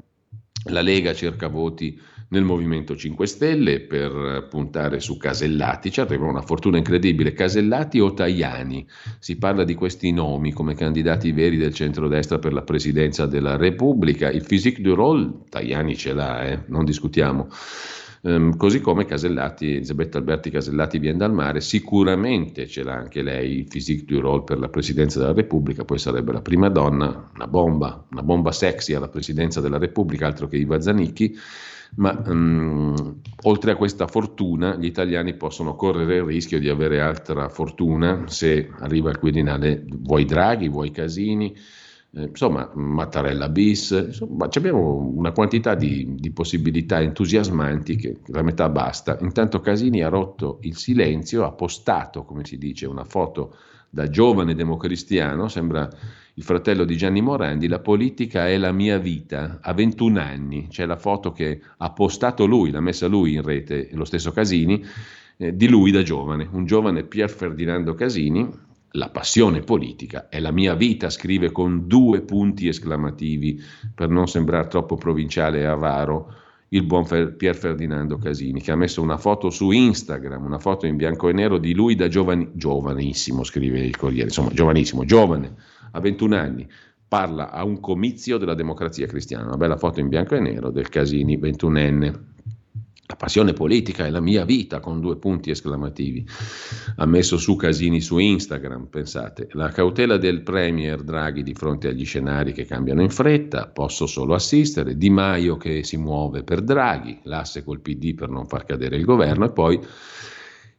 la 0.70 0.82
Lega 0.82 1.14
cerca 1.14 1.48
voti 1.48 2.00
nel 2.30 2.44
Movimento 2.44 2.96
5 2.96 3.28
Stelle 3.28 3.82
per 3.82 4.48
puntare 4.50 5.00
su 5.00 5.16
Casellati, 5.18 5.92
ci 5.92 6.00
arriva 6.00 6.26
una 6.26 6.42
fortuna 6.42 6.78
incredibile, 6.78 7.34
Casellati 7.34 8.00
o 8.00 8.14
Tajani, 8.14 8.86
si 9.20 9.38
parla 9.38 9.64
di 9.64 9.76
questi 9.76 10.12
nomi 10.12 10.52
come 10.52 10.74
candidati 10.74 11.32
veri 11.32 11.58
del 11.58 11.74
centrodestra 11.74 12.40
per 12.40 12.54
la 12.54 12.64
presidenza 12.64 13.26
della 13.28 13.58
Repubblica, 13.58 14.32
il 14.32 14.44
physique 14.44 14.82
du 14.82 14.96
rôle 14.96 15.32
Tajani 15.50 15.96
ce 15.96 16.14
l'ha, 16.14 16.44
eh? 16.46 16.64
non 16.68 16.84
discutiamo, 16.84 17.48
Um, 18.26 18.58
così 18.58 18.82
come 18.82 19.06
Casellati, 19.06 19.76
Elisabetta 19.76 20.18
Alberti 20.18 20.50
Casellati 20.50 20.98
viene 20.98 21.20
dal 21.20 21.32
mare, 21.32 21.62
sicuramente 21.62 22.66
ce 22.66 22.82
l'ha 22.82 22.96
anche 22.96 23.22
lei 23.22 23.60
il 23.60 23.68
physique 23.68 24.04
du 24.08 24.20
rôle 24.20 24.44
per 24.44 24.58
la 24.58 24.68
presidenza 24.68 25.20
della 25.20 25.34
Repubblica, 25.34 25.86
poi 25.86 26.00
sarebbe 26.00 26.32
la 26.32 26.42
prima 26.42 26.68
donna, 26.70 27.30
una 27.36 27.46
bomba, 27.46 28.04
una 28.10 28.24
bomba 28.24 28.52
sexy 28.52 28.96
alla 28.96 29.10
presidenza 29.10 29.62
della 29.62 29.78
Repubblica, 29.78 30.26
altro 30.26 30.48
che 30.48 30.58
Iva 30.58 30.82
Zanicchi, 30.82 31.38
ma 31.98 32.20
um, 32.26 33.22
oltre 33.44 33.72
a 33.74 33.76
questa 33.76 34.08
fortuna 34.08 34.76
gli 34.76 34.86
italiani 34.86 35.36
possono 35.36 35.76
correre 35.76 36.16
il 36.16 36.24
rischio 36.24 36.58
di 36.58 36.68
avere 36.68 37.02
altra 37.02 37.48
fortuna 37.48 38.24
se 38.26 38.72
arriva 38.80 39.12
il 39.12 39.20
Quirinale, 39.20 39.86
vuoi 39.88 40.26
Draghi, 40.26 40.68
vuoi 40.68 40.90
Casini, 40.90 41.56
insomma, 42.16 42.70
Mattarella 42.74 43.50
bis, 43.50 43.92
insomma, 43.92 44.48
abbiamo 44.52 45.12
una 45.16 45.32
quantità 45.32 45.76
di, 45.76 46.16
di, 46.16 46.32
possibilità 46.32 47.02
entusiasmanti 47.02 47.96
che 47.98 48.20
la 48.28 48.42
metà 48.42 48.70
basta. 48.70 49.18
Intanto 49.22 49.60
Casini 49.60 50.02
ha 50.02 50.10
rotto 50.10 50.60
il 50.62 50.78
silenzio, 50.78 51.46
ha 51.46 51.52
postato, 51.52 52.24
come 52.24 52.46
si 52.46 52.58
dice, 52.58 52.86
una 52.86 53.04
foto 53.04 53.56
da 53.90 54.10
giovane 54.10 54.56
democristiano, 54.56 55.48
sembra 55.48 55.90
il 56.38 56.44
fratello 56.44 56.84
di 56.84 56.98
Gianni 56.98 57.22
Morandi, 57.22 57.68
la 57.68 57.80
politica 57.80 58.48
è 58.48 58.58
la 58.58 58.72
mia 58.72 58.98
vita, 58.98 59.60
a 59.62 59.74
21 59.74 60.20
anni, 60.20 60.68
c'è 60.68 60.86
la 60.86 60.98
foto 60.98 61.32
che 61.32 61.62
ha 61.78 61.92
postato 61.92 62.46
lui, 62.46 62.72
l'ha 62.72 62.82
messa 62.82 63.08
lui 63.08 63.34
in 63.34 63.42
rete, 63.42 63.90
lo 63.94 64.04
stesso 64.04 64.32
Casini, 64.32 64.84
eh, 65.38 65.56
di 65.56 65.68
lui 65.70 65.92
da 65.92 66.02
giovane, 66.02 66.48
un 66.52 66.66
giovane 66.66 67.04
Pier 67.04 67.30
Ferdinando 67.30 67.94
Casini, 67.94 68.50
la 68.96 69.10
passione 69.10 69.62
politica 69.62 70.30
è 70.30 70.40
la 70.40 70.52
mia 70.52 70.74
vita, 70.74 71.10
scrive 71.10 71.52
con 71.52 71.88
due 71.88 72.22
punti 72.22 72.68
esclamativi 72.68 73.62
per 73.94 74.10
non 74.10 74.28
sembrare 74.28 74.68
troppo 74.68 74.96
provinciale 74.96 75.60
e 75.60 75.66
avaro 75.66 76.34
il 76.70 76.84
buon 76.84 77.06
Pier 77.38 77.56
Ferdinando 77.56 78.18
Casini, 78.18 78.62
che 78.62 78.72
ha 78.72 78.76
messo 78.76 79.02
una 79.02 79.18
foto 79.18 79.50
su 79.50 79.72
Instagram, 79.72 80.44
una 80.44 80.60
foto 80.60 80.88
in 80.88 80.98
bianco 80.98 81.30
e 81.30 81.34
nero 81.34 81.58
di 81.58 81.74
lui 81.74 81.96
da 81.96 82.08
giovani, 82.08 82.50
giovanissimo, 82.54 83.44
scrive 83.44 83.80
il 83.80 83.96
Corriere, 83.96 84.28
insomma, 84.28 84.50
giovanissimo, 84.52 85.06
giovane, 85.06 85.54
a 85.92 86.00
21 86.00 86.36
anni, 86.36 86.68
parla 87.08 87.52
a 87.52 87.64
un 87.64 87.80
comizio 87.80 88.38
della 88.38 88.56
democrazia 88.56 89.08
cristiana, 89.08 89.46
una 89.46 89.58
bella 89.58 89.78
foto 89.78 90.00
in 90.00 90.08
bianco 90.10 90.36
e 90.36 90.40
nero 90.40 90.72
del 90.72 90.90
Casini, 90.90 91.38
21enne. 91.38 92.34
La 93.08 93.16
passione 93.18 93.54
politica 93.54 94.08
è 94.08 94.10
la 94.10 94.20
mia 94.20 94.46
vita 94.46 94.80
con 94.80 95.00
due 95.00 95.18
punti 95.18 95.52
esclamativi. 95.52 96.26
Ha 96.96 97.06
messo 97.06 97.38
su 97.38 97.56
Casini 97.56 98.02
su 98.02 98.18
Instagram, 98.18 98.88
pensate. 98.88 99.48
La 99.52 99.70
cautela 99.70 100.18
del 100.18 100.42
Premier 100.42 101.04
Draghi 101.04 101.44
di 101.44 101.54
fronte 101.54 101.88
agli 101.88 102.04
scenari 102.04 102.52
che 102.52 102.66
cambiano 102.66 103.04
in 103.04 103.12
fretta, 103.12 103.68
posso 103.68 104.08
solo 104.08 104.34
assistere. 104.34 104.98
Di 104.98 105.12
Maio 105.12 105.56
che 105.56 105.84
si 105.84 105.98
muove 105.98 106.44
per 106.44 106.62
Draghi, 106.62 107.20
l'asse 107.24 107.64
col 107.64 107.80
PD 107.80 108.16
per 108.16 108.30
non 108.30 108.48
far 108.48 108.66
cadere 108.66 108.98
il 108.98 109.06
governo 109.06 109.46
e 109.46 109.52
poi 109.52 109.80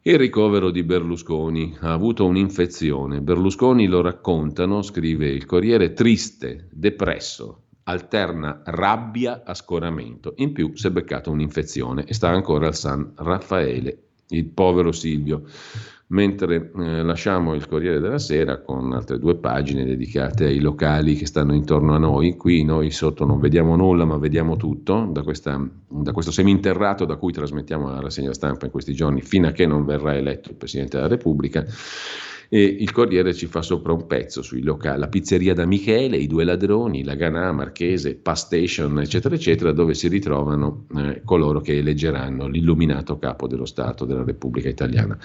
il 0.01 0.17
ricovero 0.17 0.69
di 0.69 0.83
Berlusconi 0.83 1.77
ha 1.79 1.93
avuto 1.93 2.25
un'infezione. 2.25 3.21
Berlusconi 3.21 3.87
lo 3.87 4.01
raccontano, 4.01 4.81
scrive 4.81 5.27
il 5.27 5.45
Corriere, 5.45 5.93
triste, 5.93 6.67
depresso, 6.71 7.66
alterna 7.87 8.61
rabbia 8.65 9.43
a 9.45 9.53
scoramento. 9.53 10.33
In 10.37 10.51
più 10.51 10.71
si 10.75 10.87
è 10.87 10.91
beccato 10.91 11.31
un'infezione 11.31 12.05
e 12.05 12.13
sta 12.13 12.29
ancora 12.29 12.67
al 12.67 12.75
San 12.75 13.13
Raffaele, 13.15 13.97
il 14.29 14.45
povero 14.45 14.91
Silvio. 14.91 15.43
Mentre 16.09 16.71
eh, 16.73 17.03
lasciamo 17.03 17.53
il 17.53 17.67
Corriere 17.67 17.99
della 17.99 18.17
Sera 18.17 18.61
con 18.61 18.93
altre 18.93 19.19
due 19.19 19.35
pagine 19.35 19.83
dedicate 19.83 20.45
ai 20.45 20.61
locali 20.61 21.15
che 21.15 21.25
stanno 21.25 21.53
intorno 21.53 21.93
a 21.93 21.97
noi, 21.97 22.37
qui 22.37 22.63
noi 22.63 22.91
sotto 22.91 23.25
non 23.25 23.41
vediamo 23.41 23.75
nulla 23.75 24.05
ma 24.05 24.17
vediamo 24.17 24.55
tutto, 24.55 25.09
da, 25.11 25.21
questa, 25.23 25.61
da 25.89 26.13
questo 26.13 26.31
seminterrato 26.31 27.03
da 27.03 27.17
cui 27.17 27.33
trasmettiamo 27.33 27.89
la 27.89 27.99
rassegna 27.99 28.33
stampa 28.33 28.65
in 28.65 28.71
questi 28.71 28.93
giorni, 28.93 29.21
fino 29.21 29.47
a 29.47 29.51
che 29.51 29.65
non 29.65 29.83
verrà 29.83 30.15
eletto 30.15 30.49
il 30.49 30.55
Presidente 30.55 30.95
della 30.95 31.09
Repubblica 31.09 31.65
e 32.49 32.61
il 32.61 32.91
Corriere 32.91 33.33
ci 33.33 33.47
fa 33.47 33.61
sopra 33.61 33.93
un 33.93 34.07
pezzo 34.07 34.41
sui 34.41 34.61
locali, 34.61 34.99
la 34.99 35.07
pizzeria 35.07 35.53
da 35.53 35.65
Michele, 35.65 36.17
i 36.17 36.27
due 36.27 36.43
ladroni, 36.43 37.03
la 37.03 37.15
Ganà, 37.15 37.51
Marchese, 37.51 38.15
Pass 38.15 38.45
Station, 38.45 38.99
eccetera, 38.99 39.35
eccetera, 39.35 39.71
dove 39.71 39.93
si 39.93 40.07
ritrovano 40.07 40.85
eh, 40.95 41.21
coloro 41.23 41.59
che 41.61 41.77
eleggeranno 41.77 42.47
l'illuminato 42.47 43.17
capo 43.17 43.47
dello 43.47 43.65
Stato 43.65 44.05
della 44.05 44.23
Repubblica 44.23 44.69
Italiana. 44.69 45.17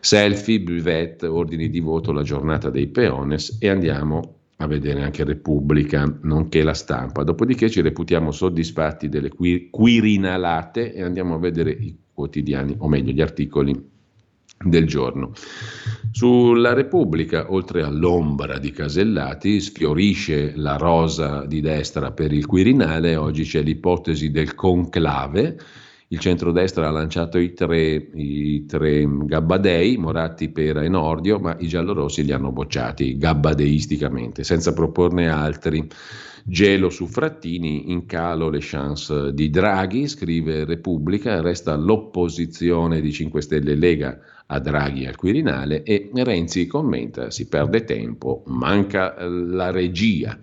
Selfie, 0.00 0.60
buvette, 0.60 1.26
ordini 1.26 1.68
di 1.68 1.80
voto, 1.80 2.12
la 2.12 2.22
giornata 2.22 2.70
dei 2.70 2.88
peones 2.88 3.58
e 3.60 3.68
andiamo 3.68 4.34
a 4.56 4.66
vedere 4.66 5.02
anche 5.02 5.24
Repubblica, 5.24 6.18
nonché 6.22 6.62
la 6.62 6.74
stampa. 6.74 7.22
Dopodiché 7.22 7.70
ci 7.70 7.80
reputiamo 7.80 8.30
soddisfatti 8.30 9.08
delle 9.08 9.30
qui- 9.30 9.68
quirinalate 9.70 10.92
e 10.92 11.02
andiamo 11.02 11.34
a 11.34 11.38
vedere 11.38 11.70
i 11.70 11.96
quotidiani, 12.12 12.74
o 12.78 12.88
meglio 12.88 13.12
gli 13.12 13.22
articoli 13.22 13.89
del 14.62 14.86
giorno. 14.86 15.32
Sulla 16.12 16.74
Repubblica, 16.74 17.50
oltre 17.50 17.82
all'ombra 17.82 18.58
di 18.58 18.72
Casellati, 18.72 19.58
sfiorisce 19.58 20.52
la 20.54 20.76
rosa 20.76 21.46
di 21.46 21.62
destra 21.62 22.12
per 22.12 22.32
il 22.32 22.44
Quirinale, 22.44 23.16
oggi 23.16 23.44
c'è 23.44 23.62
l'ipotesi 23.62 24.30
del 24.30 24.54
conclave, 24.54 25.56
il 26.08 26.18
centrodestra 26.18 26.88
ha 26.88 26.90
lanciato 26.90 27.38
i 27.38 27.54
tre, 27.54 28.10
i 28.14 28.66
tre 28.66 29.06
gabbadei, 29.08 29.96
Moratti, 29.96 30.50
Pera 30.50 30.82
e 30.82 30.88
Nordio, 30.88 31.38
ma 31.38 31.56
i 31.60 31.68
giallorossi 31.68 32.24
li 32.24 32.32
hanno 32.32 32.52
bocciati 32.52 33.16
gabbadeisticamente, 33.16 34.44
senza 34.44 34.74
proporne 34.74 35.28
altri. 35.28 35.88
Gelo 36.42 36.90
su 36.90 37.06
Frattini, 37.06 37.92
in 37.92 38.06
calo 38.06 38.48
le 38.48 38.58
chance 38.60 39.32
di 39.32 39.50
Draghi, 39.50 40.08
scrive 40.08 40.64
Repubblica, 40.64 41.40
resta 41.40 41.76
l'opposizione 41.76 43.00
di 43.00 43.12
5 43.12 43.40
Stelle 43.40 43.74
Lega 43.76 44.18
a 44.52 44.58
Draghi 44.58 45.06
al 45.06 45.16
Quirinale 45.16 45.82
e 45.82 46.10
Renzi 46.12 46.66
commenta, 46.66 47.30
si 47.30 47.46
perde 47.48 47.84
tempo, 47.84 48.42
manca 48.46 49.14
la 49.18 49.70
regia. 49.70 50.38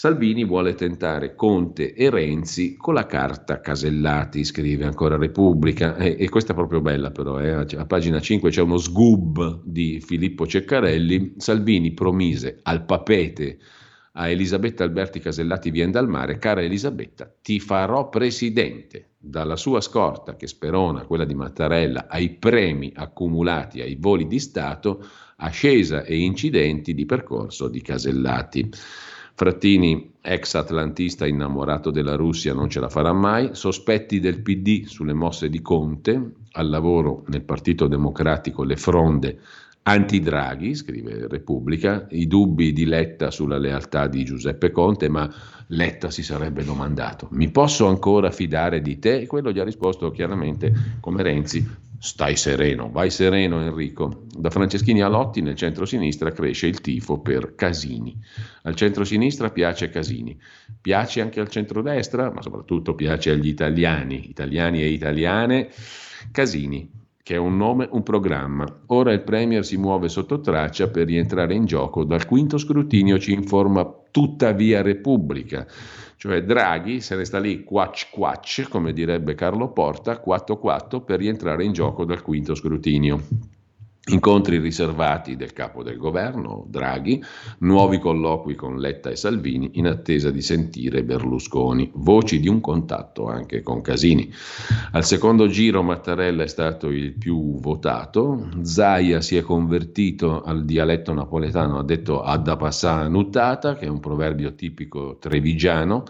Salvini 0.00 0.46
vuole 0.46 0.74
tentare 0.74 1.34
Conte 1.34 1.92
e 1.92 2.08
Renzi 2.08 2.74
con 2.76 2.94
la 2.94 3.04
carta 3.04 3.60
Casellati, 3.60 4.44
scrive 4.44 4.86
ancora 4.86 5.18
Repubblica, 5.18 5.96
e, 5.96 6.16
e 6.18 6.28
questa 6.30 6.52
è 6.52 6.54
proprio 6.54 6.80
bella 6.80 7.10
però, 7.10 7.38
eh? 7.38 7.50
a 7.50 7.84
pagina 7.84 8.18
5 8.18 8.48
c'è 8.48 8.62
uno 8.62 8.78
sgub 8.78 9.60
di 9.62 10.00
Filippo 10.00 10.46
Ceccarelli, 10.46 11.34
Salvini 11.36 11.92
promise 11.92 12.60
al 12.62 12.86
papete 12.86 13.58
a 14.12 14.28
Elisabetta 14.28 14.82
Alberti 14.82 15.20
Casellati 15.20 15.70
vien 15.70 15.90
dal 15.90 16.08
mare, 16.08 16.38
cara 16.38 16.62
Elisabetta, 16.62 17.32
ti 17.40 17.60
farò 17.60 18.08
presidente 18.08 19.10
dalla 19.16 19.56
sua 19.56 19.80
scorta 19.80 20.34
che 20.34 20.46
sperona 20.46 21.04
quella 21.04 21.24
di 21.24 21.34
Mattarella 21.34 22.06
ai 22.08 22.30
premi 22.30 22.92
accumulati 22.94 23.80
ai 23.80 23.96
voli 24.00 24.26
di 24.26 24.40
Stato, 24.40 25.04
ascesa 25.36 26.02
e 26.02 26.18
incidenti 26.18 26.94
di 26.94 27.06
percorso 27.06 27.68
di 27.68 27.82
Casellati. 27.82 28.70
Frattini, 29.34 30.14
ex 30.20 30.54
atlantista 30.54 31.26
innamorato 31.26 31.90
della 31.90 32.16
Russia, 32.16 32.52
non 32.52 32.68
ce 32.68 32.80
la 32.80 32.90
farà 32.90 33.12
mai. 33.12 33.50
Sospetti 33.52 34.20
del 34.20 34.42
PD 34.42 34.84
sulle 34.84 35.14
mosse 35.14 35.48
di 35.48 35.62
Conte, 35.62 36.32
al 36.52 36.68
lavoro 36.68 37.24
nel 37.28 37.42
Partito 37.42 37.86
Democratico 37.86 38.64
le 38.64 38.76
fronde 38.76 39.38
anti-Draghi, 39.82 40.74
scrive 40.74 41.26
Repubblica, 41.28 42.06
i 42.10 42.26
dubbi 42.26 42.72
di 42.72 42.84
Letta 42.84 43.30
sulla 43.30 43.58
lealtà 43.58 44.06
di 44.06 44.24
Giuseppe 44.24 44.70
Conte, 44.70 45.08
ma 45.08 45.32
Letta 45.68 46.10
si 46.10 46.22
sarebbe 46.22 46.64
domandato, 46.64 47.28
mi 47.32 47.50
posso 47.50 47.86
ancora 47.86 48.30
fidare 48.30 48.82
di 48.82 48.98
te? 48.98 49.20
E 49.20 49.26
quello 49.26 49.52
gli 49.52 49.58
ha 49.58 49.64
risposto 49.64 50.10
chiaramente, 50.10 50.72
come 51.00 51.22
Renzi, 51.22 51.88
Stai 52.02 52.34
sereno, 52.34 52.90
vai 52.90 53.10
sereno 53.10 53.60
Enrico. 53.60 54.22
Da 54.34 54.48
Franceschini 54.48 55.02
a 55.02 55.08
Lotti 55.08 55.42
nel 55.42 55.54
centro-sinistra 55.54 56.32
cresce 56.32 56.66
il 56.66 56.80
tifo 56.80 57.18
per 57.18 57.54
Casini. 57.54 58.18
Al 58.62 58.74
centro-sinistra 58.74 59.50
piace 59.50 59.90
Casini, 59.90 60.34
piace 60.80 61.20
anche 61.20 61.40
al 61.40 61.50
centro-destra, 61.50 62.32
ma 62.32 62.40
soprattutto 62.40 62.94
piace 62.94 63.32
agli 63.32 63.48
italiani, 63.48 64.30
italiani 64.30 64.80
e 64.80 64.88
italiane, 64.88 65.68
Casini, 66.32 66.90
che 67.30 67.36
è 67.36 67.38
un 67.38 67.56
nome, 67.56 67.88
un 67.92 68.02
programma. 68.02 68.66
Ora 68.86 69.12
il 69.12 69.22
Premier 69.22 69.64
si 69.64 69.76
muove 69.76 70.08
sotto 70.08 70.40
traccia 70.40 70.88
per 70.88 71.06
rientrare 71.06 71.54
in 71.54 71.64
gioco. 71.64 72.02
Dal 72.02 72.26
quinto 72.26 72.58
scrutinio 72.58 73.20
ci 73.20 73.32
informa 73.32 73.88
tuttavia 74.10 74.82
Repubblica. 74.82 75.64
Cioè 76.16 76.42
Draghi 76.42 77.00
se 77.00 77.14
ne 77.14 77.24
sta 77.24 77.38
lì 77.38 77.62
quac 77.62 78.08
quac, 78.10 78.66
come 78.68 78.92
direbbe 78.92 79.36
Carlo 79.36 79.70
Porta, 79.70 80.20
4-4 80.20 81.04
per 81.04 81.20
rientrare 81.20 81.62
in 81.62 81.72
gioco 81.72 82.04
dal 82.04 82.20
quinto 82.20 82.56
scrutinio. 82.56 83.22
Incontri 84.10 84.58
riservati 84.58 85.36
del 85.36 85.52
capo 85.52 85.82
del 85.82 85.96
governo, 85.96 86.64
Draghi, 86.68 87.22
nuovi 87.58 87.98
colloqui 87.98 88.54
con 88.54 88.78
Letta 88.78 89.10
e 89.10 89.16
Salvini 89.16 89.70
in 89.74 89.86
attesa 89.86 90.30
di 90.30 90.42
sentire 90.42 91.04
Berlusconi, 91.04 91.90
voci 91.94 92.40
di 92.40 92.48
un 92.48 92.60
contatto 92.60 93.28
anche 93.28 93.62
con 93.62 93.80
Casini. 93.82 94.32
Al 94.92 95.04
secondo 95.04 95.46
giro 95.46 95.82
Mattarella 95.82 96.42
è 96.42 96.48
stato 96.48 96.88
il 96.88 97.12
più 97.12 97.60
votato, 97.60 98.48
Zaia 98.62 99.20
si 99.20 99.36
è 99.36 99.42
convertito 99.42 100.42
al 100.42 100.64
dialetto 100.64 101.12
napoletano, 101.12 101.78
ha 101.78 101.84
detto 101.84 102.22
adda 102.22 102.56
passà 102.56 103.06
nuttata, 103.06 103.76
che 103.76 103.86
è 103.86 103.88
un 103.88 104.00
proverbio 104.00 104.54
tipico 104.54 105.18
trevigiano, 105.18 106.04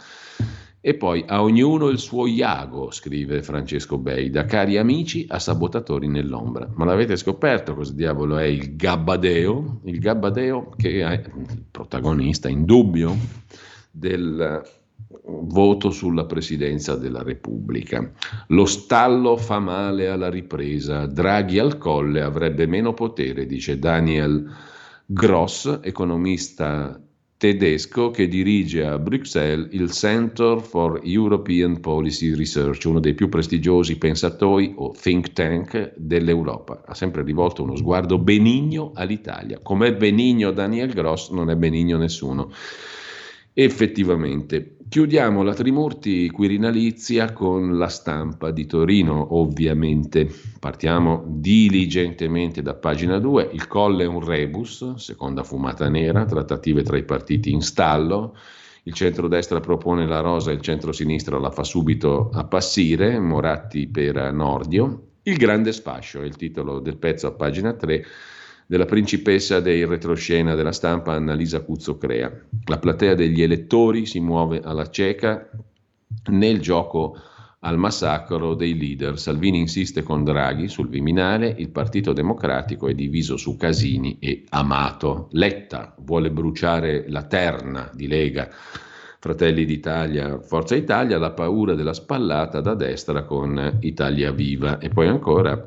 e 0.83 0.95
poi 0.95 1.25
a 1.27 1.43
ognuno 1.43 1.89
il 1.89 1.99
suo 1.99 2.27
iago, 2.27 2.91
scrive 2.91 3.43
Francesco 3.43 3.99
Bei, 3.99 4.31
da 4.31 4.47
cari 4.47 4.79
amici 4.79 5.27
a 5.29 5.39
sabotatori 5.39 6.09
nell'ombra. 6.09 6.69
Ma 6.75 6.87
l'avete 6.87 7.17
scoperto 7.17 7.75
cosa 7.75 7.93
diavolo 7.93 8.39
è 8.39 8.45
il 8.45 8.77
Gabbadeo? 8.77 9.81
Il 9.85 9.99
Gabbadeo 9.99 10.71
che 10.77 11.03
è 11.03 11.13
il 11.13 11.65
protagonista 11.71 12.49
indubbio 12.49 13.15
del 13.91 14.63
voto 15.23 15.91
sulla 15.91 16.25
presidenza 16.25 16.97
della 16.97 17.23
Repubblica. 17.23 18.11
Lo 18.49 18.65
stallo 18.65 19.37
fa 19.37 19.59
male 19.59 20.09
alla 20.09 20.31
ripresa, 20.31 21.07
Draghi 21.07 21.59
al 21.59 21.77
colle 21.77 22.23
avrebbe 22.23 22.67
meno 22.67 22.95
potere, 22.95 23.45
dice 23.45 23.79
Daniel 23.79 24.51
Gross, 25.05 25.81
economista 25.83 26.99
tedesco 27.41 28.11
che 28.11 28.29
dirige 28.29 28.85
a 28.85 28.99
Bruxelles 28.99 29.69
il 29.71 29.91
Center 29.93 30.61
for 30.61 31.01
European 31.03 31.81
Policy 31.81 32.35
Research, 32.35 32.85
uno 32.85 33.01
dei 33.01 33.15
più 33.15 33.31
prestigiosi 33.31 33.97
pensatori 33.97 34.75
o 34.77 34.91
think 34.91 35.33
tank 35.33 35.95
dell'Europa. 35.97 36.83
Ha 36.85 36.93
sempre 36.93 37.23
rivolto 37.23 37.63
uno 37.63 37.77
sguardo 37.77 38.19
benigno 38.19 38.91
all'Italia. 38.95 39.59
Com'è 39.63 39.97
benigno 39.97 40.51
Daniel 40.51 40.93
Gross, 40.93 41.31
non 41.31 41.49
è 41.49 41.57
benigno 41.57 41.97
nessuno. 41.97 42.53
Effettivamente, 43.55 44.77
chiudiamo 44.91 45.45
la 45.45 45.55
Trimurti 45.55 46.29
Quirinalizia 46.31 47.33
con 47.33 47.79
la 47.79 47.87
stampa 47.87 48.51
di 48.51 48.67
Torino, 48.67 49.37
ovviamente. 49.37 50.29
Partiamo 50.59 51.23
diligentemente 51.29 52.61
da 52.61 52.75
pagina 52.75 53.21
2, 53.21 53.51
il 53.53 53.69
colle 53.69 54.03
è 54.03 54.09
un 54.09 54.19
rebus, 54.19 54.97
seconda 54.97 55.45
fumata 55.45 55.89
nera, 55.89 56.25
trattative 56.25 56.83
tra 56.83 56.97
i 56.97 57.05
partiti 57.05 57.53
in 57.53 57.63
stallo, 57.63 58.37
il 58.83 58.93
centrodestra 58.93 59.61
propone 59.61 60.09
la 60.09 60.19
rosa, 60.19 60.51
il 60.51 60.61
centrosinistra 60.61 61.39
la 61.39 61.53
fa 61.53 61.63
subito 61.63 62.29
appassire, 62.33 63.21
Moratti 63.21 63.87
per 63.87 64.33
Nordio. 64.33 65.03
Il 65.23 65.37
grande 65.37 65.71
sfascio 65.71 66.21
è 66.21 66.25
il 66.25 66.35
titolo 66.35 66.81
del 66.81 66.97
pezzo 66.97 67.29
a 67.29 67.33
pagina 67.33 67.75
3 67.75 68.05
della 68.71 68.85
principessa 68.85 69.59
del 69.59 69.89
retroscena 69.89 70.55
della 70.55 70.71
stampa 70.71 71.15
Annalisa 71.15 71.65
Crea. 71.99 72.33
La 72.67 72.79
platea 72.79 73.17
degli 73.17 73.43
elettori 73.43 74.07
si 74.07 74.21
muove 74.21 74.61
alla 74.63 74.89
cieca 74.89 75.51
nel 76.27 76.61
gioco 76.61 77.17
al 77.59 77.77
massacro 77.77 78.55
dei 78.55 78.79
leader. 78.79 79.19
Salvini 79.19 79.59
insiste 79.59 80.05
con 80.05 80.23
Draghi 80.23 80.69
sul 80.69 80.89
Viminale, 80.89 81.53
il 81.59 81.71
Partito 81.71 82.13
Democratico 82.13 82.87
è 82.87 82.95
diviso 82.95 83.37
su 83.37 83.57
Casini 83.57 84.19
e 84.21 84.45
Amato. 84.51 85.31
Letta 85.33 85.93
vuole 85.99 86.31
bruciare 86.31 87.07
la 87.09 87.25
terna 87.25 87.91
di 87.93 88.07
Lega. 88.07 88.51
Fratelli 89.19 89.65
d'Italia, 89.65 90.39
Forza 90.39 90.77
Italia, 90.77 91.19
la 91.19 91.33
paura 91.33 91.75
della 91.75 91.93
spallata 91.93 92.61
da 92.61 92.75
destra 92.75 93.25
con 93.25 93.79
Italia 93.81 94.31
Viva. 94.31 94.79
E 94.79 94.91
poi 94.91 95.09
ancora 95.09 95.61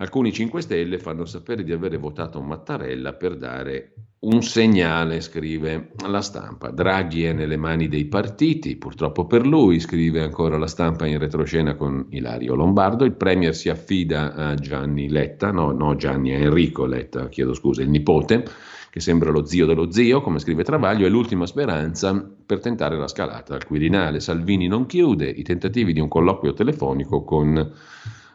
Alcuni 0.00 0.32
5 0.32 0.60
Stelle 0.60 1.00
fanno 1.00 1.24
sapere 1.24 1.64
di 1.64 1.72
avere 1.72 1.96
votato 1.96 2.40
Mattarella 2.40 3.14
per 3.14 3.36
dare 3.36 3.94
un 4.20 4.42
segnale, 4.42 5.20
scrive 5.20 5.90
la 6.06 6.20
stampa. 6.20 6.70
Draghi 6.70 7.24
è 7.24 7.32
nelle 7.32 7.56
mani 7.56 7.88
dei 7.88 8.04
partiti, 8.04 8.76
purtroppo 8.76 9.26
per 9.26 9.44
lui, 9.44 9.80
scrive 9.80 10.22
ancora 10.22 10.56
la 10.56 10.68
stampa 10.68 11.04
in 11.06 11.18
retroscena 11.18 11.74
con 11.74 12.06
Ilario 12.10 12.54
Lombardo. 12.54 13.04
Il 13.04 13.14
Premier 13.14 13.52
si 13.52 13.70
affida 13.70 14.34
a 14.34 14.54
Gianni 14.54 15.08
Letta, 15.08 15.50
no, 15.50 15.72
no 15.72 15.96
Gianni, 15.96 16.32
a 16.32 16.38
Enrico 16.38 16.86
Letta, 16.86 17.28
chiedo 17.28 17.52
scusa, 17.52 17.82
il 17.82 17.90
nipote, 17.90 18.44
che 18.90 19.00
sembra 19.00 19.32
lo 19.32 19.44
zio 19.46 19.66
dello 19.66 19.90
zio, 19.90 20.20
come 20.20 20.38
scrive 20.38 20.62
Travaglio, 20.62 21.06
è 21.06 21.10
l'ultima 21.10 21.44
speranza 21.44 22.14
per 22.46 22.60
tentare 22.60 22.96
la 22.96 23.08
scalata 23.08 23.54
al 23.54 23.66
Quirinale. 23.66 24.20
Salvini 24.20 24.68
non 24.68 24.86
chiude 24.86 25.28
i 25.28 25.42
tentativi 25.42 25.92
di 25.92 25.98
un 25.98 26.06
colloquio 26.06 26.52
telefonico 26.52 27.24
con 27.24 27.72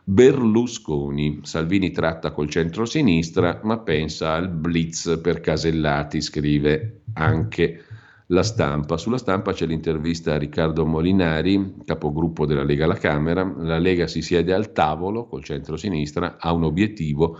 Berlusconi. 0.05 1.39
Salvini 1.43 1.91
tratta 1.91 2.31
col 2.31 2.49
centro-sinistra, 2.49 3.61
ma 3.63 3.79
pensa 3.79 4.33
al 4.33 4.49
blitz 4.49 5.19
per 5.21 5.39
Casellati, 5.39 6.19
scrive 6.19 7.01
anche 7.13 7.83
la 8.27 8.43
stampa. 8.43 8.97
Sulla 8.97 9.17
stampa 9.17 9.53
c'è 9.53 9.65
l'intervista 9.65 10.33
a 10.33 10.37
Riccardo 10.37 10.85
Molinari, 10.85 11.75
capogruppo 11.85 12.45
della 12.45 12.63
Lega 12.63 12.83
alla 12.83 12.95
Camera. 12.95 13.49
La 13.59 13.77
Lega 13.77 14.07
si 14.07 14.21
siede 14.21 14.53
al 14.53 14.73
tavolo 14.73 15.25
col 15.25 15.43
centro-sinistra, 15.43 16.37
ha 16.37 16.51
un 16.51 16.63
obiettivo 16.63 17.39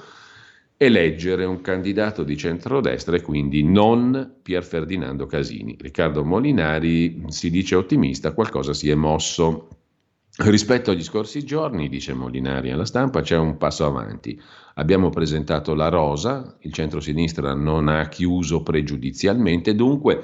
eleggere 0.78 1.46
un 1.46 1.62
candidato 1.62 2.24
di 2.24 2.36
centrodestra 2.36 3.16
e 3.16 3.22
quindi 3.22 3.64
non 3.64 4.36
Pier 4.42 4.64
Ferdinando 4.64 5.26
Casini. 5.26 5.78
Riccardo 5.80 6.24
Molinari 6.24 7.24
si 7.28 7.50
dice 7.50 7.76
ottimista, 7.76 8.34
qualcosa 8.34 8.74
si 8.74 8.90
è 8.90 8.96
mosso. 8.96 9.68
Rispetto 10.36 10.90
agli 10.90 11.04
scorsi 11.04 11.44
giorni, 11.44 11.88
dice 11.88 12.14
Molinari 12.14 12.72
alla 12.72 12.86
stampa, 12.86 13.22
c'è 13.22 13.38
un 13.38 13.58
passo 13.58 13.86
avanti. 13.86 14.42
Abbiamo 14.76 15.12
presentato 15.12 15.76
la 15.76 15.90
rosa, 15.90 16.58
il 16.62 16.74
centro-sinistra 16.74 17.54
non 17.54 17.88
ha 17.88 18.08
chiuso 18.08 18.64
pregiudizialmente, 18.64 19.76
dunque 19.76 20.22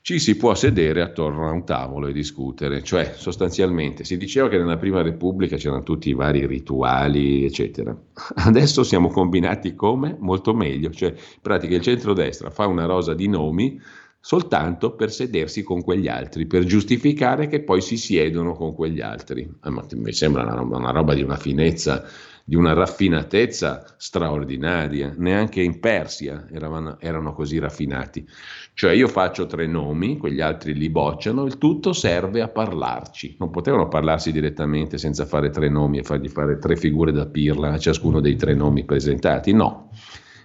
ci 0.00 0.18
si 0.18 0.36
può 0.36 0.56
sedere 0.56 1.02
attorno 1.02 1.48
a 1.48 1.52
un 1.52 1.64
tavolo 1.64 2.08
e 2.08 2.12
discutere, 2.12 2.82
cioè 2.82 3.12
sostanzialmente 3.16 4.02
si 4.02 4.16
diceva 4.16 4.48
che 4.48 4.58
nella 4.58 4.76
Prima 4.76 5.02
Repubblica 5.02 5.54
c'erano 5.56 5.84
tutti 5.84 6.08
i 6.08 6.14
vari 6.14 6.44
rituali, 6.44 7.44
eccetera. 7.44 7.96
Adesso 8.34 8.82
siamo 8.82 9.08
combinati 9.08 9.76
come? 9.76 10.16
Molto 10.18 10.52
meglio, 10.52 10.90
cioè 10.90 11.10
in 11.10 11.40
pratica 11.40 11.76
il 11.76 11.82
centrodestra 11.82 12.50
fa 12.50 12.66
una 12.66 12.86
rosa 12.86 13.14
di 13.14 13.28
nomi 13.28 13.80
soltanto 14.28 14.94
per 14.94 15.10
sedersi 15.10 15.62
con 15.62 15.82
quegli 15.82 16.06
altri, 16.06 16.44
per 16.44 16.64
giustificare 16.64 17.46
che 17.46 17.62
poi 17.62 17.80
si 17.80 17.96
siedono 17.96 18.52
con 18.52 18.74
quegli 18.74 19.00
altri. 19.00 19.40
Eh, 19.64 19.70
ma 19.70 19.82
mi 19.94 20.12
sembra 20.12 20.42
una 20.42 20.52
roba, 20.52 20.76
una 20.76 20.90
roba 20.90 21.14
di 21.14 21.22
una 21.22 21.38
finezza 21.38 22.04
di 22.44 22.54
una 22.54 22.74
raffinatezza 22.74 23.94
straordinaria, 23.96 25.14
neanche 25.16 25.62
in 25.62 25.80
Persia 25.80 26.46
erano, 26.52 26.98
erano, 27.00 27.32
così 27.32 27.58
raffinati. 27.58 28.26
Cioè 28.74 28.92
io 28.92 29.08
faccio 29.08 29.46
tre 29.46 29.66
nomi, 29.66 30.18
quegli 30.18 30.42
altri 30.42 30.74
li 30.74 30.90
bocciano, 30.90 31.46
il 31.46 31.56
tutto 31.56 31.94
serve 31.94 32.42
a 32.42 32.48
parlarci. 32.48 33.36
Non 33.38 33.48
potevano 33.48 33.88
parlarsi 33.88 34.30
direttamente 34.30 34.98
senza 34.98 35.24
fare 35.24 35.48
tre 35.48 35.70
nomi 35.70 35.98
e 35.98 36.02
fargli 36.02 36.28
fare 36.28 36.58
tre 36.58 36.76
figure 36.76 37.12
da 37.12 37.24
pirla 37.24 37.72
a 37.72 37.78
ciascuno 37.78 38.20
dei 38.20 38.36
tre 38.36 38.54
nomi 38.54 38.84
presentati, 38.84 39.52
no. 39.52 39.90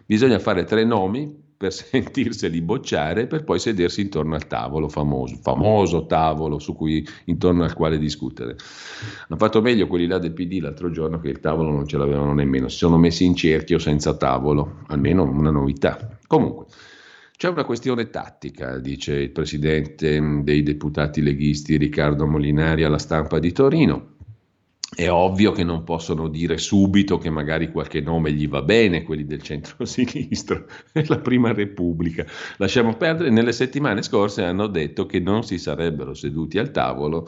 Bisogna 0.05 0.39
fare 0.39 0.63
tre 0.63 0.85
nomi 0.85 1.42
per 1.63 1.71
sentirseli 1.71 2.61
bocciare 2.61 3.25
per 3.27 3.45
poi 3.45 3.57
sedersi 3.57 4.01
intorno 4.01 4.35
al 4.35 4.47
tavolo 4.47 4.89
famoso, 4.89 5.37
famoso 5.41 6.05
tavolo 6.05 6.59
cui, 6.75 7.07
intorno 7.25 7.63
al 7.63 7.73
quale 7.73 7.97
discutere. 7.97 8.57
Hanno 9.27 9.39
fatto 9.39 9.61
meglio 9.61 9.87
quelli 9.87 10.07
là 10.07 10.17
del 10.17 10.33
PD 10.33 10.59
l'altro 10.59 10.91
giorno 10.91 11.19
che 11.19 11.29
il 11.29 11.39
tavolo 11.39 11.71
non 11.71 11.87
ce 11.87 11.97
l'avevano 11.97 12.33
nemmeno, 12.33 12.67
si 12.67 12.77
sono 12.77 12.97
messi 12.97 13.23
in 13.23 13.35
cerchio 13.35 13.79
senza 13.79 14.17
tavolo, 14.17 14.79
almeno 14.87 15.23
una 15.23 15.51
novità. 15.51 16.17
Comunque, 16.27 16.65
c'è 17.37 17.47
una 17.47 17.63
questione 17.63 18.09
tattica, 18.09 18.77
dice 18.79 19.13
il 19.15 19.31
presidente 19.31 20.19
dei 20.43 20.63
deputati 20.63 21.21
leghisti 21.21 21.77
Riccardo 21.77 22.27
Molinari 22.27 22.83
alla 22.83 22.97
stampa 22.97 23.39
di 23.39 23.51
Torino. 23.53 24.12
È 24.95 25.09
ovvio 25.09 25.51
che 25.51 25.63
non 25.63 25.83
possono 25.83 26.27
dire 26.27 26.57
subito 26.57 27.17
che 27.17 27.29
magari 27.29 27.71
qualche 27.71 28.01
nome 28.01 28.31
gli 28.31 28.47
va 28.47 28.61
bene, 28.61 29.03
quelli 29.03 29.25
del 29.25 29.41
centro-sinistra, 29.41 30.63
la 31.07 31.19
prima 31.19 31.51
repubblica. 31.51 32.25
Lasciamo 32.57 32.95
perdere, 32.95 33.29
nelle 33.29 33.53
settimane 33.53 34.03
scorse 34.03 34.43
hanno 34.43 34.67
detto 34.67 35.05
che 35.05 35.19
non 35.19 35.43
si 35.43 35.57
sarebbero 35.57 36.13
seduti 36.13 36.59
al 36.59 36.71
tavolo 36.71 37.27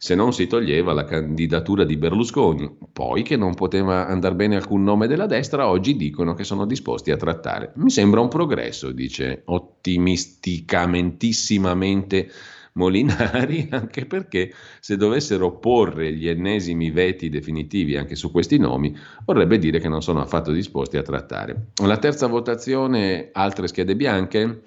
se 0.00 0.14
non 0.14 0.32
si 0.32 0.46
toglieva 0.46 0.92
la 0.92 1.02
candidatura 1.02 1.82
di 1.82 1.96
Berlusconi. 1.96 2.70
Poi 2.92 3.24
che 3.24 3.36
non 3.36 3.54
poteva 3.54 4.06
andare 4.06 4.36
bene 4.36 4.54
alcun 4.54 4.84
nome 4.84 5.08
della 5.08 5.26
destra, 5.26 5.68
oggi 5.68 5.96
dicono 5.96 6.34
che 6.34 6.44
sono 6.44 6.66
disposti 6.66 7.10
a 7.10 7.16
trattare. 7.16 7.72
Mi 7.76 7.90
sembra 7.90 8.20
un 8.20 8.28
progresso, 8.28 8.92
dice 8.92 9.42
ottimisticamentissimamente 9.46 12.30
Molinari, 12.74 13.68
anche 13.72 14.06
perché 14.06 14.52
se 14.80 14.96
dovessero 14.96 15.58
porre 15.58 16.12
gli 16.12 16.28
ennesimi 16.28 16.90
veti 16.90 17.28
definitivi 17.28 17.96
anche 17.96 18.14
su 18.14 18.30
questi 18.30 18.58
nomi, 18.58 18.96
vorrebbe 19.24 19.58
dire 19.58 19.80
che 19.80 19.88
non 19.88 20.02
sono 20.02 20.20
affatto 20.20 20.52
disposti 20.52 20.96
a 20.96 21.02
trattare. 21.02 21.68
La 21.84 21.98
terza 21.98 22.26
votazione, 22.26 23.30
altre 23.32 23.68
schede 23.68 23.96
bianche. 23.96 24.62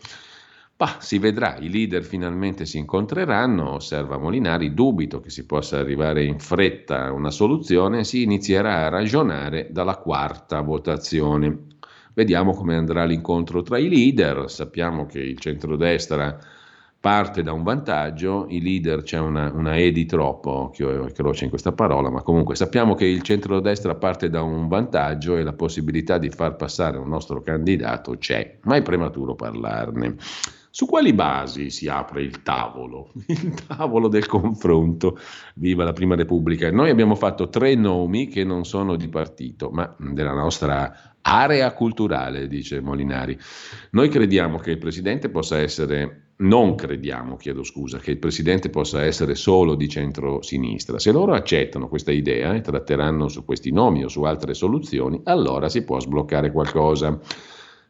Bah, 0.81 0.97
si 0.99 1.19
vedrà, 1.19 1.57
i 1.59 1.69
leader 1.69 2.03
finalmente 2.03 2.65
si 2.65 2.79
incontreranno, 2.79 3.73
osserva 3.73 4.17
Molinari, 4.17 4.73
dubito 4.73 5.19
che 5.19 5.29
si 5.29 5.45
possa 5.45 5.77
arrivare 5.77 6.23
in 6.23 6.39
fretta 6.39 7.05
a 7.05 7.11
una 7.11 7.29
soluzione, 7.29 8.03
si 8.03 8.23
inizierà 8.23 8.85
a 8.85 8.89
ragionare 8.89 9.67
dalla 9.69 9.97
quarta 9.97 10.61
votazione. 10.61 11.67
Vediamo 12.15 12.53
come 12.53 12.75
andrà 12.75 13.05
l'incontro 13.05 13.61
tra 13.61 13.77
i 13.77 13.89
leader, 13.89 14.49
sappiamo 14.49 15.05
che 15.05 15.19
il 15.19 15.37
centrodestra 15.37 16.39
parte 17.01 17.41
da 17.41 17.51
un 17.51 17.63
vantaggio, 17.63 18.45
i 18.47 18.61
leader 18.61 19.01
c'è 19.01 19.17
una, 19.17 19.51
una 19.51 19.75
E 19.75 19.91
di 19.91 20.05
troppo, 20.05 20.69
che 20.71 21.11
croce 21.13 21.45
in 21.45 21.49
questa 21.49 21.71
parola, 21.71 22.11
ma 22.11 22.21
comunque 22.21 22.55
sappiamo 22.55 22.93
che 22.93 23.05
il 23.05 23.23
centrodestra 23.23 23.95
parte 23.95 24.29
da 24.29 24.43
un 24.43 24.67
vantaggio 24.67 25.35
e 25.35 25.41
la 25.41 25.53
possibilità 25.53 26.19
di 26.19 26.29
far 26.29 26.55
passare 26.55 26.99
un 26.99 27.09
nostro 27.09 27.41
candidato 27.41 28.17
c'è, 28.17 28.59
ma 28.65 28.75
è 28.75 28.83
prematuro 28.83 29.33
parlarne. 29.33 30.15
Su 30.73 30.85
quali 30.85 31.11
basi 31.11 31.71
si 31.71 31.89
apre 31.89 32.21
il 32.21 32.43
tavolo? 32.43 33.11
Il 33.27 33.55
tavolo 33.67 34.07
del 34.07 34.25
confronto. 34.25 35.17
Viva 35.55 35.83
la 35.83 35.91
Prima 35.91 36.15
Repubblica. 36.15 36.71
Noi 36.71 36.89
abbiamo 36.89 37.15
fatto 37.15 37.49
tre 37.49 37.75
nomi 37.75 38.29
che 38.29 38.45
non 38.45 38.63
sono 38.63 38.95
di 38.95 39.09
partito, 39.09 39.69
ma 39.69 39.93
della 39.97 40.31
nostra 40.31 41.17
area 41.21 41.73
culturale, 41.73 42.47
dice 42.47 42.79
Molinari. 42.79 43.37
Noi 43.91 44.07
crediamo 44.07 44.59
che 44.59 44.71
il 44.71 44.77
Presidente 44.77 45.29
possa 45.29 45.57
essere 45.57 46.30
non 46.41 46.75
crediamo, 46.75 47.37
chiedo 47.37 47.63
scusa, 47.63 47.97
che 47.97 48.11
il 48.11 48.17
Presidente 48.17 48.69
possa 48.69 49.03
essere 49.03 49.35
solo 49.35 49.75
di 49.75 49.87
centro-sinistra. 49.87 50.99
Se 50.99 51.11
loro 51.11 51.33
accettano 51.33 51.87
questa 51.87 52.11
idea 52.11 52.53
e 52.53 52.61
tratteranno 52.61 53.27
su 53.27 53.45
questi 53.45 53.71
nomi 53.71 54.03
o 54.03 54.07
su 54.07 54.23
altre 54.23 54.53
soluzioni, 54.53 55.21
allora 55.25 55.69
si 55.69 55.83
può 55.83 55.99
sbloccare 55.99 56.51
qualcosa. 56.51 57.19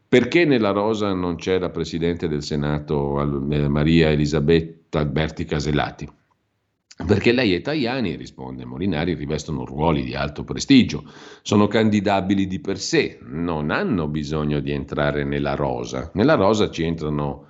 Perché 0.07 0.43
nella 0.43 0.71
rosa 0.71 1.13
non 1.13 1.35
c'è 1.35 1.57
la 1.57 1.69
Presidente 1.69 2.27
del 2.27 2.43
Senato 2.43 3.21
eh, 3.21 3.67
Maria 3.69 4.09
Elisabetta 4.09 4.99
Alberti 4.99 5.45
Casellati? 5.45 6.09
Perché 7.05 7.31
lei 7.31 7.55
e 7.55 7.61
Tajani, 7.61 8.15
risponde 8.15 8.65
Molinari, 8.65 9.13
rivestono 9.13 9.65
ruoli 9.65 10.03
di 10.03 10.13
alto 10.13 10.43
prestigio, 10.43 11.03
sono 11.41 11.67
candidabili 11.67 12.45
di 12.45 12.59
per 12.59 12.77
sé, 12.77 13.19
non 13.23 13.71
hanno 13.71 14.07
bisogno 14.07 14.59
di 14.59 14.71
entrare 14.71 15.23
nella 15.23 15.55
rosa. 15.55 16.11
Nella 16.13 16.35
rosa 16.35 16.69
ci 16.69 16.83
entrano 16.83 17.47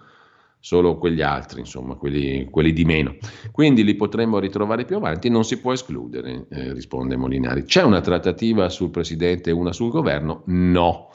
solo 0.62 0.98
quegli 0.98 1.22
altri, 1.22 1.60
insomma, 1.60 1.96
quelli, 1.96 2.48
quelli, 2.50 2.72
di 2.72 2.86
meno. 2.86 3.16
Quindi 3.52 3.84
li 3.84 3.96
potremmo 3.96 4.40
ritrovare 4.40 4.86
più 4.86 4.96
avanti, 4.96 5.28
non 5.28 5.44
si 5.44 5.60
può 5.60 5.74
escludere, 5.74 6.46
eh, 6.50 6.72
risponde 6.72 7.18
Molinari. 7.18 7.64
C'è 7.66 7.84
una 7.84 8.00
trattativa 8.00 8.70
sul 8.70 8.92
Presidente 8.92 9.50
e 9.50 9.54
una 9.54 9.74
sul 9.74 9.90
governo? 9.90 10.44
No. 10.46 11.10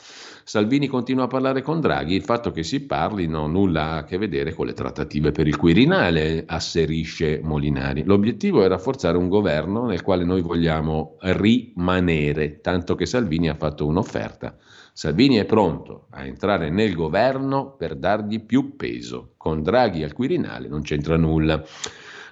Salvini 0.48 0.86
continua 0.86 1.24
a 1.24 1.28
parlare 1.28 1.60
con 1.60 1.80
Draghi, 1.80 2.14
il 2.14 2.22
fatto 2.22 2.52
che 2.52 2.62
si 2.62 2.86
parli 2.86 3.26
non 3.26 3.44
ha 3.44 3.52
nulla 3.52 3.92
a 3.94 4.04
che 4.04 4.16
vedere 4.16 4.54
con 4.54 4.66
le 4.66 4.74
trattative 4.74 5.32
per 5.32 5.48
il 5.48 5.56
Quirinale, 5.56 6.44
asserisce 6.46 7.40
Molinari. 7.42 8.04
L'obiettivo 8.04 8.62
è 8.62 8.68
rafforzare 8.68 9.16
un 9.16 9.28
governo 9.28 9.86
nel 9.86 10.02
quale 10.02 10.24
noi 10.24 10.42
vogliamo 10.42 11.16
rimanere, 11.18 12.60
tanto 12.60 12.94
che 12.94 13.06
Salvini 13.06 13.48
ha 13.48 13.56
fatto 13.56 13.86
un'offerta 13.86 14.56
Salvini 14.96 15.36
è 15.36 15.44
pronto 15.44 16.06
a 16.12 16.24
entrare 16.24 16.70
nel 16.70 16.94
governo 16.94 17.74
per 17.76 17.96
dargli 17.96 18.40
più 18.40 18.76
peso. 18.76 19.34
Con 19.36 19.62
Draghi 19.62 20.02
al 20.02 20.14
Quirinale 20.14 20.68
non 20.68 20.80
c'entra 20.80 21.18
nulla. 21.18 21.62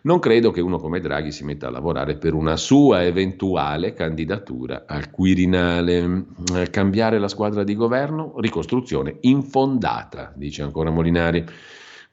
Non 0.05 0.19
credo 0.19 0.51
che 0.51 0.63
uno 0.63 0.79
come 0.79 1.01
Draghi 1.01 1.31
si 1.31 1.45
metta 1.45 1.67
a 1.67 1.71
lavorare 1.71 2.17
per 2.17 2.33
una 2.33 2.57
sua 2.57 3.05
eventuale 3.05 3.93
candidatura 3.93 4.85
al 4.87 5.11
Quirinale. 5.11 6.25
Cambiare 6.71 7.19
la 7.19 7.29
squadra 7.29 7.65
di 7.65 7.75
governo? 7.75 8.33
Ricostruzione 8.39 9.19
infondata, 9.21 10.33
dice 10.35 10.63
ancora 10.63 10.89
Molinari. 10.89 11.45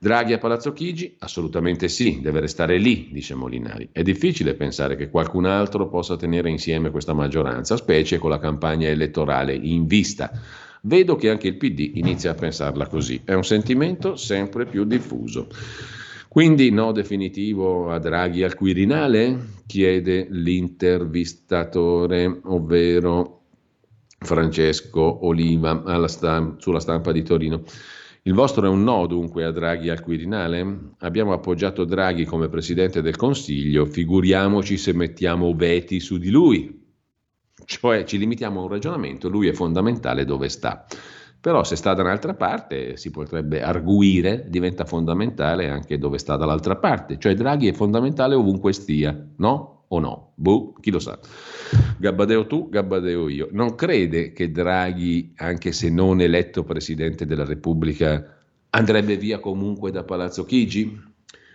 Draghi 0.04 0.34
a 0.34 0.40
Palazzo 0.40 0.74
Chigi? 0.74 1.16
Assolutamente 1.20 1.88
sì, 1.88 2.22
deve 2.22 2.40
restare 2.40 2.80
lì, 2.80 3.10
dice 3.12 3.36
Molinari. 3.36 3.90
È 3.92 4.02
difficile 4.02 4.56
pensare 4.56 4.96
che 4.96 5.12
qualcun 5.12 5.46
altro 5.46 5.90
possa 5.90 6.18
tenere 6.18 6.50
insieme 6.50 6.90
questa 6.90 7.14
maggioranza, 7.14 7.78
specie 7.78 8.18
con 8.18 8.32
la 8.32 8.40
campagna 8.40 8.88
elettorale 8.88 9.54
in 9.54 9.86
vista. 9.86 10.32
Vedo 10.82 11.16
che 11.16 11.30
anche 11.30 11.50
il 11.50 11.58
PD 11.58 11.92
inizia 11.98 12.32
a 12.32 12.34
pensarla 12.34 12.88
così. 12.88 13.22
È 13.24 13.34
un 13.34 13.44
sentimento 13.44 14.16
sempre 14.16 14.66
più 14.66 14.86
diffuso. 14.86 15.50
Quindi 16.28 16.72
no 16.72 16.92
definitivo 16.94 17.92
a 17.92 18.00
Draghi 18.00 18.42
al 18.42 18.56
Quirinale? 18.56 19.60
chiede 19.68 20.26
l'intervistatore, 20.32 22.40
ovvero 22.46 23.42
Francesco 24.18 25.28
Oliva 25.28 26.08
stamp- 26.08 26.60
sulla 26.60 26.80
stampa 26.80 27.12
di 27.12 27.22
Torino. 27.22 27.62
Il 28.24 28.36
vostro 28.36 28.68
è 28.68 28.70
un 28.70 28.84
no 28.84 29.08
dunque 29.08 29.46
a 29.46 29.52
Draghi 29.52 29.90
al 29.90 30.04
Quirinale? 30.04 30.94
Abbiamo 31.00 31.34
appoggiato 31.34 31.86
Draghi 31.86 32.24
come 32.24 32.50
Presidente 32.50 33.02
del 33.02 33.16
Consiglio, 33.16 33.88
figuriamoci 33.88 34.78
se 34.78 34.94
mettiamo 34.94 35.52
veti 35.56 36.00
su 36.00 36.20
di 36.20 36.30
lui. 36.30 36.86
Cioè 37.66 38.04
ci 38.04 38.20
limitiamo 38.20 38.60
a 38.60 38.64
un 38.64 38.70
ragionamento, 38.70 39.28
lui 39.28 39.48
è 39.48 39.54
fondamentale 39.54 40.24
dove 40.24 40.50
sta. 40.50 40.86
Però 41.40 41.64
se 41.64 41.76
sta 41.76 41.96
da 41.96 42.04
un'altra 42.04 42.36
parte 42.36 42.96
si 42.96 43.10
potrebbe 43.10 43.64
arguire, 43.64 44.46
diventa 44.48 44.86
fondamentale 44.86 45.68
anche 45.70 45.98
dove 45.98 46.20
sta 46.20 46.36
dall'altra 46.36 46.76
parte. 46.76 47.18
Cioè 47.18 47.34
Draghi 47.34 47.70
è 47.70 47.74
fondamentale 47.74 48.36
ovunque 48.36 48.72
stia, 48.72 49.20
no? 49.38 49.81
O 49.94 50.00
no? 50.00 50.32
Boh, 50.36 50.74
chi 50.80 50.90
lo 50.90 51.00
sa. 51.00 51.20
Gabbadeo 51.98 52.48
tu, 52.48 52.70
Gabbadeo 52.70 53.28
io. 53.28 53.50
Non 53.52 53.76
crede 53.76 54.32
che 54.32 54.50
Draghi, 54.50 55.34
anche 55.36 55.74
se 55.74 55.90
non 55.90 56.22
eletto 56.22 56.64
Presidente 56.64 57.26
della 57.26 57.44
Repubblica, 57.44 58.38
andrebbe 58.70 59.18
via 59.18 59.40
comunque 59.40 59.92
da 59.92 60.04
Palazzo 60.04 60.46
Chigi? 60.46 61.10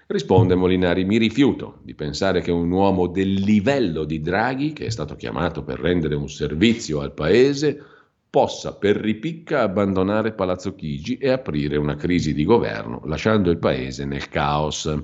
Risponde 0.09 0.55
Molinari, 0.55 1.05
mi 1.05 1.17
rifiuto 1.17 1.79
di 1.83 1.95
pensare 1.95 2.43
che 2.43 2.53
un 2.53 2.71
uomo 2.71 3.07
del 3.07 3.33
livello 3.33 4.05
di 4.05 4.21
Draghi, 4.21 4.73
che 4.73 4.85
è 4.87 4.91
stato 4.91 5.17
chiamato 5.17 5.65
per 5.65 5.81
rendere 5.81 6.15
un 6.15 6.29
servizio 6.29 7.01
al 7.01 7.15
Paese, 7.15 7.83
possa 8.29 8.75
per 8.75 8.97
ripicca 8.97 9.63
abbandonare 9.63 10.35
Palazzo 10.35 10.75
Chigi 10.75 11.17
e 11.17 11.31
aprire 11.31 11.79
una 11.79 11.97
crisi 11.97 12.35
di 12.35 12.45
governo, 12.45 13.01
lasciando 13.07 13.51
il 13.51 13.57
Paese 13.57 14.05
nel 14.05 14.29
caos. 14.29 14.95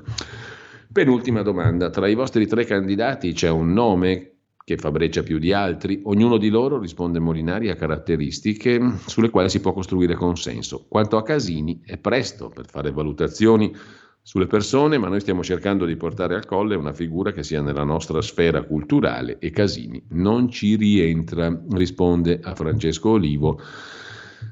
Penultima 0.93 1.40
domanda, 1.40 1.89
tra 1.89 2.06
i 2.06 2.14
vostri 2.14 2.47
tre 2.47 2.66
candidati 2.66 3.32
c'è 3.32 3.48
un 3.48 3.73
nome 3.73 4.32
che 4.62 4.77
fabbrica 4.77 5.23
più 5.23 5.39
di 5.39 5.51
altri, 5.51 6.02
ognuno 6.05 6.36
di 6.36 6.51
loro, 6.51 6.78
risponde 6.78 7.19
Molinari, 7.19 7.70
ha 7.70 7.77
caratteristiche 7.77 8.78
sulle 9.06 9.31
quali 9.31 9.48
si 9.48 9.60
può 9.60 9.73
costruire 9.73 10.14
consenso. 10.14 10.85
Quanto 10.89 11.16
a 11.16 11.23
Casini, 11.23 11.81
è 11.82 11.97
presto 11.97 12.51
per 12.51 12.66
fare 12.66 12.90
valutazioni 12.90 13.74
sulle 14.20 14.47
persone, 14.47 14.98
ma 14.98 15.09
noi 15.09 15.20
stiamo 15.20 15.43
cercando 15.43 15.86
di 15.86 15.97
portare 15.97 16.35
al 16.35 16.44
colle 16.44 16.77
una 16.77 16.93
figura 16.93 17.32
che 17.32 17.43
sia 17.43 17.62
nella 17.62 17.85
nostra 17.85 18.20
sfera 18.20 18.62
culturale 18.62 19.39
e 19.39 19.51
Casini 19.51 20.05
non 20.10 20.51
ci 20.51 20.77
rientra, 20.77 21.59
risponde 21.70 22.39
a 22.43 22.55
Francesco 22.55 23.10
Olivo. 23.12 23.59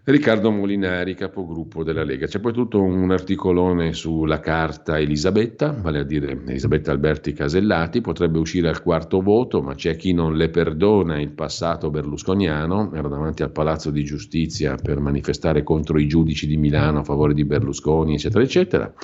Riccardo 0.04 0.50
Molinari, 0.50 1.14
capogruppo 1.14 1.84
della 1.84 2.04
Lega. 2.04 2.26
C'è 2.26 2.38
poi 2.38 2.52
tutto 2.52 2.82
un 2.82 3.10
articolone 3.10 3.92
sulla 3.92 4.40
carta 4.40 4.98
Elisabetta, 4.98 5.72
vale 5.72 6.00
a 6.00 6.04
dire 6.04 6.32
Elisabetta 6.46 6.90
Alberti 6.90 7.32
Casellati, 7.32 8.00
potrebbe 8.00 8.38
uscire 8.38 8.68
al 8.68 8.82
quarto 8.82 9.20
voto, 9.20 9.62
ma 9.62 9.74
c'è 9.74 9.96
chi 9.96 10.12
non 10.12 10.36
le 10.36 10.48
perdona 10.48 11.20
il 11.20 11.32
passato 11.32 11.90
berlusconiano, 11.90 12.92
era 12.94 13.08
davanti 13.08 13.42
al 13.42 13.52
Palazzo 13.52 13.90
di 13.90 14.04
Giustizia 14.04 14.76
per 14.76 15.00
manifestare 15.00 15.62
contro 15.62 15.98
i 15.98 16.06
giudici 16.06 16.46
di 16.46 16.56
Milano 16.56 17.00
a 17.00 17.04
favore 17.04 17.34
di 17.34 17.44
Berlusconi, 17.44 18.14
eccetera, 18.14 18.42
eccetera 18.42 18.94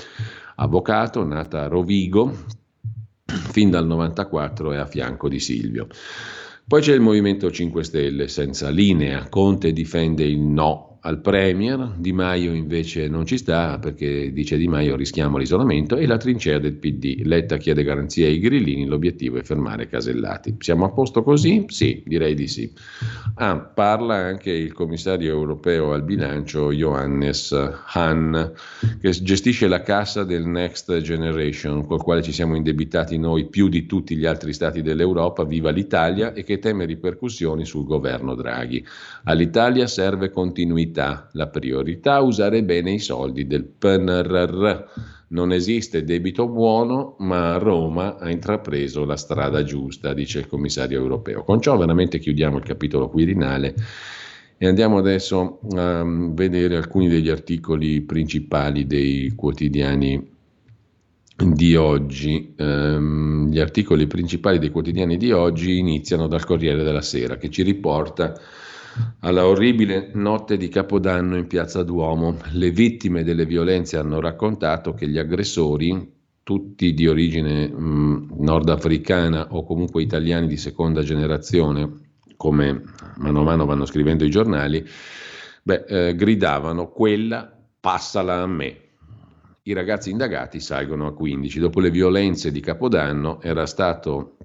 avvocato, 0.57 1.25
nata 1.25 1.65
a 1.65 1.69
Rovigo, 1.69 2.33
fin 3.25 3.71
dal 3.71 3.87
94 3.87 4.73
è 4.73 4.77
a 4.77 4.87
fianco 4.87 5.29
di 5.29 5.41
Silvio. 5.41 5.89
Poi 6.69 6.81
c'è 6.81 6.95
il 6.95 7.01
Movimento 7.01 7.49
5 7.49 7.85
Stelle, 7.85 8.27
senza 8.27 8.71
linea, 8.71 9.29
Conte 9.29 9.73
difende 9.73 10.25
il 10.25 10.41
no 10.41 10.96
al 11.07 11.21
Premier, 11.21 11.93
Di 11.97 12.13
Maio 12.13 12.53
invece 12.53 13.07
non 13.07 13.27
ci 13.27 13.39
sta 13.39 13.79
perché 13.79 14.33
dice 14.33 14.57
Di 14.57 14.67
Maio 14.67 14.97
rischiamo 14.97 15.39
l'isolamento 15.39 15.97
e 15.97 16.05
la 16.05 16.17
trincea 16.17 16.59
del 16.59 16.75
PD. 16.75 17.21
Letta 17.25 17.59
chiede 17.59 17.85
garanzie 17.85 18.27
ai 18.27 18.41
grillini, 18.41 18.87
l'obiettivo 18.87 19.39
è 19.39 19.43
fermare 19.43 19.87
Casellati. 19.87 20.57
Siamo 20.59 20.85
a 20.85 20.91
posto 20.91 21.23
così? 21.23 21.65
Sì, 21.69 22.03
direi 22.05 22.35
di 22.35 22.49
sì. 22.49 22.73
Ah, 23.37 23.57
parla 23.57 24.17
anche 24.17 24.51
il 24.51 24.73
commissario 24.73 25.31
europeo 25.31 25.93
al 25.93 26.03
bilancio 26.03 26.73
Johannes 26.73 27.53
Hahn 27.93 28.53
che 29.01 29.11
gestisce 29.11 29.69
la 29.69 29.83
cassa 29.83 30.25
del 30.25 30.45
Next 30.45 31.01
Generation 31.03 31.87
col 31.87 32.03
quale 32.03 32.23
ci 32.23 32.33
siamo 32.33 32.57
indebitati 32.57 33.17
noi 33.17 33.47
più 33.47 33.69
di 33.69 33.87
tutti 33.87 34.17
gli 34.17 34.27
altri 34.27 34.53
stati 34.53 34.83
dell'Europa, 34.83 35.45
viva 35.45 35.71
l'Italia 35.71 36.33
e 36.33 36.43
che 36.43 36.59
teme 36.59 36.85
ripercussioni 36.85 37.65
sul 37.65 37.85
governo 37.85 38.35
Draghi. 38.35 38.85
All'Italia 39.25 39.87
serve 39.87 40.31
continuità 40.31 40.95
priorità. 40.97 41.29
La 41.33 41.49
priorità 41.49 42.17
è 42.17 42.21
usare 42.21 42.65
bene 42.65 42.93
i 42.93 42.99
soldi 42.99 43.47
del 43.47 43.65
PNRR. 43.65 44.85
Non 45.29 45.53
esiste 45.53 46.05
debito 46.05 46.49
buono, 46.49 47.17
ma 47.19 47.59
Roma 47.59 48.17
ha 48.17 48.31
intrapreso 48.31 49.05
la 49.05 49.17
strada 49.17 49.63
giusta, 49.65 50.15
dice 50.15 50.39
il 50.39 50.47
commissario 50.47 50.99
europeo. 50.99 51.43
Con 51.43 51.61
ciò 51.61 51.77
veramente 51.77 52.19
chiudiamo 52.19 52.59
il 52.59 52.65
capitolo 52.65 53.09
Quirinale 53.09 53.75
e 54.57 54.67
andiamo 54.67 54.97
adesso 54.97 55.59
a 55.75 56.03
vedere 56.07 56.77
alcuni 56.77 57.09
degli 57.09 57.29
articoli 57.29 58.01
principali 58.03 58.87
dei 58.87 59.33
quotidiani 59.35 60.35
di 61.37 61.77
oggi. 61.77 62.55
Um, 62.57 63.51
gli 63.51 63.59
articoli 63.59 64.07
principali 64.07 64.59
dei 64.59 64.71
quotidiani 64.71 65.17
di 65.19 65.33
oggi 65.33 65.77
iniziano 65.77 66.29
dal 66.29 66.45
Corriere 66.45 66.83
della 66.85 67.03
Sera 67.03 67.37
che 67.37 67.51
ci 67.51 67.63
riporta 67.63 68.41
alla 69.21 69.47
orribile 69.47 70.11
notte 70.15 70.57
di 70.57 70.69
Capodanno 70.69 71.37
in 71.37 71.47
piazza 71.47 71.83
Duomo. 71.83 72.39
Le 72.53 72.71
vittime 72.71 73.25
delle 73.25 73.47
violenze 73.47 73.97
hanno 73.97 74.21
raccontato 74.21 74.95
che 74.95 75.09
gli 75.09 75.19
aggressori, 75.19 76.15
tutti 76.43 76.95
di 76.95 77.09
origine 77.09 77.69
mh, 77.69 78.37
nordafricana 78.39 79.49
o 79.51 79.65
comunque 79.65 80.03
italiani 80.03 80.47
di 80.47 80.57
seconda 80.57 81.03
generazione, 81.03 81.93
come 82.37 82.83
mano 83.17 83.41
a 83.41 83.45
mano 83.45 83.65
vanno 83.65 83.87
scrivendo 83.87 84.25
i 84.25 84.31
giornali, 84.31 84.87
beh, 85.63 85.85
eh, 85.89 86.15
gridavano 86.15 86.89
quella 86.89 87.53
passala 87.81 88.43
a 88.43 88.47
me. 88.47 88.81
I 89.63 89.73
ragazzi 89.73 90.11
indagati 90.11 90.61
salgono 90.61 91.09
a 91.09 91.15
15. 91.15 91.59
Dopo 91.59 91.81
le 91.81 91.91
violenze 91.91 92.53
di 92.53 92.61
Capodanno 92.61 93.41
era 93.43 93.67
stato 93.67 94.36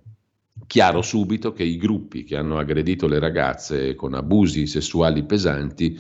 chiaro 0.72 1.02
subito 1.02 1.52
che 1.52 1.64
i 1.64 1.76
gruppi 1.76 2.23
che 2.23 2.38
hanno 2.38 2.57
aggredito 2.57 3.06
le 3.06 3.19
ragazze 3.19 3.93
con 3.93 4.14
abusi 4.14 4.68
sessuali 4.68 5.26
pesanti 5.26 5.99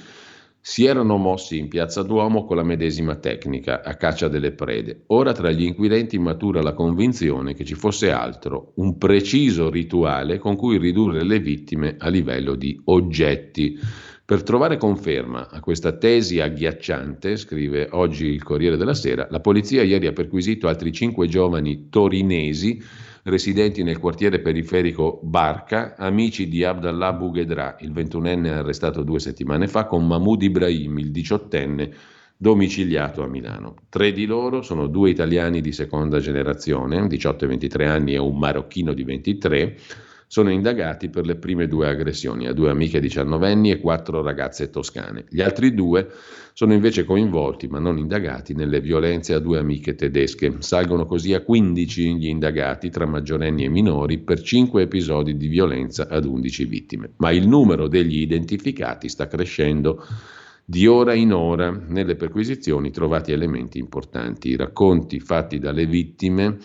si 0.61 0.85
erano 0.85 1.17
mossi 1.17 1.57
in 1.57 1.67
piazza 1.67 2.03
Duomo 2.03 2.45
con 2.45 2.55
la 2.55 2.63
medesima 2.63 3.15
tecnica, 3.15 3.83
a 3.83 3.95
caccia 3.95 4.29
delle 4.29 4.53
prede. 4.53 5.01
Ora 5.07 5.33
tra 5.33 5.51
gli 5.51 5.63
inquirenti 5.63 6.17
matura 6.19 6.61
la 6.61 6.71
convinzione 6.71 7.53
che 7.53 7.65
ci 7.65 7.75
fosse 7.75 8.11
altro, 8.11 8.71
un 8.75 8.97
preciso 8.97 9.69
rituale 9.69 10.37
con 10.37 10.55
cui 10.55 10.77
ridurre 10.77 11.25
le 11.25 11.39
vittime 11.41 11.97
a 11.97 12.07
livello 12.07 12.55
di 12.55 12.79
oggetti. 12.85 13.77
Per 14.23 14.41
trovare 14.43 14.77
conferma 14.77 15.49
a 15.49 15.59
questa 15.59 15.97
tesi 15.97 16.39
agghiacciante, 16.39 17.35
scrive 17.35 17.89
oggi 17.91 18.27
il 18.27 18.41
Corriere 18.41 18.77
della 18.77 18.93
Sera, 18.93 19.27
la 19.29 19.41
polizia 19.41 19.83
ieri 19.83 20.07
ha 20.07 20.13
perquisito 20.13 20.69
altri 20.69 20.93
cinque 20.93 21.27
giovani 21.27 21.89
torinesi 21.89 22.81
residenti 23.23 23.83
nel 23.83 23.99
quartiere 23.99 24.39
periferico 24.39 25.19
Barca, 25.21 25.95
amici 25.97 26.47
di 26.47 26.63
Abdallah 26.63 27.13
Boughedra, 27.13 27.75
il 27.81 27.91
21enne 27.91 28.47
arrestato 28.47 29.03
due 29.03 29.19
settimane 29.19 29.67
fa, 29.67 29.85
con 29.85 30.05
Mahmoud 30.07 30.41
Ibrahim, 30.41 30.97
il 30.99 31.11
18enne 31.11 31.91
domiciliato 32.37 33.21
a 33.21 33.27
Milano. 33.27 33.75
Tre 33.87 34.11
di 34.11 34.25
loro 34.25 34.63
sono 34.63 34.87
due 34.87 35.11
italiani 35.11 35.61
di 35.61 35.71
seconda 35.71 36.19
generazione, 36.19 37.07
18 37.07 37.45
e 37.45 37.47
23 37.47 37.85
anni 37.85 38.13
e 38.15 38.17
un 38.17 38.37
marocchino 38.39 38.93
di 38.93 39.03
23, 39.03 39.77
sono 40.31 40.49
indagati 40.49 41.09
per 41.09 41.25
le 41.25 41.35
prime 41.35 41.67
due 41.67 41.89
aggressioni 41.89 42.47
a 42.47 42.53
due 42.53 42.69
amiche 42.69 43.01
diciannovenni 43.01 43.69
e 43.69 43.81
quattro 43.81 44.21
ragazze 44.21 44.69
toscane. 44.69 45.25
Gli 45.27 45.41
altri 45.41 45.73
due 45.73 46.07
sono 46.53 46.71
invece 46.71 47.03
coinvolti, 47.03 47.67
ma 47.67 47.79
non 47.79 47.97
indagati, 47.97 48.53
nelle 48.53 48.79
violenze 48.79 49.33
a 49.33 49.39
due 49.39 49.59
amiche 49.59 49.93
tedesche. 49.93 50.55
Salgono 50.59 51.05
così 51.05 51.33
a 51.33 51.41
15 51.41 52.15
gli 52.15 52.27
indagati 52.27 52.89
tra 52.89 53.05
maggiorenni 53.05 53.65
e 53.65 53.67
minori 53.67 54.19
per 54.19 54.41
5 54.41 54.83
episodi 54.83 55.35
di 55.35 55.49
violenza 55.49 56.07
ad 56.07 56.23
11 56.23 56.63
vittime. 56.63 57.09
Ma 57.17 57.31
il 57.31 57.45
numero 57.45 57.89
degli 57.89 58.21
identificati 58.21 59.09
sta 59.09 59.27
crescendo 59.27 60.01
di 60.63 60.87
ora 60.87 61.13
in 61.13 61.33
ora. 61.33 61.71
Nelle 61.71 62.15
perquisizioni 62.15 62.89
trovati 62.89 63.33
elementi 63.33 63.79
importanti. 63.79 64.47
I 64.47 64.55
racconti 64.55 65.19
fatti 65.19 65.59
dalle 65.59 65.85
vittime 65.85 66.57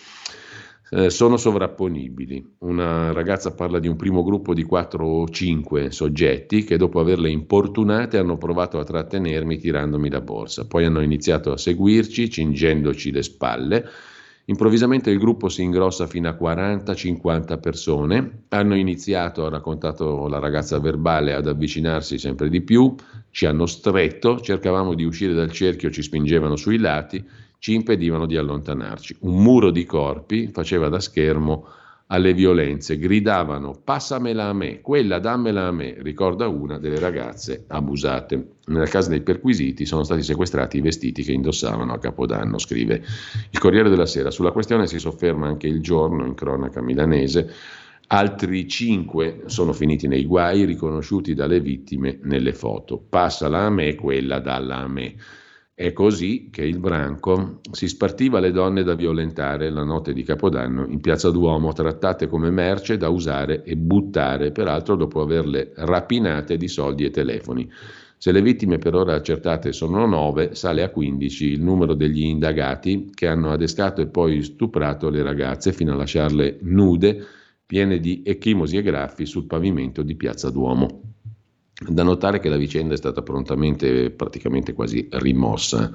eh, 0.91 1.11
sono 1.11 1.37
sovrapponibili. 1.37 2.55
Una 2.59 3.13
ragazza 3.13 3.53
parla 3.53 3.79
di 3.79 3.89
un 3.89 3.97
primo 3.97 4.23
gruppo 4.23 4.55
di 4.55 4.63
4 4.63 5.05
o 5.05 5.29
5 5.29 5.91
soggetti 5.91 6.65
che 6.65 6.77
dopo 6.77 7.01
averle 7.01 7.29
importunate 7.29 8.19
hanno 8.19 8.39
provato 8.39 8.79
a 8.79 8.85
trattenermi 8.85 9.59
tirandomi 9.59 10.09
la 10.09 10.21
borsa. 10.21 10.67
Poi 10.67 10.85
hanno 10.85 11.01
iniziato 11.01 11.53
a 11.53 11.59
seguirci 11.59 12.31
cingendoci 12.31 13.11
le 13.11 13.23
spalle. 13.23 13.89
Improvvisamente 14.49 15.11
il 15.11 15.19
gruppo 15.19 15.49
si 15.49 15.63
ingrossa 15.63 16.07
fino 16.07 16.29
a 16.29 16.39
40-50 16.41 17.59
persone. 17.59 18.43
Hanno 18.51 18.77
iniziato, 18.77 19.45
ha 19.45 19.49
raccontato 19.49 20.29
la 20.29 20.39
ragazza 20.39 20.79
verbale, 20.79 21.35
ad 21.35 21.49
avvicinarsi 21.49 22.17
sempre 22.17 22.49
di 22.49 22.61
più. 22.61 22.95
Ci 23.29 23.45
hanno 23.45 23.67
stretto, 23.67 24.39
cercavamo 24.41 24.95
di 24.95 25.03
uscire 25.03 25.35
dal 25.35 25.51
cerchio, 25.51 25.91
ci 25.91 26.01
spingevano 26.01 26.55
sui 26.55 26.79
lati 26.79 27.25
ci 27.67 27.75
impedivano 27.75 28.27
di 28.27 28.37
allontanarci. 28.37 29.17
Un 29.23 29.43
muro 29.43 29.73
di 29.73 29.85
corpi 29.85 30.47
faceva 30.53 30.89
da 30.89 31.01
schermo 31.01 31.67
alle 32.07 32.33
violenze, 32.33 32.97
gridavano 32.97 33.77
passamela 33.83 34.45
a 34.45 34.53
me, 34.53 34.81
quella 34.81 35.19
dammela 35.19 35.67
a 35.67 35.73
me, 35.73 35.97
ricorda 35.99 36.47
una 36.47 36.79
delle 36.79 37.01
ragazze 37.01 37.65
abusate. 37.67 38.51
Nella 38.67 38.85
casa 38.85 39.11
dei 39.11 39.21
perquisiti 39.21 39.85
sono 39.85 40.05
stati 40.05 40.23
sequestrati 40.23 40.77
i 40.77 40.81
vestiti 40.81 41.25
che 41.25 41.33
indossavano 41.33 41.93
a 41.93 41.99
Capodanno, 41.99 42.57
scrive 42.59 43.03
il 43.51 43.59
Corriere 43.59 43.91
della 43.91 44.07
Sera. 44.07 44.31
Sulla 44.31 44.53
questione 44.53 44.87
si 44.87 45.01
sofferma 45.01 45.49
anche 45.49 45.67
il 45.67 45.81
giorno 45.83 46.25
in 46.25 46.35
cronaca 46.35 46.81
milanese. 46.81 47.53
Altri 48.07 48.69
cinque 48.69 49.43
sono 49.47 49.73
finiti 49.73 50.07
nei 50.07 50.25
guai, 50.25 50.67
riconosciuti 50.67 51.35
dalle 51.35 51.59
vittime 51.59 52.21
nelle 52.23 52.53
foto. 52.53 52.97
Passala 52.97 53.63
a 53.63 53.71
me, 53.71 53.97
quella 53.97 54.39
dalla 54.39 54.77
a 54.77 54.87
me. 54.87 55.17
È 55.79 55.93
così 55.93 56.49
che 56.51 56.65
il 56.65 56.79
branco 56.79 57.61
si 57.71 57.87
spartiva 57.87 58.41
le 58.41 58.51
donne 58.51 58.83
da 58.83 58.95
violentare 58.95 59.69
la 59.69 59.85
notte 59.85 60.15
di 60.15 60.23
Capodanno 60.23 60.87
in 60.87 61.01
piazza 61.01 61.31
Duomo, 61.31 61.75
trattate 61.75 62.29
come 62.29 62.51
merce 62.51 62.97
da 62.97 63.11
usare 63.11 63.63
e 63.63 63.77
buttare, 63.77 64.53
peraltro 64.53 64.97
dopo 64.97 65.21
averle 65.21 65.75
rapinate 65.77 66.57
di 66.57 66.67
soldi 66.67 67.05
e 67.05 67.11
telefoni. 67.11 67.71
Se 68.17 68.33
le 68.33 68.41
vittime 68.41 68.79
per 68.79 68.95
ora 68.95 69.17
accertate 69.17 69.73
sono 69.73 70.07
9, 70.07 70.55
sale 70.55 70.83
a 70.83 70.89
15 70.89 71.45
il 71.45 71.63
numero 71.63 71.93
degli 71.93 72.23
indagati 72.23 73.11
che 73.13 73.27
hanno 73.27 73.51
adescato 73.51 74.01
e 74.01 74.07
poi 74.07 74.43
stuprato 74.43 75.11
le 75.11 75.23
ragazze 75.23 75.75
fino 75.75 75.93
a 75.93 75.97
lasciarle 75.97 76.57
nude, 76.63 77.23
piene 77.67 77.99
di 77.99 78.23
ecchimosi 78.25 78.79
e 78.79 78.83
graffi 78.83 79.27
sul 79.27 79.45
pavimento 79.45 80.01
di 80.01 80.17
Piazza 80.17 80.49
Duomo. 80.49 81.16
Da 81.79 82.03
notare 82.03 82.41
che 82.41 82.49
la 82.49 82.57
vicenda 82.57 82.95
è 82.95 82.97
stata 82.97 83.21
prontamente, 83.21 84.11
praticamente 84.11 84.73
quasi 84.73 85.09
rimossa 85.11 85.93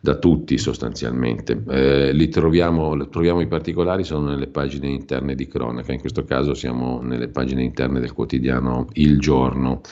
da 0.00 0.16
tutti 0.16 0.56
sostanzialmente. 0.56 1.62
Eh, 1.68 2.12
li 2.14 2.28
troviamo, 2.28 3.08
troviamo, 3.08 3.42
i 3.42 3.46
particolari, 3.46 4.02
sono 4.02 4.30
nelle 4.30 4.46
pagine 4.46 4.88
interne 4.88 5.34
di 5.34 5.46
cronaca, 5.46 5.92
in 5.92 6.00
questo 6.00 6.24
caso 6.24 6.54
siamo 6.54 7.02
nelle 7.02 7.28
pagine 7.28 7.62
interne 7.62 8.00
del 8.00 8.14
quotidiano 8.14 8.88
Il 8.94 9.18
Giorno 9.18 9.82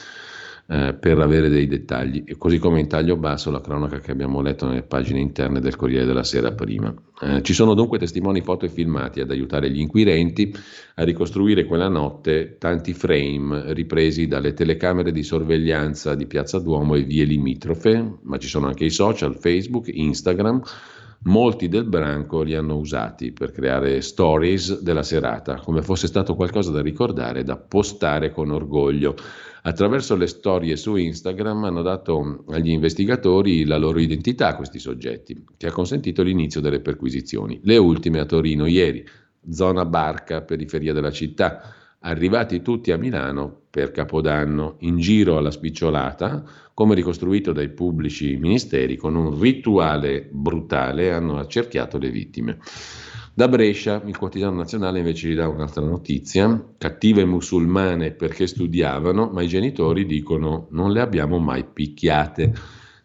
eh, 0.73 0.94
per 0.94 1.19
avere 1.19 1.51
dei 1.51 1.66
dettagli, 1.66 2.24
così 2.39 2.59
come 2.59 2.81
in 2.81 2.89
taglio 2.89 3.16
basso 3.16 3.51
la 3.51 3.61
cronaca 3.61 4.01
che 4.01 4.11
abbiamo 4.11 4.40
letto 4.40 4.66
nelle 4.66 4.82
pagine 4.82 5.20
interne 5.20 5.61
del 5.61 5.77
Corriere 5.77 6.07
della 6.07 6.24
Sera 6.24 6.53
prima. 6.53 6.94
Eh, 7.20 7.43
ci 7.43 7.53
sono 7.53 7.74
dunque 7.74 7.99
testimoni 7.99 8.40
foto 8.40 8.65
e 8.65 8.70
filmati 8.70 9.20
ad 9.20 9.31
aiutare 9.31 9.70
gli 9.70 9.81
inquirenti 9.81 10.51
a 10.94 11.05
ricostruire 11.05 11.66
quella 11.66 11.89
notte 11.89 12.57
tanti 12.59 12.94
frame 12.94 13.74
ripresi 13.74 14.27
dalle 14.27 14.55
telecamere 14.55 15.12
di 15.12 15.23
sorveglianza 15.23 16.15
di 16.15 16.27
Piazza 16.27 16.59
Duomo 16.59 16.94
e 16.94 17.03
vie 17.03 17.24
limitrofe, 17.24 18.20
ma 18.23 18.39
ci 18.39 18.49
sono 18.49 18.66
anche 18.66 18.86
i 18.86 18.90
social, 18.90 19.36
Facebook, 19.36 19.89
Instagram. 19.93 20.62
Molti 21.24 21.69
del 21.69 21.85
branco 21.85 22.43
li 22.43 22.55
hanno 22.55 22.77
usati 22.77 23.31
per 23.31 23.53
creare 23.53 24.01
stories 24.01 24.81
della 24.81 25.05
serata, 25.05 25.57
come 25.57 25.82
fosse 25.82 26.07
stato 26.07 26.35
qualcosa 26.35 26.73
da 26.73 26.81
ricordare, 26.81 27.44
da 27.44 27.59
postare 27.59 28.32
con 28.32 28.51
orgoglio. 28.51 29.15
Attraverso 29.65 30.17
le 30.17 30.27
storie 30.27 30.75
su 30.75 30.97
Instagram 30.97 31.63
hanno 31.65 31.83
dato 31.83 32.45
agli 32.49 32.71
investigatori 32.71 33.65
la 33.65 33.77
loro 33.77 34.01
identità 34.01 34.49
a 34.49 34.57
questi 34.57 34.81
soggetti, 34.81 35.45
che 35.57 35.69
ha 35.69 35.73
consentito 35.73 36.25
l'inizio 36.25 36.61
delle 36.61 36.81
perquisizioni. 36.81 37.61
Le 37.63 37.77
ultime 37.77 38.19
a 38.19 38.25
Torino 38.25 38.67
ieri, 38.67 39.07
zona 39.49 39.85
Barca, 39.85 40.43
periferia 40.43 40.93
della 40.93 41.13
città, 41.13 41.75
arrivati 42.01 42.61
tutti 42.61 42.91
a 42.91 42.99
Milano 42.99 43.61
per 43.71 43.93
Capodanno, 43.93 44.79
in 44.81 44.99
giro 44.99 45.37
alla 45.37 45.53
spicciolata, 45.53 46.43
come 46.75 46.97
ricostruito 46.97 47.53
dai 47.53 47.69
pubblici 47.69 48.37
ministeri, 48.39 48.97
con 48.97 49.15
un 49.15 49.39
rituale 49.39 50.29
brutale 50.29 51.13
hanno 51.13 51.39
accerchiato 51.39 51.99
le 51.99 52.11
vittime. 52.11 52.59
Da 53.35 53.49
Brescia, 53.49 54.03
il 54.05 54.19
quotidiano 54.19 54.57
nazionale 54.57 54.99
invece 54.99 55.29
gli 55.29 55.35
dà 55.35 55.49
un'altra 55.49 55.83
notizia, 55.83 56.75
cattive 56.77 57.25
musulmane 57.25 58.11
perché 58.11 58.47
studiavano, 58.47 59.31
ma 59.33 59.41
i 59.41 59.49
genitori 59.49 60.05
dicono 60.05 60.67
non 60.73 60.93
le 60.93 61.01
abbiamo 61.01 61.39
mai 61.39 61.65
picchiate. 61.65 62.53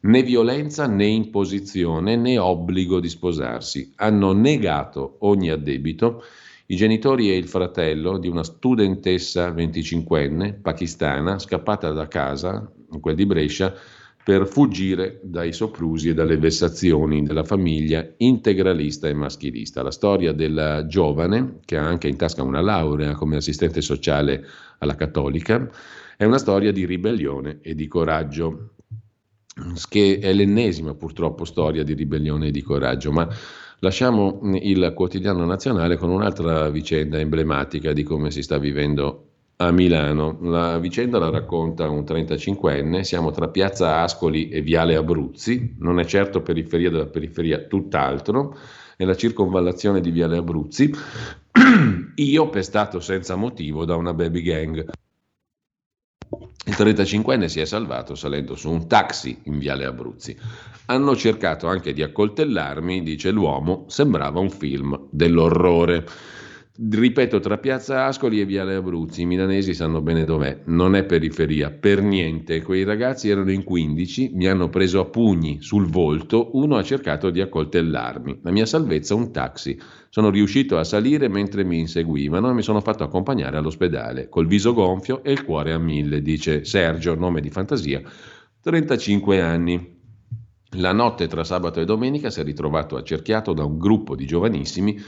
Né 0.01 0.23
violenza 0.23 0.85
né 0.85 1.05
imposizione 1.05 2.17
né 2.17 2.37
obbligo 2.37 2.99
di 2.99 3.07
sposarsi. 3.07 3.93
Hanno 3.95 4.33
negato 4.33 5.15
ogni 5.19 5.49
addebito 5.49 6.21
i 6.65 6.75
genitori 6.75 7.31
e 7.31 7.37
il 7.37 7.47
fratello 7.47 8.17
di 8.17 8.27
una 8.27 8.43
studentessa 8.43 9.49
25enne 9.51 10.59
pakistana 10.61 11.39
scappata 11.39 11.91
da 11.91 12.09
casa, 12.09 12.69
quel 12.99 13.15
di 13.15 13.25
Brescia, 13.25 13.73
per 14.27 14.45
fuggire 14.45 15.21
dai 15.23 15.53
soprusi 15.53 16.09
e 16.09 16.13
dalle 16.13 16.35
vessazioni 16.35 17.23
della 17.23 17.45
famiglia 17.45 18.05
integralista 18.17 19.07
e 19.07 19.13
maschilista. 19.13 19.81
La 19.81 19.89
storia 19.89 20.33
della 20.33 20.85
giovane, 20.85 21.59
che 21.63 21.77
ha 21.77 21.87
anche 21.87 22.09
in 22.09 22.17
tasca 22.17 22.43
una 22.43 22.59
laurea 22.59 23.13
come 23.13 23.37
assistente 23.37 23.79
sociale 23.79 24.43
alla 24.79 24.95
cattolica, 24.95 25.71
è 26.17 26.25
una 26.25 26.39
storia 26.39 26.73
di 26.73 26.85
ribellione 26.85 27.59
e 27.61 27.73
di 27.73 27.87
coraggio, 27.87 28.73
che 29.87 30.19
è 30.21 30.33
l'ennesima 30.33 30.93
purtroppo 30.93 31.45
storia 31.45 31.85
di 31.85 31.93
ribellione 31.93 32.47
e 32.47 32.51
di 32.51 32.61
coraggio, 32.61 33.13
ma 33.13 33.29
lasciamo 33.79 34.41
il 34.55 34.91
quotidiano 34.93 35.45
nazionale 35.45 35.95
con 35.95 36.09
un'altra 36.09 36.69
vicenda 36.69 37.17
emblematica 37.17 37.93
di 37.93 38.03
come 38.03 38.29
si 38.29 38.41
sta 38.41 38.57
vivendo 38.57 39.26
a 39.57 39.71
Milano. 39.71 40.37
La 40.41 40.77
vicenda 40.77 41.17
la 41.17 41.29
racconta 41.29 41.89
un 41.89 42.01
35enne, 42.01 43.01
siamo 43.01 43.31
tra 43.31 43.49
Piazza 43.49 44.01
Ascoli 44.01 44.49
e 44.49 44.61
Viale 44.61 44.95
Abruzzi, 44.95 45.75
non 45.79 45.99
è 45.99 46.05
certo 46.05 46.41
periferia 46.41 46.89
della 46.89 47.07
periferia, 47.07 47.63
tutt'altro, 47.63 48.57
è 48.95 49.03
la 49.03 49.15
circonvallazione 49.15 50.01
di 50.01 50.11
Viale 50.11 50.37
Abruzzi. 50.37 50.93
Io 52.15 52.49
pestato 52.49 52.99
senza 52.99 53.35
motivo 53.35 53.85
da 53.85 53.95
una 53.95 54.13
baby 54.13 54.41
gang. 54.41 54.89
Il 56.65 56.73
35enne 56.73 57.45
si 57.45 57.61
è 57.61 57.65
salvato 57.65 58.13
salendo 58.13 58.55
su 58.55 58.69
un 58.69 58.87
taxi 58.87 59.39
in 59.43 59.57
Viale 59.57 59.85
Abruzzi. 59.85 60.37
Hanno 60.87 61.15
cercato 61.15 61.67
anche 61.67 61.93
di 61.93 62.03
accoltellarmi, 62.03 63.01
dice 63.01 63.31
l'uomo, 63.31 63.85
sembrava 63.87 64.39
un 64.39 64.49
film 64.49 65.07
dell'orrore. 65.09 66.05
Ripeto, 66.79 67.39
tra 67.39 67.57
Piazza 67.57 68.05
Ascoli 68.05 68.39
e 68.39 68.45
Viale 68.45 68.75
Abruzzi, 68.75 69.23
i 69.23 69.25
milanesi 69.25 69.73
sanno 69.73 69.99
bene 69.99 70.25
dov'è, 70.25 70.61
non 70.65 70.95
è 70.95 71.05
periferia, 71.05 71.71
per 71.71 72.03
niente. 72.03 72.61
Quei 72.61 72.83
ragazzi 72.83 73.29
erano 73.29 73.51
in 73.51 73.63
15, 73.63 74.33
mi 74.35 74.45
hanno 74.45 74.69
preso 74.69 74.99
a 74.99 75.05
pugni 75.05 75.57
sul 75.59 75.87
volto, 75.87 76.51
uno 76.53 76.75
ha 76.75 76.83
cercato 76.83 77.31
di 77.31 77.41
accoltellarmi. 77.41 78.41
La 78.43 78.51
mia 78.51 78.67
salvezza 78.67 79.15
un 79.15 79.31
taxi. 79.31 79.75
Sono 80.09 80.29
riuscito 80.29 80.77
a 80.77 80.83
salire 80.83 81.27
mentre 81.29 81.63
mi 81.63 81.79
inseguivano 81.79 82.51
e 82.51 82.53
mi 82.53 82.61
sono 82.61 82.79
fatto 82.79 83.03
accompagnare 83.03 83.57
all'ospedale, 83.57 84.29
col 84.29 84.45
viso 84.45 84.73
gonfio 84.73 85.23
e 85.23 85.31
il 85.31 85.43
cuore 85.43 85.73
a 85.73 85.79
mille, 85.79 86.21
dice 86.21 86.63
Sergio, 86.63 87.15
nome 87.15 87.41
di 87.41 87.49
fantasia, 87.49 88.03
35 88.61 89.41
anni. 89.41 89.95
La 90.77 90.91
notte 90.91 91.25
tra 91.25 91.43
sabato 91.43 91.81
e 91.81 91.85
domenica 91.85 92.29
si 92.29 92.39
è 92.39 92.43
ritrovato 92.43 92.97
accerchiato 92.97 93.53
da 93.53 93.63
un 93.63 93.79
gruppo 93.79 94.15
di 94.15 94.27
giovanissimi 94.27 95.01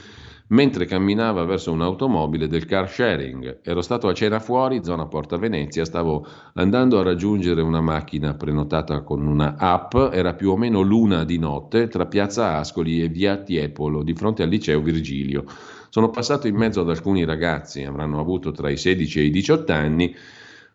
mentre 0.50 0.86
camminava 0.86 1.44
verso 1.44 1.72
un'automobile 1.72 2.48
del 2.48 2.66
car 2.66 2.88
sharing. 2.88 3.60
Ero 3.62 3.82
stato 3.82 4.08
a 4.08 4.14
cena 4.14 4.38
fuori, 4.38 4.82
zona 4.82 5.06
Porta 5.06 5.36
Venezia, 5.36 5.84
stavo 5.84 6.26
andando 6.54 6.98
a 6.98 7.02
raggiungere 7.02 7.60
una 7.62 7.80
macchina 7.80 8.34
prenotata 8.34 9.02
con 9.02 9.26
una 9.26 9.56
app, 9.56 9.94
era 10.12 10.34
più 10.34 10.50
o 10.50 10.56
meno 10.56 10.80
l'una 10.80 11.24
di 11.24 11.38
notte 11.38 11.88
tra 11.88 12.06
Piazza 12.06 12.56
Ascoli 12.56 13.02
e 13.02 13.08
Via 13.08 13.36
Tiepolo, 13.36 14.02
di 14.02 14.14
fronte 14.14 14.42
al 14.42 14.48
liceo 14.48 14.80
Virgilio. 14.80 15.44
Sono 15.88 16.10
passato 16.10 16.46
in 16.46 16.56
mezzo 16.56 16.80
ad 16.80 16.88
alcuni 16.88 17.24
ragazzi, 17.24 17.82
avranno 17.84 18.20
avuto 18.20 18.52
tra 18.52 18.70
i 18.70 18.76
16 18.76 19.20
e 19.20 19.22
i 19.24 19.30
18 19.30 19.72
anni, 19.72 20.14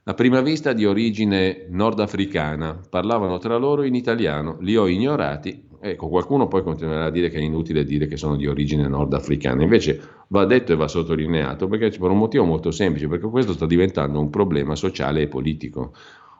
a 0.07 0.13
prima 0.13 0.39
vista 0.41 0.71
di 0.71 0.85
origine 0.85 1.65
nordafricana, 1.69 2.79
parlavano 2.89 3.39
tra 3.39 3.57
loro 3.57 3.83
in 3.83 3.95
italiano, 3.95 4.57
li 4.59 4.77
ho 4.77 4.87
ignorati 4.87 5.65
Ecco, 5.87 6.07
qualcuno 6.07 6.47
poi 6.47 6.63
continuerà 6.63 7.05
a 7.05 7.09
dire 7.11 7.29
che 7.29 7.37
è 7.37 7.41
inutile 7.41 7.83
dire 7.83 8.07
che 8.07 8.17
sono 8.17 8.35
di 8.35 8.47
origine 8.47 8.87
nordafricana, 8.87 9.61
invece 9.61 10.01
va 10.29 10.43
detto 10.43 10.73
e 10.73 10.75
va 10.75 10.87
sottolineato 10.87 11.67
perché 11.67 11.95
per 11.95 12.09
un 12.09 12.17
motivo 12.17 12.43
molto 12.43 12.71
semplice, 12.71 13.07
perché 13.07 13.27
questo 13.27 13.53
sta 13.53 13.67
diventando 13.67 14.19
un 14.19 14.31
problema 14.31 14.75
sociale 14.75 15.21
e 15.21 15.27
politico 15.27 15.93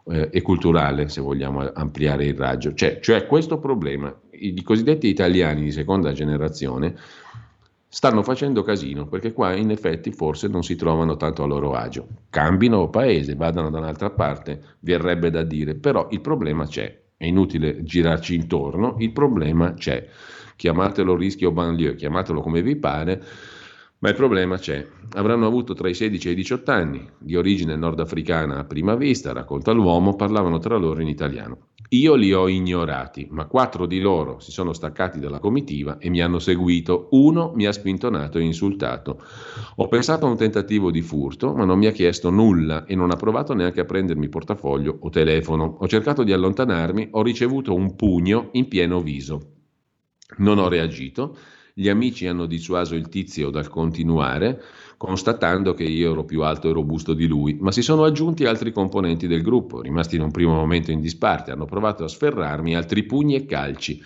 eh, 0.07 0.30
e 0.31 0.41
culturale, 0.41 1.09
se 1.09 1.22
vogliamo 1.22 1.72
ampliare 1.73 2.26
il 2.26 2.34
raggio. 2.34 2.73
Cioè, 2.73 2.99
cioè 2.99 3.27
questo 3.27 3.59
problema, 3.59 4.11
i, 4.31 4.55
i 4.57 4.63
cosiddetti 4.63 5.07
italiani 5.09 5.61
di 5.61 5.72
seconda 5.72 6.11
generazione 6.11 6.95
stanno 7.88 8.23
facendo 8.23 8.63
casino 8.63 9.05
perché 9.05 9.31
qua 9.31 9.53
in 9.53 9.69
effetti 9.69 10.11
forse 10.11 10.47
non 10.47 10.63
si 10.63 10.76
trovano 10.76 11.17
tanto 11.17 11.43
a 11.43 11.45
loro 11.45 11.73
agio. 11.73 12.07
Cambino 12.31 12.89
paese, 12.89 13.35
vadano 13.35 13.69
da 13.69 13.77
un'altra 13.77 14.09
parte, 14.09 14.59
verrebbe 14.80 15.30
da 15.30 15.43
dire, 15.43 15.76
però 15.76 16.07
il 16.09 16.22
problema 16.22 16.65
c'è 16.65 17.03
è 17.17 17.25
inutile 17.25 17.83
girarci 17.83 18.35
intorno, 18.35 18.95
il 18.99 19.11
problema 19.11 19.73
c'è. 19.73 20.07
Chiamatelo 20.55 21.15
rischio 21.15 21.51
banlieue, 21.51 21.95
chiamatelo 21.95 22.41
come 22.41 22.61
vi 22.61 22.75
pare, 22.75 23.23
ma 23.99 24.09
il 24.09 24.15
problema 24.15 24.57
c'è. 24.57 24.85
Avranno 25.13 25.47
avuto 25.47 25.73
tra 25.73 25.89
i 25.89 25.93
16 25.93 26.27
e 26.27 26.31
i 26.31 26.35
18 26.35 26.72
anni, 26.72 27.09
di 27.17 27.35
origine 27.35 27.76
nordafricana 27.76 28.57
a 28.57 28.65
prima 28.65 28.95
vista, 28.95 29.31
racconta 29.31 29.72
l'uomo, 29.72 30.15
parlavano 30.15 30.59
tra 30.59 30.77
loro 30.77 31.01
in 31.01 31.07
italiano. 31.07 31.69
Io 31.89 32.15
li 32.15 32.34
ho 32.34 32.47
ignorati, 32.47 33.27
ma 33.30 33.45
quattro 33.45 33.85
di 33.85 33.99
loro 33.99 34.39
si 34.39 34.51
sono 34.51 34.73
staccati 34.73 35.19
dalla 35.19 35.39
comitiva 35.39 35.97
e 35.99 36.09
mi 36.09 36.19
hanno 36.19 36.39
seguito. 36.39 37.07
Uno 37.11 37.51
mi 37.55 37.67
ha 37.67 37.72
spintonato 37.72 38.39
e 38.39 38.43
insultato. 38.43 39.22
Ho 39.76 39.88
pensato 39.88 40.26
a 40.26 40.30
un 40.30 40.35
tentativo 40.35 40.89
di 40.89 41.01
furto, 41.01 41.53
ma 41.53 41.63
non 41.63 41.77
mi 41.77 41.85
ha 41.85 41.91
chiesto 41.91 42.31
nulla 42.31 42.85
e 42.85 42.95
non 42.95 43.11
ha 43.11 43.15
provato 43.15 43.53
neanche 43.53 43.81
a 43.81 43.85
prendermi 43.85 44.30
portafoglio 44.30 44.97
o 44.99 45.09
telefono. 45.09 45.77
Ho 45.80 45.88
cercato 45.88 46.23
di 46.23 46.34
allontanarmi, 46.34 47.09
ho 47.11 47.22
ricevuto 47.22 47.73
un 47.73 47.95
pugno 47.95 48.49
in 48.53 48.67
pieno 48.67 48.99
viso. 49.01 49.51
Non 50.38 50.57
ho 50.57 50.67
reagito 50.67 51.38
Gli 51.77 51.89
amici 51.89 52.26
hanno 52.26 52.45
dissuaso 52.45 52.95
il 52.95 53.10
tizio 53.10 53.49
dal 53.49 53.68
continuare, 53.68 54.64
constatando 54.95 55.73
che 55.73 55.84
io 55.84 56.14
ero 56.14 56.23
più 56.23 56.41
alto 56.41 56.69
e 56.69 56.72
robusto 56.72 57.14
di 57.14 57.27
lui, 57.27 57.57
ma 57.60 57.73
si 57.73 57.81
sono 57.81 58.06
aggiunti 58.06 58.45
altri 58.45 58.72
componenti 58.72 59.27
del 59.27 59.41
gruppo, 59.41 59.81
rimasti 59.81 60.15
in 60.15 60.22
un 60.22 60.31
primo 60.31 60.53
momento 60.53 60.91
in 60.91 61.02
disparte, 61.02 61.52
hanno 61.52 61.65
provato 61.65 62.06
a 62.06 62.07
sferrarmi 62.07 62.77
altri 62.77 63.03
pugni 63.03 63.35
e 63.35 63.45
calci. 63.45 64.02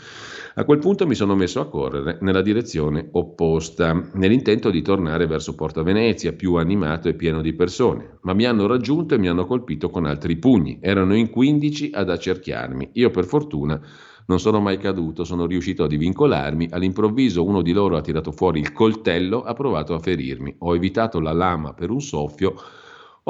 A 0.60 0.65
quel 0.65 0.80
punto 0.80 1.07
mi 1.07 1.15
sono 1.15 1.36
messo 1.36 1.61
a 1.61 1.69
correre 1.69 2.18
nella 2.19 2.41
direzione 2.41 3.07
opposta, 3.14 3.94
nell'intento 4.15 4.69
di 4.69 4.81
tornare 4.81 5.26
verso 5.26 5.56
Porta 5.56 5.84
Venezia, 5.84 6.34
più 6.34 6.56
animato 6.56 7.07
e 7.07 7.14
pieno 7.14 7.40
di 7.40 7.53
persone, 7.53 8.18
ma 8.23 8.34
mi 8.34 8.44
hanno 8.44 8.68
raggiunto 8.68 9.15
e 9.15 9.18
mi 9.19 9.30
hanno 9.30 9.45
colpito 9.45 9.90
con 9.90 10.03
altri 10.03 10.36
pugni. 10.36 10.80
Erano 10.81 11.15
in 11.15 11.30
15 11.30 11.91
ad 11.94 12.10
accerchiarmi. 12.10 12.90
Io 12.95 13.10
per 13.10 13.23
fortuna 13.23 13.80
non 14.26 14.38
sono 14.41 14.60
mai 14.60 14.77
caduto, 14.77 15.23
sono 15.23 15.45
riuscito 15.45 15.86
a 15.86 15.88
divincolarmi. 15.88 16.68
All'improvviso 16.72 17.45
uno 17.45 17.61
di 17.61 17.72
loro 17.72 17.95
ha 17.95 18.02
tirato 18.02 18.34
fuori 18.34 18.60
il 18.60 18.73
coltello, 18.73 19.44
ha 19.44 19.53
provato 19.53 19.94
a 19.94 19.99
ferirmi. 19.99 20.56
Ho 20.57 20.76
evitato 20.76 21.22
la 21.22 21.31
lama 21.31 21.73
per 21.73 21.90
un 21.90 22.02
soffio. 22.02 22.56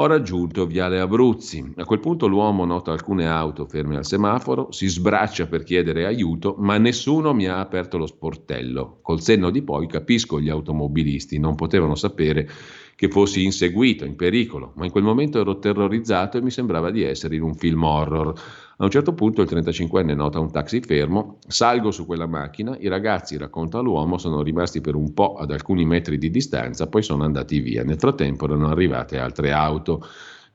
Ho 0.00 0.06
raggiunto 0.06 0.64
Viale 0.64 0.98
Abruzzi. 0.98 1.74
A 1.76 1.84
quel 1.84 2.00
punto 2.00 2.26
l'uomo 2.26 2.64
nota 2.64 2.90
alcune 2.90 3.28
auto 3.28 3.66
ferme 3.66 3.98
al 3.98 4.06
semaforo, 4.06 4.72
si 4.72 4.88
sbraccia 4.88 5.46
per 5.46 5.62
chiedere 5.62 6.06
aiuto, 6.06 6.54
ma 6.56 6.78
nessuno 6.78 7.34
mi 7.34 7.44
ha 7.44 7.60
aperto 7.60 7.98
lo 7.98 8.06
sportello. 8.06 9.00
Col 9.02 9.20
senno 9.20 9.50
di 9.50 9.60
poi 9.60 9.86
capisco 9.86 10.40
gli 10.40 10.48
automobilisti, 10.48 11.38
non 11.38 11.54
potevano 11.54 11.96
sapere 11.96 12.48
che 13.00 13.08
fossi 13.08 13.44
inseguito, 13.44 14.04
in 14.04 14.14
pericolo, 14.14 14.74
ma 14.76 14.84
in 14.84 14.90
quel 14.90 15.04
momento 15.04 15.40
ero 15.40 15.58
terrorizzato 15.58 16.36
e 16.36 16.42
mi 16.42 16.50
sembrava 16.50 16.90
di 16.90 17.02
essere 17.02 17.34
in 17.34 17.40
un 17.40 17.54
film 17.54 17.82
horror. 17.82 18.28
A 18.76 18.84
un 18.84 18.90
certo 18.90 19.14
punto 19.14 19.40
il 19.40 19.48
35enne 19.50 20.14
nota 20.14 20.38
un 20.38 20.52
taxi 20.52 20.82
fermo, 20.82 21.38
salgo 21.46 21.92
su 21.92 22.04
quella 22.04 22.26
macchina, 22.26 22.76
i 22.78 22.88
ragazzi, 22.88 23.38
racconta 23.38 23.78
l'uomo, 23.78 24.18
sono 24.18 24.42
rimasti 24.42 24.82
per 24.82 24.96
un 24.96 25.14
po' 25.14 25.36
ad 25.36 25.50
alcuni 25.50 25.86
metri 25.86 26.18
di 26.18 26.28
distanza, 26.28 26.88
poi 26.88 27.02
sono 27.02 27.24
andati 27.24 27.60
via. 27.60 27.84
Nel 27.84 27.96
frattempo 27.96 28.44
erano 28.44 28.68
arrivate 28.68 29.16
altre 29.16 29.50
auto. 29.50 30.06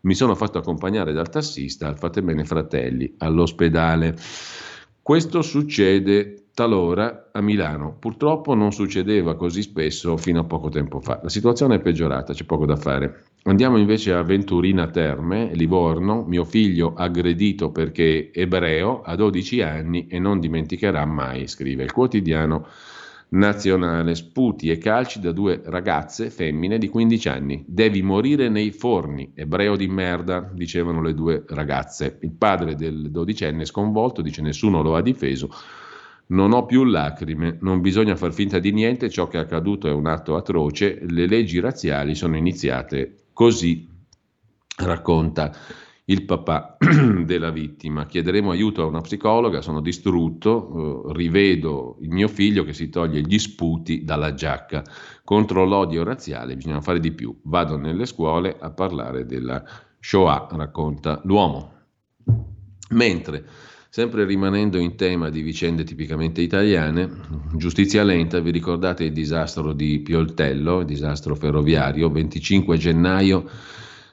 Mi 0.01 0.13
sono 0.13 0.35
fatto 0.35 0.59
accompagnare 0.59 1.13
dal 1.13 1.31
tassista 1.31 1.87
al 1.87 1.97
Fate 1.97 2.21
Bene 2.21 2.45
Fratelli 2.45 3.11
all'ospedale. 3.17 4.15
Questo 5.01 5.41
succede 5.41 6.44
talora 6.55 7.31
a 7.33 7.41
Milano. 7.41 7.97
Purtroppo 7.99 8.55
non 8.55 8.71
succedeva 8.71 9.35
così 9.35 9.61
spesso 9.61 10.15
fino 10.15 10.39
a 10.39 10.43
poco 10.45 10.69
tempo 10.69 11.01
fa. 11.01 11.19
La 11.21 11.29
situazione 11.29 11.75
è 11.75 11.79
peggiorata, 11.81 12.33
c'è 12.33 12.45
poco 12.45 12.65
da 12.65 12.77
fare. 12.77 13.25
Andiamo 13.43 13.77
invece 13.77 14.13
a 14.13 14.23
Venturina 14.23 14.87
Terme, 14.87 15.53
Livorno, 15.53 16.23
mio 16.25 16.45
figlio 16.45 16.93
aggredito 16.95 17.71
perché 17.71 18.31
ebreo, 18.33 19.01
ha 19.01 19.15
12 19.15 19.61
anni 19.61 20.07
e 20.07 20.17
non 20.17 20.39
dimenticherà 20.39 21.05
mai, 21.05 21.45
scrive 21.47 21.83
il 21.83 21.91
quotidiano 21.91 22.65
nazionale, 23.27 24.15
sputi 24.15 24.69
e 24.69 24.77
calci 24.77 25.19
da 25.19 25.33
due 25.33 25.61
ragazze 25.65 26.29
femmine 26.29 26.77
di 26.77 26.87
15 26.87 27.27
anni. 27.27 27.65
Devi 27.67 28.01
morire 28.01 28.47
nei 28.47 28.71
forni, 28.71 29.33
ebreo 29.35 29.75
di 29.75 29.87
merda, 29.87 30.49
dicevano 30.53 31.01
le 31.01 31.13
due 31.13 31.43
ragazze. 31.49 32.17
Il 32.21 32.31
padre 32.31 32.75
del 32.75 33.11
dodicenne 33.11 33.65
sconvolto 33.65 34.21
dice 34.21 34.41
nessuno 34.41 34.81
lo 34.81 34.95
ha 34.95 35.01
difeso 35.01 35.49
non 36.27 36.53
ho 36.53 36.65
più 36.65 36.83
lacrime, 36.83 37.57
non 37.61 37.81
bisogna 37.81 38.15
far 38.15 38.33
finta 38.33 38.59
di 38.59 38.71
niente, 38.71 39.09
ciò 39.09 39.27
che 39.27 39.37
è 39.37 39.41
accaduto 39.41 39.87
è 39.87 39.91
un 39.91 40.07
atto 40.07 40.35
atroce, 40.35 40.99
le 41.07 41.27
leggi 41.27 41.59
razziali 41.59 42.15
sono 42.15 42.35
iniziate 42.35 43.27
così, 43.33 43.87
racconta 44.77 45.51
il 46.05 46.23
papà 46.23 46.77
della 47.25 47.51
vittima. 47.51 48.05
Chiederemo 48.05 48.51
aiuto 48.51 48.83
a 48.83 48.85
una 48.85 49.01
psicologa, 49.01 49.61
sono 49.61 49.81
distrutto, 49.81 51.09
eh, 51.09 51.13
rivedo 51.13 51.97
il 52.01 52.09
mio 52.09 52.27
figlio 52.27 52.63
che 52.63 52.73
si 52.73 52.89
toglie 52.89 53.21
gli 53.21 53.39
sputi 53.39 54.03
dalla 54.03 54.33
giacca. 54.33 54.83
Contro 55.23 55.65
l'odio 55.65 56.03
razziale 56.03 56.55
bisogna 56.55 56.81
fare 56.81 56.99
di 56.99 57.11
più. 57.11 57.35
Vado 57.43 57.77
nelle 57.77 58.05
scuole 58.05 58.55
a 58.59 58.69
parlare 58.71 59.25
della 59.25 59.63
Shoah, 59.99 60.47
racconta 60.51 61.21
l'uomo. 61.23 61.73
Mentre 62.89 63.45
Sempre 63.95 64.25
rimanendo 64.25 64.77
in 64.77 64.97
tema 64.97 65.29
di 65.29 65.41
vicende 65.41 65.85
tipicamente 65.85 66.41
italiane, 66.41 67.09
giustizia 67.55 68.03
lenta, 68.03 68.41
vi 68.41 68.51
ricordate 68.51 69.05
il 69.05 69.13
disastro 69.13 69.71
di 69.71 70.01
Pioltello, 70.01 70.81
il 70.81 70.85
disastro 70.85 71.33
ferroviario, 71.33 72.11
25 72.11 72.75
gennaio 72.75 73.49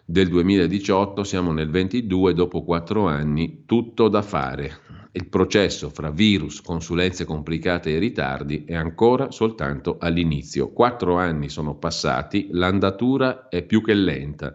del 0.05 0.29
2018, 0.29 1.25
siamo 1.25 1.51
nel 1.51 1.69
22, 1.69 2.33
dopo 2.33 2.63
quattro 2.63 3.09
anni, 3.09 3.65
tutto 3.67 4.07
da 4.07 4.23
fare. 4.23 4.71
Il 5.11 5.29
processo 5.29 5.91
fra 5.91 6.11
virus, 6.11 6.63
consulenze 6.63 7.25
complicate 7.25 7.91
e 7.91 7.99
ritardi 7.99 8.65
è 8.65 8.77
ancora 8.77 9.33
soltanto 9.33 9.97
all'inizio. 9.99 10.71
Quattro 10.71 11.17
anni 11.17 11.49
sono 11.49 11.75
passati, 11.75 12.51
l'andatura 12.53 13.49
è 13.49 13.65
più 13.65 13.83
che 13.83 13.95
lenta. 13.95 14.55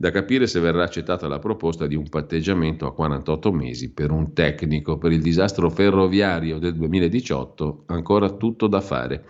Da 0.00 0.10
capire 0.10 0.46
se 0.46 0.60
verrà 0.60 0.84
accettata 0.84 1.28
la 1.28 1.38
proposta 1.38 1.86
di 1.86 1.94
un 1.94 2.08
patteggiamento 2.08 2.86
a 2.86 2.94
48 2.94 3.52
mesi 3.52 3.90
per 3.92 4.10
un 4.10 4.32
tecnico. 4.32 4.96
Per 4.96 5.12
il 5.12 5.20
disastro 5.20 5.68
ferroviario 5.68 6.58
del 6.58 6.74
2018 6.74 7.82
ancora 7.88 8.30
tutto 8.30 8.66
da 8.66 8.80
fare. 8.80 9.26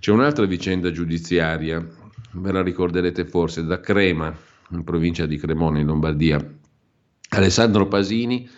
C'è 0.00 0.10
un'altra 0.10 0.46
vicenda 0.46 0.90
giudiziaria, 0.90 1.86
ve 2.32 2.50
la 2.50 2.60
ricorderete 2.60 3.24
forse, 3.24 3.64
da 3.64 3.78
Crema, 3.78 4.36
in 4.70 4.82
provincia 4.82 5.26
di 5.26 5.36
Cremona, 5.36 5.78
in 5.78 5.86
Lombardia. 5.86 6.44
Alessandro 7.28 7.86
Pasini 7.86 8.50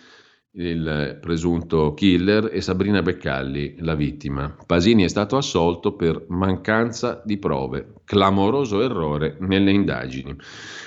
il 0.57 1.19
presunto 1.21 1.93
killer, 1.93 2.49
e 2.51 2.61
Sabrina 2.61 3.01
Beccalli, 3.01 3.75
la 3.79 3.93
vittima. 3.93 4.55
Pasini 4.65 5.03
è 5.03 5.07
stato 5.07 5.37
assolto 5.37 5.93
per 5.93 6.25
mancanza 6.29 7.21
di 7.23 7.37
prove, 7.37 7.93
clamoroso 8.03 8.81
errore 8.81 9.37
nelle 9.41 9.71
indagini. 9.71 10.35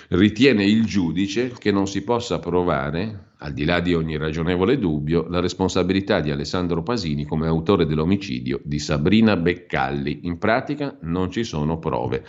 Ritiene 0.09 0.65
il 0.65 0.85
giudice 0.85 1.53
che 1.57 1.71
non 1.71 1.87
si 1.87 2.03
possa 2.03 2.41
provare, 2.41 3.29
al 3.39 3.53
di 3.53 3.65
là 3.65 3.79
di 3.79 3.95
ogni 3.95 4.17
ragionevole 4.17 4.77
dubbio, 4.77 5.29
la 5.29 5.41
responsabilità 5.41 6.21
di 6.21 6.33
Alessandro 6.33 6.83
Pasini 6.83 7.25
come 7.25 7.47
autore 7.47 7.87
dell'omicidio 7.87 8.61
di 8.65 8.81
Sabrina 8.81 9.37
Beccalli. 9.37 10.21
In 10.25 10.39
pratica 10.39 10.97
non 11.03 11.31
ci 11.31 11.45
sono 11.45 11.79
prove. 11.79 12.25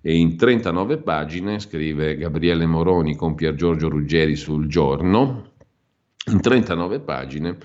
E 0.00 0.16
in 0.16 0.38
39 0.38 0.96
pagine, 1.02 1.58
scrive 1.58 2.16
Gabriele 2.16 2.64
Moroni 2.64 3.14
con 3.14 3.34
Pier 3.34 3.54
Giorgio 3.54 3.90
Ruggeri 3.90 4.34
sul 4.34 4.66
giorno, 4.66 5.49
in 6.30 6.40
39 6.40 7.00
pagine 7.00 7.58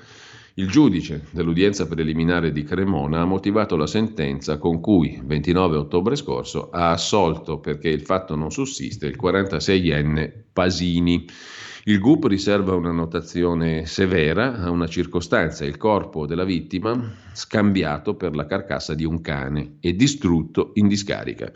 il 0.58 0.70
giudice 0.70 1.26
dell'udienza 1.32 1.86
preliminare 1.86 2.54
di 2.54 2.64
Cremona 2.64 3.20
ha 3.20 3.26
motivato 3.26 3.76
la 3.76 3.88
sentenza 3.88 4.58
con 4.58 4.80
cui, 4.80 5.20
29 5.22 5.76
ottobre 5.76 6.16
scorso, 6.16 6.70
ha 6.70 6.92
assolto 6.92 7.60
perché 7.60 7.90
il 7.90 8.02
fatto 8.02 8.36
non 8.36 8.52
sussiste 8.52 9.06
il 9.06 9.18
46enne 9.22 10.32
Pasini. 10.54 11.28
Il 11.84 12.00
GUP 12.00 12.28
riserva 12.28 12.74
una 12.74 12.92
notazione 12.92 13.86
severa 13.86 14.56
a 14.56 14.70
una 14.70 14.88
circostanza, 14.88 15.66
il 15.66 15.76
corpo 15.76 16.26
della 16.26 16.46
vittima 16.46 17.14
scambiato 17.34 18.16
per 18.16 18.34
la 18.34 18.46
carcassa 18.46 18.94
di 18.94 19.04
un 19.04 19.20
cane 19.20 19.76
e 19.82 19.94
distrutto 19.94 20.72
in 20.76 20.88
discarica. 20.88 21.52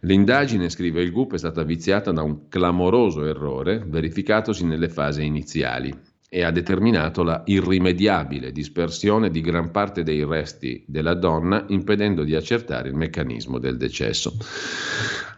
L'indagine, 0.00 0.68
scrive 0.68 1.00
il 1.00 1.12
GUP, 1.12 1.34
è 1.34 1.38
stata 1.38 1.62
viziata 1.62 2.10
da 2.10 2.22
un 2.22 2.48
clamoroso 2.48 3.24
errore 3.24 3.84
verificatosi 3.86 4.66
nelle 4.66 4.88
fasi 4.88 5.24
iniziali 5.24 6.10
e 6.34 6.44
ha 6.44 6.50
determinato 6.50 7.22
la 7.22 7.42
irrimediabile 7.44 8.52
dispersione 8.52 9.28
di 9.28 9.42
gran 9.42 9.70
parte 9.70 10.02
dei 10.02 10.24
resti 10.24 10.82
della 10.86 11.12
donna, 11.12 11.66
impedendo 11.68 12.24
di 12.24 12.34
accertare 12.34 12.88
il 12.88 12.94
meccanismo 12.94 13.58
del 13.58 13.76
decesso. 13.76 14.34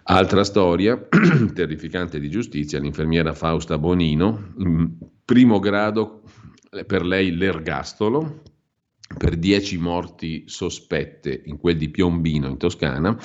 Altra 0.05 0.45
storia 0.45 0.97
terrificante 1.53 2.21
di 2.21 2.31
giustizia, 2.31 2.79
l'infermiera 2.79 3.35
Fausta 3.35 3.77
Bonino, 3.77 4.53
in 4.59 4.93
primo 5.25 5.59
grado 5.59 6.23
per 6.87 7.05
lei 7.05 7.35
l'ergastolo, 7.35 8.43
per 9.19 9.35
dieci 9.35 9.77
morti 9.77 10.45
sospette 10.47 11.43
in 11.47 11.59
quel 11.59 11.77
di 11.77 11.89
Piombino 11.89 12.47
in 12.47 12.57
Toscana, 12.57 13.19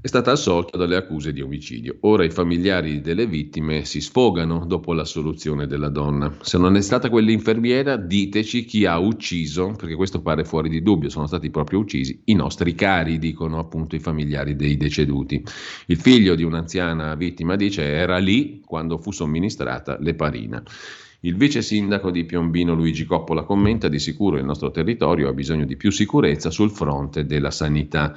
è 0.00 0.06
stata 0.06 0.30
assolta 0.30 0.78
dalle 0.78 0.94
accuse 0.94 1.32
di 1.32 1.40
omicidio. 1.40 1.96
Ora 2.02 2.24
i 2.24 2.30
familiari 2.30 3.00
delle 3.00 3.26
vittime 3.26 3.84
si 3.84 4.00
sfogano 4.00 4.64
dopo 4.64 4.92
l'assoluzione 4.92 5.66
della 5.66 5.88
donna. 5.88 6.36
Se 6.40 6.56
non 6.56 6.76
è 6.76 6.82
stata 6.82 7.10
quell'infermiera, 7.10 7.96
diteci 7.96 8.64
chi 8.64 8.86
ha 8.86 8.96
ucciso, 8.98 9.74
perché 9.76 9.96
questo 9.96 10.20
pare 10.20 10.44
fuori 10.44 10.68
di 10.68 10.82
dubbio, 10.82 11.08
sono 11.08 11.26
stati 11.26 11.50
proprio 11.50 11.80
uccisi 11.80 12.20
i 12.26 12.34
nostri 12.34 12.76
cari, 12.76 13.18
dicono 13.18 13.58
appunto 13.58 13.96
i 13.96 14.00
familiari 14.00 14.54
dei 14.54 14.76
deceduti. 14.76 15.42
Il 15.86 15.96
figlio 15.96 16.36
di 16.36 16.44
un'anziana 16.44 17.16
vittima 17.16 17.56
dice 17.56 17.82
era 17.82 18.18
lì 18.18 18.62
quando 18.64 18.98
fu 18.98 19.10
somministrata 19.10 19.98
l'eparina. 19.98 20.62
Il 21.22 21.34
vice 21.34 21.60
sindaco 21.60 22.12
di 22.12 22.24
Piombino 22.24 22.74
Luigi 22.74 23.04
Coppola 23.04 23.42
commenta 23.42 23.88
di 23.88 23.98
sicuro 23.98 24.36
il 24.36 24.44
nostro 24.44 24.70
territorio 24.70 25.28
ha 25.28 25.32
bisogno 25.32 25.64
di 25.64 25.76
più 25.76 25.90
sicurezza 25.90 26.50
sul 26.50 26.70
fronte 26.70 27.26
della 27.26 27.50
sanità. 27.50 28.14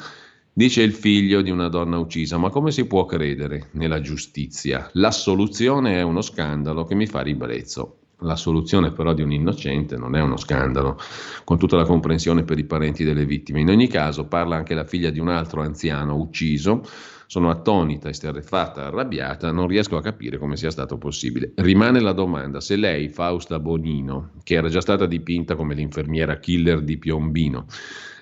Dice 0.53 0.81
il 0.81 0.91
figlio 0.91 1.41
di 1.41 1.49
una 1.49 1.69
donna 1.69 1.97
uccisa, 1.97 2.37
ma 2.37 2.49
come 2.49 2.71
si 2.71 2.85
può 2.85 3.05
credere 3.05 3.69
nella 3.71 4.01
giustizia? 4.01 4.89
L'assoluzione 4.93 5.95
è 5.95 6.01
uno 6.01 6.21
scandalo 6.21 6.83
che 6.83 6.93
mi 6.93 7.07
fa 7.07 7.21
ribrezzo. 7.21 7.99
l'assoluzione 8.23 8.91
però 8.91 9.13
di 9.13 9.21
un 9.21 9.31
innocente 9.31 9.95
non 9.95 10.15
è 10.15 10.21
uno 10.21 10.35
scandalo, 10.37 10.99
con 11.45 11.57
tutta 11.57 11.77
la 11.77 11.85
comprensione 11.85 12.43
per 12.43 12.59
i 12.59 12.65
parenti 12.65 13.05
delle 13.05 13.25
vittime. 13.25 13.61
In 13.61 13.69
ogni 13.69 13.87
caso 13.87 14.25
parla 14.25 14.57
anche 14.57 14.73
la 14.73 14.83
figlia 14.83 15.09
di 15.09 15.19
un 15.19 15.29
altro 15.29 15.61
anziano 15.61 16.15
ucciso. 16.17 16.83
Sono 17.27 17.49
attonita, 17.49 18.09
esterrefatta, 18.09 18.87
arrabbiata, 18.87 19.53
non 19.53 19.67
riesco 19.67 19.95
a 19.95 20.01
capire 20.01 20.37
come 20.37 20.57
sia 20.57 20.69
stato 20.69 20.97
possibile. 20.97 21.53
Rimane 21.55 22.01
la 22.01 22.11
domanda 22.11 22.59
se 22.59 22.75
lei, 22.75 23.07
Fausta 23.07 23.57
Bonino, 23.57 24.31
che 24.43 24.55
era 24.55 24.67
già 24.67 24.81
stata 24.81 25.05
dipinta 25.05 25.55
come 25.55 25.73
l'infermiera 25.73 26.39
killer 26.39 26.81
di 26.81 26.97
Piombino, 26.97 27.67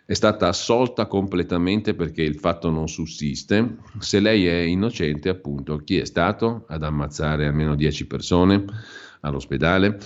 è 0.09 0.15
stata 0.15 0.47
assolta 0.47 1.05
completamente 1.05 1.93
perché 1.93 2.23
il 2.23 2.39
fatto 2.39 2.71
non 2.71 2.89
sussiste. 2.89 3.75
Se 3.99 4.19
lei 4.19 4.47
è 4.47 4.57
innocente, 4.61 5.29
appunto, 5.29 5.77
chi 5.77 5.99
è 5.99 6.05
stato 6.05 6.65
ad 6.67 6.81
ammazzare 6.81 7.45
almeno 7.45 7.75
10 7.75 8.07
persone 8.07 8.65
all'ospedale? 9.19 9.99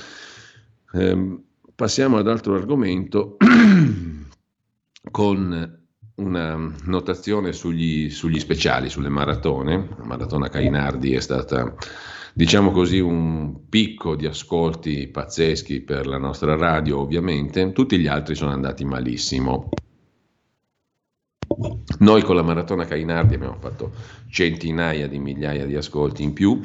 Eh, 0.92 1.40
passiamo 1.74 2.18
ad 2.18 2.28
altro 2.28 2.54
argomento 2.54 3.38
con 5.10 5.80
una 6.16 6.74
notazione 6.84 7.54
sugli, 7.54 8.10
sugli, 8.10 8.40
speciali, 8.42 8.90
sulle 8.90 9.08
maratone. 9.08 9.88
La 9.98 10.04
maratona 10.04 10.50
Cainardi 10.50 11.14
è 11.14 11.22
stata, 11.22 11.74
diciamo 12.34 12.72
così, 12.72 13.00
un 13.00 13.70
picco 13.70 14.18
di 14.18 14.26
ascolti 14.26 15.08
pazzeschi 15.08 15.80
per 15.80 16.08
la 16.08 16.18
nostra 16.18 16.58
radio, 16.58 17.00
ovviamente. 17.00 17.72
Tutti 17.72 17.98
gli 17.98 18.08
altri 18.08 18.36
sono 18.36 18.52
andati 18.52 18.84
malissimo. 18.84 19.70
Noi 22.00 22.22
con 22.24 22.36
la 22.36 22.42
Maratona 22.42 22.86
Cainardi 22.86 23.36
abbiamo 23.36 23.58
fatto 23.60 23.92
centinaia 24.30 25.08
di 25.08 25.20
migliaia 25.20 25.66
di 25.66 25.76
ascolti 25.76 26.24
in 26.24 26.34
più, 26.34 26.60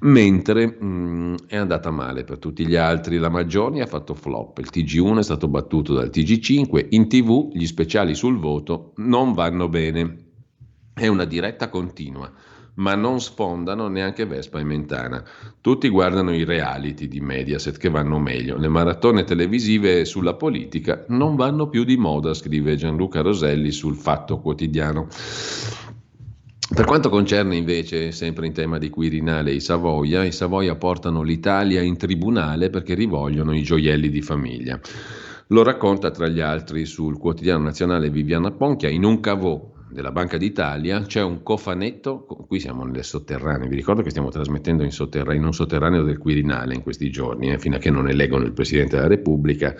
mentre 0.00 0.66
mh, 0.66 0.86
mm, 0.86 1.34
è 1.46 1.56
andata 1.56 1.90
male 1.90 2.24
per 2.24 2.38
tutti 2.38 2.66
gli 2.66 2.76
altri. 2.76 3.18
La 3.18 3.28
Maggioni 3.28 3.80
ha 3.80 3.86
fatto 3.86 4.14
flop, 4.14 4.58
il 4.58 4.68
TG1 4.72 5.18
è 5.18 5.22
stato 5.22 5.48
battuto 5.48 5.94
dal 5.94 6.10
TG5, 6.12 6.86
in 6.90 7.08
tv 7.08 7.50
gli 7.52 7.66
speciali 7.66 8.14
sul 8.14 8.38
voto 8.38 8.92
non 8.96 9.32
vanno 9.32 9.68
bene. 9.68 10.24
È 10.94 11.06
una 11.06 11.24
diretta 11.24 11.68
continua 11.68 12.32
ma 12.76 12.94
non 12.94 13.20
sfondano 13.20 13.88
neanche 13.88 14.26
Vespa 14.26 14.58
e 14.58 14.64
Mentana. 14.64 15.22
Tutti 15.60 15.88
guardano 15.88 16.34
i 16.34 16.44
reality 16.44 17.08
di 17.08 17.20
Mediaset 17.20 17.76
che 17.78 17.88
vanno 17.88 18.18
meglio. 18.18 18.56
Le 18.56 18.68
maratone 18.68 19.24
televisive 19.24 20.04
sulla 20.04 20.34
politica 20.34 21.04
non 21.08 21.36
vanno 21.36 21.68
più 21.68 21.84
di 21.84 21.96
moda, 21.96 22.34
scrive 22.34 22.76
Gianluca 22.76 23.20
Roselli 23.20 23.70
sul 23.70 23.96
Fatto 23.96 24.40
Quotidiano. 24.40 25.08
Per 26.68 26.84
quanto 26.84 27.08
concerne 27.08 27.56
invece, 27.56 28.10
sempre 28.10 28.46
in 28.46 28.52
tema 28.52 28.78
di 28.78 28.90
Quirinale, 28.90 29.52
i 29.52 29.60
Savoia, 29.60 30.24
i 30.24 30.32
Savoia 30.32 30.74
portano 30.74 31.22
l'Italia 31.22 31.80
in 31.80 31.96
tribunale 31.96 32.70
perché 32.70 32.94
rivogliono 32.94 33.54
i 33.54 33.62
gioielli 33.62 34.10
di 34.10 34.20
famiglia. 34.20 34.78
Lo 35.48 35.62
racconta 35.62 36.10
tra 36.10 36.26
gli 36.26 36.40
altri 36.40 36.84
sul 36.84 37.18
quotidiano 37.18 37.62
nazionale 37.62 38.10
Viviana 38.10 38.50
Ponchia 38.50 38.88
in 38.88 39.04
un 39.04 39.20
cavò 39.20 39.74
della 39.88 40.10
Banca 40.10 40.36
d'Italia 40.36 41.02
c'è 41.02 41.22
un 41.22 41.42
cofanetto, 41.42 42.24
qui 42.24 42.58
siamo 42.58 42.84
nelle 42.84 43.02
sotterranee, 43.02 43.68
vi 43.68 43.76
ricordo 43.76 44.02
che 44.02 44.10
stiamo 44.10 44.30
trasmettendo 44.30 44.82
in, 44.82 44.90
in 44.90 45.44
un 45.44 45.52
sotterraneo 45.52 46.02
del 46.02 46.18
Quirinale 46.18 46.74
in 46.74 46.82
questi 46.82 47.10
giorni, 47.10 47.52
eh, 47.52 47.58
fino 47.58 47.76
a 47.76 47.78
che 47.78 47.90
non 47.90 48.08
eleggono 48.08 48.44
il 48.44 48.52
Presidente 48.52 48.96
della 48.96 49.08
Repubblica. 49.08 49.74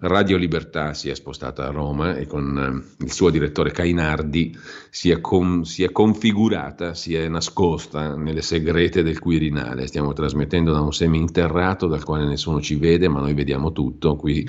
Radio 0.00 0.36
Libertà 0.36 0.94
si 0.94 1.08
è 1.08 1.14
spostata 1.14 1.66
a 1.66 1.70
Roma 1.70 2.16
e 2.16 2.26
con 2.26 2.86
eh, 3.00 3.04
il 3.04 3.10
suo 3.10 3.30
direttore 3.30 3.72
Cainardi 3.72 4.56
si 4.90 5.10
è, 5.10 5.20
con, 5.20 5.64
si 5.64 5.82
è 5.82 5.90
configurata, 5.90 6.94
si 6.94 7.14
è 7.14 7.26
nascosta 7.26 8.14
nelle 8.14 8.42
segrete 8.42 9.02
del 9.02 9.18
Quirinale. 9.18 9.88
Stiamo 9.88 10.12
trasmettendo 10.12 10.72
da 10.72 10.80
un 10.80 10.92
semi-interrato 10.92 11.88
dal 11.88 12.04
quale 12.04 12.26
nessuno 12.26 12.60
ci 12.60 12.76
vede, 12.76 13.08
ma 13.08 13.18
noi 13.20 13.34
vediamo 13.34 13.72
tutto 13.72 14.14
qui 14.14 14.46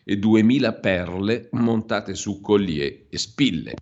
e 0.03 0.15
2.000 0.15 0.79
perle 0.79 1.49
montate 1.51 2.15
su 2.15 2.41
collier 2.41 3.05
e 3.09 3.17
spille 3.17 3.73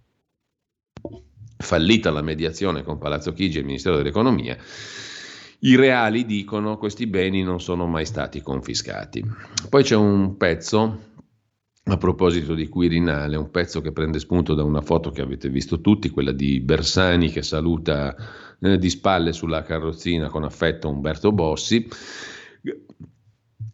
fallita 1.58 2.12
la 2.12 2.22
mediazione 2.22 2.84
con 2.84 2.98
Palazzo 2.98 3.34
Chigi 3.34 3.58
e 3.58 3.60
il 3.62 3.66
Ministero 3.66 3.98
dell'Economia, 3.98 4.58
i 5.60 5.76
reali 5.76 6.26
dicono 6.26 6.74
che 6.74 6.80
questi 6.80 7.08
beni 7.08 7.44
non 7.44 7.60
sono 7.60 7.88
mai 7.88 8.06
stati 8.06 8.42
confiscati. 8.42 9.24
Poi 9.70 9.84
c'è 9.84 9.96
un 9.96 10.38
pezzo 10.38 11.06
a 11.90 11.98
proposito 11.98 12.54
di 12.54 12.68
Quirinale, 12.68 13.38
un 13.38 13.50
pezzo 13.50 13.82
che 13.82 13.92
prende 13.92 14.20
spunto 14.20 14.54
da 14.54 14.64
una 14.64 14.82
foto 14.82 15.10
che 15.10 15.22
avete 15.22 15.50
visto 15.50 15.82
tutti, 15.82 16.10
quella 16.10 16.32
di 16.32 16.60
Bersani 16.60 17.32
che 17.32 17.42
saluta 17.42 18.16
eh, 18.60 18.78
di 18.78 18.90
spalle 18.90 19.34
sulla 19.34 19.64
carrozzina 19.64 20.30
con 20.30 20.44
affetto 20.44 20.90
Umberto 20.90 21.32
Bossi. 21.32 21.88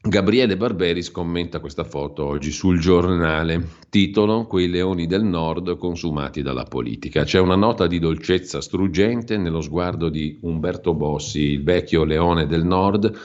Gabriele 0.06 0.58
Barberis 0.58 1.10
commenta 1.12 1.62
questa 1.62 1.86
foto 1.86 2.26
oggi 2.26 2.52
sul 2.52 2.78
giornale, 2.78 3.68
titolo 3.90 4.48
Quei 4.48 4.68
leoni 4.68 5.08
del 5.08 5.24
nord 5.24 5.78
consumati 5.78 6.42
dalla 6.42 6.66
politica. 6.66 7.24
C'è 7.24 7.40
una 7.40 7.56
nota 7.56 7.88
di 7.88 8.00
dolcezza 8.00 8.60
struggente 8.60 9.38
nello 9.38 9.62
sguardo 9.62 10.10
di 10.10 10.40
Umberto 10.42 10.94
Bossi, 10.94 11.40
il 11.40 11.64
vecchio 11.64 12.04
leone 12.04 12.48
del 12.48 12.66
nord, 12.66 13.18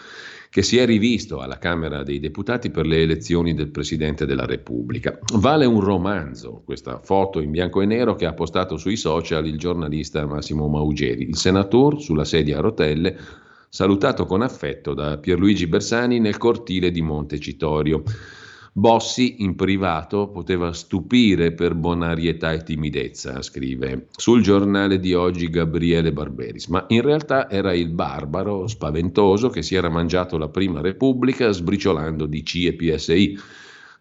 che 0.49 0.63
si 0.63 0.79
è 0.79 0.87
rivisto 0.87 1.41
alla 1.41 1.59
Camera 1.59 2.05
dei 2.05 2.21
Deputati 2.21 2.71
per 2.71 2.87
le 2.87 3.03
elezioni 3.03 3.55
del 3.55 3.73
Presidente 3.73 4.25
della 4.25 4.47
Repubblica. 4.47 5.19
Vale 5.35 5.67
un 5.67 5.81
romanzo 5.81 6.63
questa 6.65 7.01
foto 7.03 7.41
in 7.41 7.51
bianco 7.51 7.81
e 7.81 7.87
nero 7.87 8.15
che 8.15 8.25
ha 8.25 8.35
postato 8.35 8.77
sui 8.77 8.97
social 8.97 9.45
il 9.49 9.59
giornalista 9.59 10.25
Massimo 10.27 10.69
Maugeri. 10.69 11.29
Il 11.29 11.37
senatore 11.37 11.99
sulla 11.99 12.25
sedia 12.25 12.59
a 12.59 12.61
rotelle 12.61 13.19
salutato 13.69 14.24
con 14.24 14.43
affetto 14.43 14.95
da 14.95 15.19
Pierluigi 15.19 15.66
Bersani 15.66 16.19
nel 16.19 16.39
cortile 16.39 16.90
di 16.90 17.03
Montecitorio. 17.03 18.03
Bossi 18.73 19.43
in 19.43 19.57
privato 19.57 20.28
poteva 20.28 20.73
stupire 20.73 21.53
per 21.53 21.74
bonarietà 21.74 22.53
e 22.53 22.62
timidezza, 22.62 23.43
scrive 23.43 24.07
sul 24.12 24.40
giornale 24.40 25.01
di 25.01 25.15
oggi 25.15 25.51
Gabriele 25.51 26.12
Barberis, 26.12 26.66
ma 26.69 26.85
in 26.89 27.03
realtà 27.03 27.51
era 27.51 27.73
il 27.73 27.89
barbaro 27.89 28.69
spaventoso 28.69 29.49
che 29.49 29.62
si 29.62 29.74
era 29.74 29.89
mangiato 29.89 30.39
la 30.39 30.49
prima 30.49 30.81
Repubblica 30.81 31.51
sbriciolando 31.51 32.27
DC 32.27 32.55
e 32.66 32.74
PSI 32.74 33.39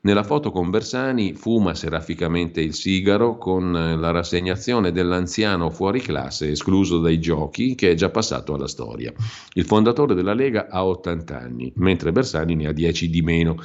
nella 0.02 0.24
foto 0.24 0.52
con 0.52 0.70
Bersani 0.70 1.34
fuma 1.34 1.74
seraficamente 1.74 2.62
il 2.62 2.74
sigaro 2.74 3.38
con 3.38 3.72
la 3.72 4.12
rassegnazione 4.12 4.92
dell'anziano 4.92 5.70
fuori 5.70 6.00
classe 6.02 6.52
escluso 6.52 7.00
dai 7.00 7.20
giochi 7.20 7.74
che 7.76 7.92
è 7.92 7.94
già 7.96 8.10
passato 8.10 8.54
alla 8.54 8.68
storia. 8.68 9.12
Il 9.54 9.66
fondatore 9.66 10.14
della 10.14 10.34
Lega 10.34 10.68
ha 10.70 10.86
80 10.86 11.38
anni, 11.40 11.74
mentre 11.78 12.12
Bersani 12.12 12.56
ne 12.56 12.68
ha 12.68 12.72
10 12.72 13.10
di 13.10 13.22
meno. 13.22 13.58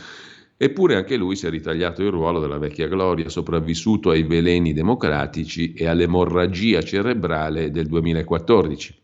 Eppure 0.56 0.94
anche 0.96 1.16
lui 1.16 1.36
si 1.36 1.46
è 1.46 1.50
ritagliato 1.50 2.02
il 2.02 2.10
ruolo 2.10 2.40
della 2.40 2.58
vecchia 2.58 2.88
gloria, 2.88 3.28
sopravvissuto 3.28 4.10
ai 4.10 4.22
veleni 4.22 4.72
democratici 4.72 5.72
e 5.74 5.86
all'emorragia 5.86 6.82
cerebrale 6.82 7.70
del 7.70 7.86
2014. 7.86 9.00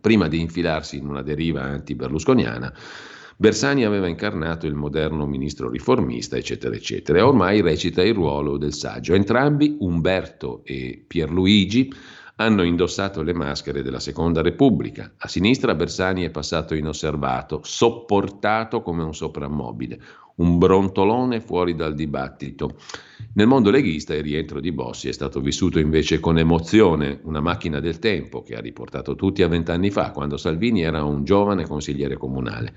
Prima 0.00 0.28
di 0.28 0.40
infilarsi 0.40 0.98
in 0.98 1.08
una 1.08 1.22
deriva 1.22 1.62
anti-berlusconiana, 1.62 2.72
Bersani 3.38 3.84
aveva 3.84 4.08
incarnato 4.08 4.66
il 4.66 4.74
moderno 4.74 5.26
ministro 5.26 5.68
riformista, 5.68 6.38
eccetera, 6.38 6.74
eccetera, 6.74 7.18
e 7.18 7.22
ormai 7.22 7.60
recita 7.60 8.02
il 8.02 8.14
ruolo 8.14 8.56
del 8.56 8.72
saggio. 8.72 9.12
Entrambi, 9.12 9.76
Umberto 9.80 10.62
e 10.64 11.04
Pierluigi, 11.06 11.92
hanno 12.36 12.62
indossato 12.62 13.20
le 13.22 13.34
maschere 13.34 13.82
della 13.82 14.00
Seconda 14.00 14.40
Repubblica. 14.40 15.12
A 15.18 15.28
sinistra 15.28 15.74
Bersani 15.74 16.24
è 16.24 16.30
passato 16.30 16.74
inosservato, 16.74 17.60
sopportato 17.62 18.80
come 18.80 19.02
un 19.02 19.14
soprammobile, 19.14 20.00
un 20.36 20.58
brontolone 20.58 21.40
fuori 21.40 21.74
dal 21.74 21.94
dibattito. 21.94 22.76
Nel 23.34 23.46
mondo 23.46 23.70
leghista 23.70 24.14
il 24.14 24.22
rientro 24.22 24.60
di 24.60 24.72
Bossi 24.72 25.08
è 25.08 25.12
stato 25.12 25.40
vissuto 25.40 25.78
invece 25.78 26.20
con 26.20 26.38
emozione, 26.38 27.20
una 27.24 27.40
macchina 27.40 27.80
del 27.80 27.98
tempo 27.98 28.42
che 28.42 28.56
ha 28.56 28.60
riportato 28.60 29.14
tutti 29.14 29.42
a 29.42 29.48
vent'anni 29.48 29.90
fa, 29.90 30.10
quando 30.10 30.36
Salvini 30.36 30.82
era 30.82 31.04
un 31.04 31.24
giovane 31.24 31.66
consigliere 31.66 32.16
comunale. 32.16 32.74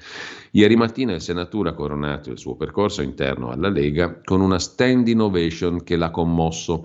Ieri 0.51 0.75
mattina 0.75 1.13
il 1.13 1.21
senatore 1.21 1.69
ha 1.69 1.73
coronato 1.73 2.29
il 2.29 2.37
suo 2.37 2.55
percorso 2.55 3.01
interno 3.01 3.51
alla 3.51 3.69
Lega 3.69 4.19
con 4.23 4.41
una 4.41 4.59
stand 4.59 5.07
innovation 5.07 5.83
che 5.83 5.95
l'ha 5.95 6.11
commosso 6.11 6.83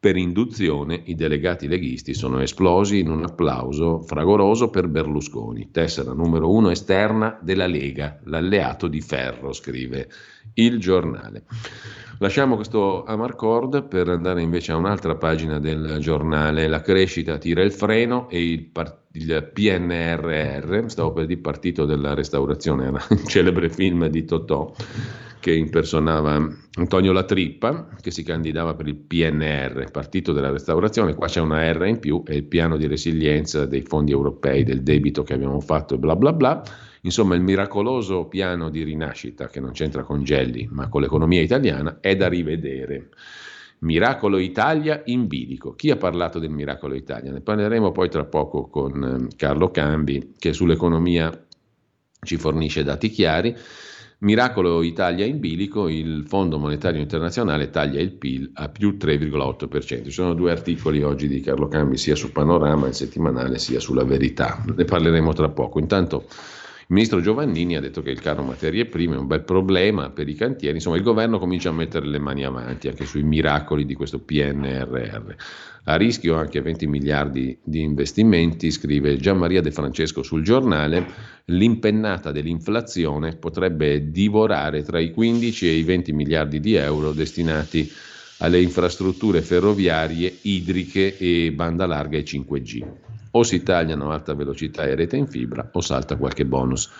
Per 0.00 0.16
induzione 0.16 1.02
i 1.06 1.16
delegati 1.16 1.66
leghisti 1.66 2.14
sono 2.14 2.40
esplosi 2.40 3.00
in 3.00 3.10
un 3.10 3.24
applauso 3.24 4.00
fragoroso 4.02 4.70
per 4.70 4.86
Berlusconi, 4.86 5.72
tessera 5.72 6.12
numero 6.12 6.52
uno 6.52 6.70
esterna 6.70 7.36
della 7.42 7.66
Lega, 7.66 8.20
l'alleato 8.26 8.86
di 8.86 9.00
ferro, 9.00 9.52
scrive 9.52 10.08
il 10.54 10.78
giornale. 10.78 11.42
Lasciamo 12.20 12.54
questo 12.54 13.02
Amarcord 13.02 13.88
per 13.88 14.08
andare 14.08 14.40
invece 14.40 14.70
a 14.70 14.76
un'altra 14.76 15.16
pagina 15.16 15.58
del 15.58 15.96
giornale. 15.98 16.68
La 16.68 16.80
crescita 16.80 17.36
tira 17.36 17.62
il 17.62 17.72
freno 17.72 18.28
e 18.28 18.40
il, 18.40 18.66
part- 18.66 19.06
il 19.14 19.50
PNRR, 19.52 20.84
stavo 20.86 21.12
per 21.12 21.26
dire 21.26 21.40
partito 21.40 21.84
della 21.84 22.14
restaurazione, 22.14 22.86
era 22.94 23.04
un 23.10 23.26
celebre 23.26 23.68
film 23.68 24.06
di 24.06 24.24
Totò 24.24 24.72
che 25.40 25.52
impersonava 25.52 26.46
Antonio 26.74 27.12
Latrippa, 27.12 27.88
che 28.00 28.10
si 28.10 28.22
candidava 28.22 28.74
per 28.74 28.88
il 28.88 28.96
PNR, 28.96 29.90
Partito 29.90 30.32
della 30.32 30.50
Restaurazione, 30.50 31.14
qua 31.14 31.26
c'è 31.26 31.40
una 31.40 31.70
R 31.72 31.86
in 31.86 31.98
più, 31.98 32.22
è 32.24 32.32
il 32.32 32.44
piano 32.44 32.76
di 32.76 32.86
resilienza 32.86 33.66
dei 33.66 33.82
fondi 33.82 34.12
europei, 34.12 34.64
del 34.64 34.82
debito 34.82 35.22
che 35.22 35.34
abbiamo 35.34 35.60
fatto 35.60 35.94
e 35.94 35.98
bla 35.98 36.16
bla 36.16 36.32
bla. 36.32 36.62
Insomma, 37.02 37.34
il 37.34 37.42
miracoloso 37.42 38.26
piano 38.26 38.70
di 38.70 38.82
rinascita, 38.82 39.46
che 39.48 39.60
non 39.60 39.72
c'entra 39.72 40.02
con 40.02 40.24
Gelli, 40.24 40.68
ma 40.70 40.88
con 40.88 41.00
l'economia 41.00 41.40
italiana, 41.40 41.98
è 42.00 42.16
da 42.16 42.28
rivedere. 42.28 43.10
Miracolo 43.80 44.38
Italia 44.38 45.02
in 45.04 45.28
bilico. 45.28 45.74
Chi 45.74 45.90
ha 45.90 45.96
parlato 45.96 46.38
del 46.38 46.50
Miracolo 46.50 46.94
Italia? 46.94 47.30
Ne 47.30 47.40
parleremo 47.40 47.92
poi 47.92 48.08
tra 48.08 48.24
poco 48.24 48.66
con 48.68 49.28
eh, 49.30 49.36
Carlo 49.36 49.70
Cambi, 49.70 50.32
che 50.36 50.52
sull'economia 50.52 51.46
ci 52.22 52.36
fornisce 52.36 52.82
dati 52.82 53.08
chiari. 53.08 53.54
Miracolo 54.20 54.82
Italia 54.82 55.24
in 55.24 55.38
bilico, 55.38 55.86
il 55.86 56.24
Fondo 56.26 56.58
Monetario 56.58 57.00
Internazionale 57.00 57.70
taglia 57.70 58.00
il 58.00 58.10
PIL 58.10 58.50
a 58.54 58.68
più 58.68 58.96
3,8%. 58.98 60.02
Ci 60.02 60.10
sono 60.10 60.34
due 60.34 60.50
articoli 60.50 61.04
oggi 61.04 61.28
di 61.28 61.40
Carlo 61.40 61.68
Cambi, 61.68 61.96
sia 61.96 62.16
su 62.16 62.32
Panorama, 62.32 62.88
il 62.88 62.94
settimanale, 62.94 63.58
sia 63.58 63.78
sulla 63.78 64.02
Verità. 64.02 64.60
Ne 64.74 64.84
parleremo 64.84 65.32
tra 65.34 65.48
poco. 65.50 65.78
Intanto 65.78 66.24
il 66.26 66.94
ministro 66.94 67.20
Giovannini 67.20 67.76
ha 67.76 67.80
detto 67.80 68.02
che 68.02 68.10
il 68.10 68.20
caro 68.20 68.42
materie 68.42 68.86
prime 68.86 69.14
è 69.14 69.18
un 69.18 69.28
bel 69.28 69.42
problema 69.42 70.10
per 70.10 70.28
i 70.28 70.34
cantieri, 70.34 70.76
insomma 70.76 70.96
il 70.96 71.02
governo 71.02 71.38
comincia 71.38 71.68
a 71.68 71.72
mettere 71.72 72.06
le 72.06 72.18
mani 72.18 72.44
avanti 72.44 72.88
anche 72.88 73.04
sui 73.04 73.22
miracoli 73.22 73.86
di 73.86 73.94
questo 73.94 74.18
PNRR. 74.18 75.34
A 75.88 75.96
rischio 75.96 76.34
anche 76.34 76.60
20 76.60 76.86
miliardi 76.86 77.56
di 77.64 77.80
investimenti, 77.80 78.70
scrive 78.70 79.16
Gian 79.16 79.38
Maria 79.38 79.62
De 79.62 79.70
Francesco 79.70 80.22
sul 80.22 80.42
giornale, 80.42 81.06
l'impennata 81.46 82.30
dell'inflazione 82.30 83.36
potrebbe 83.36 84.10
divorare 84.10 84.82
tra 84.82 85.00
i 85.00 85.10
15 85.10 85.66
e 85.66 85.72
i 85.72 85.82
20 85.84 86.12
miliardi 86.12 86.60
di 86.60 86.74
euro 86.74 87.12
destinati 87.12 87.90
alle 88.40 88.60
infrastrutture 88.60 89.40
ferroviarie, 89.40 90.36
idriche 90.42 91.16
e 91.16 91.52
banda 91.52 91.86
larga 91.86 92.18
e 92.18 92.22
5G 92.22 92.86
o 93.30 93.42
si 93.42 93.62
tagliano 93.62 94.10
alta 94.10 94.34
velocità 94.34 94.84
e 94.84 94.94
rete 94.94 95.16
in 95.16 95.26
fibra 95.26 95.70
o 95.72 95.80
salta 95.80 96.16
qualche 96.16 96.44
bonus. 96.44 96.90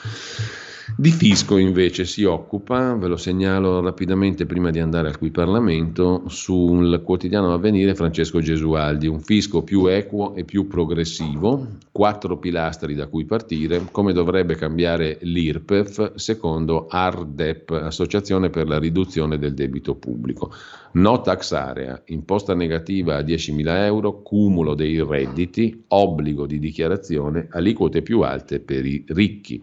Di 0.96 1.10
fisco 1.10 1.58
invece 1.58 2.04
si 2.04 2.24
occupa, 2.24 2.94
ve 2.94 3.06
lo 3.08 3.16
segnalo 3.16 3.80
rapidamente 3.80 4.46
prima 4.46 4.70
di 4.70 4.80
andare 4.80 5.08
al 5.08 5.18
qui 5.18 5.30
Parlamento, 5.30 6.24
sul 6.28 7.02
quotidiano 7.04 7.52
Avvenire 7.52 7.94
Francesco 7.94 8.40
Gesualdi, 8.40 9.06
un 9.06 9.20
fisco 9.20 9.62
più 9.62 9.86
equo 9.86 10.34
e 10.34 10.44
più 10.44 10.66
progressivo, 10.66 11.66
quattro 11.92 12.38
pilastri 12.38 12.94
da 12.94 13.06
cui 13.06 13.24
partire, 13.24 13.86
come 13.90 14.12
dovrebbe 14.12 14.56
cambiare 14.56 15.18
l'IRPEF 15.20 16.14
secondo 16.14 16.86
ARDEP, 16.88 17.70
Associazione 17.70 18.50
per 18.50 18.66
la 18.66 18.78
riduzione 18.78 19.38
del 19.38 19.54
debito 19.54 19.94
pubblico. 19.94 20.50
No 20.90 21.20
tax 21.20 21.52
area, 21.52 22.02
imposta 22.06 22.54
negativa 22.54 23.16
a 23.16 23.20
10.000 23.20 23.84
euro, 23.84 24.22
cumulo 24.22 24.74
dei 24.74 25.04
redditi, 25.04 25.84
obbligo 25.88 26.46
di 26.46 26.58
dichiarazione, 26.58 27.48
aliquote 27.50 28.00
più 28.02 28.22
alte 28.22 28.60
per 28.60 28.86
i 28.86 29.04
ricchi. 29.08 29.62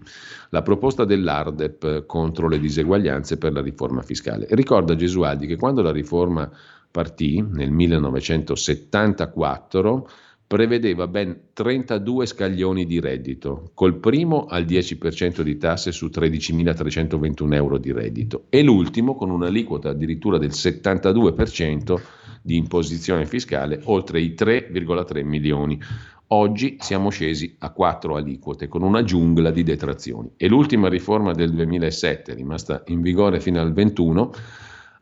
La 0.49 0.61
proposta 0.61 1.03
dell'ARDEP 1.03 2.05
contro 2.05 2.47
le 2.47 2.59
diseguaglianze 2.59 3.37
per 3.37 3.53
la 3.53 3.61
riforma 3.61 4.03
fiscale. 4.03 4.45
Ricorda 4.51 4.95
Gesualdi 4.95 5.47
che 5.47 5.57
quando 5.57 5.81
la 5.81 5.91
riforma 5.91 6.47
partì 6.91 7.41
nel 7.41 7.71
1974 7.71 10.07
prevedeva 10.47 11.07
ben 11.07 11.47
32 11.53 12.25
scaglioni 12.27 12.85
di 12.85 12.99
reddito, 12.99 13.71
col 13.73 13.95
primo 13.95 14.45
al 14.45 14.63
10% 14.65 15.41
di 15.41 15.57
tasse 15.57 15.91
su 15.91 16.05
13.321 16.05 17.53
euro 17.53 17.77
di 17.79 17.91
reddito 17.91 18.45
e 18.49 18.61
l'ultimo 18.61 19.15
con 19.15 19.31
un'aliquota 19.31 19.89
addirittura 19.89 20.37
del 20.37 20.51
72% 20.51 21.99
di 22.43 22.57
imposizione 22.57 23.25
fiscale 23.25 23.81
oltre 23.85 24.21
i 24.21 24.35
3,3 24.37 25.25
milioni. 25.25 25.81
Oggi 26.27 26.77
siamo 26.79 27.09
scesi 27.09 27.55
a 27.59 27.71
4 27.71 28.15
aliquote 28.15 28.67
con 28.67 28.83
una 28.83 29.03
giungla 29.03 29.49
di 29.49 29.63
detrazioni 29.63 30.31
e 30.37 30.47
l'ultima 30.47 30.89
riforma 30.89 31.33
del 31.33 31.53
2007, 31.53 32.35
rimasta 32.35 32.83
in 32.87 33.01
vigore 33.01 33.39
fino 33.39 33.61
al 33.61 33.73
21, 33.73 34.31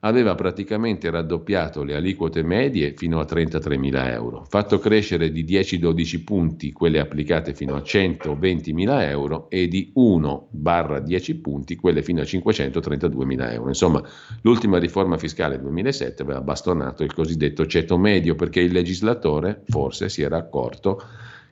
aveva 0.06 0.36
praticamente 0.36 1.10
raddoppiato 1.10 1.84
le 1.84 1.96
aliquote 1.96 2.44
medie 2.44 2.94
fino 2.96 3.20
a 3.20 3.24
33.000 3.24 4.12
euro, 4.12 4.46
fatto 4.50 4.78
crescere 4.78 5.32
di 5.32 5.46
10-12 5.46 6.24
punti 6.24 6.72
quelle 6.74 7.00
applicate 7.00 7.54
fino 7.54 7.76
a 7.76 7.80
120.000 7.80 9.02
euro 9.10 9.50
e 9.50 9.68
di 9.68 9.94
1-10 9.96 11.42
punti 11.42 11.76
quelle 11.78 12.04
fino 12.04 12.20
a 12.20 12.26
532.000 12.26 13.52
euro. 13.54 13.68
Insomma, 13.70 14.04
l'ultima 14.42 14.78
riforma 14.78 15.18
fiscale 15.18 15.60
2007 15.60 16.22
aveva 16.22 16.42
bastonato 16.42 17.04
il 17.04 17.14
cosiddetto 17.14 17.66
ceto 17.66 17.98
medio 17.98 18.36
perché 18.36 18.60
il 18.60 18.74
legislatore 18.74 19.62
forse 19.68 20.10
si 20.10 20.22
era 20.22 20.36
accorto 20.36 21.02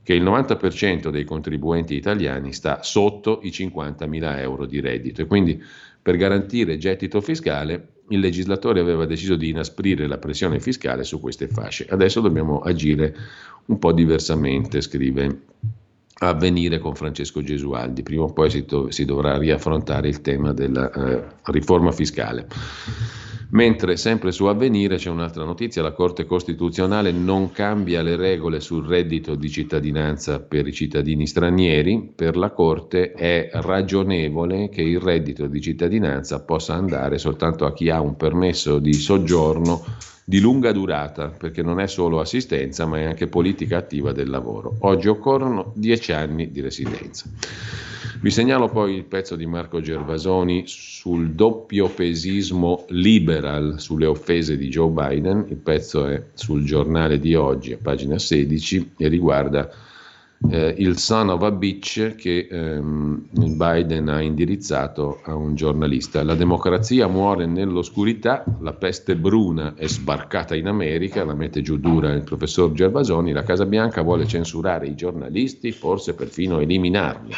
che 0.03 0.13
il 0.13 0.23
90% 0.23 1.09
dei 1.09 1.23
contribuenti 1.23 1.95
italiani 1.95 2.51
sta 2.51 2.81
sotto 2.81 3.39
i 3.43 3.49
50.000 3.49 4.39
euro 4.39 4.65
di 4.65 4.81
reddito 4.81 5.21
e 5.21 5.25
quindi 5.25 5.61
per 6.01 6.17
garantire 6.17 6.77
gettito 6.77 7.21
fiscale 7.21 8.00
il 8.11 8.19
legislatore 8.19 8.79
aveva 8.79 9.05
deciso 9.05 9.35
di 9.35 9.49
inasprire 9.49 10.07
la 10.07 10.17
pressione 10.17 10.59
fiscale 10.59 11.03
su 11.03 11.19
queste 11.19 11.47
fasce. 11.47 11.85
Adesso 11.89 12.21
dobbiamo 12.21 12.59
agire 12.59 13.15
un 13.65 13.79
po' 13.79 13.91
diversamente, 13.91 14.81
scrive 14.81 15.43
avvenire 16.19 16.77
con 16.79 16.93
Francesco 16.93 17.41
Gesualdi. 17.41 18.03
Prima 18.03 18.23
o 18.23 18.33
poi 18.33 18.49
si, 18.49 18.65
to- 18.65 18.91
si 18.91 19.05
dovrà 19.05 19.37
riaffrontare 19.37 20.07
il 20.07 20.21
tema 20.21 20.53
della 20.53 20.91
eh, 20.91 21.23
riforma 21.45 21.91
fiscale. 21.91 22.47
Mentre 23.53 23.97
sempre 23.97 24.31
su 24.31 24.45
avvenire 24.45 24.95
c'è 24.95 25.09
un'altra 25.09 25.43
notizia, 25.43 25.81
la 25.81 25.91
Corte 25.91 26.25
Costituzionale 26.25 27.11
non 27.11 27.51
cambia 27.51 28.01
le 28.01 28.15
regole 28.15 28.61
sul 28.61 28.87
reddito 28.87 29.35
di 29.35 29.49
cittadinanza 29.49 30.39
per 30.39 30.67
i 30.67 30.71
cittadini 30.71 31.27
stranieri, 31.27 32.13
per 32.15 32.37
la 32.37 32.51
Corte 32.51 33.11
è 33.11 33.49
ragionevole 33.51 34.69
che 34.69 34.81
il 34.81 35.01
reddito 35.01 35.47
di 35.47 35.59
cittadinanza 35.59 36.43
possa 36.43 36.75
andare 36.75 37.17
soltanto 37.17 37.65
a 37.65 37.73
chi 37.73 37.89
ha 37.89 37.99
un 37.99 38.15
permesso 38.15 38.79
di 38.79 38.93
soggiorno 38.93 39.83
di 40.23 40.39
lunga 40.39 40.71
durata, 40.71 41.27
perché 41.27 41.61
non 41.61 41.79
è 41.79 41.87
solo 41.87 42.19
assistenza 42.19 42.85
ma 42.85 42.99
è 42.99 43.03
anche 43.03 43.27
politica 43.27 43.77
attiva 43.77 44.11
del 44.11 44.29
lavoro. 44.29 44.75
Oggi 44.81 45.07
occorrono 45.07 45.73
dieci 45.75 46.11
anni 46.11 46.51
di 46.51 46.61
residenza. 46.61 47.29
Vi 48.21 48.29
segnalo 48.29 48.69
poi 48.69 48.95
il 48.95 49.05
pezzo 49.05 49.35
di 49.35 49.47
Marco 49.47 49.81
Gervasoni 49.81 50.65
sul 50.67 51.31
doppio 51.31 51.89
pesismo 51.89 52.85
liberal 52.89 53.79
sulle 53.79 54.05
offese 54.05 54.57
di 54.57 54.67
Joe 54.67 54.91
Biden. 54.91 55.45
Il 55.49 55.57
pezzo 55.57 56.05
è 56.05 56.21
sul 56.33 56.63
giornale 56.63 57.19
di 57.19 57.33
oggi, 57.33 57.73
a 57.73 57.79
pagina 57.81 58.19
16, 58.19 58.91
e 58.97 59.07
riguarda 59.07 59.67
eh, 60.49 60.75
il 60.77 60.97
son 60.97 61.29
of 61.29 61.43
a 61.43 61.51
bitch 61.51 62.15
che 62.15 62.47
ehm, 62.49 63.27
Biden 63.31 64.09
ha 64.09 64.21
indirizzato 64.21 65.21
a 65.23 65.35
un 65.35 65.55
giornalista. 65.55 66.23
La 66.23 66.35
democrazia 66.35 67.07
muore 67.07 67.45
nell'oscurità, 67.45 68.43
la 68.59 68.73
peste 68.73 69.15
bruna 69.15 69.75
è 69.75 69.87
sbarcata 69.87 70.55
in 70.55 70.67
America, 70.67 71.23
la 71.23 71.35
mette 71.35 71.61
giù 71.61 71.77
dura 71.77 72.11
il 72.13 72.23
professor 72.23 72.71
Gervasoni, 72.71 73.31
la 73.31 73.43
Casa 73.43 73.65
Bianca 73.65 74.01
vuole 74.01 74.27
censurare 74.27 74.87
i 74.87 74.95
giornalisti, 74.95 75.71
forse 75.71 76.15
perfino 76.15 76.59
eliminarli 76.59 77.33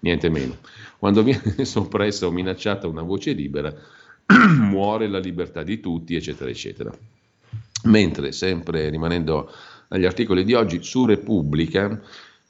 niente 0.00 0.28
meno. 0.28 0.56
Quando 0.98 1.22
viene 1.22 1.42
soppressa 1.64 2.26
o 2.26 2.30
minacciata 2.30 2.86
una 2.86 3.02
voce 3.02 3.32
libera, 3.32 3.74
muore 4.60 5.08
la 5.08 5.18
libertà 5.18 5.62
di 5.62 5.80
tutti, 5.80 6.14
eccetera, 6.14 6.50
eccetera. 6.50 6.92
Mentre, 7.84 8.32
sempre 8.32 8.88
rimanendo 8.90 9.50
agli 9.88 10.04
articoli 10.04 10.44
di 10.44 10.54
oggi, 10.54 10.82
su 10.82 11.06
Repubblica 11.06 12.00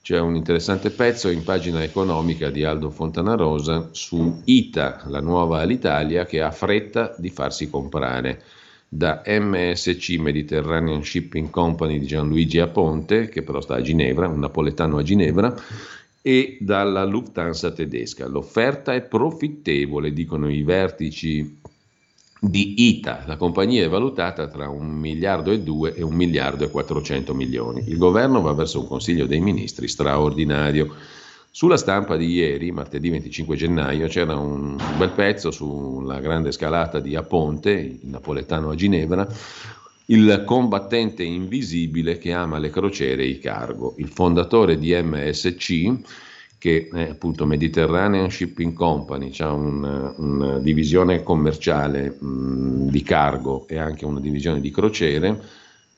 c'è 0.03 0.19
un 0.19 0.35
interessante 0.35 0.91
pezzo 0.91 1.29
in 1.29 1.45
pagina 1.45 1.83
economica 1.83 2.49
di 2.51 2.65
Aldo 2.65 2.91
Fontanarosa 2.91 3.91
su 3.93 4.41
ITA, 4.45 5.03
la 5.07 5.21
nuova 5.21 5.61
Alitalia, 5.61 6.25
che 6.25 6.41
ha 6.41 6.51
fretta 6.51 7.15
di 7.19 7.29
farsi 7.29 7.69
comprare 7.69 8.43
da 8.89 9.23
MSC 9.25 10.17
Mediterranean 10.19 11.05
Shipping 11.05 11.51
Company 11.51 11.99
di 11.99 12.07
Gianluigi 12.07 12.59
Aponte, 12.59 13.29
che 13.29 13.43
però 13.43 13.61
sta 13.61 13.77
a 13.77 13.83
Ginevra, 13.83 14.27
un 14.27 14.41
napoletano 14.41 14.97
a 14.97 15.03
Ginevra, 15.03 15.55
e 16.23 16.57
dalla 16.61 17.05
Lufthansa 17.05 17.71
tedesca. 17.71 18.27
L'offerta 18.27 18.95
è 18.95 19.03
profittevole, 19.03 20.13
dicono 20.13 20.51
i 20.51 20.63
vertici 20.63 21.60
di 22.41 22.89
ITA. 22.89 23.25
La 23.27 23.37
compagnia 23.37 23.85
è 23.85 23.89
valutata 23.89 24.49
tra 24.49 24.69
un 24.69 24.89
miliardo 24.89 25.51
e 25.51 25.61
due 25.61 25.95
e 25.95 26.03
un 26.03 26.15
miliardo 26.15 26.65
e 26.65 26.71
400 26.71 27.35
milioni. 27.35 27.85
Il 27.87 27.99
governo 27.99 28.41
va 28.41 28.55
verso 28.55 28.81
un 28.81 28.87
Consiglio 28.87 29.27
dei 29.27 29.41
Ministri 29.41 29.87
straordinario. 29.87 30.95
Sulla 31.51 31.77
stampa 31.77 32.17
di 32.17 32.29
ieri, 32.29 32.71
martedì 32.71 33.11
25 33.11 33.57
gennaio, 33.57 34.07
c'era 34.07 34.37
un 34.37 34.77
bel 34.97 35.11
pezzo 35.11 35.51
sulla 35.51 36.21
grande 36.21 36.53
scalata 36.53 37.01
di 37.01 37.15
Aponte, 37.17 37.73
il 37.73 38.09
napoletano 38.09 38.71
a 38.71 38.75
Ginevra, 38.75 39.27
il 40.07 40.43
combattente 40.47 41.25
invisibile 41.25 42.19
che 42.19 42.33
ama 42.33 42.59
le 42.59 42.71
crociere 42.71 43.23
e 43.23 43.29
i 43.29 43.39
cargo. 43.39 43.95
Il 43.99 44.09
fondatore 44.09 44.79
di 44.79 44.95
MSC, 44.95 45.93
che 46.61 46.91
è 46.93 47.09
appunto 47.09 47.47
Mediterranean 47.47 48.31
Shipping 48.31 48.75
Company, 48.75 49.33
ha 49.39 49.51
una, 49.51 50.13
una 50.19 50.59
divisione 50.59 51.23
commerciale 51.23 52.11
mh, 52.11 52.91
di 52.91 53.03
cargo 53.03 53.67
e 53.67 53.79
anche 53.79 54.05
una 54.05 54.21
divisione 54.21 54.61
di 54.61 54.71
crociere, 54.71 55.41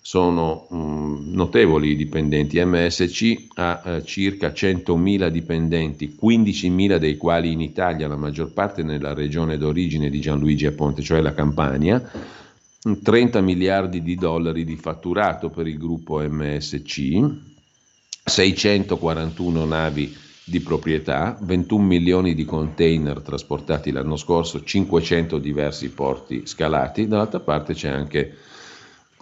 sono 0.01 0.69
mh, 0.71 1.33
notevoli 1.35 1.91
i 1.91 1.97
dipendenti. 1.97 2.65
MSC 2.65 3.47
ha 3.55 3.83
eh, 3.85 4.05
circa 4.05 4.51
100.000 4.51 5.27
dipendenti, 5.31 6.17
15.000 6.23 6.97
dei 6.97 7.17
quali 7.17 7.51
in 7.51 7.61
Italia, 7.61 8.07
la 8.07 8.15
maggior 8.15 8.53
parte 8.53 8.85
nella 8.85 9.15
regione 9.15 9.59
d'origine 9.59 10.11
di 10.11 10.21
Gianluigi 10.21 10.67
Aponte, 10.67 11.03
cioè 11.03 11.21
la 11.21 11.35
Campania. 11.35 12.09
30 13.03 13.41
miliardi 13.41 14.01
di 14.01 14.15
dollari 14.15 14.65
di 14.65 14.77
fatturato 14.77 15.51
per 15.51 15.67
il 15.67 15.79
gruppo 15.79 16.21
MSC, 16.21 17.21
641 18.25 19.65
navi 19.65 20.31
di 20.45 20.61
proprietà, 20.61 21.39
21 21.41 21.85
milioni 21.85 22.35
di 22.35 22.45
container 22.45 23.21
trasportati 23.21 23.93
l'anno 23.93 24.17
scorso, 24.17 24.63
500 24.63 25.39
diversi 25.39 25.91
porti 25.91 26.47
scalati, 26.47 27.07
dall'altra 27.07 27.41
parte 27.41 27.75
c'è 27.75 27.89
anche 27.89 28.37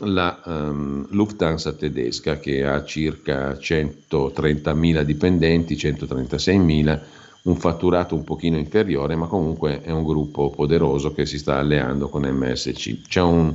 la 0.02 0.40
um, 0.44 1.06
Lufthansa 1.10 1.74
tedesca 1.74 2.38
che 2.38 2.64
ha 2.64 2.82
circa 2.84 3.52
130.000 3.52 5.02
dipendenti, 5.02 5.74
136.000, 5.74 7.00
un 7.42 7.56
fatturato 7.56 8.14
un 8.14 8.24
pochino 8.24 8.56
inferiore, 8.56 9.14
ma 9.16 9.26
comunque 9.26 9.82
è 9.82 9.90
un 9.90 10.04
gruppo 10.04 10.50
poderoso 10.50 11.12
che 11.12 11.26
si 11.26 11.38
sta 11.38 11.58
alleando 11.58 12.08
con 12.08 12.22
MSC. 12.22 13.02
C'è 13.08 13.20
un 13.20 13.54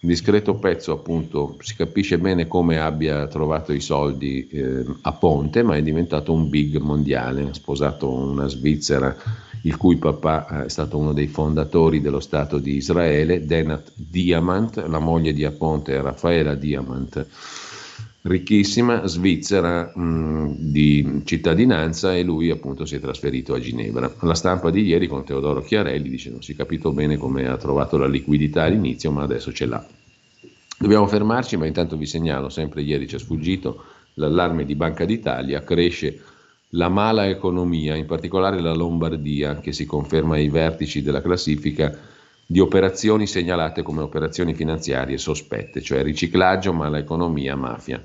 discreto 0.00 0.54
pezzo, 0.54 0.92
appunto, 0.92 1.56
si 1.60 1.74
capisce 1.74 2.18
bene 2.18 2.46
come 2.46 2.78
abbia 2.78 3.26
trovato 3.26 3.72
i 3.72 3.80
soldi 3.80 4.48
eh, 4.48 4.84
a 5.02 5.12
Ponte, 5.12 5.62
ma 5.62 5.76
è 5.76 5.82
diventato 5.82 6.32
un 6.32 6.48
big 6.48 6.76
mondiale, 6.78 7.48
ha 7.48 7.54
sposato 7.54 8.10
una 8.10 8.46
svizzera 8.48 9.16
il 9.62 9.76
cui 9.76 9.96
papà 9.96 10.64
è 10.64 10.68
stato 10.68 10.98
uno 10.98 11.12
dei 11.12 11.26
fondatori 11.26 12.00
dello 12.00 12.20
Stato 12.20 12.58
di 12.58 12.76
Israele, 12.76 13.44
Denat 13.44 13.90
Diamant, 13.94 14.76
la 14.86 15.00
moglie 15.00 15.32
di 15.32 15.44
Aponte 15.44 16.00
Raffaela 16.00 16.54
Diamant, 16.54 17.26
ricchissima, 18.28 19.06
svizzera 19.06 19.90
mh, 19.92 20.54
di 20.58 21.22
cittadinanza 21.24 22.14
e 22.14 22.22
lui 22.22 22.50
appunto 22.50 22.84
si 22.84 22.94
è 22.94 23.00
trasferito 23.00 23.54
a 23.54 23.58
Ginevra. 23.58 24.12
La 24.20 24.34
stampa 24.34 24.70
di 24.70 24.82
ieri 24.82 25.08
con 25.08 25.24
Teodoro 25.24 25.62
Chiarelli 25.62 26.08
dice 26.08 26.30
non 26.30 26.42
si 26.42 26.52
è 26.52 26.54
capito 26.54 26.92
bene 26.92 27.16
come 27.16 27.48
ha 27.48 27.56
trovato 27.56 27.96
la 27.96 28.06
liquidità 28.06 28.62
all'inizio, 28.62 29.10
ma 29.10 29.22
adesso 29.22 29.52
ce 29.52 29.66
l'ha. 29.66 29.84
Dobbiamo 30.78 31.08
fermarci, 31.08 31.56
ma 31.56 31.66
intanto 31.66 31.96
vi 31.96 32.06
segnalo, 32.06 32.48
sempre 32.48 32.82
ieri 32.82 33.08
ci 33.08 33.16
è 33.16 33.18
sfuggito, 33.18 33.82
l'allarme 34.14 34.64
di 34.64 34.76
Banca 34.76 35.04
d'Italia, 35.04 35.64
cresce 35.64 36.20
la 36.72 36.88
mala 36.88 37.26
economia, 37.26 37.96
in 37.96 38.06
particolare 38.06 38.60
la 38.60 38.74
Lombardia, 38.74 39.58
che 39.58 39.72
si 39.72 39.86
conferma 39.86 40.34
ai 40.34 40.48
vertici 40.48 41.02
della 41.02 41.22
classifica 41.22 41.98
di 42.50 42.60
operazioni 42.60 43.26
segnalate 43.26 43.82
come 43.82 44.00
operazioni 44.00 44.54
finanziarie 44.54 45.18
sospette, 45.18 45.82
cioè 45.82 46.02
riciclaggio, 46.02 46.72
mala 46.72 46.96
economia, 46.96 47.54
mafia. 47.56 48.02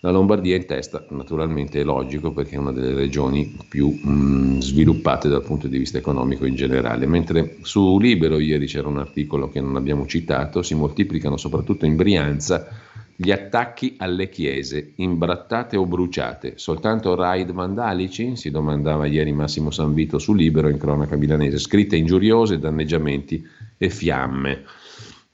La 0.00 0.10
Lombardia 0.10 0.56
è 0.56 0.58
in 0.58 0.66
testa, 0.66 1.06
naturalmente 1.10 1.80
è 1.80 1.84
logico 1.84 2.32
perché 2.32 2.56
è 2.56 2.58
una 2.58 2.72
delle 2.72 2.92
regioni 2.92 3.56
più 3.68 3.88
mh, 3.88 4.58
sviluppate 4.58 5.28
dal 5.28 5.44
punto 5.44 5.68
di 5.68 5.78
vista 5.78 5.96
economico 5.96 6.44
in 6.44 6.56
generale, 6.56 7.06
mentre 7.06 7.58
su 7.62 8.00
Libero 8.00 8.40
ieri 8.40 8.66
c'era 8.66 8.88
un 8.88 8.98
articolo 8.98 9.48
che 9.48 9.60
non 9.60 9.76
abbiamo 9.76 10.06
citato, 10.06 10.60
si 10.62 10.74
moltiplicano 10.74 11.36
soprattutto 11.36 11.86
in 11.86 11.94
Brianza 11.94 12.66
gli 13.14 13.30
attacchi 13.30 13.94
alle 13.98 14.28
chiese, 14.28 14.92
imbrattate 14.96 15.76
o 15.76 15.86
bruciate, 15.86 16.54
soltanto 16.56 17.14
raid 17.14 17.52
vandalici? 17.52 18.34
si 18.34 18.50
domandava 18.50 19.06
ieri 19.06 19.32
Massimo 19.32 19.70
Sanvito 19.70 20.18
su 20.18 20.34
Libero 20.34 20.68
in 20.68 20.78
cronaca 20.78 21.16
milanese, 21.16 21.58
scritte 21.58 21.96
ingiuriose, 21.96 22.58
danneggiamenti 22.58 23.44
e 23.78 23.88
fiamme. 23.88 24.64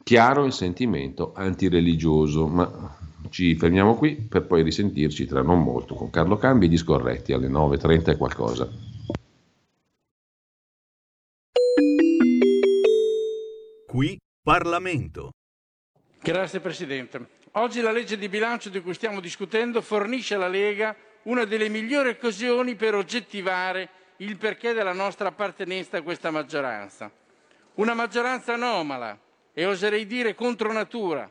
Chiaro 0.03 0.45
il 0.45 0.53
sentimento 0.53 1.33
antireligioso, 1.35 2.47
ma 2.47 2.97
ci 3.31 3.57
fermiamo 3.57 3.97
qui 3.97 4.17
per 4.17 4.47
poi 4.47 4.63
risentirci 4.63 5.27
tra 5.27 5.43
non 5.43 5.63
molto 5.63 5.95
con 5.95 6.11
Carlo 6.11 6.37
Cambi 6.37 6.69
discorretti 6.69 7.33
alle 7.33 7.49
9.30 7.49 8.11
e 8.11 8.17
qualcosa. 8.17 8.69
Qui 13.87 14.19
Parlamento. 14.43 15.31
Grazie 16.21 16.61
Presidente. 16.61 17.29
Oggi 17.53 17.81
la 17.81 17.93
legge 17.93 18.19
di 18.19 18.29
bilancio 18.29 18.69
di 18.69 18.83
cui 18.83 18.93
stiamo 18.93 19.21
discutendo 19.21 19.81
fornisce 19.81 20.35
alla 20.35 20.49
Lega 20.49 20.95
una 21.23 21.45
delle 21.45 21.69
migliori 21.69 22.11
occasioni 22.11 22.75
per 22.75 22.95
oggettivare 22.95 23.89
il 24.19 24.37
perché 24.37 24.73
della 24.73 24.93
nostra 24.93 25.29
appartenenza 25.29 25.97
a 25.97 26.03
questa 26.03 26.31
maggioranza. 26.31 27.11
Una 27.75 27.95
maggioranza 27.95 28.55
anomala 28.55 29.19
e 29.53 29.67
oserei 29.67 30.07
dire 30.07 30.37
contro 30.37 30.73
natura, 30.73 31.29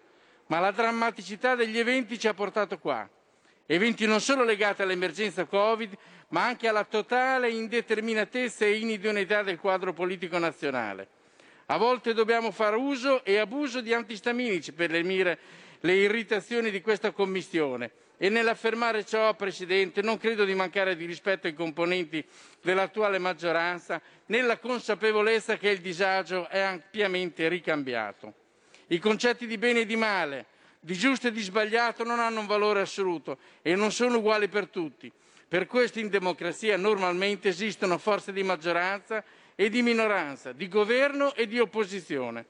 ma 0.48 0.60
la 0.60 0.72
drammaticità 0.72 1.56
degli 1.56 1.80
eventi 1.80 2.20
ci 2.20 2.28
ha 2.28 2.34
portato 2.34 2.80
qua. 2.80 3.07
Eventi 3.65 4.06
non 4.06 4.20
solo 4.20 4.44
legati 4.44 4.82
all'emergenza 4.82 5.45
Covid, 5.45 5.94
ma 6.30 6.44
anche 6.44 6.68
alla 6.68 6.84
totale 6.84 7.49
indeterminatezza 7.49 8.65
e 8.65 8.78
inidoneità 8.78 9.41
del 9.41 9.57
quadro 9.57 9.94
politico 9.94 10.38
nazionale. 10.38 11.07
A 11.68 11.78
volte 11.78 12.14
dobbiamo 12.14 12.52
fare 12.52 12.76
uso 12.76 13.24
e 13.24 13.38
abuso 13.38 13.80
di 13.80 13.94
antistaminici 13.94 14.74
per 14.74 14.91
lenire 14.91 15.40
le 15.80 15.95
irritazioni 15.95 16.72
di 16.72 16.82
questa 16.82 17.11
Commissione 17.11 17.91
e 18.18 18.30
nell'affermare 18.30 19.06
ciò, 19.06 19.34
Presidente, 19.35 20.02
non 20.02 20.18
credo 20.18 20.45
di 20.45 20.53
mancare 20.53 20.95
di 20.95 21.06
rispetto 21.06 21.48
ai 21.48 21.53
componenti 21.53 22.23
dell'attuale 22.61 23.18
maggioranza, 23.18 24.02
nella 24.27 24.57
consapevolezza 24.57 25.57
che 25.57 25.69
il 25.69 25.80
disagio 25.80 26.48
è 26.48 26.60
ampiamente 26.60 27.48
ricambiato. 27.48 28.34
I 28.88 28.99
concetti 28.99 29.48
di 29.48 29.57
bene 29.57 29.81
e 29.81 29.85
di 29.85 29.95
male, 29.95 30.45
di 30.80 30.94
giusto 30.94 31.27
e 31.27 31.31
di 31.31 31.41
sbagliato 31.41 32.03
non 32.03 32.19
hanno 32.19 32.41
un 32.41 32.45
valore 32.45 32.81
assoluto 32.81 33.38
e 33.61 33.76
non 33.76 33.91
sono 33.91 34.18
uguali 34.18 34.48
per 34.48 34.68
tutti. 34.68 35.11
Per 35.48 35.68
questo 35.68 35.99
in 35.99 36.10
democrazia 36.10 36.77
normalmente 36.77 37.49
esistono 37.49 37.98
forze 37.98 38.31
di 38.34 38.44
maggioranza 38.44 39.23
e 39.56 39.69
di 39.69 39.81
minoranza, 39.81 40.52
di 40.52 40.68
governo 40.68 41.34
e 41.35 41.48
di 41.48 41.60
opposizione. 41.60 42.45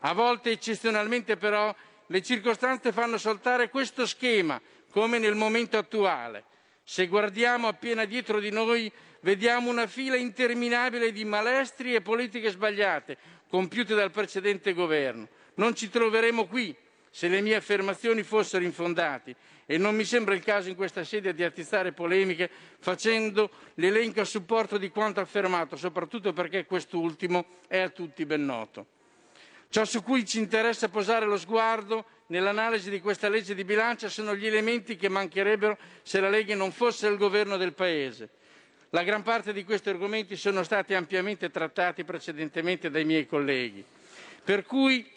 A 0.00 0.14
volte 0.14 0.50
eccezionalmente 0.50 1.36
però 1.36 1.74
le 2.10 2.22
circostanze 2.22 2.90
fanno 2.92 3.18
saltare 3.18 3.70
questo 3.70 4.04
schema, 4.04 4.60
come 4.90 5.18
nel 5.18 5.36
momento 5.36 5.78
attuale. 5.78 6.44
Se 6.82 7.06
guardiamo 7.06 7.68
appena 7.68 8.04
dietro 8.04 8.40
di 8.40 8.50
noi, 8.50 8.90
vediamo 9.20 9.70
una 9.70 9.86
fila 9.86 10.16
interminabile 10.16 11.12
di 11.12 11.24
malestri 11.24 11.94
e 11.94 12.00
politiche 12.00 12.50
sbagliate 12.50 13.16
compiute 13.48 13.94
dal 13.94 14.10
precedente 14.10 14.72
governo. 14.72 15.28
Non 15.54 15.76
ci 15.76 15.88
troveremo 15.88 16.46
qui 16.46 16.74
se 17.10 17.28
le 17.28 17.40
mie 17.40 17.54
affermazioni 17.54 18.24
fossero 18.24 18.64
infondate 18.64 19.36
e 19.66 19.78
non 19.78 19.94
mi 19.94 20.04
sembra 20.04 20.34
il 20.34 20.42
caso 20.42 20.68
in 20.68 20.74
questa 20.74 21.04
sede 21.04 21.32
di 21.32 21.44
attizzare 21.44 21.92
polemiche 21.92 22.50
facendo 22.80 23.50
l'elenco 23.74 24.20
a 24.20 24.24
supporto 24.24 24.78
di 24.78 24.88
quanto 24.88 25.20
affermato, 25.20 25.76
soprattutto 25.76 26.32
perché 26.32 26.64
quest'ultimo 26.66 27.46
è 27.68 27.78
a 27.78 27.88
tutti 27.88 28.26
ben 28.26 28.44
noto. 28.44 28.98
Ciò 29.72 29.84
su 29.84 30.02
cui 30.02 30.26
ci 30.26 30.40
interessa 30.40 30.88
posare 30.88 31.26
lo 31.26 31.38
sguardo 31.38 32.04
nell'analisi 32.26 32.90
di 32.90 33.00
questa 33.00 33.28
legge 33.28 33.54
di 33.54 33.62
bilancio 33.62 34.08
sono 34.08 34.34
gli 34.34 34.44
elementi 34.44 34.96
che 34.96 35.08
mancherebbero 35.08 35.78
se 36.02 36.18
la 36.18 36.28
Lega 36.28 36.56
non 36.56 36.72
fosse 36.72 37.06
il 37.06 37.16
governo 37.16 37.56
del 37.56 37.72
Paese. 37.72 38.30
La 38.90 39.04
gran 39.04 39.22
parte 39.22 39.52
di 39.52 39.62
questi 39.62 39.88
argomenti 39.88 40.34
sono 40.34 40.64
stati 40.64 40.94
ampiamente 40.94 41.50
trattati 41.50 42.02
precedentemente 42.02 42.90
dai 42.90 43.04
miei 43.04 43.28
colleghi. 43.28 43.84
Per 44.42 44.64
cui 44.64 45.08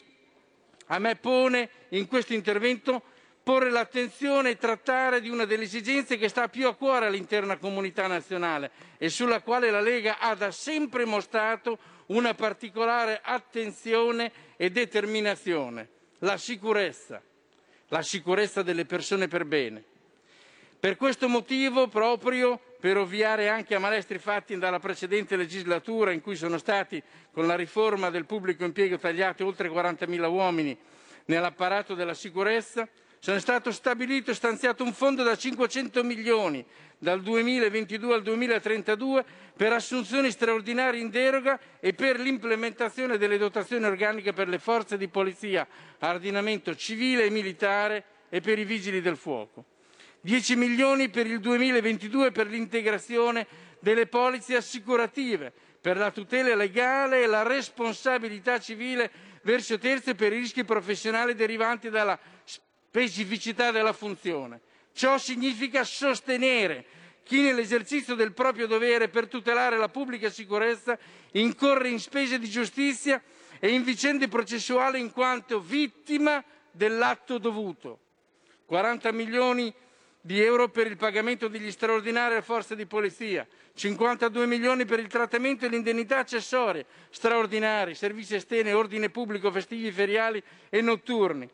a 0.88 1.00
me 1.00 1.16
pone 1.16 1.70
in 1.90 2.06
questo 2.06 2.36
intervento 2.36 3.02
porre 3.42 3.72
l'attenzione 3.72 4.52
e 4.52 4.58
trattare 4.58 5.20
di 5.20 5.30
una 5.30 5.46
delle 5.46 5.64
esigenze 5.64 6.20
che 6.20 6.30
sta 6.30 6.48
più 6.48 6.68
a 6.68 6.76
cuore 6.76 7.08
all'interna 7.08 7.58
comunità 7.58 8.06
nazionale 8.06 8.70
e 9.00 9.10
sulla 9.10 9.42
quale 9.42 9.72
la 9.72 9.82
Lega 9.82 10.20
ha 10.20 10.36
da 10.36 10.52
sempre 10.52 11.06
mostrato 11.06 11.80
una 12.08 12.34
particolare 12.34 13.20
attenzione 13.24 14.32
e 14.58 14.70
determinazione, 14.70 15.90
la 16.20 16.38
sicurezza, 16.38 17.22
la 17.88 18.02
sicurezza 18.02 18.62
delle 18.62 18.86
persone 18.86 19.28
per 19.28 19.46
bene. 19.46 19.84
Per 20.80 20.98
questo 20.98 21.30
motivo 21.30 21.88
proprio 21.88 22.60
per 22.80 22.98
ovviare 22.98 23.48
anche 23.48 23.76
a 23.76 23.80
malestri 23.80 24.18
fatti 24.18 24.58
dalla 24.58 24.80
precedente 24.80 25.38
legislatura 25.38 26.12
in 26.12 26.20
cui 26.20 26.36
sono 26.36 26.58
stati, 26.58 27.02
con 27.32 27.48
la 27.48 27.56
riforma 27.56 28.10
del 28.10 28.26
pubblico 28.26 28.66
impiego, 28.66 28.98
tagliati 28.98 29.44
oltre 29.44 29.70
40.000 29.70 30.30
uomini 30.30 30.78
nell'apparato 31.26 31.94
della 31.94 32.14
sicurezza, 32.14 32.86
sono 33.24 33.40
stato 33.40 33.72
stabilito 33.72 34.32
e 34.32 34.34
stanziato 34.34 34.84
un 34.84 34.92
fondo 34.92 35.24
da 35.24 35.38
500 35.38 36.04
milioni 36.04 36.62
dal 36.98 37.22
2022 37.22 38.16
al 38.16 38.22
2032 38.22 39.24
per 39.56 39.72
assunzioni 39.72 40.30
straordinarie 40.30 41.00
in 41.00 41.10
deroga 41.10 41.58
e 41.80 41.94
per 41.94 42.20
l'implementazione 42.20 43.18
delle 43.18 43.38
dotazioni 43.38 43.86
organiche 43.86 44.34
per 44.34 44.50
le 44.50 44.60
forze 44.60 44.98
di 44.98 45.08
polizia 45.08 45.66
ordinamento 46.00 46.76
civile 46.76 47.24
e 47.24 47.30
militare 47.30 48.04
e 48.28 48.42
per 48.42 48.60
i 48.60 48.66
vigili 48.66 49.00
del 49.00 49.16
fuoco. 49.16 49.64
10 50.20 50.58
milioni 50.58 51.08
per 51.08 51.26
il 51.26 51.40
2022 51.40 52.32
per 52.32 52.48
l'integrazione 52.48 53.48
delle 53.80 54.08
polizze 54.08 54.58
assicurative, 54.58 55.54
per 55.80 55.96
la 55.96 56.12
tutela 56.12 56.56
legale 56.56 57.24
e 57.24 57.28
la 57.28 57.44
responsabilità 57.44 58.60
civile 58.60 59.10
verso 59.44 59.78
terzi 59.78 60.14
per 60.14 60.34
i 60.34 60.40
rischi 60.40 60.66
professionali 60.66 61.36
derivanti 61.36 61.90
dalla 61.90 62.20
specificità 62.94 63.72
della 63.72 63.92
funzione. 63.92 64.62
Ciò 64.94 65.18
significa 65.18 65.84
sostenere 65.84 66.86
chi 67.24 67.42
nell'esercizio 67.42 68.14
del 68.14 68.34
proprio 68.34 68.68
dovere 68.68 69.10
per 69.10 69.28
tutelare 69.28 69.78
la 69.78 69.90
pubblica 69.90 70.30
sicurezza 70.30 70.96
incorre 71.32 71.90
in 71.90 72.00
spese 72.00 72.38
di 72.38 72.48
giustizia 72.48 73.20
e 73.60 73.70
in 73.70 73.84
vicende 73.84 74.28
processuali 74.28 75.00
in 75.00 75.12
quanto 75.12 75.60
vittima 75.60 76.44
dell'atto 76.70 77.40
dovuto. 77.40 77.98
40 78.66 79.12
milioni 79.12 79.74
di 80.22 80.40
euro 80.40 80.70
per 80.70 80.86
il 80.86 80.96
pagamento 80.96 81.48
degli 81.48 81.72
straordinari 81.72 82.34
alle 82.34 82.44
forze 82.44 82.76
di 82.76 82.86
polizia, 82.86 83.48
52 83.74 84.46
milioni 84.46 84.86
per 84.86 85.00
il 85.00 85.08
trattamento 85.08 85.66
e 85.66 85.70
l'indennità 85.70 86.20
accessorie, 86.20 86.86
straordinari, 87.10 87.96
servizi 87.96 88.36
esterni, 88.36 88.72
ordine 88.72 89.10
pubblico, 89.10 89.50
festivi 89.50 89.92
feriali 89.92 90.42
e 90.70 90.80
notturni, 90.82 91.50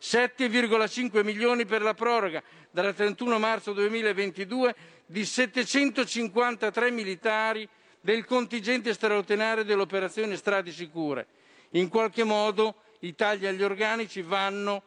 7,5 0.00 1.22
milioni 1.22 1.66
per 1.66 1.82
la 1.82 1.94
proroga 1.94 2.42
dal 2.70 2.94
31 2.94 3.38
marzo 3.38 3.72
2022 3.72 4.74
di 5.06 5.24
753 5.24 6.90
militari 6.90 7.68
del 8.00 8.24
contingente 8.24 8.94
straordinario 8.94 9.62
dell'operazione 9.62 10.36
Strade 10.36 10.72
Sicure. 10.72 11.26
In 11.70 11.88
qualche 11.88 12.24
modo 12.24 12.76
i 13.00 13.14
tagli 13.14 13.46
agli 13.46 13.62
organici 13.62 14.22
vanno 14.22 14.82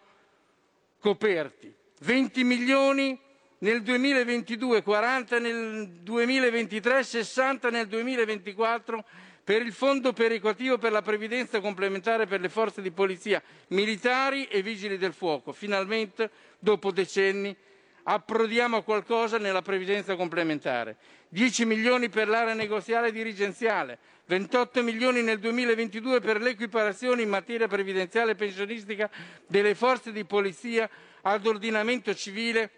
coperti. 1.00 1.74
20 2.00 2.44
milioni 2.44 3.20
nel 3.60 3.82
2022, 3.82 4.82
40 4.82 5.40
nel 5.40 5.88
2023, 6.02 7.04
60 7.04 7.70
nel 7.70 7.88
2024 7.88 9.06
per 9.44 9.62
il 9.62 9.74
fondo 9.74 10.14
perequativo 10.14 10.78
per 10.78 10.92
la 10.92 11.02
previdenza 11.02 11.60
complementare 11.60 12.26
per 12.26 12.40
le 12.40 12.50
forze 12.50 12.82
di 12.82 12.92
polizia 12.92 13.42
militari 13.68 14.46
e 14.46 14.62
vigili 14.62 14.98
del 14.98 15.14
fuoco. 15.14 15.52
Finalmente, 15.52 16.30
dopo 16.60 16.92
decenni, 16.92 17.56
approdiamo 18.04 18.78
a 18.78 18.84
qualcosa 18.84 19.38
nella 19.38 19.62
previdenza 19.62 20.16
complementare. 20.16 20.96
10 21.28 21.66
milioni 21.66 22.10
per 22.10 22.28
l'area 22.30 22.54
negoziale 22.54 23.12
dirigenziale, 23.12 23.98
28 24.26 24.82
milioni 24.82 25.22
nel 25.22 25.40
2022 25.40 26.22
per 26.22 26.40
l'equiparazione 26.40 27.22
in 27.22 27.30
materia 27.30 27.68
previdenziale 27.68 28.32
e 28.32 28.36
pensionistica 28.36 29.10
delle 29.46 29.76
forze 29.76 30.12
di 30.14 30.24
polizia 30.24 30.90
ad 31.22 31.46
ordinamento 31.46 32.14
civile 32.14 32.70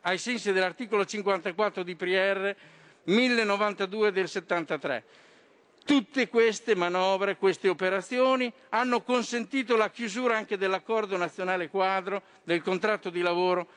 ai 0.00 0.18
sensi 0.18 0.52
dell'articolo 0.52 1.04
54 1.04 1.84
di 1.84 1.94
PRR 1.94 2.50
1092 3.04 4.10
del 4.10 4.28
73. 4.28 5.04
Tutte 5.84 6.28
queste 6.28 6.74
manovre, 6.74 7.36
queste 7.36 7.68
operazioni 7.68 8.52
hanno 8.70 9.02
consentito 9.02 9.76
la 9.76 9.90
chiusura 9.90 10.36
anche 10.36 10.56
dell'accordo 10.56 11.16
nazionale 11.16 11.68
quadro 11.68 12.22
del 12.44 12.62
contratto 12.62 13.10
di 13.10 13.20
lavoro 13.20 13.68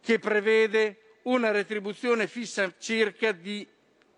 che 0.00 0.18
prevede 0.18 1.18
una 1.22 1.50
retribuzione 1.50 2.26
fissa 2.26 2.72
circa 2.78 3.32
di 3.32 3.66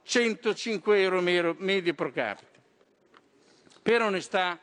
105 0.03 1.01
euro 1.01 1.21
medi 1.21 1.95
pro 1.95 2.11
capite. 2.11 2.61
Per 3.83 4.03
onestà, 4.03 4.59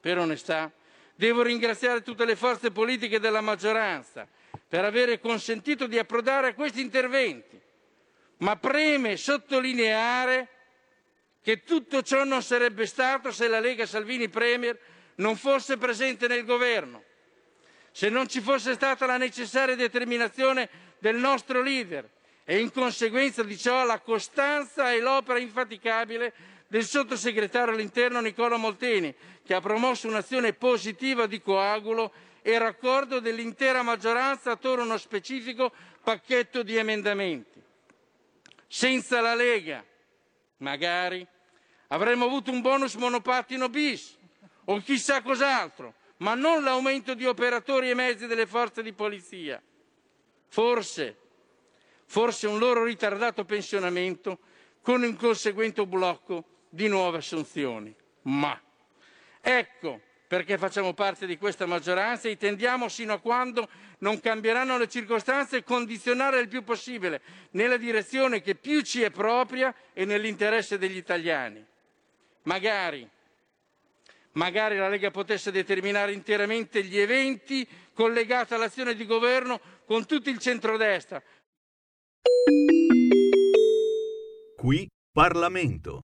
per 0.00 0.18
onestà 0.18 0.70
Devo 1.16 1.42
ringraziare 1.42 2.02
tutte 2.02 2.24
le 2.24 2.34
forze 2.34 2.72
politiche 2.72 3.20
della 3.20 3.40
maggioranza 3.40 4.26
per 4.66 4.84
aver 4.84 5.20
consentito 5.20 5.86
di 5.86 5.96
approdare 5.96 6.48
a 6.48 6.54
questi 6.54 6.80
interventi, 6.80 7.60
ma 8.38 8.56
preme 8.56 9.16
sottolineare 9.16 10.48
che 11.44 11.62
tutto 11.62 12.00
ciò 12.00 12.24
non 12.24 12.42
sarebbe 12.42 12.86
stato 12.86 13.30
se 13.30 13.48
la 13.48 13.60
Lega 13.60 13.84
Salvini 13.84 14.30
Premier 14.30 14.78
non 15.16 15.36
fosse 15.36 15.76
presente 15.76 16.26
nel 16.26 16.42
governo, 16.42 17.04
se 17.92 18.08
non 18.08 18.26
ci 18.26 18.40
fosse 18.40 18.72
stata 18.72 19.04
la 19.04 19.18
necessaria 19.18 19.76
determinazione 19.76 20.70
del 20.98 21.16
nostro 21.16 21.60
leader 21.60 22.08
e 22.44 22.60
in 22.60 22.72
conseguenza 22.72 23.42
di 23.42 23.58
ciò 23.58 23.84
la 23.84 24.00
costanza 24.00 24.90
e 24.90 25.00
l'opera 25.00 25.38
infaticabile 25.38 26.32
del 26.66 26.86
sottosegretario 26.86 27.74
all'interno 27.74 28.22
Nicola 28.22 28.56
Molteni, 28.56 29.14
che 29.44 29.52
ha 29.52 29.60
promosso 29.60 30.08
un'azione 30.08 30.54
positiva 30.54 31.26
di 31.26 31.42
coagulo 31.42 32.10
e 32.40 32.56
raccordo 32.56 33.20
dell'intera 33.20 33.82
maggioranza 33.82 34.52
attorno 34.52 34.80
a 34.80 34.86
uno 34.86 34.96
specifico 34.96 35.70
pacchetto 36.02 36.62
di 36.62 36.74
emendamenti. 36.76 37.62
Senza 38.66 39.20
la 39.20 39.34
Lega, 39.34 39.84
magari, 40.58 41.26
avremmo 41.88 42.24
avuto 42.24 42.50
un 42.50 42.60
bonus 42.60 42.94
monopattino 42.94 43.68
bis 43.68 44.16
o 44.66 44.80
chissà 44.80 45.22
cos'altro, 45.22 45.94
ma 46.18 46.34
non 46.34 46.62
l'aumento 46.62 47.14
di 47.14 47.26
operatori 47.26 47.90
e 47.90 47.94
mezzi 47.94 48.26
delle 48.26 48.46
forze 48.46 48.82
di 48.82 48.92
polizia. 48.92 49.60
Forse, 50.48 51.16
forse 52.06 52.46
un 52.46 52.58
loro 52.58 52.84
ritardato 52.84 53.44
pensionamento 53.44 54.38
con 54.80 55.02
un 55.02 55.16
conseguente 55.16 55.84
blocco 55.86 56.44
di 56.68 56.88
nuove 56.88 57.18
assunzioni. 57.18 57.94
Ma 58.22 58.58
ecco 59.40 60.00
perché 60.26 60.58
facciamo 60.58 60.94
parte 60.94 61.26
di 61.26 61.36
questa 61.36 61.66
maggioranza 61.66 62.28
e 62.28 62.36
tendiamo 62.36 62.88
sino 62.88 63.12
a 63.12 63.20
quando 63.20 63.68
non 63.98 64.18
cambieranno 64.20 64.76
le 64.78 64.88
circostanze 64.88 65.62
condizionare 65.62 66.40
il 66.40 66.48
più 66.48 66.64
possibile 66.64 67.20
nella 67.52 67.76
direzione 67.76 68.40
che 68.40 68.54
più 68.54 68.80
ci 68.80 69.02
è 69.02 69.10
propria 69.10 69.74
e 69.92 70.04
nell'interesse 70.04 70.78
degli 70.78 70.96
italiani. 70.96 71.64
Magari, 72.44 73.08
magari 74.32 74.76
la 74.76 74.88
Lega 74.88 75.10
potesse 75.10 75.50
determinare 75.50 76.12
interamente 76.12 76.84
gli 76.84 76.98
eventi 76.98 77.66
collegati 77.94 78.54
all'azione 78.54 78.94
di 78.94 79.06
governo 79.06 79.60
con 79.86 80.06
tutto 80.06 80.28
il 80.28 80.38
centrodestra. 80.38 81.22
Qui 84.56 84.88
Parlamento. 85.12 86.02